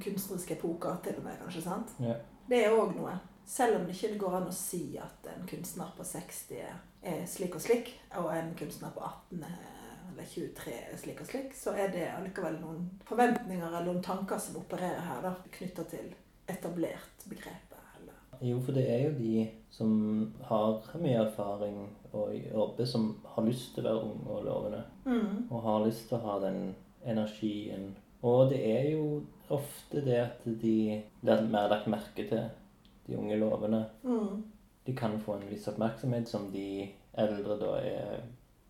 kunstneriske 0.00 0.54
epoker, 0.54 0.96
til 1.04 1.18
og 1.18 1.24
med, 1.24 1.38
kanskje. 1.42 1.62
sant? 1.62 1.96
Ja. 2.00 2.14
Det 2.48 2.64
er 2.64 2.74
òg 2.76 2.94
noe. 2.96 3.16
Selv 3.46 3.80
om 3.80 3.86
det 3.86 3.96
ikke 3.96 4.18
går 4.20 4.36
an 4.38 4.48
å 4.50 4.54
si 4.54 4.84
at 5.00 5.26
en 5.32 5.46
kunstner 5.50 5.90
på 5.96 6.04
60 6.06 6.60
er 7.02 7.24
slik 7.26 7.54
og 7.58 7.62
slik, 7.64 7.92
og 8.20 8.30
en 8.36 8.52
kunstner 8.58 8.92
på 8.94 9.02
18 9.02 9.42
er- 9.42 9.76
eller 10.10 10.26
23 10.26 10.72
er 10.92 10.96
slik 10.98 11.20
og 11.22 11.26
slik, 11.26 11.54
så 11.54 11.70
er 11.78 11.90
det 11.94 12.06
allikevel 12.10 12.58
noen 12.60 12.86
forventninger 13.06 13.66
eller 13.66 13.86
noen 13.86 14.02
tanker 14.02 14.38
som 14.38 14.56
opererer 14.60 15.00
her, 15.06 15.20
da, 15.22 15.34
knytta 15.58 15.84
til 15.90 16.14
etablert 16.50 17.26
begrepet. 17.30 17.78
Eller. 18.00 18.14
Jo, 18.40 18.60
for 18.60 18.72
det 18.76 18.86
er 18.90 19.04
jo 19.08 19.12
de 19.18 19.50
som 19.70 19.92
har 20.48 20.82
mye 20.98 21.20
erfaring 21.26 21.78
og 22.12 22.34
jobber, 22.34 22.84
som 22.84 23.11
har 23.34 23.46
lyst 23.46 23.74
til 23.74 23.86
å 23.86 23.90
være 23.90 24.12
unge 24.12 24.36
og 24.36 24.46
lovende. 24.46 24.84
Mm. 25.04 25.50
Og 25.50 25.66
har 25.66 25.84
lyst 25.86 26.08
til 26.08 26.18
å 26.18 26.24
ha 26.26 26.38
den 26.44 26.62
energien. 27.06 27.90
Og 28.22 28.50
det 28.50 28.61
er 28.66 28.88
jo 28.92 29.04
ofte 29.50 30.04
det 30.04 30.18
at 30.20 30.44
de 30.44 30.52
blir 31.22 31.46
mer 31.50 31.68
lagt 31.72 31.88
merke 31.90 32.26
til, 32.28 32.48
de 33.06 33.18
unge 33.18 33.38
lovende. 33.40 33.84
Mm. 34.02 34.42
De 34.86 34.96
kan 34.96 35.18
få 35.20 35.38
en 35.38 35.48
viss 35.50 35.68
oppmerksomhet 35.70 36.28
som 36.28 36.50
de 36.52 36.88
eldre 37.18 37.56
da 37.61 37.74
er, 37.82 38.24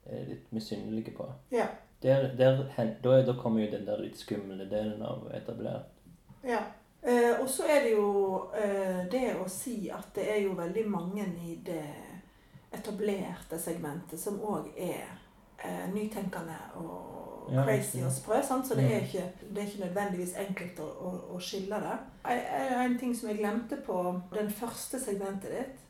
er 0.07 0.29
litt 0.29 0.53
misunnelige 0.55 1.15
på. 1.17 1.29
Ja. 1.53 1.69
Der, 2.03 2.31
der, 2.37 2.63
da, 3.03 3.23
da 3.23 3.35
kommer 3.37 3.61
jo 3.61 3.73
den 3.73 3.87
der 3.87 4.01
litt 4.01 4.17
skumle 4.19 4.65
delen 4.71 5.03
av 5.05 5.27
etablert. 5.37 5.91
Ja. 6.47 6.63
Eh, 7.03 7.41
og 7.41 7.49
så 7.49 7.65
er 7.69 7.85
det 7.85 7.93
jo 7.93 8.09
eh, 8.57 9.05
det 9.13 9.35
å 9.41 9.47
si 9.49 9.89
at 9.93 10.11
det 10.17 10.27
er 10.35 10.43
jo 10.45 10.57
veldig 10.57 10.85
mange 10.89 11.25
i 11.49 11.57
det 11.65 11.85
etablerte 12.73 13.59
segmentet 13.59 14.21
som 14.21 14.39
òg 14.41 14.71
er 14.77 15.09
eh, 15.65 15.87
nytenkende 15.95 16.59
og 16.81 17.17
Ja, 17.51 17.65
crazy 17.65 17.99
og 18.07 18.13
sprø. 18.13 18.37
Sant? 18.47 18.69
Så 18.69 18.75
det 18.79 18.85
er, 18.85 19.01
ikke, 19.01 19.25
det 19.55 19.59
er 19.63 19.67
ikke 19.67 19.85
nødvendigvis 19.87 20.35
enkelt 20.39 20.81
å, 20.85 20.87
å, 20.87 21.13
å 21.35 21.39
skille 21.43 21.81
det. 21.83 21.97
En, 22.31 22.75
en 22.85 22.99
ting 23.01 23.15
som 23.17 23.31
jeg 23.31 23.41
glemte 23.41 23.81
på 23.87 23.97
den 24.35 24.51
første 24.55 25.01
segmentet 25.03 25.51
ditt, 25.57 25.81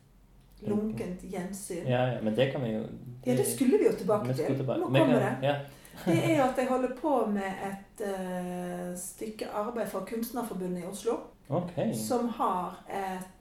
lunkent 0.70 1.24
gjensyn. 1.24 1.84
Ja, 1.88 2.06
ja, 2.14 2.22
men 2.24 2.36
det 2.36 2.50
kan 2.52 2.64
vi 2.64 2.74
jo 2.74 2.86
Ja, 3.26 3.34
det 3.36 3.46
skulle 3.48 3.78
vi 3.78 3.90
jo 3.90 3.92
tilbake 3.98 4.32
til. 4.32 4.56
tilbake. 4.56 4.80
Nå 4.80 4.88
kommer 4.88 5.20
det. 5.20 5.34
Ja. 5.42 5.58
Det 6.04 6.16
er 6.16 6.36
jo 6.38 6.44
at 6.46 6.58
jeg 6.58 6.68
holder 6.70 6.94
på 6.96 7.14
med 7.28 7.64
et 7.66 8.04
uh, 8.06 8.96
stykke 8.96 9.50
arbeid 9.52 9.90
for 9.92 10.06
Kunstnerforbundet 10.08 10.84
i 10.84 10.88
Oslo. 10.88 11.18
Okay. 11.48 11.92
Som 11.94 12.28
har 12.38 12.78
et 12.88 13.39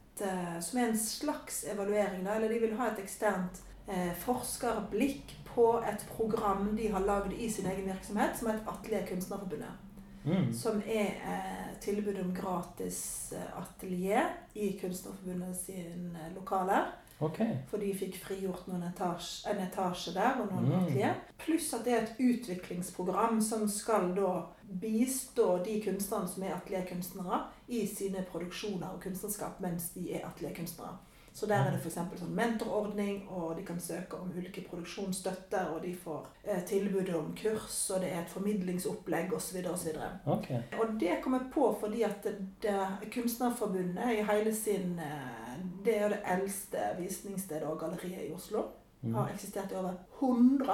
Som 0.61 0.79
er 0.79 0.89
en 0.89 0.97
slags 0.97 1.63
evaluering, 1.71 2.23
da. 2.25 2.35
Eller 2.35 2.49
de 2.49 2.59
vil 2.59 2.77
ha 2.77 2.87
et 2.91 2.99
eksternt 3.03 3.61
eh, 3.87 4.13
forskerblikk 4.25 5.35
på 5.55 5.83
et 5.89 6.05
program 6.15 6.75
de 6.77 6.87
har 6.93 6.99
lagd 7.05 7.33
i 7.33 7.49
sin 7.51 7.65
egen 7.65 7.87
virksomhet, 7.89 8.37
som 8.37 8.47
heter 8.51 8.67
Atelier 8.69 9.05
Kunstnerforbundet. 9.07 9.85
Mm. 10.25 10.53
Som 10.53 10.81
er 10.85 11.15
eh, 11.23 11.69
tilbud 11.81 12.19
om 12.21 12.33
gratis 12.35 13.33
eh, 13.33 13.51
atelier 13.61 14.27
i 14.55 14.73
Kunstnerforbundet 14.81 15.55
sin 15.57 16.15
eh, 16.15 16.33
lokaler. 16.35 16.91
Okay. 17.19 17.57
For 17.67 17.77
de 17.81 17.89
fikk 17.99 18.15
frigjort 18.23 18.67
noen 18.69 18.83
etasj, 18.87 19.47
en 19.51 19.57
etasje 19.65 20.13
der 20.15 20.37
og 20.39 20.51
noen 20.53 20.69
Mm. 20.69 20.83
atelier. 20.83 21.15
Pluss 21.37 21.73
at 21.73 21.83
det 21.85 21.93
er 21.93 22.03
et 22.03 22.19
utviklingsprogram 22.19 23.41
som 23.41 23.65
skal 23.67 24.13
da 24.15 24.45
bistå 24.81 25.57
de 25.65 25.81
kunstnerne 25.83 26.27
som 26.27 26.43
er 26.43 26.55
atelierkunstnere, 26.55 27.43
i 27.67 27.85
sine 27.87 28.25
produksjoner 28.31 28.95
og 28.95 29.03
kunstnerskap 29.03 29.59
mens 29.63 29.91
de 29.95 30.09
er 30.13 30.27
atelierkunstnere. 30.29 30.97
Så 31.33 31.45
der 31.45 31.55
er 31.55 31.71
det 31.71 31.79
f.eks. 31.79 31.95
sånn 32.19 32.33
mentorordning, 32.35 33.21
og 33.31 33.53
de 33.55 33.63
kan 33.63 33.77
søke 33.79 34.17
om 34.17 34.31
ulike 34.35 34.63
produksjonsstøtter, 34.67 35.69
og 35.71 35.83
de 35.85 35.93
får 35.95 36.25
eh, 36.43 36.63
tilbud 36.67 37.11
om 37.15 37.29
kurs, 37.37 37.77
og 37.93 38.01
det 38.03 38.09
er 38.11 38.23
et 38.23 38.33
formidlingsopplegg 38.33 39.31
osv. 39.37 39.61
osv. 39.71 40.01
Okay. 40.25 40.59
Og 40.81 40.97
det 40.99 41.19
kom 41.23 41.37
jeg 41.37 41.47
på 41.53 41.69
fordi 41.79 42.03
at 42.07 42.25
det, 42.25 42.35
det 42.65 43.13
Kunstnerforbundet 43.13 44.17
i 44.17 44.25
hele 44.27 44.51
sin 44.55 44.99
eh, 44.99 45.55
Det 45.85 45.95
er 45.95 46.03
jo 46.03 46.11
det 46.11 46.19
eldste 46.33 46.89
visningsstedet 46.99 47.69
og 47.69 47.79
galleriet 47.79 48.27
i 48.27 48.33
Oslo. 48.35 48.65
Mm. 49.01 49.13
Har 49.15 49.31
eksistert 49.31 49.71
i 49.71 49.79
over 49.79 49.93
100 50.19 50.69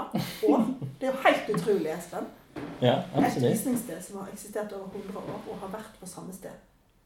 år. 0.49 0.65
Det 0.99 1.07
er 1.07 1.13
jo 1.13 1.23
helt 1.27 1.53
utrolig, 1.59 1.91
Espen. 1.93 2.25
Ja, 2.81 2.95
Et 3.17 3.41
visningssted 3.41 4.01
som 4.03 4.17
har 4.19 4.27
eksistert 4.33 4.73
over 4.73 4.87
100 4.93 5.17
år 5.17 5.39
og 5.51 5.57
har 5.59 5.67
vært 5.77 5.99
på 5.99 6.05
samme 6.07 6.33
sted 6.33 6.51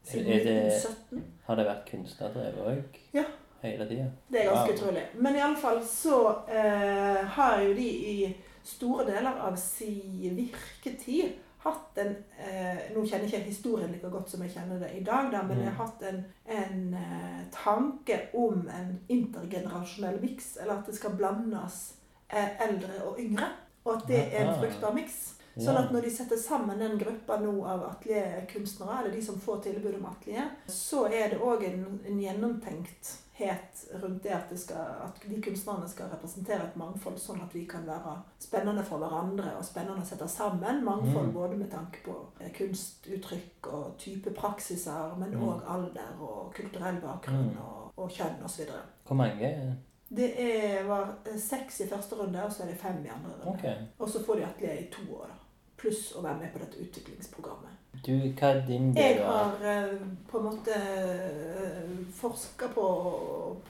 siden 0.04 0.26
Er 0.32 0.44
det- 0.44 0.72
1917. 0.72 1.24
Har 1.46 1.54
det 1.56 1.66
vært 1.66 1.84
kunstnerdrevet 1.90 2.66
òg? 2.66 2.98
Ja. 3.14 3.24
Hele 3.62 3.88
tida? 3.88 4.04
Det 4.32 4.40
er 4.44 4.48
ganske 4.54 4.72
Wow. 4.72 4.78
utrolig. 4.78 5.02
Men 5.14 5.34
iallfall 5.36 5.82
så 5.84 6.34
eh, 6.48 7.24
har 7.26 7.60
jo 7.62 7.74
de 7.74 7.88
i 7.88 8.36
store 8.64 9.04
deler 9.06 9.30
av 9.40 9.56
sin 9.56 10.36
virketid 10.36 11.32
hatt 11.58 11.98
en 11.98 12.16
eh, 12.38 12.76
Nå 12.94 13.04
kjenner 13.06 13.28
jeg 13.28 13.32
ikke 13.32 13.44
historien 13.50 13.92
like 13.92 14.10
godt 14.10 14.30
som 14.30 14.42
jeg 14.42 14.50
kjenner 14.50 14.78
det 14.78 14.90
i 15.00 15.04
dag, 15.04 15.30
da, 15.32 15.42
men 15.42 15.56
Mm. 15.58 15.62
jeg 15.64 15.72
har 15.72 15.86
hatt 15.86 16.02
en, 16.02 16.24
en 16.48 16.94
eh, 16.94 17.44
tanke 17.52 18.20
om 18.34 18.68
en 18.68 19.00
intergenerasjonell 19.08 20.20
miks, 20.22 20.56
eller 20.60 20.78
at 20.78 20.86
det 20.86 20.94
skal 20.94 21.10
blandes 21.10 21.94
eh, 22.30 22.68
eldre 22.68 23.04
og 23.04 23.16
yngre. 23.18 23.48
Og 23.84 23.96
at 23.96 24.08
det 24.08 24.34
er 24.34 24.48
en 24.48 24.58
fruktbar 24.60 24.92
miks. 24.94 25.34
Sånn 25.56 25.76
at 25.76 25.90
når 25.92 26.02
de 26.02 26.10
setter 26.10 26.36
sammen 26.38 26.78
den 26.78 26.98
gruppa 26.98 27.36
nå 27.40 27.64
av 27.66 27.82
atelierkunstnere, 27.90 28.98
eller 29.00 29.10
de 29.16 29.22
som 29.22 29.40
får 29.40 29.62
tilbud 29.62 29.94
om 29.98 30.06
atelier, 30.06 30.50
så 30.66 31.06
er 31.10 31.28
det 31.30 31.40
òg 31.42 31.64
en, 31.66 32.00
en 32.06 32.20
gjennomtenkthet 32.22 33.86
rundt 34.02 34.22
det 34.22 34.30
at, 34.36 34.50
det 34.50 34.58
skal, 34.60 34.76
at 35.06 35.20
de 35.26 35.40
kunstnerne 35.42 35.88
skal 35.88 36.10
representere 36.12 36.62
et 36.68 36.76
mangfold, 36.76 37.18
sånn 37.18 37.40
at 37.42 37.54
vi 37.56 37.64
kan 37.66 37.86
være 37.88 38.14
spennende 38.38 38.84
for 38.86 38.98
hverandre 39.02 39.54
og 39.58 39.64
spennende 39.64 40.04
å 40.04 40.06
sette 40.06 40.28
sammen. 40.28 40.84
Mangfold 40.84 41.28
Mm. 41.30 41.34
både 41.34 41.56
med 41.56 41.70
tanke 41.70 42.02
på 42.04 42.14
eh, 42.40 42.50
kunstuttrykk 42.52 43.66
og 43.72 43.96
type 43.98 44.30
praksiser, 44.36 45.16
men 45.18 45.30
Mm. 45.34 45.62
alder 45.66 46.20
og 46.20 46.52
kulturell 46.54 47.00
bakgrunn 47.00 47.50
Mm. 47.50 47.58
og, 47.64 47.92
og 47.96 48.10
kjønn 48.10 48.42
osv. 48.44 48.66
Hvor 49.06 49.16
mange? 49.16 49.76
Det 50.12 50.34
er, 50.40 50.84
var 50.88 51.14
eh, 51.26 51.36
seks 51.38 51.80
i 51.80 51.86
første 51.88 52.16
runde, 52.16 52.42
og 52.44 52.52
så 52.52 52.62
er 52.62 52.66
det 52.66 52.78
fem 52.80 53.04
i 53.04 53.08
andre 53.08 53.30
runde. 53.30 53.58
Okay. 53.58 53.76
Og 53.98 54.08
så 54.08 54.22
får 54.24 54.36
de 54.36 54.44
atelier 54.44 54.80
i 54.80 54.90
to 54.92 55.02
år, 55.14 55.26
da. 55.28 55.34
Pluss 55.80 56.10
å 56.16 56.22
være 56.24 56.42
med 56.42 56.52
på 56.54 56.62
dette 56.62 56.80
utviklingsprogrammet. 56.84 57.76
Du, 58.04 58.12
hva 58.12 58.52
er 58.54 58.62
din 58.64 58.92
del 58.94 59.02
Jeg 59.02 59.24
har 59.26 59.64
eh, 59.66 59.96
på 60.30 60.38
en 60.38 60.46
måte 60.46 60.76
uh, 60.76 61.90
forska 62.16 62.70
på 62.72 62.86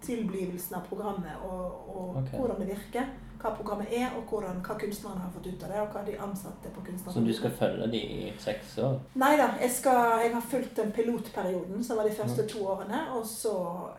tilblivelsen 0.05 0.77
av 0.79 0.87
programmet 0.91 1.41
og, 1.49 1.65
og 1.91 2.21
okay. 2.21 2.37
hvordan 2.37 2.61
det 2.63 2.69
virker. 2.75 3.09
Hva 3.41 3.55
programmet 3.57 3.93
er, 3.97 4.11
og 4.19 4.29
hvordan, 4.29 4.59
hva 4.67 4.75
kunstnerne 4.81 5.23
har 5.25 5.31
fått 5.33 5.47
ut 5.49 5.63
av 5.65 5.73
det, 5.73 5.81
og 5.81 5.95
hva 5.95 6.03
de 6.05 6.17
ansatte 6.21 6.73
på 6.75 6.83
kunstnerne 6.85 7.15
Som 7.15 7.25
du 7.25 7.33
skal 7.33 7.55
følge 7.57 7.89
de 7.95 8.01
i 8.01 8.33
seks 8.43 8.77
år? 8.85 8.99
Nei 9.23 9.33
da, 9.41 9.47
jeg, 9.63 9.73
skal, 9.79 10.01
jeg 10.25 10.35
har 10.35 10.47
fulgt 10.53 10.77
den 10.77 10.93
pilotperioden, 10.93 11.85
som 11.85 12.01
var 12.01 12.09
de 12.09 12.17
første 12.19 12.47
to 12.53 12.67
årene, 12.75 13.01
og 13.17 13.25
så 13.27 13.55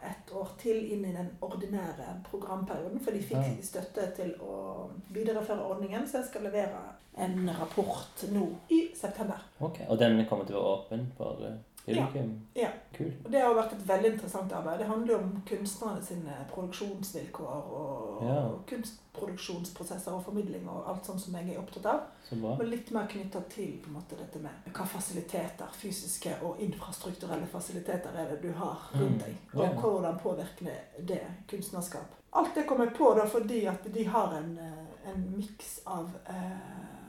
et 0.06 0.34
år 0.38 0.54
til 0.62 0.94
inn 0.94 1.08
i 1.10 1.16
den 1.16 1.32
ordinære 1.42 2.20
programperioden, 2.30 3.02
for 3.02 3.18
de 3.18 3.24
fikk 3.32 3.64
støtte 3.66 4.12
til 4.22 4.36
å 4.46 4.90
videreføre 5.10 5.66
ordningen, 5.74 6.06
så 6.08 6.22
jeg 6.22 6.30
skal 6.30 6.46
levere 6.50 6.84
en 7.18 7.50
rapport 7.60 8.24
nå 8.32 8.46
i 8.72 8.84
september. 8.96 9.42
Ok, 9.60 9.82
Og 9.90 10.00
den 10.00 10.22
kommer 10.30 10.48
til 10.48 10.56
å 10.56 10.62
være 10.62 10.78
åpen 10.78 11.10
for 11.18 11.42
Ja. 11.88 12.70
Kult. 12.94 13.26
Og 13.26 13.32
det 13.32 13.42
har 13.42 13.54
vært 13.56 13.74
et 13.74 13.88
veldig 13.88 14.12
interessant 14.14 14.52
arbeid. 14.54 14.80
Det 14.80 14.88
handler 14.88 15.14
jo 15.14 15.20
om 15.20 15.42
kunstnerne 15.50 16.04
sine 16.06 16.36
produksjonsvilkår 16.54 17.72
og 17.74 18.24
Ja. 18.24 18.50
kunstproduksjonsprosesser 18.68 20.12
og 20.14 20.24
formidling 20.26 20.70
og 20.70 20.90
alt 20.90 21.06
sånt 21.06 21.22
som 21.22 21.36
jeg 21.36 21.50
er 21.56 21.60
opptatt 21.62 21.86
av. 21.86 22.02
Og 22.44 22.64
litt 22.66 22.92
mer 22.92 23.08
knytta 23.08 23.42
til 23.50 23.78
på 23.84 23.88
en 23.90 23.94
måte 23.98 24.16
dette 24.20 24.40
med 24.40 24.52
hva 24.74 24.86
fasiliteter, 24.88 25.68
fysiske 25.74 26.36
og 26.44 26.60
infrastrukturelle 26.64 27.48
fasiliteter 27.52 28.10
er 28.16 28.30
det 28.36 28.42
du 28.42 28.52
har 28.54 28.90
rundt 28.96 29.20
deg. 29.26 29.36
Mm. 29.54 29.60
Og 29.60 29.64
Ja. 29.66 29.74
hvordan 29.82 30.20
påvirker 30.20 31.06
det 31.06 31.22
kunstnerskap. 31.48 32.06
Alt 32.34 32.56
det 32.56 32.68
kommer 32.68 32.88
på 32.96 33.14
da 33.18 33.26
fordi 33.26 33.66
at 33.68 33.84
de 33.94 34.04
har 34.06 34.34
en, 34.38 34.58
eh, 34.58 35.10
en 35.12 35.34
miks 35.38 35.82
av 35.86 36.10
eh, 36.30 36.36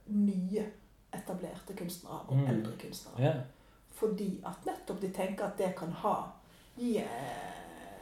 nye 0.07 0.65
etablerte 1.13 1.75
kunstnere 1.77 2.21
og 2.29 2.37
Mm. 2.37 2.47
eldre 2.47 2.73
kunstnere. 2.79 3.21
Ja. 3.25 3.33
Fordi 4.03 4.41
at 4.45 4.65
nettopp 4.67 5.01
de 5.01 5.09
tenker 5.15 5.47
at 5.47 5.59
det 5.59 5.69
kan 5.79 5.93
ha 6.03 6.17
gi 6.75 6.97
eh, 6.99 7.53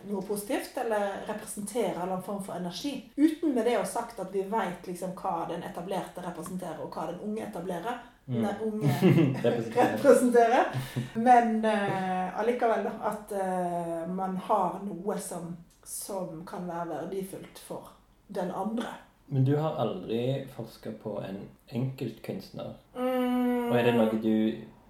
noe 0.08 0.22
positivt, 0.24 0.78
eller 0.80 1.10
representere 1.26 1.84
en 1.84 1.90
eller 1.90 2.12
annen 2.12 2.22
form 2.22 2.44
for 2.44 2.56
energi. 2.56 2.94
Uten 3.16 3.52
med 3.54 3.66
det 3.68 3.76
å 3.76 3.84
sagt 3.84 4.20
at 4.22 4.32
vi 4.32 4.46
veit 4.48 4.88
liksom 4.88 5.12
hva 5.18 5.44
den 5.50 5.66
etablerte 5.66 6.24
representerer, 6.24 6.80
og 6.80 6.94
hva 6.94 7.10
den 7.10 7.20
unge 7.26 7.44
etablerer. 7.50 8.00
Mm. 8.30 8.46
Den 8.46 8.64
unge 8.64 8.94
Representerer. 9.50 10.72
Men 11.14 11.60
uh, 11.66 12.40
allikevel 12.40 12.88
at 12.88 13.36
uh, 13.36 14.08
man 14.08 14.40
har 14.48 14.80
noe 14.86 15.18
som, 15.20 15.52
som 15.84 16.44
kan 16.48 16.68
være 16.70 16.94
verdifullt 16.94 17.60
for 17.68 17.92
den 18.32 18.54
andre. 18.56 18.94
Men 19.28 19.44
du 19.44 19.56
har 19.60 19.76
aldri 19.82 20.46
forska 20.56 20.96
på 21.02 21.18
en 21.28 21.44
enkeltkunstner? 21.68 22.72
Mm. 22.96 23.68
Og 23.68 23.76
er 23.78 23.90
det 23.90 23.98
noe 23.98 24.16
du 24.22 24.36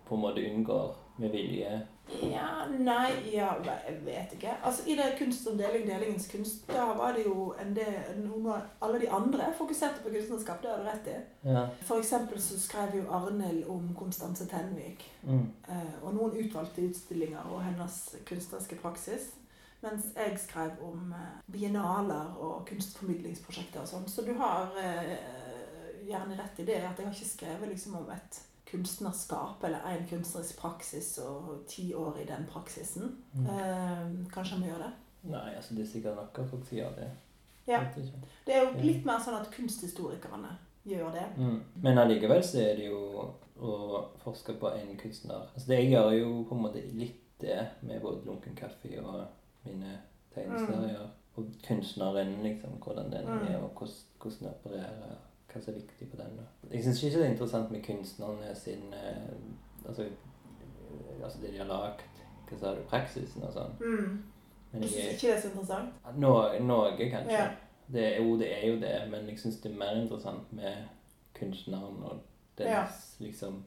på 0.08 0.16
en 0.16 0.22
måte 0.22 0.44
unngår 0.44 0.99
med 1.20 1.32
vilje? 1.34 1.80
Ja, 2.22 2.66
nei, 2.72 3.10
ja, 3.30 3.52
jeg 3.62 4.00
vet 4.04 4.32
ikke. 4.34 4.54
Altså, 4.66 4.82
I 4.90 4.96
det 4.98 5.12
kunst 5.18 5.46
om 5.46 5.58
deling, 5.58 5.86
delingens 5.86 6.26
kunst, 6.32 6.64
da 6.68 6.88
var 6.98 7.14
det 7.14 7.24
jo 7.26 7.52
en 7.60 7.74
del, 7.76 7.98
noen 8.18 8.48
av 8.50 8.86
alle 8.86 8.98
de 9.04 9.10
andre 9.14 9.52
fokuserte 9.58 10.02
på 10.02 10.12
kunstnerskap. 10.16 10.62
Det 10.62 10.72
har 10.72 10.82
du 10.82 10.88
rett 10.88 11.10
i. 11.12 11.18
Ja. 11.52 11.66
For 11.86 12.02
eksempel 12.02 12.42
så 12.42 12.58
skrev 12.60 12.96
jo 12.98 13.04
Arnhild 13.14 13.68
om 13.70 13.92
Konstanse 13.98 14.48
Tenvik. 14.50 15.06
Mm. 15.22 15.46
eh, 15.68 15.94
Og 16.02 16.16
noen 16.16 16.34
utvalgte 16.40 16.88
utstillinger 16.88 17.46
og 17.52 17.62
hennes 17.68 18.00
kunstneriske 18.26 18.80
praksis. 18.82 19.30
Mens 19.80 20.10
jeg 20.16 20.36
skrev 20.42 20.82
om 20.84 21.14
eh, 21.16 21.38
biennaler 21.52 22.34
og 22.42 22.66
kunstformidlingsprosjekter 22.68 23.84
og 23.84 23.88
sånn. 23.88 24.10
Så 24.10 24.26
du 24.26 24.34
har 24.40 24.74
eh, 24.82 25.14
gjerne 26.10 26.36
rett 26.42 26.58
i 26.60 26.66
det 26.66 26.82
at 26.82 26.98
jeg 26.98 27.06
har 27.06 27.14
ikke 27.14 27.34
skrevet 27.36 27.70
liksom 27.70 28.00
om 28.02 28.10
et 28.12 28.42
kunstnerskap 28.70 29.64
eller 29.64 29.78
én 29.92 30.06
kunstnerisk 30.10 30.58
praksis 30.60 31.18
og 31.18 31.64
ti 31.68 31.92
år 31.94 32.18
i 32.22 32.24
den 32.28 32.46
praksisen. 32.50 33.16
Mm. 33.34 33.46
Eh, 33.46 34.32
kanskje 34.34 34.54
han 34.56 34.60
må 34.60 34.66
gjøre 34.72 34.86
det. 34.88 34.92
Nei, 35.30 35.54
altså 35.56 35.74
det 35.74 35.84
er 35.84 35.90
sikkert 35.92 36.16
noen 36.16 36.48
folk 36.50 36.66
som 36.68 36.78
gjør 36.78 36.94
det. 36.96 37.10
Ja. 37.68 37.80
Det 38.46 38.54
er 38.54 38.64
jo 38.64 38.82
litt 38.82 39.04
mer 39.06 39.20
sånn 39.22 39.36
at 39.40 39.50
kunsthistorikerne 39.54 40.56
gjør 40.88 41.12
det. 41.12 41.26
Mm. 41.36 41.58
Men 41.84 41.98
allikevel 41.98 42.42
så 42.44 42.58
er 42.64 42.76
det 42.80 42.86
jo 42.88 43.00
å 43.60 44.04
forske 44.24 44.54
på 44.58 44.70
en 44.72 44.94
kunstner. 44.96 45.50
Altså 45.54 45.68
det 45.68 45.82
jeg 45.82 45.90
gjør 45.92 46.12
jo 46.16 46.30
på 46.48 46.56
en 46.56 46.62
måte 46.64 46.82
litt 46.96 47.18
det 47.40 47.58
med 47.82 48.00
både 48.02 48.24
Lunken 48.26 48.56
kaffe 48.56 48.90
og 49.00 49.26
mine 49.64 49.98
tegneserier. 50.34 51.08
Og 51.38 51.46
kunstneren, 51.64 52.32
liksom, 52.42 52.70
hvordan 52.82 53.10
den 53.12 53.26
Mm. 53.28 53.46
er, 53.48 53.58
og 53.62 53.70
hvordan 53.78 54.38
den 54.40 54.48
opererer. 54.48 55.16
Hva 55.52 55.60
som 55.60 55.74
er 55.74 55.78
viktig 55.80 56.10
på 56.10 56.16
den. 56.16 56.36
da. 56.38 56.42
Jeg 56.74 56.84
syns 56.84 57.02
ikke 57.02 57.18
det 57.18 57.26
er 57.26 57.30
interessant 57.32 57.70
med 57.70 57.82
kunstnerne 57.84 58.54
sin 58.54 58.92
eh, 58.94 59.32
altså, 59.88 60.02
eh, 60.02 61.24
altså 61.24 61.40
det 61.42 61.52
de 61.52 61.58
har 61.58 61.66
lagd. 61.66 62.04
Hva 62.50 62.58
sa 62.58 62.74
du? 62.74 62.82
Praksisen 62.90 63.42
og 63.42 63.52
sånn. 63.52 63.74
Mm. 63.80 64.22
Men 64.72 64.82
Du 64.82 64.88
syns 64.88 65.10
ikke 65.14 65.26
det 65.26 65.36
er 65.36 65.40
så 65.40 65.48
interessant? 65.48 65.94
noe, 66.16 66.60
noe 66.62 66.96
kanskje. 66.96 67.32
Ja. 67.32 67.48
Det, 67.92 68.04
jo, 68.18 68.36
det 68.38 68.48
er 68.54 68.66
jo 68.68 68.76
det, 68.80 69.10
men 69.10 69.26
jeg 69.28 69.38
syns 69.42 69.56
det 69.60 69.72
er 69.72 69.78
mer 69.78 69.96
interessant 69.98 70.52
med 70.52 70.84
kunstneren 71.34 72.02
og 72.06 72.20
dens 72.58 72.70
Ja. 72.70 72.84
liksom, 73.18 73.64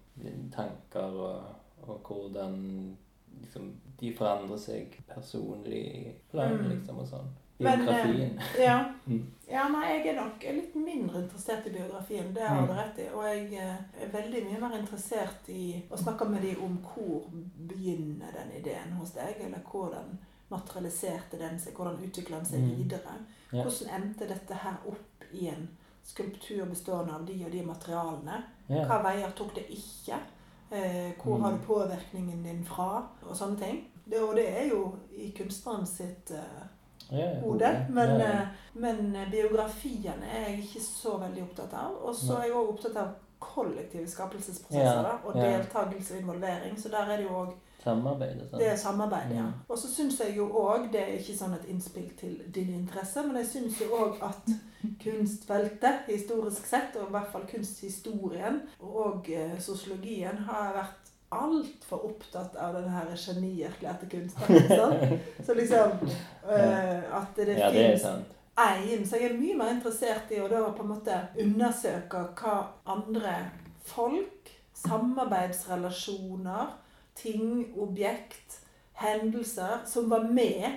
tanker 0.55 0.99
og, 1.19 1.43
og 1.87 1.99
hvordan 2.07 2.97
liksom, 3.41 3.73
de 3.99 4.13
forandrer 4.15 4.57
seg 4.57 5.03
personlig 5.07 6.15
plan, 6.31 6.55
Mm. 6.57 6.69
liksom, 6.71 6.99
og 6.99 7.07
sånn. 7.07 7.29
Eh, 7.59 7.77
Biografien. 7.77 8.39
Ja. 8.59 8.85
Mm. 9.05 9.25
ja, 9.47 9.67
nei, 9.69 9.87
jeg 9.97 10.07
er 10.07 10.15
nok 10.21 10.43
litt 10.43 10.75
mindre 10.75 11.19
interessert 11.21 11.65
i 11.67 11.69
biografien. 11.69 12.33
Det 12.33 12.41
har 12.47 12.61
Mm. 12.61 12.67
du 12.67 12.73
rett 12.73 12.99
i. 12.99 13.07
Og 13.13 13.23
jeg 13.25 13.53
eh, 13.53 14.03
er 14.03 14.07
veldig 14.13 14.43
mye 14.45 14.59
mer 14.61 14.77
interessert 14.79 15.49
i 15.49 15.83
å 15.91 15.97
snakke 15.97 16.25
med 16.29 16.41
dem 16.41 16.63
om 16.63 16.77
hvor 16.81 17.25
begynner 17.67 18.31
den 18.31 18.51
ideen 18.61 18.93
hos 18.97 19.11
deg, 19.11 19.35
eller 19.43 19.59
hvordan 19.71 20.17
materialiserte 20.49 21.37
den 21.39 21.59
seg, 21.59 21.73
hvordan 21.75 21.99
utvikla 22.03 22.37
den 22.37 22.45
seg 22.45 22.59
Mm. 22.59 22.75
videre. 22.77 23.15
Hvordan 23.51 23.89
endte 24.01 24.27
dette 24.27 24.53
her 24.53 24.77
opp 24.87 25.23
i 25.33 25.47
en 25.47 25.67
skulptur 26.03 26.65
bestående 26.65 27.13
av 27.13 27.25
de 27.25 27.43
og 27.45 27.51
de 27.51 27.61
materialene? 27.65 28.43
Hva 28.69 29.01
veier 29.03 29.31
tok 29.35 29.53
det 29.55 29.67
ikke? 29.69 30.17
Eh, 30.71 31.11
hvor 31.21 31.37
Mm. 31.37 31.41
har 31.43 31.51
du 31.51 31.57
påvirkningen 31.67 32.43
din 32.43 32.63
fra? 32.63 33.07
Og 33.23 33.35
sånne 33.35 33.59
ting. 33.59 33.83
Det, 34.09 34.19
og 34.21 34.35
det 34.35 34.47
er 34.49 34.69
jo 34.69 34.95
i 35.17 35.31
kunstneren 35.37 35.85
sitt 35.85 36.31
eh, 36.31 36.67
Ja. 37.09 37.29
Men, 37.89 38.21
eh, 38.21 38.47
men 38.73 39.15
eh, 39.15 39.29
biografiene 39.31 40.25
er 40.25 40.47
jeg 40.49 40.63
ikke 40.63 40.81
så 40.85 41.17
veldig 41.21 41.43
opptatt 41.43 41.75
av. 41.77 41.99
Og 42.01 42.15
så 42.15 42.39
er 42.39 42.49
jeg 42.49 42.57
òg 42.57 42.71
opptatt 42.73 42.97
av 43.01 43.13
kollektive 43.43 44.07
skapelsesprosesser 44.07 45.03
da, 45.03 45.17
og 45.27 45.35
deltakelse 45.37 46.15
og 46.15 46.23
involvering. 46.23 46.79
Så 46.79 46.89
der 46.89 47.11
er 47.11 47.21
det 47.21 47.27
jo 47.27 47.43
òg 47.43 47.53
Samarbeidet. 47.83 48.45
sånn. 48.49 48.59
det 48.61 48.67
er 48.71 48.77
samarbeid, 48.79 49.31
ja. 49.35 49.43
Mm. 49.43 49.63
Og 49.67 49.79
så 49.79 49.89
syns 49.91 50.19
jeg 50.21 50.37
jo 50.37 50.45
òg, 50.61 50.85
det 50.93 51.01
er 51.01 51.17
ikke 51.17 51.35
sånn 51.35 51.55
et 51.57 51.65
innspill 51.71 52.09
til 52.19 52.37
din 52.55 52.71
interesse, 52.77 53.23
men 53.27 53.41
jeg 53.41 53.49
syns 53.51 53.81
jo 53.83 53.89
òg 53.97 54.21
at 54.23 54.53
kunstfeltet, 55.03 56.05
historisk 56.07 56.69
sett, 56.69 56.95
og 56.95 57.09
i 57.09 57.15
hvert 57.17 57.31
fall 57.33 57.47
kunsthistorien, 57.49 58.61
og 58.79 59.27
eh, 59.31 59.57
sosiologien, 59.59 60.45
har 60.47 60.71
vært 60.77 61.02
altfor 61.41 62.05
opptatt 62.05 62.55
av 62.55 62.73
den 62.77 62.89
her 62.89 63.09
genierklærte 63.17 64.09
kunstneren. 64.11 64.55
ikke? 64.63 65.19
Så 65.45 65.53
liksom 65.53 65.91
øh, 66.49 67.19
At 67.19 67.35
det, 67.35 67.57
Ja, 67.57 67.69
fins 67.71 68.05
én. 68.05 69.05
Så 69.09 69.17
jeg 69.17 69.31
er 69.31 69.37
mye 69.39 69.57
mer 69.57 69.73
interessert 69.73 70.31
i 70.31 70.41
å 70.41 70.47
da 70.51 70.61
på 70.71 70.85
en 70.85 70.93
måte 70.93 71.19
undersøke 71.41 72.27
hva 72.37 72.57
andre 72.85 73.35
folk, 73.83 74.51
samarbeidsrelasjoner, 74.77 76.75
ting, 77.15 77.73
objekt, 77.77 78.59
hendelser 78.93 79.83
som 79.89 80.09
var 80.09 80.23
med 80.29 80.69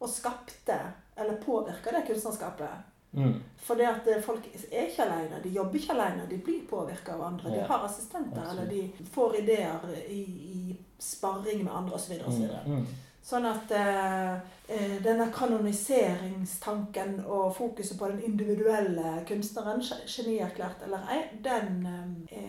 og 0.00 0.10
skapte 0.10 0.78
eller 1.16 1.40
påvirka 1.42 1.92
det 1.92 2.06
kunstnerskapet. 2.06 2.91
Mm. 3.12 3.34
For 3.62 3.74
det 3.78 3.86
at 3.86 4.06
eh, 4.08 4.22
folk 4.24 4.46
er 4.72 4.86
ikke 4.88 5.04
alene, 5.04 5.40
de 5.44 5.48
jobber 5.52 5.78
ikke 5.78 5.92
alene, 5.92 6.24
de 6.30 6.38
blir 6.38 6.62
påvirka 6.70 7.12
av 7.14 7.22
andre. 7.26 7.50
De 7.50 7.58
har 7.68 7.84
assistenter, 7.86 8.42
eller 8.50 8.66
de 8.70 9.06
får 9.14 9.36
ideer 9.42 9.80
i, 10.08 10.20
i 10.56 10.76
sparring 10.98 11.64
med 11.64 11.72
andre 11.76 11.94
osv. 11.98 12.12
Mm. 12.26 12.76
Mm. 12.78 12.86
Sånn 13.22 13.44
at 13.46 13.70
eh, 13.70 14.32
eh, 14.68 14.96
denne 15.04 15.28
kanoniseringstanken 15.30 17.20
og 17.26 17.54
fokuset 17.56 17.98
på 17.98 18.08
den 18.10 18.22
individuelle 18.26 19.22
kunstneren, 19.28 19.80
ge- 19.80 20.00
genierklært 20.10 20.82
eller 20.86 21.06
ei, 21.12 21.20
den 21.44 21.86
eh, 21.86 22.40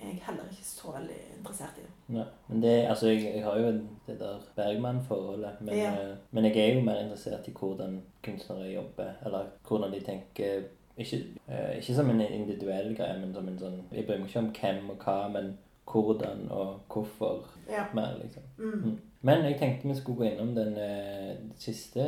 er 0.00 0.06
jeg 0.06 0.22
heller 0.26 0.44
ikke 0.50 0.64
så 0.68 0.92
veldig 0.94 1.18
interessert 1.38 1.78
i. 1.82 1.86
Ja. 2.14 2.24
Men 2.48 2.62
det, 2.62 2.86
altså, 2.88 3.06
jeg, 3.08 3.32
jeg 3.34 3.44
har 3.44 3.56
jo 3.58 3.66
det 4.06 4.18
der 4.18 4.38
Bergman-forholdet, 4.56 5.50
men, 5.60 5.74
Ja. 5.74 5.92
eh, 5.92 6.16
men 6.30 6.44
jeg 6.44 6.56
er 6.56 6.74
jo 6.74 6.80
mer 6.84 7.00
interessert 7.04 7.48
i 7.48 7.52
hvordan 7.60 8.00
kunstnere 8.24 8.72
jobber, 8.72 9.10
eller 9.24 9.44
hvordan 9.68 9.92
de 9.92 10.00
tenker 10.00 10.62
ikke, 10.98 11.16
eh, 11.48 11.76
ikke 11.78 11.94
som 11.94 12.10
en 12.10 12.20
individuell 12.20 12.96
greie, 12.96 13.20
men 13.20 13.34
som 13.34 13.48
en 13.48 13.58
sånn 13.58 13.82
Jeg 13.92 14.06
bryr 14.06 14.18
meg 14.18 14.28
ikke 14.28 14.38
om 14.38 14.50
hvem 14.60 14.90
og 14.90 14.96
hva, 15.04 15.28
men 15.32 15.58
hvordan 15.92 16.48
og 16.50 16.80
hvorfor 16.92 17.44
Ja. 17.70 17.84
mer, 17.94 18.16
liksom. 18.22 18.42
Mm. 18.58 18.82
Mm. 18.84 18.98
Men 19.22 19.44
jeg 19.44 19.58
tenkte 19.58 19.88
vi 19.88 19.94
skulle 19.94 20.18
gå 20.18 20.24
innom 20.24 20.54
den 20.54 20.74
uh, 20.78 21.36
siste, 21.58 22.00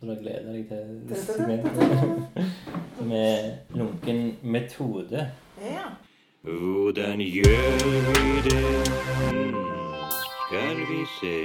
så 0.00 0.06
jeg 0.06 0.18
gleder 0.22 0.52
deg 0.52 0.68
til. 0.68 1.02
Med 3.08 3.56
lunken 3.74 4.36
metode. 4.42 5.28
ja. 5.62 5.88
Hvordan 6.42 7.18
gjør 7.18 7.78
vi 8.08 8.50
det? 8.50 8.88
Hmm, 9.30 9.54
skal 10.22 10.76
vi 10.76 11.00
se. 11.20 11.38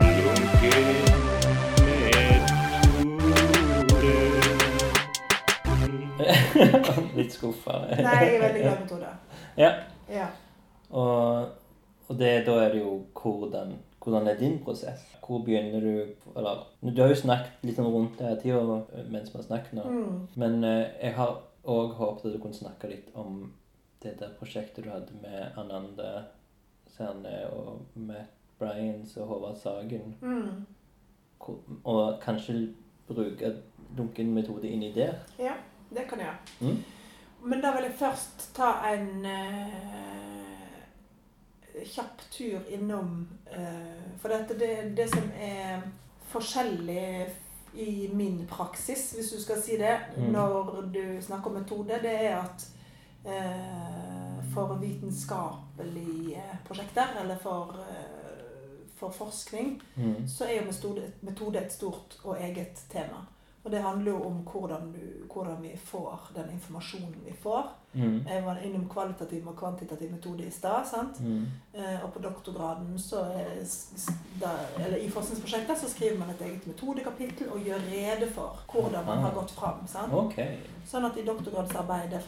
Lunken. 0.00 1.10
Litt 7.16 7.32
skuffa. 7.32 7.70
Nei, 7.70 8.02
jeg 8.02 8.34
er 8.34 8.42
veldig 8.42 8.62
glad 8.62 8.82
i 8.82 8.88
Tore. 8.88 9.12
Ja. 9.56 9.70
Ja. 10.10 10.26
Og, 10.90 11.48
og 12.08 12.18
det, 12.18 12.46
da 12.46 12.56
er 12.64 12.74
det 12.74 12.80
jo 12.80 12.96
hvordan, 13.22 13.76
hvordan 14.02 14.26
er 14.26 14.38
din 14.38 14.58
prosess? 14.64 15.06
Hvor 15.26 15.38
begynner 15.38 15.80
du 15.80 15.94
Eller 16.36 16.66
du 16.82 17.02
har 17.02 17.08
jo 17.08 17.14
snakket 17.14 17.62
litt 17.62 17.78
rundt 17.78 18.18
det 18.18 18.26
her 18.26 18.40
tida 18.42 18.60
mens 19.10 19.30
vi 19.30 19.38
har 19.38 19.46
snakket 19.46 19.72
nå. 19.78 19.82
Mm. 19.86 20.18
Men 20.34 20.64
eh, 20.64 20.86
jeg 21.02 21.14
har 21.14 21.38
òg 21.70 21.96
håpet 21.98 22.26
at 22.28 22.36
du 22.36 22.42
kunne 22.42 22.56
snakke 22.56 22.90
litt 22.90 23.08
om 23.18 23.46
det 24.02 24.16
der 24.20 24.36
prosjektet 24.38 24.84
du 24.84 24.90
hadde 24.90 25.16
med 25.22 25.58
Ananda 25.60 26.10
Serne 26.90 27.46
og 27.54 27.86
Matt 27.94 28.36
Bryans 28.60 29.16
og 29.16 29.26
Håvard 29.26 29.56
Sagen. 29.56 30.16
Mm. 30.20 30.66
Og 31.84 32.20
kanskje 32.22 32.74
bruke 33.08 33.54
dunken 33.96 34.34
metode 34.34 34.68
inni 34.68 34.92
der. 34.94 35.14
Ja, 35.38 35.52
det 35.90 36.04
kan 36.08 36.18
jeg 36.18 36.28
gjøre. 36.28 36.72
Mm. 36.72 36.82
Men 37.42 37.60
da 37.60 37.72
vil 37.72 37.86
jeg 37.88 37.96
først 37.96 38.50
ta 38.56 38.72
en 38.92 39.24
eh, 39.24 40.50
kjapp 41.88 42.20
tur 42.30 42.66
innom 42.68 43.28
eh, 43.48 44.16
For 44.20 44.28
dette, 44.28 44.58
det, 44.60 44.96
det 44.96 45.08
som 45.08 45.30
er 45.40 45.86
forskjellig 46.30 47.30
i 47.74 48.10
min 48.12 48.46
praksis, 48.50 49.10
hvis 49.12 49.30
du 49.30 49.42
skal 49.42 49.62
si 49.62 49.76
det, 49.76 49.98
Mm. 50.16 50.22
når 50.32 50.82
du 50.94 51.22
snakker 51.22 51.46
om 51.50 51.56
metode, 51.56 51.98
det 52.02 52.24
er 52.24 52.36
at 52.42 52.68
eh, 53.24 54.44
for 54.54 54.74
vitenskapelige 54.80 56.42
prosjekter, 56.64 57.06
eller 57.20 57.36
for, 57.38 57.76
eh, 57.88 58.86
for 58.96 59.10
forskning, 59.10 59.82
Mm. 59.96 60.28
så 60.28 60.44
er 60.44 60.60
jo 60.60 60.66
metode, 60.66 61.12
metode 61.22 61.58
et 61.66 61.72
stort 61.72 62.16
og 62.24 62.36
eget 62.40 62.84
tema. 62.90 63.26
Og 63.64 63.70
det 63.70 63.82
handler 63.82 64.10
jo 64.12 64.22
om 64.26 64.32
hvordan, 64.32 64.92
du, 64.92 65.32
hvordan 65.34 65.62
vi 65.62 65.76
får 65.84 66.30
den 66.34 66.50
informasjonen 66.52 67.22
vi 67.26 67.32
får. 67.42 67.72
Mm. 67.94 68.20
Jeg 68.28 68.44
var 68.44 68.58
innom 68.64 68.88
kvalitativ 68.88 69.48
og 69.48 69.56
kvantitativ 69.58 70.10
metode 70.12 70.44
i 70.46 70.50
stad. 70.50 70.86
Mm. 71.20 71.46
Eh, 71.74 72.04
og 72.04 72.12
på 72.14 72.18
doktorgraden, 72.22 72.98
så 72.98 73.20
er, 73.34 73.64
s- 73.64 74.08
da, 74.40 74.52
eller 74.78 74.96
i 74.98 75.08
forskningsprosjekter, 75.10 75.74
så 75.74 75.88
skriver 75.90 76.18
man 76.18 76.30
et 76.30 76.40
eget 76.46 76.66
metodekapittel 76.66 77.48
og 77.50 77.60
gjør 77.66 77.80
rede 77.90 78.30
for 78.34 78.58
hvordan 78.72 79.04
man 79.06 79.18
har 79.18 79.32
gått 79.34 79.50
fram. 79.50 79.86
sant? 79.86 80.12
OK. 80.12 80.38
Sånn 80.86 81.04
at 81.10 81.16
i 81.18 81.24
doktorgradsarbeidet, 81.26 82.22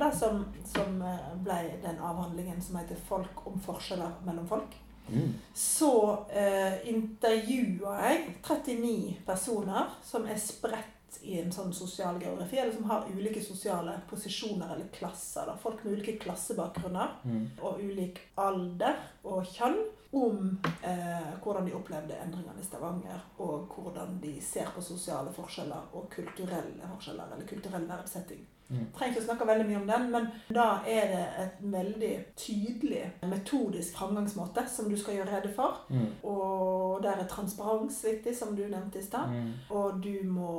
da, 0.00 0.10
som, 0.12 0.44
som 0.64 1.02
eh, 1.02 1.30
ble 1.44 1.62
den 1.82 1.98
avhandlingen 1.98 2.60
som 2.62 2.76
heter 2.76 2.96
'Folk 3.08 3.46
om 3.46 3.60
forskjeller 3.60 4.10
mellom 4.26 4.46
folk', 4.48 4.82
Mm. 5.08 5.34
så 5.54 6.18
eh, 6.34 6.88
intervjua 6.90 7.92
jeg 8.08 8.36
39 8.42 9.16
personer 9.26 9.86
som 10.02 10.24
er 10.26 10.36
spredt 10.36 10.95
i 11.22 11.40
en 11.40 11.50
sånn 11.52 11.72
sosial 11.74 12.18
geografi, 12.22 12.58
eller 12.58 12.72
som 12.72 12.84
har 12.90 13.06
ulike 13.10 13.40
sosiale 13.42 14.00
posisjoner 14.10 14.74
eller 14.74 14.88
klasser. 14.92 15.46
Da. 15.46 15.56
Folk 15.56 15.84
med 15.84 15.92
ulike 15.98 16.18
klassebakgrunner 16.22 17.08
Mm. 17.24 17.46
og 17.62 17.80
ulik 17.80 18.20
alder 18.36 18.96
og 19.24 19.44
kjønn. 19.44 19.78
Om 20.12 20.58
eh, 20.82 21.32
hvordan 21.42 21.66
de 21.66 21.74
opplevde 21.74 22.14
endringene 22.24 22.60
i 22.60 22.64
Stavanger, 22.64 23.20
og 23.38 23.66
hvordan 23.74 24.20
de 24.22 24.40
ser 24.40 24.66
på 24.74 24.80
sosiale 24.80 25.32
forskjeller 25.34 25.90
og 25.92 26.06
kulturelle 26.10 26.88
forskjeller, 26.94 27.32
eller 27.34 27.46
kulturell 27.46 27.86
verdsetting. 27.88 28.46
Mm. 28.68 28.86
Trenger 28.96 29.12
ikke 29.12 29.22
å 29.22 29.26
snakke 29.28 29.48
veldig 29.48 29.66
mye 29.68 29.80
om 29.80 29.86
den, 29.90 30.06
men 30.10 30.28
da 30.54 30.66
er 30.90 31.10
det 31.12 31.24
et 31.44 31.60
veldig 31.76 32.12
tydelig 32.38 33.02
metodisk 33.30 33.98
framgangsmåte 33.98 34.66
som 34.70 34.90
du 34.90 34.96
skal 34.98 35.20
gjøre 35.20 35.36
rede 35.36 35.52
for. 35.54 35.84
Mm. 35.88 36.08
Og 36.26 37.02
der 37.04 37.22
er 37.22 37.30
transparens 37.30 38.02
viktig, 38.04 38.34
som 38.36 38.56
du 38.56 38.64
nevnte 38.66 38.98
i 38.98 39.06
stad. 39.06 39.30
Mm. 39.30 39.52
Og 39.70 40.02
du 40.02 40.16
må 40.28 40.52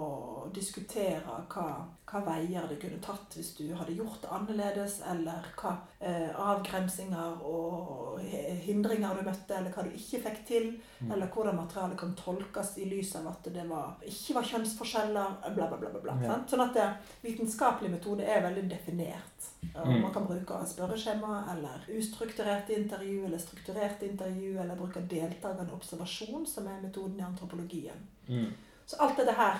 diskutere 0.56 1.42
hva, 1.52 1.68
hva 2.08 2.22
veier 2.24 2.64
det 2.70 2.78
kunne 2.80 3.02
tatt 3.04 3.34
hvis 3.36 3.50
du 3.58 3.66
hadde 3.76 3.92
gjort 3.98 4.22
det 4.24 4.30
annerledes, 4.32 5.02
eller 5.12 5.44
hva 5.60 5.74
eh, 6.00 6.30
avgrensinger 6.40 7.42
og 7.44 8.22
hindringer 8.64 9.18
du 9.20 9.26
møtte, 9.28 9.58
eller 9.58 9.74
hva 9.76 9.84
du 9.84 9.92
ikke 9.92 10.22
fikk 10.30 10.46
til, 10.48 10.70
Mm. 10.98 11.12
eller 11.14 11.28
hvordan 11.30 11.56
materialet 11.56 11.98
kan 12.00 12.16
tolkes 12.18 12.72
i 12.82 12.86
lys 12.90 13.12
av 13.20 13.28
at 13.28 13.44
det 13.54 13.68
var, 13.70 13.92
ikke 14.02 14.34
var 14.34 14.48
kjønnsforskjeller, 14.50 15.36
bla, 15.54 15.68
bla, 15.68 15.78
bla. 15.78 15.90
bla, 15.90 16.00
bla 16.00 16.16
Ja. 16.24 16.40
Sånn 16.50 16.64
at 16.64 16.74
det, 16.74 16.88
vitenskapelig 17.22 17.92
metode 17.92 18.26
er 18.26 18.42
veldig 18.42 18.64
definert. 18.72 19.52
Mm. 19.76 20.02
Man 20.02 20.14
kan 20.14 20.26
bruke 20.26 20.58
spørreskjema, 20.66 21.44
eller 21.54 21.86
ustrukturerte 22.00 22.74
intervju, 22.74 23.26
eller 23.26 23.38
strukturerte 23.38 24.08
intervju, 24.10 24.58
eller 24.60 24.76
bruke 24.76 25.02
deltakende 25.08 25.74
observasjon, 25.74 26.48
som 26.48 26.68
er 26.68 26.82
metoden 26.82 27.20
i 27.20 27.24
antropologien. 27.24 28.08
Mm. 28.28 28.54
Så 28.88 28.98
alt 29.00 29.18
dette 29.18 29.34
her 29.38 29.60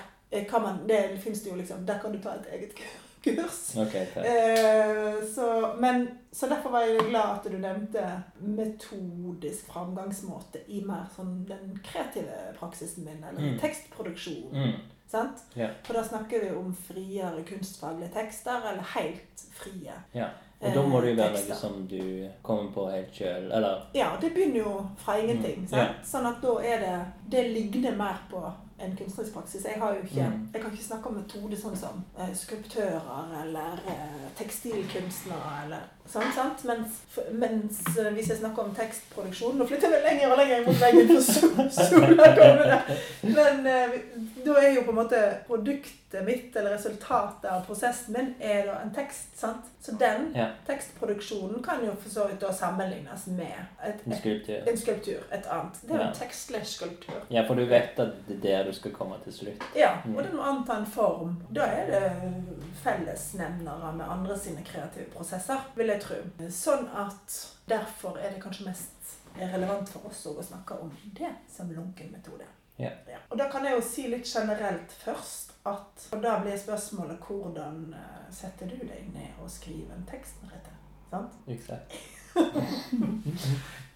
man, 0.62 0.86
det 0.88 1.18
finnes 1.22 1.42
det 1.42 1.50
jo 1.50 1.56
liksom, 1.56 1.86
der 1.86 1.98
kan 1.98 2.12
du 2.12 2.18
ta 2.22 2.34
et 2.36 2.46
eget 2.52 2.74
kurs. 3.24 3.76
Okay. 3.76 4.06
Eh, 4.16 5.24
så, 5.34 5.74
men, 5.80 6.08
så 6.32 6.46
derfor 6.46 6.70
var 6.70 6.80
jeg 6.86 6.98
glad 7.08 7.32
at 7.38 7.48
du 7.52 7.56
nevnte 7.58 8.04
metodisk 8.40 9.66
framgangsmåte 9.72 10.60
i 10.68 10.82
mer 10.86 11.08
sånn 11.16 11.42
den 11.48 11.74
kreative 11.84 12.38
praksisen 12.58 13.04
min, 13.04 13.24
eller 13.24 13.40
Mm. 13.40 13.58
tekstproduksjon. 13.58 14.52
Mm. 14.52 14.72
Sant? 15.08 15.40
Yeah. 15.56 15.70
For 15.82 15.94
da 15.96 16.02
snakker 16.04 16.40
vi 16.44 16.50
om 16.56 16.74
friere 16.76 17.42
kunstfaglige 17.48 18.10
tekster, 18.12 18.60
eller 18.70 18.84
helt 18.94 19.44
frie. 19.56 19.92
Yeah. 20.14 20.30
Og 20.60 20.74
da 20.74 20.82
må 20.82 21.00
det 21.00 21.12
jo 21.14 21.14
eh, 21.14 21.18
være 21.22 21.42
noe 21.48 21.56
som 21.56 21.86
du 21.88 22.28
kommer 22.42 22.72
på 22.74 22.88
helt 22.90 23.12
sjøl, 23.14 23.46
eller 23.52 23.86
Ja, 23.94 24.10
det 24.20 24.32
begynner 24.34 24.58
jo 24.60 24.72
fra 24.98 25.14
ingenting. 25.18 25.62
Mm, 25.64 25.68
Sant? 25.70 26.02
Sånn 26.04 26.26
at 26.28 26.40
da 26.42 26.54
er 26.66 26.80
det 26.82 26.96
Det 27.30 27.44
ligner 27.54 27.94
mer 27.96 28.18
på 28.30 28.42
en 28.80 28.96
kunstnerisk 28.96 29.32
praksis. 29.34 29.64
Jeg 29.64 29.80
har 29.80 29.94
jo 29.94 30.02
ikke 30.02 30.26
Mm. 30.28 30.48
Jeg 30.54 30.62
kan 30.62 30.72
ikke 30.72 30.84
snakke 30.84 31.06
om 31.08 31.14
metode 31.14 31.56
sånn 31.56 31.76
som 31.76 32.04
eh, 32.18 32.34
skulptører 32.34 33.42
eller 33.42 33.80
eh, 33.88 34.26
tekstilkunstnere 34.38 35.52
eller 35.64 35.86
sånn, 36.08 36.32
sant? 36.34 36.64
Mens, 36.64 36.98
mens 37.32 37.80
eh, 37.98 38.10
hvis 38.16 38.28
jeg 38.32 38.38
snakker 38.40 38.62
om 38.68 38.74
tekstproduksjon 38.76 39.58
Nå 39.60 39.66
flytter 39.68 39.92
vi 39.92 40.00
lenger 40.06 40.32
og 40.32 40.38
lenger 40.40 40.66
mot 40.66 40.80
veggen, 40.80 41.08
for 41.12 41.70
sola 41.70 42.28
kommer 42.38 42.64
der. 42.72 43.00
Men 43.22 43.66
eh, 43.66 43.96
da 44.46 44.58
er 44.62 44.74
jo 44.76 44.84
på 44.86 44.94
en 44.94 45.00
måte 45.02 45.22
produktet 45.48 46.24
mitt, 46.24 46.54
eller 46.56 46.72
resultatet 46.78 47.44
av 47.52 47.66
prosessen 47.68 48.14
min, 48.16 48.30
er 48.40 48.62
da 48.70 48.78
en 48.82 48.94
tekst. 48.96 49.34
sant? 49.38 49.66
Så 49.84 49.92
den 50.00 50.32
Ja. 50.34 50.48
tekstproduksjonen 50.66 51.62
kan 51.64 51.84
jo 51.84 51.92
for 52.02 52.10
så 52.10 52.26
vidt 52.30 52.40
da 52.40 52.52
sammenlignes 52.52 53.26
med 53.26 53.52
et, 53.84 54.00
en 54.06 54.12
et, 54.12 54.18
skulptur. 54.18 54.68
en 54.68 54.76
skulptur. 54.80 55.20
Et 55.32 55.46
annet. 55.46 55.80
Det 55.82 55.90
er 55.90 55.94
jo 55.96 56.02
Ja. 56.02 56.08
en 56.08 56.14
tekstlig 56.16 56.62
skulptur. 56.66 57.20
Ja, 57.30 57.44
for 57.46 57.54
du 57.54 57.64
vet 57.66 57.98
at 58.00 58.14
det 58.28 58.52
er 58.54 58.64
du 58.68 58.72
skal 58.76 58.92
komme 58.94 59.16
til 59.24 59.32
slutt. 59.32 59.64
Ja, 59.76 59.94
Mm. 60.04 60.16
og 60.16 60.24
du 60.24 60.36
må 60.36 60.42
anta 60.42 60.76
en 60.78 60.86
form. 60.86 61.36
Da 61.54 61.66
er 61.66 61.86
det 61.90 62.12
fellesnevnere 62.82 63.92
med 63.96 64.04
andre 64.10 64.38
sine 64.38 64.62
kreative 64.64 65.06
prosesser, 65.12 65.60
vil 65.76 65.86
jeg 65.92 66.00
tro. 66.02 66.14
Sånn 66.50 66.88
at 66.94 67.38
derfor 67.68 68.18
er 68.18 68.30
det 68.34 68.42
kanskje 68.42 68.66
mest 68.68 69.16
relevant 69.38 69.88
for 69.88 70.06
oss 70.08 70.26
å 70.26 70.42
snakke 70.42 70.80
om 70.82 70.90
det 71.14 71.32
som 71.48 71.70
lunken 71.70 72.12
metode. 72.12 72.46
Ja. 72.78 72.90
Og 73.30 73.38
da 73.38 73.48
kan 73.50 73.64
jeg 73.64 73.74
jo 73.74 73.80
si 73.82 74.06
litt 74.08 74.26
generelt 74.26 74.92
først 75.04 75.52
at 75.66 76.04
Og 76.12 76.22
da 76.22 76.38
blir 76.40 76.56
spørsmålet 76.56 77.18
hvordan 77.26 77.94
eh, 77.94 78.30
setter 78.32 78.66
du 78.70 78.76
deg 78.76 79.08
ned 79.14 79.34
og 79.42 79.50
skriver 79.50 79.94
en 79.96 80.06
tekst, 80.10 80.34
Merete? 80.42 80.70
Sant? 81.10 81.32
Exakt. 81.48 81.92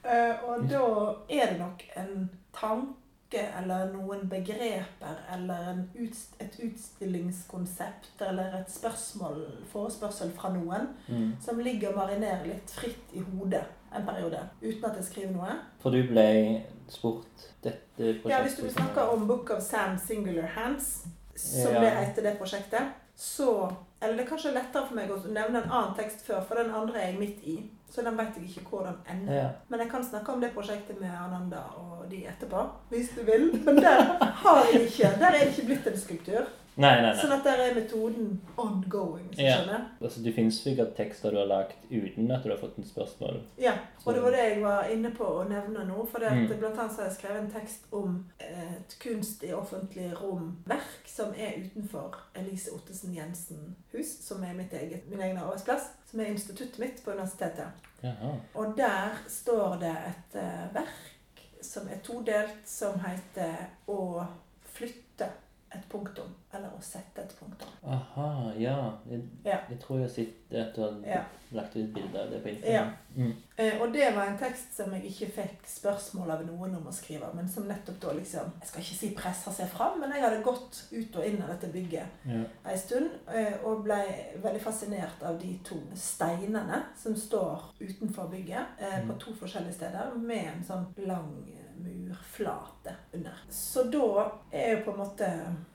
Eh, 0.05 0.35
og 0.49 0.65
da 0.71 0.83
er 1.31 1.53
det 1.53 1.59
nok 1.61 1.83
en 1.97 2.31
tanke 2.53 3.02
eller 3.41 3.93
noen 3.93 4.29
begreper 4.29 5.19
eller 5.35 5.85
utst 6.01 6.35
et 6.41 6.57
utstillingskonsept 6.63 8.23
eller 8.29 8.57
et 8.61 8.71
spørsmål, 8.71 9.45
forespørsel 9.73 10.33
fra 10.37 10.53
noen 10.53 10.89
Mm. 11.09 11.33
som 11.41 11.59
ligger 11.59 11.89
og 11.89 11.97
marinerer 11.97 12.45
litt 12.47 12.71
fritt 12.71 13.13
i 13.13 13.21
hodet 13.21 13.65
en 13.97 14.07
periode, 14.07 14.39
uten 14.63 14.85
at 14.85 14.97
jeg 14.97 15.05
skriver 15.05 15.33
noe. 15.33 15.57
For 15.81 15.91
du 15.91 16.03
ble 16.09 16.63
spurt 16.89 17.49
dette 17.65 17.81
prosjektet 17.97 18.31
Ja, 18.31 18.43
Hvis 18.43 18.57
du 18.57 18.71
snakker 18.71 19.03
om 19.13 19.27
Book 19.27 19.51
of 19.51 19.63
Sam 19.63 19.99
Singular 19.99 20.47
Hands, 20.47 21.07
som 21.37 21.73
Ja. 21.75 21.81
det 21.81 21.91
heter 21.91 22.23
det 22.23 22.39
prosjektet, 22.39 22.93
så 23.17 23.73
Eller 24.03 24.19
det 24.19 24.25
er 24.25 24.31
kanskje 24.33 24.55
lettere 24.57 24.89
for 24.89 24.99
meg 24.99 25.11
å 25.15 25.21
nevne 25.29 25.63
en 25.63 25.71
annen 25.71 25.95
tekst 25.99 26.25
før, 26.27 26.43
for 26.49 26.59
den 26.59 26.73
andre 26.75 26.99
er 26.99 27.13
jeg 27.13 27.21
midt 27.21 27.45
i. 27.47 27.57
Så 27.93 28.03
den 28.03 28.17
vet 28.19 28.39
jeg 28.41 28.49
ikke 28.49 28.71
hvordan 28.73 28.97
ender. 29.13 29.35
Ja. 29.37 29.49
Men 29.69 29.85
jeg 29.85 29.91
kan 29.93 30.05
snakke 30.05 30.33
om 30.33 30.41
det 30.43 30.51
prosjektet 30.57 30.99
med 31.01 31.13
Ananda 31.13 31.61
og 31.79 32.07
de 32.11 32.25
etterpå, 32.27 32.65
hvis 32.91 33.13
du 33.17 33.23
vil. 33.29 33.51
Men 33.67 33.79
der 33.85 34.03
har 34.43 34.63
jeg 34.73 34.89
ikke. 34.89 35.13
Der 35.21 35.29
er 35.29 35.39
det 35.39 35.53
ikke 35.53 35.67
blitt 35.71 35.91
en 35.93 36.01
skulptur. 36.01 36.51
Nei, 36.77 37.03
nei, 37.03 37.03
nei. 37.13 37.17
Sånn 37.21 37.33
at 37.37 37.45
der 37.45 37.59
er 37.67 37.75
metoden 37.77 38.41
ongoing, 38.57 39.27
så 39.33 39.37
du 39.37 39.43
Ja. 39.43 39.57
skjønner. 39.59 39.83
Altså, 40.01 40.23
det 40.25 40.35
finnes 40.35 40.55
sikkert 40.63 40.95
tekster 40.97 41.31
du 41.31 41.37
har 41.37 41.47
lagd 41.47 41.73
uten 41.91 42.31
at 42.31 42.43
du 42.45 42.49
har 42.49 42.57
fått 42.57 42.79
en 42.79 42.85
spørsmål. 42.85 43.43
Ja, 43.59 43.75
og 44.07 44.15
det 44.15 44.23
var 44.23 44.31
det 44.31 44.39
jeg 44.39 44.63
var 44.63 44.85
inne 44.89 45.11
på 45.11 45.25
å 45.25 45.45
nevne 45.49 45.85
nå. 45.87 46.07
For 46.09 46.19
det 46.19 46.27
at 46.29 46.33
Mm. 46.51 46.59
blant 46.59 46.79
annet 46.79 46.93
så 46.93 46.97
har 47.03 47.09
jeg 47.11 47.19
skrevet 47.19 47.41
en 47.43 47.51
tekst 47.51 47.85
om 47.93 48.25
et 48.41 48.97
kunst 49.01 49.43
i 49.45 49.53
offentlig 49.53 50.13
rom-verk 50.23 51.05
som 51.07 51.35
er 51.37 51.53
utenfor 51.61 52.15
Elise 52.35 52.71
Ottesen 52.73 53.15
Jensen 53.15 53.77
hus, 53.93 54.25
som 54.25 54.43
er 54.43 54.55
mitt 54.55 54.73
eget, 54.73 55.11
min 55.11 55.21
egen 55.21 55.37
arbeidsplass, 55.37 55.91
som 56.11 56.21
er 56.21 56.25
instituttet 56.27 56.79
mitt 56.79 57.05
på 57.05 57.11
universitetet. 57.13 57.67
Jaha. 58.03 58.35
Og 58.55 58.77
der 58.77 59.11
står 59.29 59.79
det 59.81 59.97
et 60.07 60.41
eh, 60.41 60.75
verk 60.75 61.43
som 61.61 61.87
er 61.89 61.99
todelt, 62.03 62.65
som 62.67 62.99
heter 62.99 63.55
'Å 63.89 64.27
flytte 64.75 65.29
et 65.75 65.89
punktum'. 65.89 66.33
Eller 66.55 66.69
'Å 66.69 66.81
sette 66.83 67.19
et 67.23 67.35
punktum'. 67.41 67.89
Aha, 67.89 68.53
ja. 68.59 68.93
Jeg, 69.11 69.23
Ja. 69.45 69.59
jeg 69.71 69.79
tror 69.81 69.97
jeg 69.99 70.03
har 70.09 70.15
sett 70.15 70.53
at 70.69 70.75
du 70.77 70.81
har 70.83 70.95
Ja. 71.07 71.23
lagt 71.53 71.77
ut 71.77 71.95
bilde 71.95 72.23
av 72.23 72.31
det 72.31 72.43
på 72.43 72.49
Ja. 72.49 72.55
Instagram. 72.55 72.93
Mm. 73.17 73.33
Eh, 73.57 73.81
og 73.83 73.93
det 73.93 74.15
var 74.15 74.27
en 74.27 74.39
tekst 74.39 74.75
som 74.77 74.93
jeg 74.93 75.03
ikke 75.05 75.33
fikk 75.33 75.67
spørsmål 75.67 76.31
av 76.31 76.47
noen 76.47 76.77
om 76.77 76.87
å 76.87 76.93
skrive, 76.93 77.35
men 77.35 77.49
som 77.49 77.65
nettopp 77.69 78.01
da 78.01 78.13
liksom 78.13 78.53
Jeg 78.61 78.69
skal 78.69 78.81
ikke 78.83 78.95
si 78.99 79.15
pressa 79.15 79.51
seg 79.51 79.69
fram, 79.69 80.01
men 80.01 80.11
jeg 80.13 80.23
hadde 80.23 80.43
gått 80.43 80.85
ut 80.93 81.17
og 81.17 81.25
inn 81.27 81.43
av 81.43 81.49
dette 81.49 81.73
bygget 81.73 82.07
Ja. 82.27 82.45
en 82.71 82.79
stund, 82.79 83.11
eh, 83.35 83.55
og 83.65 83.85
ble 83.85 84.05
veldig 84.43 84.61
fascinert 84.61 85.23
av 85.23 85.39
de 85.41 85.59
to 85.65 85.77
steinene 85.95 86.83
som 86.97 87.15
står 87.17 87.61
utenfor 87.81 88.29
bygget, 88.31 88.67
eh, 88.79 89.01
på 89.07 89.13
Mm. 89.13 89.19
to 89.19 89.33
forskjellige 89.35 89.73
steder, 89.75 90.15
med 90.15 90.45
en 90.47 90.65
sånn 90.65 90.87
lang 91.07 91.47
murflate 91.77 92.95
under. 93.13 93.39
Så 93.51 93.85
da 93.93 94.27
er 94.51 94.77
jo 94.77 94.85
på 94.85 94.95
en 94.95 95.01
måte 95.03 95.29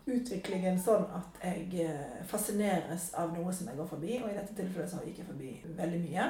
utviklingen 0.05 0.79
sånn 0.81 1.07
at 1.17 1.39
jeg 1.43 1.85
eh, 1.85 2.19
fascineres 2.27 3.11
av 3.17 3.33
noe 3.35 3.53
som 3.53 3.69
jeg 3.69 3.79
går 3.79 3.89
forbi, 3.89 4.19
og 4.21 4.29
i 4.31 4.37
dette 4.37 4.55
tilfellet 4.57 4.91
så 4.91 5.01
gikk 5.05 5.23
jeg 5.23 5.29
forbi 5.31 5.53
veldig 5.79 6.03
mye. 6.05 6.27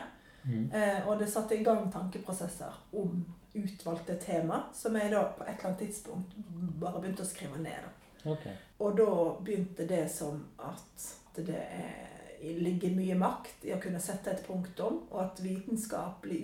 Mm. 0.47 0.71
Eh, 0.71 1.07
og 1.07 1.19
det 1.19 1.29
satte 1.31 1.57
i 1.57 1.63
gang 1.63 1.89
tankeprosesser 1.91 2.79
om 2.95 3.21
utvalgte 3.57 4.15
tema, 4.21 4.63
som 4.73 4.95
jeg 4.95 5.11
da 5.11 5.23
på 5.33 5.43
et 5.43 5.55
eller 5.55 5.69
annet 5.69 5.85
tidspunkt 5.85 6.35
bare 6.79 7.01
begynte 7.01 7.25
å 7.25 7.29
skrive 7.29 7.61
ned. 7.61 7.87
Okay. 8.27 8.53
Og 8.83 8.97
da 8.97 9.11
begynte 9.43 9.87
det 9.87 10.05
som 10.13 10.43
at 10.61 11.07
det 11.37 11.57
er, 11.57 12.07
ligger 12.41 12.93
mye 12.93 13.17
makt 13.17 13.65
i 13.65 13.73
å 13.73 13.81
kunne 13.81 14.01
sette 14.01 14.33
et 14.33 14.43
punktum, 14.45 15.03
og 15.09 15.21
at 15.23 15.41
vitenskapelig 15.41 16.41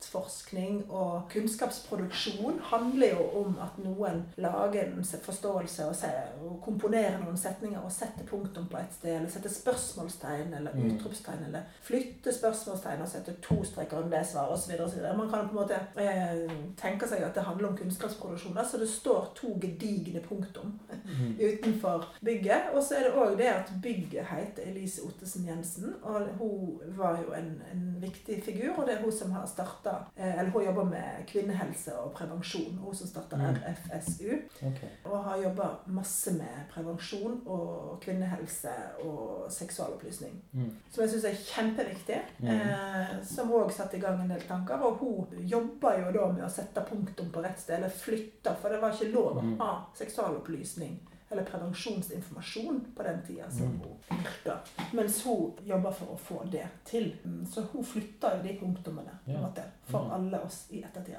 utforskning 0.00 0.90
og 0.90 1.22
kunnskapsproduksjon 1.32 2.58
handler 2.70 3.08
jo 3.14 3.24
om 3.40 3.56
at 3.62 3.78
noen 3.84 4.22
lager 4.36 4.90
en 4.92 5.04
forståelse 5.24 5.86
og, 5.88 5.94
se, 5.96 6.10
og 6.44 6.58
komponerer 6.64 7.18
noen 7.22 7.36
setninger 7.40 7.80
og 7.80 7.92
setter 7.92 8.26
punktum 8.28 8.66
på 8.70 8.76
et 8.80 8.92
sted, 8.94 9.14
eller 9.16 9.30
setter 9.32 9.50
spørsmålstegn 9.52 10.54
eller 10.54 10.72
Mm. 10.76 10.90
utropstegn, 10.96 11.44
eller 11.46 11.62
flytter 11.82 12.32
spørsmålstegn 12.32 13.02
og 13.02 13.08
setter 13.08 13.32
to 13.42 13.64
streker 13.64 13.96
under 14.02 14.18
det 14.18 14.26
svaret 14.26 14.52
osv. 14.52 15.00
Man 15.16 15.30
kan 15.30 15.48
på 15.48 15.54
en 15.56 15.60
måte 15.62 15.78
eh, 15.96 16.50
tenke 16.76 17.08
seg 17.08 17.22
at 17.24 17.34
det 17.34 17.42
handler 17.46 17.68
om 17.68 17.76
kunnskapsproduksjon. 17.76 18.58
Så 18.70 18.78
det 18.78 18.88
står 18.88 19.32
to 19.34 19.54
gedigne 19.60 20.20
punktum 20.20 20.78
Mm. 21.06 21.36
utenfor 21.48 22.04
bygget. 22.24 22.62
Og 22.74 22.82
så 22.82 22.94
er 22.98 23.02
det 23.06 23.12
òg 23.14 23.36
det 23.38 23.46
at 23.46 23.70
bygget 23.82 24.26
heter 24.26 24.62
Elise 24.66 25.02
Ottesen 25.06 25.46
Jensen. 25.46 25.94
Og 26.02 26.26
hun 26.38 26.80
var 26.98 27.20
jo 27.22 27.32
en, 27.32 27.62
en 27.72 27.96
viktig 28.00 28.42
figur, 28.44 28.74
og 28.78 28.86
det 28.86 28.94
er 28.98 29.02
hun 29.02 29.12
som 29.12 29.30
har 29.32 29.46
starta 29.46 29.85
Eller 30.16 30.50
hun 30.50 30.64
jobber 30.64 30.84
med 30.84 31.26
kvinnehelse 31.26 31.94
og 31.98 32.12
prevensjon. 32.14 32.78
Hun 32.82 32.94
som 32.94 33.06
starta 33.10 33.36
Mm. 33.36 33.56
RFSU. 33.62 34.30
Okay. 34.56 34.88
Og 35.04 35.24
har 35.24 35.36
jobba 35.42 35.68
masse 35.86 36.32
med 36.32 36.66
prevensjon 36.70 37.42
og 37.46 38.00
kvinnehelse 38.00 38.72
og 39.04 39.50
seksualopplysning. 39.52 40.42
Mm. 40.52 40.70
Som 40.90 41.02
jeg 41.04 41.10
syns 41.10 41.24
er 41.24 41.36
kjempeviktig. 41.44 42.20
Mm. 42.38 42.48
Eh, 42.48 43.22
som 43.24 43.50
òg 43.52 43.70
satte 43.72 43.96
i 43.96 44.00
gang 44.00 44.20
en 44.20 44.28
del 44.30 44.40
tanker. 44.48 44.74
Og 44.82 44.96
hun 45.02 45.26
jobba 45.46 45.96
jo 46.00 46.12
da 46.12 46.32
med 46.32 46.44
å 46.44 46.50
sette 46.50 46.80
punktum 46.88 47.30
på 47.32 47.42
rett 47.44 47.60
sted, 47.60 47.76
eller 47.76 47.88
flytte, 47.90 48.56
for 48.60 48.68
det 48.68 48.80
var 48.82 48.90
ikke 48.92 49.12
lov 49.12 49.36
å 49.36 49.42
Mm. 49.42 49.58
ha 49.58 49.86
seksualopplysning 49.94 50.98
eller 51.30 51.44
prevensjonsinformasjon 51.44 52.80
på 52.96 53.02
den 53.02 53.22
tida 53.26 53.50
som 53.50 53.66
Mm. 53.66 53.80
hun 53.80 54.18
virka. 54.18 54.58
Mens 54.92 55.24
hun 55.24 55.52
jobba 55.64 55.90
for 55.92 56.06
å 56.06 56.18
få 56.18 56.50
det 56.50 56.66
til. 56.84 57.12
Mm, 57.24 57.46
Så 57.46 57.62
hun 57.72 57.84
flytta 57.84 58.36
jo 58.36 58.42
de 58.42 58.58
punktumene 58.60 59.10
på 59.24 59.30
en 59.30 59.42
måte, 59.42 59.62
for 59.84 59.98
Mm. 60.04 60.10
alle 60.12 60.40
oss 60.40 60.66
i 60.70 60.82
ettertida. 60.82 61.18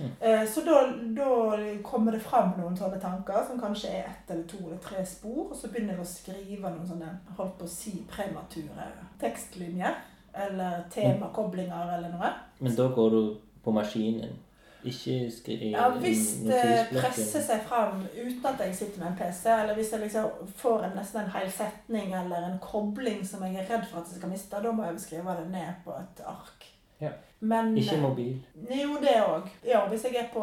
Mm. 0.00 0.10
Eh, 0.20 0.46
Så 0.46 0.60
da, 0.64 0.92
da 1.14 1.82
kommer 1.82 2.12
det 2.12 2.20
fram 2.22 2.52
noen 2.58 2.76
sånne 2.76 3.00
tanker, 3.00 3.46
som 3.46 3.60
kanskje 3.60 3.88
er 3.90 4.04
ett 4.04 4.30
eller 4.30 4.44
to 4.44 4.56
eller 4.66 4.78
tre 4.78 5.04
spor. 5.06 5.50
Og 5.50 5.56
så 5.56 5.68
begynner 5.68 5.94
jeg 5.94 6.00
å 6.00 6.06
skrive 6.06 6.70
noen 6.70 6.86
sånne 6.86 7.18
holdt 7.36 7.58
på 7.58 7.64
å 7.64 7.68
si 7.68 8.04
premature 8.08 8.92
tekstlinjer. 9.20 9.94
Eller 10.34 10.84
temakoblinger 10.90 11.94
eller 11.98 12.08
noe. 12.12 12.32
Men 12.60 12.74
da 12.76 12.88
går 12.88 13.10
du 13.10 13.36
på 13.64 13.72
maskinen, 13.72 14.36
ikke 14.84 15.30
skriver 15.34 15.70
Ja, 15.72 15.88
Hvis 15.90 16.24
det 16.46 16.62
presser 16.92 17.42
seg 17.42 17.62
fram 17.66 18.04
uten 18.14 18.46
at 18.46 18.60
jeg 18.62 18.76
sitter 18.78 19.02
med 19.02 19.08
en 19.12 19.18
PC, 19.18 19.44
eller 19.50 19.74
hvis 19.74 19.92
jeg 19.92 20.00
liksom 20.04 20.50
får 20.56 20.84
en, 20.86 20.96
nesten 20.98 21.24
en 21.24 21.32
hel 21.34 21.50
setning 21.50 22.14
eller 22.14 22.46
en 22.52 22.58
kobling 22.62 23.24
som 23.26 23.42
jeg 23.46 23.58
er 23.58 23.70
redd 23.72 23.88
for 23.90 24.02
at 24.02 24.12
jeg 24.12 24.20
skal 24.20 24.30
miste, 24.30 24.62
da 24.62 24.72
må 24.72 24.86
jeg 24.86 25.00
skrive 25.02 25.34
det 25.40 25.48
ned 25.50 25.82
på 25.84 25.96
et 25.98 26.22
ark. 26.26 26.68
Ja. 27.00 27.10
Men 27.40 27.76
Ikke 27.78 27.96
mobil. 28.02 28.38
Jo, 28.70 28.96
det 29.02 29.18
òg. 29.22 29.50
Ja, 29.66 29.84
hvis 29.88 30.04
jeg 30.04 30.16
er 30.18 30.30
på, 30.32 30.42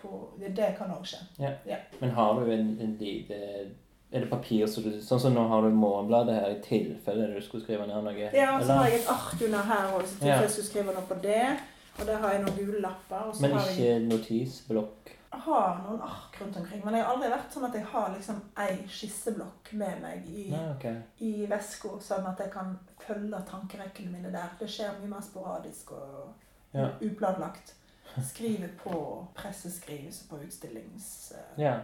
på 0.00 0.30
Det 0.40 0.72
kan 0.78 0.90
òg 0.90 1.04
skje. 1.06 1.20
Men 2.00 2.10
har 2.10 2.40
du 2.40 2.50
en, 2.50 2.72
en 2.82 2.96
lite 3.00 3.34
Er 4.10 4.24
det 4.24 4.30
papir 4.30 4.66
som 4.66 4.82
du 4.82 4.96
Sånn 5.04 5.20
som 5.20 5.34
nå 5.36 5.44
har 5.48 5.62
du 5.62 5.68
Morgenbladet 5.76 6.34
her 6.34 6.56
i 6.56 6.60
tilfelle 6.64 7.28
du 7.34 7.40
skulle 7.44 7.62
skrive 7.62 7.86
ned 7.86 8.02
noe? 8.02 8.30
Ja, 8.34 8.56
og 8.56 8.64
så 8.66 8.80
har 8.80 8.88
jeg 8.88 9.02
et 9.02 9.10
ark 9.12 9.44
under 9.46 9.68
her 9.70 9.92
òg, 9.94 10.06
så 10.06 10.16
tilfelle 10.18 10.46
jeg 10.48 10.54
skulle 10.56 10.70
skrive 10.72 10.96
noe 10.96 11.06
på 11.06 11.20
det. 11.22 11.44
Og 12.00 12.06
der 12.06 12.16
har 12.22 12.32
jeg 12.32 12.42
noen 12.44 12.56
gule 12.58 12.80
lapper. 12.80 13.16
Og 13.28 13.34
så 13.36 13.42
Men 13.42 13.52
har 13.56 13.66
jeg 13.66 13.76
ikke 13.78 14.08
notisblokk? 14.08 15.14
Jeg 15.32 15.40
har 15.44 15.80
noen 15.84 16.00
ark 16.02 16.36
rundt 16.40 16.56
omkring, 16.56 16.84
men 16.84 16.94
jeg 16.96 17.04
har 17.04 17.12
aldri 17.14 17.28
vært 17.30 17.52
sånn 17.52 17.66
at 17.68 17.74
jeg 17.76 17.84
har 17.90 18.06
liksom 18.14 18.38
ei 18.64 18.76
skisseblokk 18.88 19.72
med 19.76 19.98
meg 20.02 20.28
i, 20.32 20.46
Nei, 20.50 20.62
ok. 20.72 20.86
i 21.20 21.32
veska, 21.50 21.90
sånn 22.00 22.26
at 22.30 22.40
jeg 22.40 22.50
kan 22.54 22.70
følge 23.04 23.40
tankerekkene 23.50 24.10
mine 24.14 24.32
der. 24.32 24.54
Det 24.60 24.68
skjer 24.72 24.96
mye 25.02 25.10
mer 25.12 25.20
sporadisk 25.26 25.92
og 25.92 26.32
Ja. 26.74 26.88
uplanlagt. 27.02 27.74
Skrive 28.24 28.68
på 28.82 29.26
presseskrivelse 29.36 30.28
på 30.30 30.36
utstillings... 30.46 31.32
Uh, 31.36 31.62
Ja, 31.62 31.74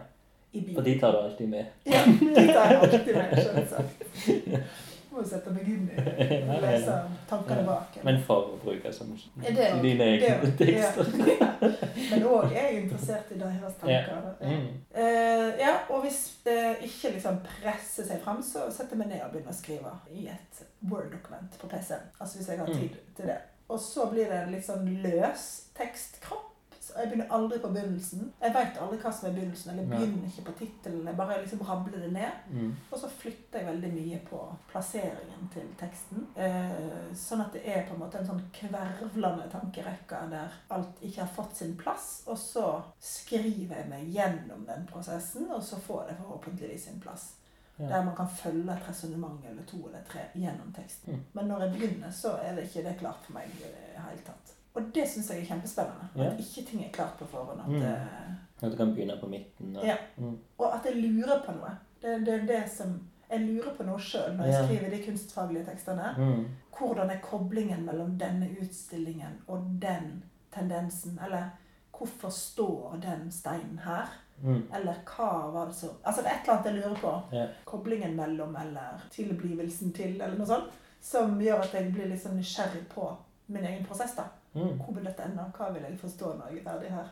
I 0.51 0.61
bil. 0.61 0.75
for 0.75 0.81
de 0.81 0.99
tar 0.99 1.11
du 1.11 1.17
alltid 1.17 1.47
med. 1.49 1.65
Ja, 1.85 2.01
de 2.05 2.47
tar 2.53 2.71
jeg 2.71 2.81
alltid 2.81 3.15
med, 3.15 3.43
selvsagt. 3.43 4.03
Må 5.15 5.21
jo 5.23 5.29
sette 5.29 5.51
meg 5.55 5.67
inn 5.71 5.85
i 5.87 5.97
og 6.51 6.57
lese 6.59 6.95
tankene 7.29 7.61
bak. 7.63 7.93
Men 8.03 8.17
for 8.27 8.49
å 8.51 8.57
bruke 8.59 8.91
som 8.91 9.13
dine 9.39 10.07
egne 10.09 10.49
tekster. 10.59 11.07
Men 12.11 12.25
òg 12.27 12.49
er 12.51 12.65
jeg 12.67 12.81
interessert 12.81 13.31
i 13.31 13.37
deres 13.39 13.77
tanker. 13.79 14.25
Mm. 14.41 14.65
Uh, 14.91 15.49
ja, 15.61 15.77
og 15.87 16.03
hvis 16.03 16.19
det 16.43 16.57
ikke 16.89 17.13
liksom 17.15 17.39
presser 17.47 18.09
seg 18.09 18.19
frem, 18.25 18.41
så 18.43 18.65
setter 18.75 18.97
jeg 18.97 19.03
meg 19.05 19.13
ned 19.13 19.23
og 19.23 19.31
begynner 19.37 19.55
å 19.55 19.59
skrive 19.61 19.93
i 20.11 20.27
et 20.33 20.63
Word-dokument 20.91 21.55
på 21.61 21.69
PC. 21.71 21.95
Altså 22.19 22.41
hvis 22.41 22.51
jeg 22.51 22.59
har 22.59 22.67
Mm. 22.67 22.79
tid 22.81 22.99
til 23.15 23.31
det. 23.31 23.37
Og 23.71 23.79
så 23.79 24.09
blir 24.11 24.27
det 24.29 24.41
en 24.43 24.51
litt 24.51 24.65
sånn 24.67 24.83
løs 25.01 25.45
tekstkropp. 25.77 26.51
Så 26.95 27.01
jeg 27.01 27.09
begynner 27.11 27.31
aldri 27.35 27.57
på 27.59 27.69
begynnelsen. 27.75 28.27
Jeg 28.39 28.53
veit 28.55 28.77
aldri 28.79 28.97
hva 29.01 29.09
som 29.11 29.25
er 29.27 29.33
begynnelsen, 29.35 29.71
eller 29.73 29.87
begynner 29.89 30.29
ikke 30.29 30.45
på 30.47 30.53
tittelen. 30.61 31.09
Jeg 31.09 31.17
bare 31.19 31.41
liksom 31.41 31.63
rabler 31.67 32.05
det 32.05 32.11
ned. 32.15 32.37
Mm. 32.55 32.69
Og 32.87 33.01
så 33.01 33.09
flytter 33.11 33.59
jeg 33.59 33.67
veldig 33.67 33.89
mye 33.97 34.19
på 34.29 34.39
plasseringen 34.69 35.49
til 35.51 35.67
teksten. 35.81 36.23
Eh, 36.39 37.11
sånn 37.19 37.43
at 37.43 37.51
det 37.57 37.65
er 37.67 37.83
på 37.83 37.97
en 37.97 38.01
måte 38.05 38.21
en 38.21 38.29
sånn 38.31 38.41
kvervlende 38.55 39.49
tankerekke 39.51 40.23
der 40.31 40.55
alt 40.71 41.03
ikke 41.03 41.25
har 41.25 41.35
fått 41.35 41.59
sin 41.59 41.75
plass. 41.83 42.09
Og 42.31 42.39
så 42.39 42.65
skriver 43.11 43.81
jeg 43.81 43.91
meg 43.91 44.15
gjennom 44.15 44.63
den 44.71 44.87
prosessen, 44.87 45.51
og 45.51 45.67
så 45.67 45.83
får 45.83 46.13
det 46.13 46.19
forhåpentligvis 46.23 46.87
sin 46.87 47.03
plass. 47.03 47.33
Ja. 47.75 47.89
Der 47.91 48.07
man 48.07 48.15
kan 48.15 48.31
følge 48.31 48.71
et 48.71 48.87
resonnement 48.87 49.43
eller 49.43 49.67
to 49.67 49.83
eller 49.83 50.07
tre 50.07 50.29
gjennom 50.31 50.71
teksten. 50.71 51.19
Mm. 51.19 51.31
Men 51.33 51.51
når 51.51 51.67
jeg 51.67 51.75
begynner, 51.75 52.11
så 52.23 52.37
er 52.39 52.55
det 52.55 52.69
ikke 52.69 52.87
det 52.87 53.01
klart 53.03 53.19
for 53.27 53.35
meg 53.35 53.51
i 53.51 53.65
det 53.67 53.99
hele 53.99 54.29
tatt. 54.31 54.54
Og 54.75 54.83
det 54.95 55.07
syns 55.07 55.29
jeg 55.31 55.41
er 55.41 55.45
kjempespennende. 55.45 56.07
Ja. 56.15 56.23
At 56.31 56.39
ikke 56.39 56.65
ting 56.69 56.83
er 56.85 56.91
klart 56.91 57.17
på 57.19 57.25
forhånd. 57.25 57.59
At, 57.61 57.67
Mm. 57.69 57.81
eh, 57.81 58.63
At 58.65 58.71
du 58.71 58.77
kan 58.77 58.93
begynne 58.95 59.17
på 59.21 59.27
midten. 59.27 59.75
Og, 59.77 59.85
Ja. 59.85 59.95
Mm. 60.17 60.37
og 60.57 60.75
at 60.75 60.85
jeg 60.85 60.95
lurer 61.03 61.41
på 61.45 61.51
noe. 61.51 61.71
Det, 62.01 62.25
det 62.25 62.47
det 62.47 62.69
som 62.71 62.99
Jeg 63.31 63.39
lurer 63.41 63.73
på 63.77 63.83
noe 63.83 63.97
sjøl 63.99 64.35
når 64.37 64.45
jeg 64.45 64.53
Ja. 64.53 64.65
skriver 64.67 64.89
de 64.89 65.03
kunstfaglige 65.05 65.65
tekstene. 65.65 66.15
Mm. 66.17 66.45
Hvordan 66.77 67.09
er 67.09 67.19
koblingen 67.19 67.85
mellom 67.85 68.17
denne 68.19 68.49
utstillingen 68.61 69.41
og 69.47 69.63
den 69.81 70.23
tendensen? 70.51 71.19
Eller 71.25 71.49
hvorfor 71.97 72.29
står 72.29 72.99
den 73.01 73.31
steinen 73.31 73.79
her? 73.83 74.05
Mm. 74.43 74.63
Eller 74.75 74.93
hva 75.05 75.51
var 75.51 75.65
det 75.65 75.75
så 75.75 75.87
Altså 76.05 76.21
det 76.21 76.27
er 76.31 76.35
et 76.35 76.47
eller 76.47 76.57
annet 76.57 76.65
jeg 76.65 76.83
lurer 76.83 76.95
på. 77.01 77.35
Ja. 77.35 77.47
Koblingen 77.65 78.15
mellom 78.15 78.55
eller 78.55 79.01
tilblivelsen 79.11 79.93
til, 79.93 80.21
eller 80.21 80.37
noe 80.37 80.45
sånt. 80.47 80.71
Som 81.01 81.39
gjør 81.41 81.61
at 81.63 81.73
jeg 81.73 81.93
blir 81.93 82.05
litt 82.09 82.21
sånn 82.23 82.37
nysgjerrig 82.37 82.87
på 82.89 83.15
min 83.47 83.63
egen 83.65 83.85
prosess. 83.85 84.15
da. 84.15 84.23
Mm. 84.55 84.77
Hvor 84.79 84.93
vil 84.95 85.07
dette 85.09 85.23
ende? 85.23 85.45
Hva 85.57 85.69
vil 85.75 85.83
jeg 85.83 85.97
forstå 85.99 86.29
når 86.37 86.53
jeg 86.53 86.61
er 86.61 86.67
ferdig 86.69 86.91
her? 86.93 87.09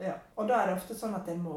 Ja. 0.00 0.14
Og 0.36 0.48
da 0.48 0.60
er 0.60 0.70
det 0.70 0.76
ofte 0.78 0.94
sånn 0.94 1.16
at 1.18 1.26
jeg 1.28 1.38
må 1.42 1.56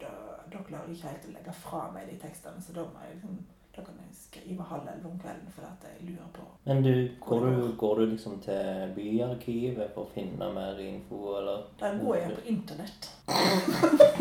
Da, 0.00 0.08
da 0.52 0.58
klarer 0.64 0.88
jeg 0.88 0.96
ikke 0.96 1.12
helt 1.12 1.28
å 1.28 1.34
legge 1.34 1.52
fra 1.56 1.82
meg 1.92 2.08
de 2.10 2.16
tekstene, 2.20 2.60
så 2.60 2.74
da 2.76 2.82
må 2.84 3.04
jeg 3.04 3.14
liksom 3.14 3.36
da 3.76 3.82
kan 3.84 3.96
jeg 4.00 4.14
skrive 4.16 4.64
halv 4.64 4.86
elleve 4.88 5.08
om 5.10 5.18
kvelden 5.20 5.50
fordi 5.52 5.66
at 5.68 5.82
jeg 5.84 6.06
lurer 6.08 6.30
på 6.32 6.44
Men 6.64 6.78
du, 6.84 6.92
går 7.20 7.40
du, 7.44 7.76
går 7.76 7.94
du 7.98 8.04
liksom 8.14 8.38
til 8.40 8.92
byarkivet 8.96 9.90
for 9.92 10.06
å 10.06 10.12
finne 10.14 10.48
mer 10.56 10.80
info, 10.80 11.18
eller? 11.36 11.66
Da 11.80 11.92
går 12.00 12.16
jeg 12.16 12.38
på 12.38 12.42
internett. 12.54 13.10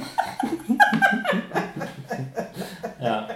Ja. 3.05 3.27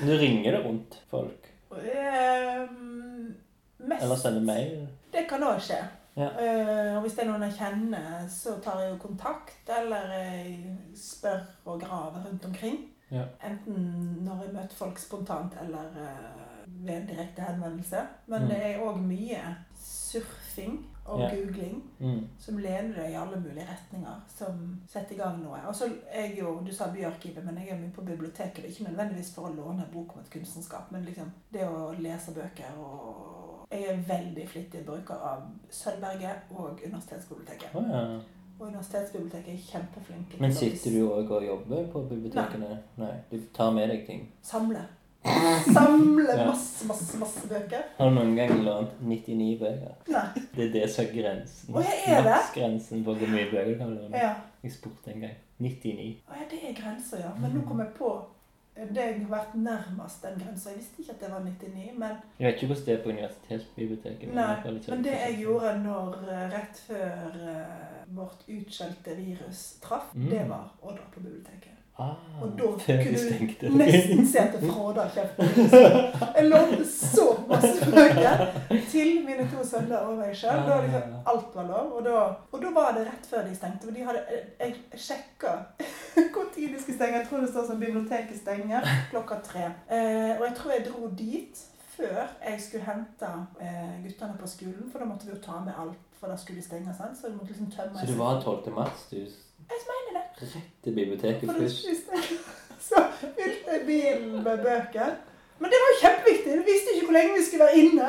Du 0.00 0.18
ringer 0.18 0.52
det 0.52 0.58
rundt 0.64 1.02
folk? 1.10 1.46
Um, 1.70 3.34
mest 3.76 4.02
Eller 4.02 4.16
sender 4.16 4.40
mail? 4.40 4.86
Det 5.12 5.24
kan 5.28 5.42
òg 5.42 5.60
skje. 5.64 5.78
Ja. 6.16 6.28
Uh, 6.30 6.96
og 6.96 7.00
hvis 7.02 7.12
det 7.16 7.24
er 7.24 7.30
noen 7.32 7.42
jeg 7.42 7.56
kjenner, 7.58 8.28
så 8.30 8.58
tar 8.62 8.80
jeg 8.80 8.92
jo 8.92 8.98
kontakt, 9.02 9.70
eller 9.80 10.12
jeg 10.14 10.76
spør 10.96 11.40
og 11.64 11.80
graver 11.80 12.24
rundt 12.28 12.44
omkring. 12.44 12.76
Ja. 13.10 13.24
Enten 13.44 13.74
når 14.24 14.42
jeg 14.44 14.52
møter 14.54 14.76
folk 14.78 14.98
spontant, 14.98 15.52
eller 15.62 15.90
uh, 15.90 16.86
ved 16.86 16.94
en 17.00 17.06
direkte 17.06 17.42
henvendelse. 17.42 18.00
Men 18.26 18.42
Mm. 18.42 18.48
det 18.48 18.58
er 18.66 18.78
òg 18.80 18.98
mye 19.02 19.56
surfing 19.78 20.86
og 21.06 21.20
Ja. 21.20 21.28
googling 21.34 21.82
Mm. 22.00 22.28
som 22.38 22.56
leder 22.58 22.94
deg 22.94 23.10
i 23.10 23.14
alle 23.14 23.40
mulige 23.40 23.66
retninger, 23.68 24.24
som 24.28 24.80
setter 24.88 25.14
i 25.14 25.18
gang 25.18 25.42
noe. 25.42 25.58
Og 25.68 25.74
så 25.74 25.84
er 26.10 26.20
jeg 26.28 26.38
jo, 26.38 26.60
Du 26.66 26.72
sa 26.74 26.84
byarkivet, 26.92 27.44
men 27.44 27.56
jeg 27.58 27.68
er 27.68 27.78
mye 27.78 27.90
på 27.92 28.00
biblioteket. 28.04 28.56
Det 28.56 28.64
er 28.64 28.68
ikke 28.68 28.90
nødvendigvis 28.90 29.34
for 29.34 29.42
å 29.48 29.54
låne 29.54 29.84
bok 29.92 30.14
om 30.14 30.20
et 30.20 30.30
kunstnerskap, 30.30 30.92
men 30.92 31.04
liksom 31.04 31.30
det 31.52 31.60
å 31.68 31.92
lese 31.98 32.32
bøker 32.34 32.78
og 32.78 33.53
Jeg 33.70 33.84
er 33.90 34.00
veldig 34.08 34.48
flittig 34.48 34.84
bruker 34.86 35.14
av 35.14 35.44
Sølvberget 35.70 36.50
og 36.50 36.80
Universitetsbiblioteket. 36.84 37.74
Oh, 37.74 37.86
ja. 37.90 38.02
Og 38.58 38.66
Universitetsbiblioteket 38.68 39.54
er 39.54 39.62
kjempeflinke 39.68 40.40
Men 40.40 40.52
sitter 40.54 40.90
du 40.94 41.08
òg 41.10 41.32
og 41.34 41.46
jobber 41.46 41.88
på 41.92 42.04
bibliotekene? 42.10 42.76
Nei. 43.00 43.14
Du 43.30 43.40
tar 43.54 43.72
med 43.74 43.90
deg 43.90 44.04
ting? 44.06 44.28
samle. 44.42 44.84
Samle 45.72 46.36
masse, 46.50 46.86
masse, 46.86 47.18
masse 47.18 47.48
bøker. 47.48 47.82
Har 47.96 48.10
du 48.10 48.14
noen 48.18 48.34
gang 48.36 48.52
lånt 48.66 49.00
99 49.00 49.56
bøker? 49.62 49.94
Nei. 50.12 50.26
Det 50.54 50.68
er 50.68 50.72
det 50.76 50.84
som 50.92 51.06
er 51.06 51.14
grensen. 51.16 51.72
Å, 51.74 51.82
jeg 51.82 52.02
er 52.12 52.22
det? 52.26 52.36
Maksgrensen 52.36 53.04
på 53.06 53.16
hvor 53.18 53.32
mye 53.32 53.48
bøker 53.50 53.78
kan 53.80 53.94
du 53.94 54.02
låne. 54.02 54.20
Ja. 54.20 54.34
Jeg 54.62 54.76
spurte 54.76 55.14
en 55.14 55.24
gang. 55.24 55.34
99. 55.64 56.08
Å 56.28 56.38
ja, 56.38 56.46
det 56.50 56.60
er 56.68 56.76
grenser, 56.76 57.20
ja. 57.24 57.32
Men 57.40 57.54
nå 57.56 57.62
kom 57.68 57.80
jeg 57.80 57.92
på 57.96 58.10
det 58.74 58.96
jeg 59.04 59.18
har 59.20 59.28
vært 59.30 59.52
nærmest 59.54 60.22
den 60.24 60.38
grensa. 60.40 60.70
Jeg 60.70 60.78
visste 60.80 61.02
ikke 61.02 61.12
at 61.14 61.20
det 61.20 61.30
var 61.30 61.44
99, 61.44 61.92
men 61.98 62.16
Jeg 62.38 62.46
vet 62.46 62.54
ikke 62.54 62.66
hvordan 62.66 62.86
det 62.86 62.94
er 62.94 63.02
på 63.04 63.12
universitetsbiblioteket. 63.14 64.28
men 64.28 64.40
Nei, 64.40 64.56
sånn 64.64 64.94
Men 64.96 65.04
det 65.04 65.12
jeg 65.20 65.38
gjorde 65.44 65.74
når 65.84 66.16
eh, 66.32 66.42
rett 66.56 66.82
før 66.88 67.38
uh, 67.44 68.16
vårt 68.16 68.42
utskjelte 68.48 69.16
virus 69.20 69.62
traff, 69.84 70.10
Mm. 70.14 70.28
det 70.30 70.42
var 70.48 70.72
å 70.82 70.92
dra 70.96 71.06
på 71.14 71.20
biblioteket. 71.20 71.70
Ah, 71.98 72.14
Og 72.42 72.48
da 72.58 72.64
kunne 72.64 73.18
du 73.60 73.76
nesten 73.78 74.26
se 74.26 74.38
at 74.42 74.54
jeg 74.58 74.70
fråda 74.72 75.04
kjeften. 75.14 75.44
Jeg 76.34 76.48
lånte 76.48 76.86
så 76.90 77.26
masse 77.46 77.86
bøker 77.92 78.40
til 78.90 79.12
mine 79.22 79.44
to 79.52 79.62
sønner 79.68 80.02
og 80.08 80.16
meg 80.18 80.32
sjøl. 80.34 80.64
Da 80.66 80.80
liksom 80.82 81.12
alt 81.30 81.52
var 81.54 81.68
lov. 81.68 81.92
Og 82.00 82.08
da, 82.08 82.24
og 82.50 82.64
da 82.64 82.72
var 82.74 82.96
det 82.98 83.04
rett 83.06 83.28
før 83.30 83.46
de 83.46 83.54
stengte. 83.54 83.86
For 83.86 83.94
de 83.94 84.08
hadde, 84.08 84.24
jeg 84.58 84.74
sjekka 85.04 85.52
hvor 86.34 86.50
tid 86.56 86.74
de 86.74 86.82
skulle 86.82 86.98
stenge. 86.98 87.20
Jeg 87.20 87.28
tror 87.30 87.44
det 87.46 87.52
står 87.52 87.68
som 87.70 87.80
biblioteket 87.86 88.42
stenger 88.42 88.90
klokka 89.12 89.38
tre. 89.46 89.64
Eh, 89.86 90.34
og 90.40 90.44
jeg 90.48 90.54
tror 90.58 90.74
jeg 90.74 90.86
dro 90.90 91.12
dit 91.22 91.62
før 91.94 92.20
jeg 92.42 92.58
skulle 92.66 92.88
hente 92.90 93.30
eh, 93.62 93.94
guttene 94.08 94.34
på 94.42 94.50
skolen. 94.50 94.90
For 94.90 94.98
da 94.98 95.06
måtte 95.12 95.30
vi 95.30 95.36
jo 95.36 95.40
ta 95.46 95.62
med 95.62 95.78
alt, 95.78 96.02
for 96.18 96.26
da 96.34 96.36
skulle 96.42 96.58
de 96.58 96.66
stenge. 96.66 96.90
Sant? 96.98 97.14
Så 97.22 97.30
måtte 97.38 97.54
liksom 97.54 97.70
tømme 97.70 98.02
Så 98.02 98.10
det 98.10 98.18
var 98.18 98.42
12. 98.42 98.74
mars 98.74 99.06
du 99.14 99.22
Jeg 99.70 99.78
mener 99.90 100.10
det. 100.18 100.24
rett 100.42 100.68
til 100.84 100.92
biblioteket 100.98 101.46
først? 101.58 101.78
Så 102.88 102.96
fylte 103.20 103.68
jeg 103.72 103.80
bilen 103.86 104.32
med 104.42 104.56
bøker. 104.66 105.10
Men 105.58 105.66
det 105.70 105.78
var 105.82 105.88
jo 105.92 105.96
kjempeviktig. 106.04 106.50
Du 106.58 106.62
visste 106.72 106.88
ikke 106.94 107.06
hvor 107.06 107.16
lenge 107.18 107.30
vi 107.38 107.42
skulle 107.46 107.64
være 107.64 107.76
inne. 107.82 108.08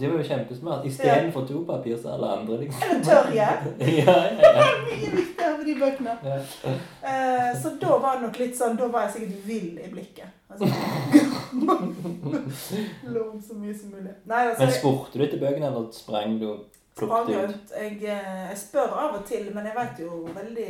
Det 0.00 0.06
var 0.10 0.16
jo 0.18 0.24
kjempesmart. 0.30 0.86
Istedenfor 0.86 1.40
dopapir 1.40 1.96
så 2.02 2.08
alle 2.14 2.26
andre, 2.36 2.54
liksom. 2.60 2.82
Eller 2.90 3.04
tørje. 3.04 3.48
ja, 4.02 4.16
ja, 4.42 4.50
ja. 4.58 4.66
Mye 4.88 5.08
viktigere 5.16 5.54
med 5.58 5.64
de 5.70 5.74
bøkene. 5.82 6.12
ja. 6.24 6.36
Uh, 7.06 7.50
så 7.62 7.68
da 7.80 7.90
var 8.04 8.12
det 8.18 8.22
nok 8.26 8.36
litt 8.38 8.56
sånn 8.58 8.76
Da 8.78 8.86
var 8.92 9.00
jeg 9.06 9.12
sikkert 9.16 9.46
vill 9.46 9.70
i 9.78 9.88
blikket. 9.94 10.28
Altså, 10.50 10.64
Lån 13.14 13.38
så 13.48 13.54
mye 13.56 13.74
som 13.78 13.88
mulig. 13.94 14.12
Nei, 14.28 14.42
altså, 14.50 14.60
Men 14.64 14.72
spurte 14.76 15.18
du 15.18 15.22
etter 15.24 15.40
bøkene, 15.40 15.66
eller 15.70 15.84
sprang 15.96 16.30
du 16.42 16.46
plukket 16.96 17.50
ut? 17.50 17.72
Jeg, 17.80 17.96
eh, 18.04 18.42
jeg 18.50 18.58
spør 18.58 18.94
av 19.00 19.16
og 19.18 19.24
til, 19.26 19.48
men 19.54 19.66
jeg 19.68 19.76
vet 19.78 20.02
jo 20.04 20.20
veldig 20.34 20.68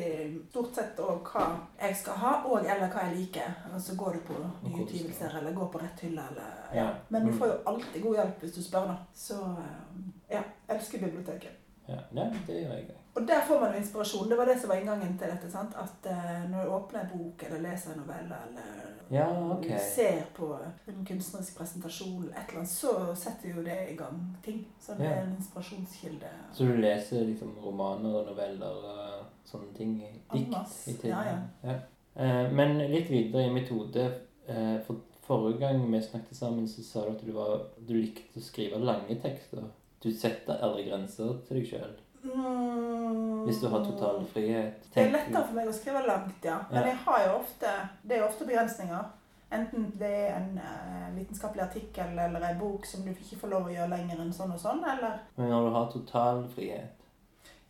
stort 0.50 0.78
sett 0.78 1.02
òg 1.02 1.32
hva 1.32 1.46
jeg 1.80 1.98
skal 2.02 2.20
ha, 2.22 2.32
og 2.46 2.62
eller 2.62 2.88
hva 2.92 3.06
jeg 3.08 3.16
liker. 3.18 3.58
Og 3.74 3.80
så 3.82 3.96
går 3.98 4.18
du 4.18 4.24
på 4.30 4.38
nyutgivelser, 4.68 5.38
eller 5.40 5.56
går 5.56 5.70
på 5.72 5.82
rett 5.82 6.06
hylle, 6.06 6.26
eller 6.30 6.80
Ja. 6.80 6.88
Men 7.08 7.26
du 7.26 7.32
får 7.32 7.46
jo 7.52 7.60
alltid 7.66 8.02
god 8.02 8.20
hjelp 8.20 8.44
hvis 8.44 8.56
du 8.56 8.62
spør, 8.62 8.90
da. 8.92 8.96
Så 9.14 9.38
eh, 9.64 10.36
ja, 10.36 10.42
elsker 10.68 11.04
biblioteket. 11.06 11.58
Ja, 11.88 12.00
ja 12.14 12.30
det 12.46 12.60
gjør 12.62 12.76
jeg. 12.78 13.01
Og 13.14 13.26
der 13.28 13.43
får 13.48 13.60
man 13.60 13.72
jo 13.74 13.78
inspirasjon. 13.82 14.28
Det 14.30 14.36
var 14.39 14.48
det 14.48 14.55
som 14.60 14.70
var 14.70 14.76
inngangen 14.80 15.18
til 15.18 15.28
dette. 15.28 15.51
sant? 15.52 15.74
At 15.76 16.06
uh, 16.09 16.51
når 16.51 16.64
du 16.64 16.70
åpner 16.78 17.01
en 17.01 17.10
bok 17.18 17.43
eller 17.47 17.60
leser 17.66 17.93
en 17.93 17.98
novelle 18.01 18.39
eller 18.48 18.89
Ja, 19.12 19.26
okay. 19.59 19.78
ser 19.94 20.22
på 20.34 20.47
en 20.89 21.05
kunstnerisk 21.05 21.59
presentasjon, 21.59 22.24
et 22.30 22.48
eller 22.48 22.62
annet, 22.62 22.70
så 22.72 23.14
setter 23.14 23.52
jo 23.52 23.64
det 23.66 23.76
i 23.93 23.97
gang 23.97 24.22
ting. 24.44 24.66
Så 24.80 24.94
det 24.97 25.05
Ja. 25.05 25.10
er 25.10 25.22
en 25.26 25.36
inspirasjonskilde. 25.36 26.30
Så 26.52 26.64
du 26.64 26.76
leser 26.80 27.24
liksom 27.28 27.52
romaner 27.64 28.14
og 28.14 28.26
noveller 28.26 28.66
og 28.94 29.24
sånne 29.44 29.74
ting? 29.76 29.98
Dikt 30.32 30.56
i? 31.05 31.09
Ja, 31.09 31.22
ja. 31.28 31.39
ja. 31.64 31.78
Uh, 32.16 32.52
Men 32.52 32.78
litt 32.78 33.10
videre 33.10 33.47
i 33.47 33.52
metode 33.52 34.12
Uh, 34.48 34.80
For 34.86 34.97
forrige 35.22 35.59
gang 35.59 35.93
vi 35.93 36.01
snakket 36.02 36.36
sammen, 36.36 36.68
så 36.68 36.82
sa 36.84 37.01
du 37.06 37.12
at 37.12 37.20
du, 37.26 37.32
var, 37.32 37.60
du 37.89 37.94
likte 37.94 38.40
å 38.40 38.43
skrive 38.43 38.80
lange 38.82 39.14
tekster. 39.22 39.62
Du 40.02 40.10
setter 40.10 40.59
aldri 40.59 40.89
grenser 40.89 41.36
til 41.47 41.60
deg 41.60 41.68
sjøl. 41.68 41.93
Mm. 42.22 43.44
Hvis 43.46 43.60
du 43.60 43.68
har 43.68 43.84
total 43.84 44.24
frihet. 44.32 44.84
Det 44.94 45.02
er 45.02 45.10
lettere 45.10 45.42
for 45.46 45.56
meg 45.58 45.68
å 45.68 45.74
skrive 45.74 46.04
langt, 46.06 46.44
ja. 46.46 46.60
Men 46.70 46.80
Ja. 46.82 46.86
jeg 46.92 46.96
har 47.04 47.24
jo 47.26 47.32
ofte, 47.40 47.72
det 48.02 48.16
er 48.16 48.20
jo 48.22 48.28
ofte 48.28 48.46
begrensninger. 48.46 49.04
Enten 49.52 49.90
det 49.98 50.10
er 50.28 50.36
en 50.36 50.54
uh, 50.58 51.16
vitenskapelig 51.16 51.62
artikkel 51.62 52.18
eller 52.18 52.40
en 52.48 52.58
bok 52.58 52.86
som 52.86 53.02
du 53.04 53.10
ikke 53.10 53.36
får 53.40 53.50
lov 53.52 53.66
å 53.68 53.72
gjøre 53.74 53.90
lenger 53.90 54.22
enn 54.22 54.32
sånn 54.32 54.54
og 54.54 54.60
sånn, 54.60 54.80
eller 54.88 55.18
Men 55.36 55.50
når 55.52 55.66
du 55.66 55.74
har 55.74 55.90
total 55.92 56.46
frihet 56.54 57.02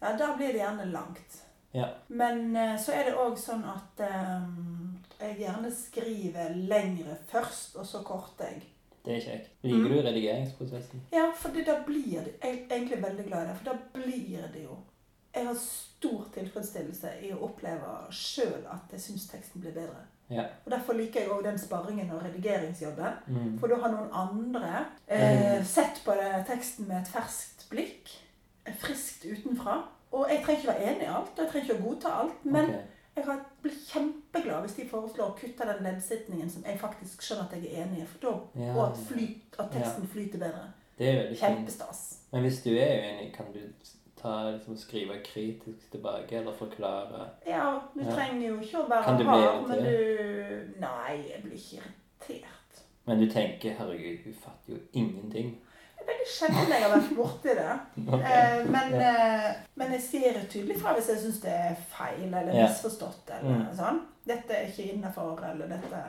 Ja, 0.00 0.12
da 0.18 0.28
blir 0.36 0.52
det 0.52 0.60
gjerne 0.60 0.84
langt. 0.92 1.40
Ja. 1.72 1.88
Men 2.08 2.54
uh, 2.56 2.76
så 2.78 2.92
er 2.92 3.04
det 3.08 3.16
òg 3.18 3.34
sånn 3.40 3.64
at 3.64 4.04
um, 4.04 5.00
jeg 5.18 5.40
gjerne 5.40 5.70
skriver 5.74 6.54
lengre 6.54 7.16
først, 7.32 7.76
og 7.80 7.86
så 7.86 8.02
korter 8.06 8.52
jeg. 8.52 8.62
Det 9.04 9.16
er 9.16 9.20
kjekt. 9.24 9.48
Liker 9.66 9.88
du 9.90 9.96
redigeringsprosessen? 10.06 11.00
Ja, 11.12 11.24
for 11.34 11.48
da 11.66 11.74
blir 11.86 12.20
det 12.22 12.34
Jeg 12.42 12.52
er 12.68 12.76
egentlig 12.76 13.02
veldig 13.02 13.24
glad 13.26 13.44
i 13.44 13.48
det, 13.48 13.56
for 13.56 13.72
da 13.72 13.76
blir 13.96 14.44
det 14.54 14.62
jo 14.62 14.76
Jeg 15.34 15.46
har 15.46 15.54
stor 15.58 16.26
tilfredsstillelse 16.34 17.10
i 17.26 17.30
å 17.32 17.38
oppleve 17.48 17.92
sjøl 18.12 18.66
at 18.70 18.92
jeg 18.92 19.00
syns 19.00 19.26
teksten 19.30 19.60
blir 19.64 19.72
bedre. 19.72 20.02
Ja. 20.30 20.44
Og 20.64 20.70
Derfor 20.70 20.92
liker 20.92 21.20
jeg 21.20 21.30
òg 21.32 21.42
den 21.44 21.58
sparringen 21.58 22.10
og 22.12 22.22
redigeringsjobben. 22.24 23.18
Mm. 23.26 23.58
For 23.60 23.66
da 23.72 23.78
har 23.80 23.92
noen 23.94 24.12
andre 24.12 24.72
eh, 25.08 25.64
sett 25.64 26.02
på 26.04 26.14
det, 26.20 26.44
teksten 26.48 26.88
med 26.88 27.00
et 27.00 27.08
ferskt 27.08 27.66
blikk. 27.70 28.12
eh, 28.66 28.74
Friskt 28.76 29.24
utenfra. 29.24 29.78
Og 30.12 30.26
jeg 30.30 30.42
trenger 30.44 30.60
ikke 30.60 30.72
være 30.72 30.90
enig 30.92 31.02
i 31.06 31.12
alt, 31.16 31.32
og 31.32 31.38
jeg 31.44 31.50
trenger 31.52 31.68
ikke 31.70 31.78
å 31.80 31.86
godta 31.88 32.14
alt. 32.22 32.44
Men 32.44 32.64
Ok. 32.74 32.91
Jeg 33.16 33.38
blir 33.62 33.72
kjempeglad 33.92 34.60
hvis 34.66 34.76
de 34.78 34.88
foreslår 34.88 35.30
å 35.32 35.36
kutte 35.38 35.66
den 35.68 35.82
leddsetningen 35.84 36.50
som 36.50 36.64
jeg 36.64 36.78
faktisk 36.80 37.22
skjønner 37.22 37.44
at 37.48 37.56
jeg 37.58 37.72
er 37.72 37.82
enig 37.84 38.04
i. 38.04 38.06
Ja. 38.24 38.70
Og 38.74 38.84
at, 38.86 39.00
flyt, 39.08 39.58
at 39.58 39.72
teksten 39.74 40.08
flyter 40.08 40.38
bedre. 40.38 40.68
Det 40.98 41.08
er 41.08 41.18
veldig. 41.22 41.38
Kjempestas. 41.40 42.00
Men 42.32 42.46
hvis 42.46 42.62
du 42.64 42.70
er 42.72 42.94
uenig, 43.02 43.32
kan 43.34 43.52
du 43.52 43.60
ta, 44.22 44.50
liksom, 44.50 44.76
skrive 44.76 45.18
kritisk 45.24 45.90
tilbake 45.90 46.38
eller 46.38 46.52
forklare 46.56 47.28
Ja, 47.46 47.80
du 47.94 48.00
Ja. 48.00 48.14
trenger 48.14 48.48
jo 48.48 48.60
ikke 48.60 48.84
å 48.84 48.88
være 48.88 49.02
hard, 49.02 49.68
men 49.68 49.84
du 49.84 50.80
Nei, 50.80 51.16
jeg 51.28 51.42
blir 51.42 51.58
ikke 51.58 51.82
irritert. 51.82 52.82
Men 53.06 53.18
du 53.20 53.26
tenker 53.30 53.74
herregud, 53.78 54.18
hun 54.24 54.34
fatter 54.34 54.72
jo 54.72 54.78
ingenting. 54.92 55.56
Det 56.02 56.08
er 56.08 56.14
veldig 56.14 56.28
sjelden 56.34 56.72
jeg 56.72 56.82
har 56.82 56.90
vært 56.96 57.10
borti 57.16 57.52
det. 57.54 57.72
Ok. 58.12 58.22
Eh, 58.26 58.64
men, 58.74 58.94
ja. 59.00 59.52
men 59.78 59.92
jeg 59.92 60.00
sier 60.02 60.38
tydelig 60.50 60.80
fra 60.82 60.92
hvis 60.96 61.08
jeg 61.12 61.18
syns 61.22 61.40
det 61.44 61.52
er 61.54 61.76
feil 61.94 62.24
eller 62.34 62.52
misforstått. 62.52 63.30
eller 63.38 63.52
Mm. 63.62 63.76
sånn. 63.78 64.00
Dette 64.26 64.50
er 64.56 64.66
ikke 64.68 64.88
innafor, 64.94 65.38
eller 65.52 65.66
dette 65.70 66.02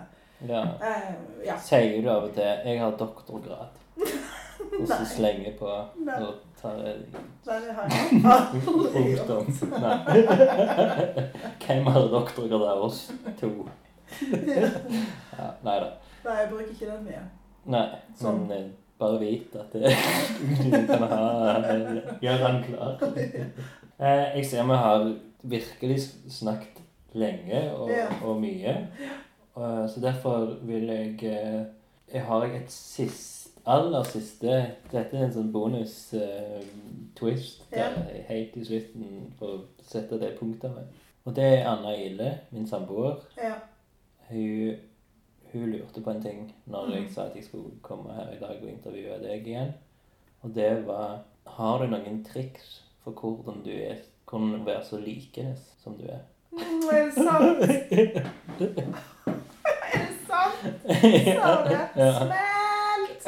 Ja. 0.47 0.63
Uh, 0.81 1.13
Ja. 1.45 1.57
Sier 1.57 2.01
du 2.01 2.09
av 2.09 2.23
og 2.23 2.33
til 2.33 2.43
'jeg 2.65 2.79
har 2.79 2.91
doktorgrad', 2.97 3.77
og 4.79 4.87
så 4.87 5.05
slenger 5.05 5.53
på 5.59 5.69
Nei. 6.05 6.19
og 6.21 6.33
tar 6.61 6.77
Nei, 6.77 7.59
det 7.59 7.73
har 7.73 7.87
jeg 7.89 8.23
aldri 8.65 9.15
gjort. 9.15 9.63
Hvem 11.67 11.85
har 11.87 12.07
doktorgrad 12.11 12.61
av 12.67 12.81
oss 12.83 13.11
to? 13.39 13.49
Ja, 14.21 15.49
nei 15.63 15.79
da. 15.79 15.89
Nei, 16.23 16.35
jeg 16.39 16.49
bruker 16.49 16.71
ikke 16.71 16.85
den 16.91 17.03
mye. 17.07 17.23
Nei, 17.65 17.87
Sånn. 18.19 18.47
men 18.47 18.51
eh, 18.57 18.69
bare 18.99 19.19
vit 19.19 19.55
at 19.59 19.73
det, 19.73 19.91
du 20.63 20.69
kan 20.87 21.03
ha 21.09 21.59
Gjør 22.21 22.37
han 22.47 22.63
klar. 22.63 22.95
Eh, 23.99 24.37
jeg 24.37 24.45
ser 24.49 24.63
vi 24.69 24.73
har 24.79 25.13
virkelig 25.43 25.99
snakket 26.29 26.79
lenge 27.13 27.73
og, 27.75 27.91
og 28.23 28.41
mye. 28.41 28.87
Eh, 29.57 29.89
så 29.89 29.99
derfor 30.01 30.45
vil 30.61 30.83
jeg 30.89 31.23
eh, 31.23 31.61
Jeg 32.13 32.21
har 32.25 32.43
et 32.45 32.71
sist, 32.71 33.49
aller 33.65 34.03
siste 34.03 34.65
Dette 34.91 35.17
er 35.17 35.23
en 35.25 35.33
sånn 35.33 35.51
bonus-twist 35.53 37.61
Ja. 37.73 37.87
helt 38.27 38.57
i 38.57 38.65
slutten 38.65 39.33
for 39.39 39.47
å 39.47 39.59
sette 39.87 40.19
det 40.21 40.35
punktet 40.39 40.71
med. 40.75 40.83
Og 41.25 41.35
det 41.35 41.43
er 41.43 41.67
Anna 41.69 41.95
Ile, 41.95 42.39
min 42.51 42.67
samboer. 42.67 43.15
Ja. 43.37 43.53
Hun, 44.29 44.75
hun 45.53 45.71
lurte 45.71 46.01
på 46.01 46.09
en 46.11 46.21
ting 46.21 46.53
når 46.65 46.89
jeg 46.93 47.01
Mhm. 47.03 47.13
sa 47.13 47.21
at 47.21 47.35
jeg 47.35 47.43
skulle 47.43 47.71
komme 47.81 48.13
her 48.13 48.29
i 48.33 48.39
dag 48.39 48.57
og 48.63 48.69
intervjue 48.69 49.19
deg 49.23 49.47
igjen. 49.47 49.73
Og 50.41 50.55
det 50.55 50.85
var 50.87 51.19
Har 51.47 51.77
du 51.77 51.85
noen 51.87 52.23
triks 52.25 52.81
for 53.03 53.11
hvordan 53.11 53.63
du 53.65 53.69
er, 53.71 53.95
kunne 54.25 54.65
være 54.65 54.83
så 54.85 54.97
likenes 54.97 55.59
som 55.83 55.93
du 55.97 56.03
er? 56.07 56.19
Mm, 56.51 56.59
er 56.91 57.05
det 57.05 57.13
sant? 57.13 57.59
er 57.91 58.05
det 58.63 60.15
sant? 60.27 60.55
Sa 60.87 61.63
du 61.63 61.69
det? 61.69 61.87
Ja. 61.95 62.11
Smelt! 62.19 63.23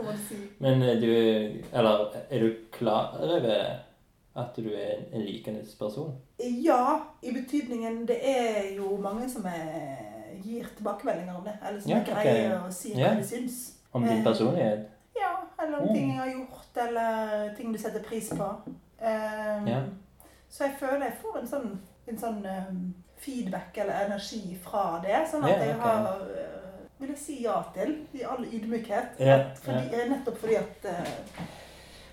Skal 0.00 0.12
man 0.12 0.18
si? 0.28 0.36
Men 0.58 0.82
er 0.82 1.00
du 1.00 1.10
Eller 1.76 2.14
er 2.30 2.38
du 2.40 2.54
klar 2.72 3.16
over 3.20 3.76
at 4.36 4.56
du 4.56 4.68
er 4.70 4.92
en, 4.96 5.04
en 5.12 5.20
likende 5.26 5.60
person? 5.78 6.14
Ja, 6.40 7.00
i 7.22 7.32
betydningen 7.34 8.06
det 8.08 8.16
er 8.22 8.74
jo 8.76 8.96
mange 9.02 9.28
som 9.30 9.44
er, 9.44 9.96
gir 10.42 10.64
tilbakemeldinger 10.76 11.34
om 11.36 11.44
det. 11.44 11.56
Eller 11.68 11.80
som 11.80 11.90
Ja, 11.90 11.98
er 11.98 12.04
greie 12.22 12.60
å 12.60 12.70
si 12.72 12.92
hva 12.94 13.00
Ja. 13.00 13.14
de 13.18 13.24
syns. 13.26 13.58
Om 13.92 14.02
din 14.06 14.18
Eh, 14.18 14.24
personlighet? 14.24 14.86
Ja, 15.16 15.34
eller 15.64 15.78
om 15.80 15.88
Mm. 15.88 15.94
ting 15.94 16.08
jeg 16.10 16.18
har 16.18 16.30
gjort, 16.30 16.88
eller 16.88 17.54
ting 17.56 17.72
du 17.72 17.78
setter 17.78 18.02
pris 18.02 18.30
på. 18.30 18.48
Um, 19.02 19.66
Ja. 19.68 19.82
Så 20.48 20.64
jeg 20.64 20.72
føler 20.80 21.04
jeg 21.04 21.14
får 21.22 21.38
en 21.40 21.46
sånn, 21.46 21.78
en 22.08 22.18
sånn 22.18 22.46
um, 22.70 22.94
feedback 23.18 23.78
eller 23.78 24.06
energi 24.06 24.56
fra 24.62 25.00
det. 25.02 25.26
Sånn 25.32 25.44
at 25.44 25.50
Ja, 25.50 25.64
jeg 25.64 25.74
har 25.74 26.06
Vil 27.00 27.08
jeg 27.08 27.18
si 27.18 27.34
ja 27.44 27.54
til, 27.74 27.94
i 28.12 28.20
all 28.28 28.44
ydmykhet. 28.44 29.16
Ja, 29.24 29.38
fordi, 29.64 30.02
Nettopp 30.10 30.36
fordi 30.40 30.54
at, 30.58 30.84
uh, 30.84 30.90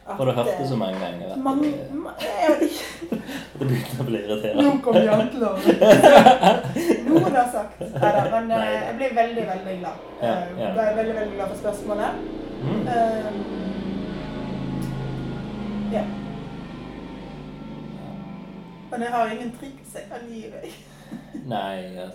at 0.08 0.16
For 0.16 0.24
du 0.24 0.32
har 0.32 0.38
hørt 0.38 0.54
det 0.54 0.64
uh, 0.64 0.70
så 0.70 0.78
mange 0.80 1.00
ganger 1.02 1.34
at 1.34 1.40
mange, 1.44 1.72
det, 1.72 1.88
ma- 2.06 2.14
jeg 2.24 2.54
vet 2.54 2.62
ikke. 2.70 2.86
det 3.60 3.68
begynner 3.68 4.00
å 4.00 4.08
bli 4.08 4.22
irriterende. 4.22 4.64
Nå 4.64 4.72
kom 4.86 4.96
janteloven. 5.10 5.62
Noen 7.10 7.36
har 7.36 7.50
sagt. 7.58 7.84
Neida, 7.84 8.24
men 8.32 8.52
uh, 8.56 8.64
jeg 8.78 8.96
blir 9.02 9.12
veldig, 9.20 9.44
veldig 9.52 9.76
glad. 9.84 10.08
Ja, 10.22 10.36
ja. 10.56 10.72
Jeg 10.72 10.86
er 10.88 11.00
veldig, 11.02 11.16
veldig 11.20 11.36
glad 11.36 11.48
for 11.52 11.60
spørsmålet. 11.66 12.12
Mm. 12.64 12.82
Um, 12.88 13.36
ja. 15.98 16.04
Men 18.92 19.04
jeg 19.04 19.12
har 19.20 19.36
ingen 19.36 19.52
triks 19.60 20.00
jeg 20.00 20.08
kan 20.14 20.30
gi 20.32 20.48
deg. 20.56 20.72
Nei 21.48 21.94
ja. 21.96 22.08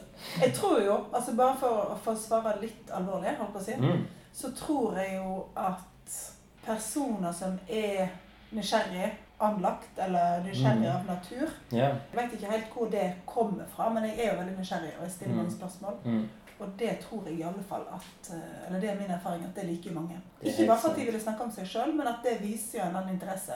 Jeg 0.42 0.52
tror 0.54 0.80
jo, 0.84 0.96
altså 1.14 1.34
bare 1.36 1.56
for 1.56 1.68
å 1.94 1.98
få 2.04 2.14
svare 2.16 2.60
litt 2.60 2.90
alvorlig, 2.92 3.36
holdt 3.38 3.52
på 3.54 3.58
å 3.58 3.64
si, 3.64 3.72
Mm. 3.78 4.06
så 4.32 4.50
tror 4.56 4.98
jeg 4.98 5.16
jo 5.16 5.44
at 5.56 6.18
personer 6.66 7.32
som 7.32 7.58
er 7.68 8.08
nysgjerrig 8.52 9.10
anlagt, 9.40 9.98
eller 9.98 10.42
nysgjerrig 10.44 10.84
Mm. 10.86 10.96
av 10.96 11.06
natur 11.06 11.48
yeah. 11.72 11.96
Jeg 12.12 12.16
vet 12.20 12.32
ikke 12.32 12.50
helt 12.52 12.70
hvor 12.74 12.90
det 12.90 13.14
kommer 13.26 13.64
fra, 13.76 13.88
men 13.90 14.04
jeg 14.04 14.18
er 14.18 14.32
jo 14.34 14.38
veldig 14.40 14.58
nysgjerrig, 14.58 14.92
og 14.98 15.02
jeg 15.04 15.10
stiller 15.12 15.42
Mm. 15.42 15.50
spørsmål. 15.50 15.94
Mm. 16.04 16.28
Og 16.60 16.68
det 16.78 16.98
tror 17.00 17.24
jeg 17.26 17.38
i 17.38 17.42
alle 17.42 17.62
fall 17.68 17.80
at 17.92 18.30
eh, 18.34 18.66
Eller 18.68 18.80
det 18.80 18.90
er 18.90 18.94
min 19.00 19.10
erfaring 19.10 19.44
at 19.44 19.54
det 19.56 19.64
liker 19.66 19.92
mange. 19.92 20.20
Det 20.40 20.48
Ikke 20.52 20.66
bare 20.66 20.78
for 20.78 20.88
at 20.90 20.96
de 20.96 21.04
ville 21.04 21.20
snakke 21.20 21.42
om 21.42 21.50
seg 21.50 21.64
sjøl, 21.66 21.94
men 21.96 22.06
at 22.06 22.16
det 22.22 22.40
viser 22.42 22.78
jo 22.78 22.84
en 22.84 22.96
annen 22.96 23.14
interesse. 23.14 23.52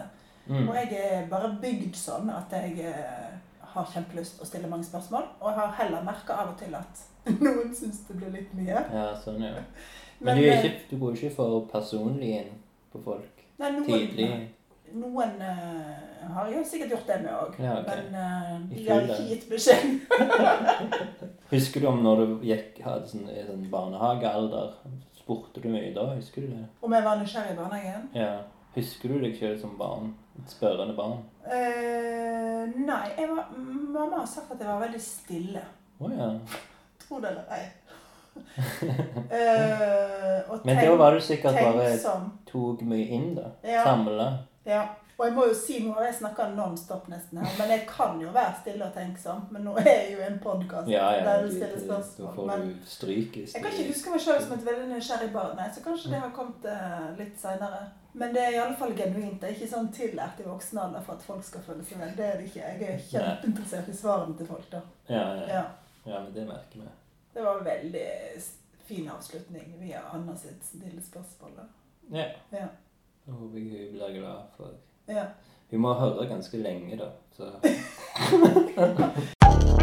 Mm. 0.48 0.68
Og 0.68 0.74
jeg 0.74 0.92
er 0.92 1.26
bare 1.28 1.58
bygd 1.62 1.94
sånn 1.94 2.30
at 2.30 2.50
jeg 2.50 2.78
eh, 2.80 3.30
har 3.76 3.92
kjempelyst 3.92 4.42
å 4.42 4.48
stille 4.48 4.70
mange 4.70 4.86
spørsmål. 4.88 5.28
Og 5.40 5.50
jeg 5.50 5.60
har 5.60 5.78
heller 5.80 6.04
merka 6.06 6.40
av 6.42 6.52
og 6.54 6.58
til 6.60 6.74
at 6.78 7.06
noen 7.46 7.72
syns 7.74 8.02
det 8.08 8.18
blir 8.18 8.34
litt 8.34 8.52
mye. 8.56 8.82
Ja, 8.92 9.08
sånn, 9.22 9.42
ja. 9.44 9.54
Men, 10.18 10.28
Men, 10.32 10.38
du, 10.40 10.48
eh, 10.48 10.60
ikke, 10.64 10.84
du 10.90 11.00
går 11.00 11.16
ikke 11.18 11.34
for 11.36 11.64
personlig 11.68 12.30
inn 12.38 12.54
på 12.88 13.02
folk 13.04 13.42
Nei, 13.60 13.68
noen, 13.74 13.84
tidlig? 13.84 14.28
Noen 14.96 15.34
uh, 15.42 16.30
har 16.36 16.50
jo 16.52 16.62
sikkert 16.64 16.92
gjort 16.94 17.08
det 17.08 17.16
med 17.24 17.32
òg. 17.34 17.56
Ja, 17.60 17.78
okay. 17.80 18.02
Men 18.12 18.16
uh, 18.16 18.66
de 18.70 18.84
har 18.86 19.06
ikke 19.06 19.28
gitt 19.30 19.46
beskjed. 19.50 19.94
Husker 21.54 21.82
du 21.82 21.88
om 21.90 22.02
når 22.04 22.22
du 22.22 22.34
gikk, 22.46 22.78
hadde 22.84 23.08
sånn, 23.10 23.24
sånn 23.48 23.64
barnehagealder? 23.72 24.76
Spurte 25.16 25.64
du 25.64 25.70
mye 25.72 25.90
da? 25.96 26.10
Husker 26.14 26.44
du 26.44 26.52
det? 26.52 26.66
Om 26.84 26.96
jeg 26.96 27.08
var 27.08 27.20
nysgjerrig 27.20 27.56
i 27.56 27.58
barnehagen? 27.58 28.06
Ja. 28.16 28.30
Husker 28.76 29.12
du 29.12 29.18
deg 29.24 29.36
selv 29.40 29.60
som 29.64 29.76
barn? 29.80 30.12
Et 30.36 30.52
spørrende 30.52 30.94
barn? 30.96 31.18
Eh, 31.46 32.62
nei. 32.86 33.08
Var, 33.16 33.48
mamma 33.56 34.20
har 34.20 34.26
sagt 34.26 34.52
at 34.52 34.60
jeg 34.60 34.68
var 34.68 34.80
veldig 34.84 35.00
stille. 35.00 35.62
Oh, 36.00 36.12
ja. 36.12 36.30
Tro 37.00 37.20
det 37.20 37.30
eller 37.30 37.44
ei. 37.56 37.66
uh, 39.32 40.64
Men 40.64 40.76
da 40.76 40.96
var 40.96 41.14
du 41.16 41.20
sikkert 41.24 41.56
bare 41.56 41.86
tok 42.50 42.82
mye 42.84 43.06
inn, 43.16 43.30
da. 43.38 43.48
Ja. 43.64 43.84
Samla. 43.84 44.28
Ja. 44.66 44.82
Og 45.18 45.24
jeg 45.24 45.32
må 45.32 45.44
jo 45.48 45.54
si, 45.56 45.78
nå 45.80 45.94
har 45.96 46.04
jeg 46.10 46.14
snakka 46.18 46.44
non-stop 46.52 47.06
nesten 47.08 47.38
her, 47.40 47.52
men 47.58 47.70
jeg 47.72 47.86
kan 47.88 48.18
jo 48.20 48.32
være 48.34 48.58
stille 48.60 48.84
og 48.84 48.92
tenksom. 48.92 49.46
Men 49.54 49.62
nå 49.64 49.72
er 49.80 49.86
jeg 49.88 50.10
jo 50.12 50.18
en 50.26 50.34
podkast 50.44 50.90
Ja, 50.92 51.06
ja, 51.16 51.22
der 51.24 51.46
du 51.46 51.54
stiller 51.54 51.72
Da 51.78 51.84
spørsmål. 51.86 52.34
får 52.34 52.50
Men 52.50 52.66
du 52.68 52.90
stryke. 52.90 53.44
jeg 53.54 53.62
kan 53.62 53.72
ikke 53.72 53.92
huske 53.94 54.10
meg 54.12 54.20
sjøl 54.26 54.42
som 54.44 54.52
et 54.58 54.66
veldig 54.66 54.88
nysgjerrig 54.90 55.30
barn, 55.32 55.62
så 55.74 55.84
kanskje 55.86 56.10
det 56.12 56.20
har 56.20 56.34
kommet 56.36 56.68
uh, 56.68 57.06
litt 57.16 57.40
seinere. 57.40 57.80
Men 58.12 58.34
det 58.34 58.42
er 58.44 58.50
i 58.50 58.60
alle 58.66 58.76
fall 58.76 58.92
genuint. 58.96 59.40
Det 59.40 59.48
er 59.48 59.56
ikke 59.56 59.70
sånn 59.72 59.88
tillært 59.92 60.40
i 60.40 60.48
voksen 60.48 60.78
alder 60.84 61.02
for 61.08 61.16
at 61.16 61.24
folk 61.30 61.44
skal 61.48 61.64
føle 61.64 61.84
seg 61.84 62.00
vel. 62.00 62.12
Det 62.16 62.26
er 62.26 62.36
det 62.40 62.46
ikke. 62.50 62.60
Jeg 62.68 62.92
er 62.92 63.02
kjempeinteressert 63.10 63.88
i 63.92 63.96
svarene 63.96 64.36
til 64.38 64.46
folk, 64.52 64.68
da. 64.72 64.80
Ja, 65.08 65.24
ja. 65.40 65.46
Ja. 65.54 65.64
ja, 66.12 66.20
men 66.24 66.32
det 66.36 66.44
merker 66.48 66.80
vi. 66.84 66.92
Det 67.34 67.44
var 67.44 67.58
en 67.60 67.64
veldig 67.68 68.06
fin 68.88 69.08
avslutning 69.12 69.72
via 69.80 70.00
Anna 70.12 70.36
sitt 70.36 70.64
stille 70.64 71.00
spørsmål. 71.04 71.56
da. 71.56 71.66
Ja. 72.20 72.28
Ja. 72.52 72.68
Jeg 73.26 73.34
håper 73.40 73.58
jeg 73.58 73.90
blir 73.92 74.12
glad 74.20 74.44
for 74.56 74.76
Ja. 75.08 75.24
Hun 75.70 75.80
må 75.80 75.94
høre 75.94 76.26
ganske 76.26 76.56
lenge, 76.56 76.96
da. 76.96 77.10
Så 77.36 77.42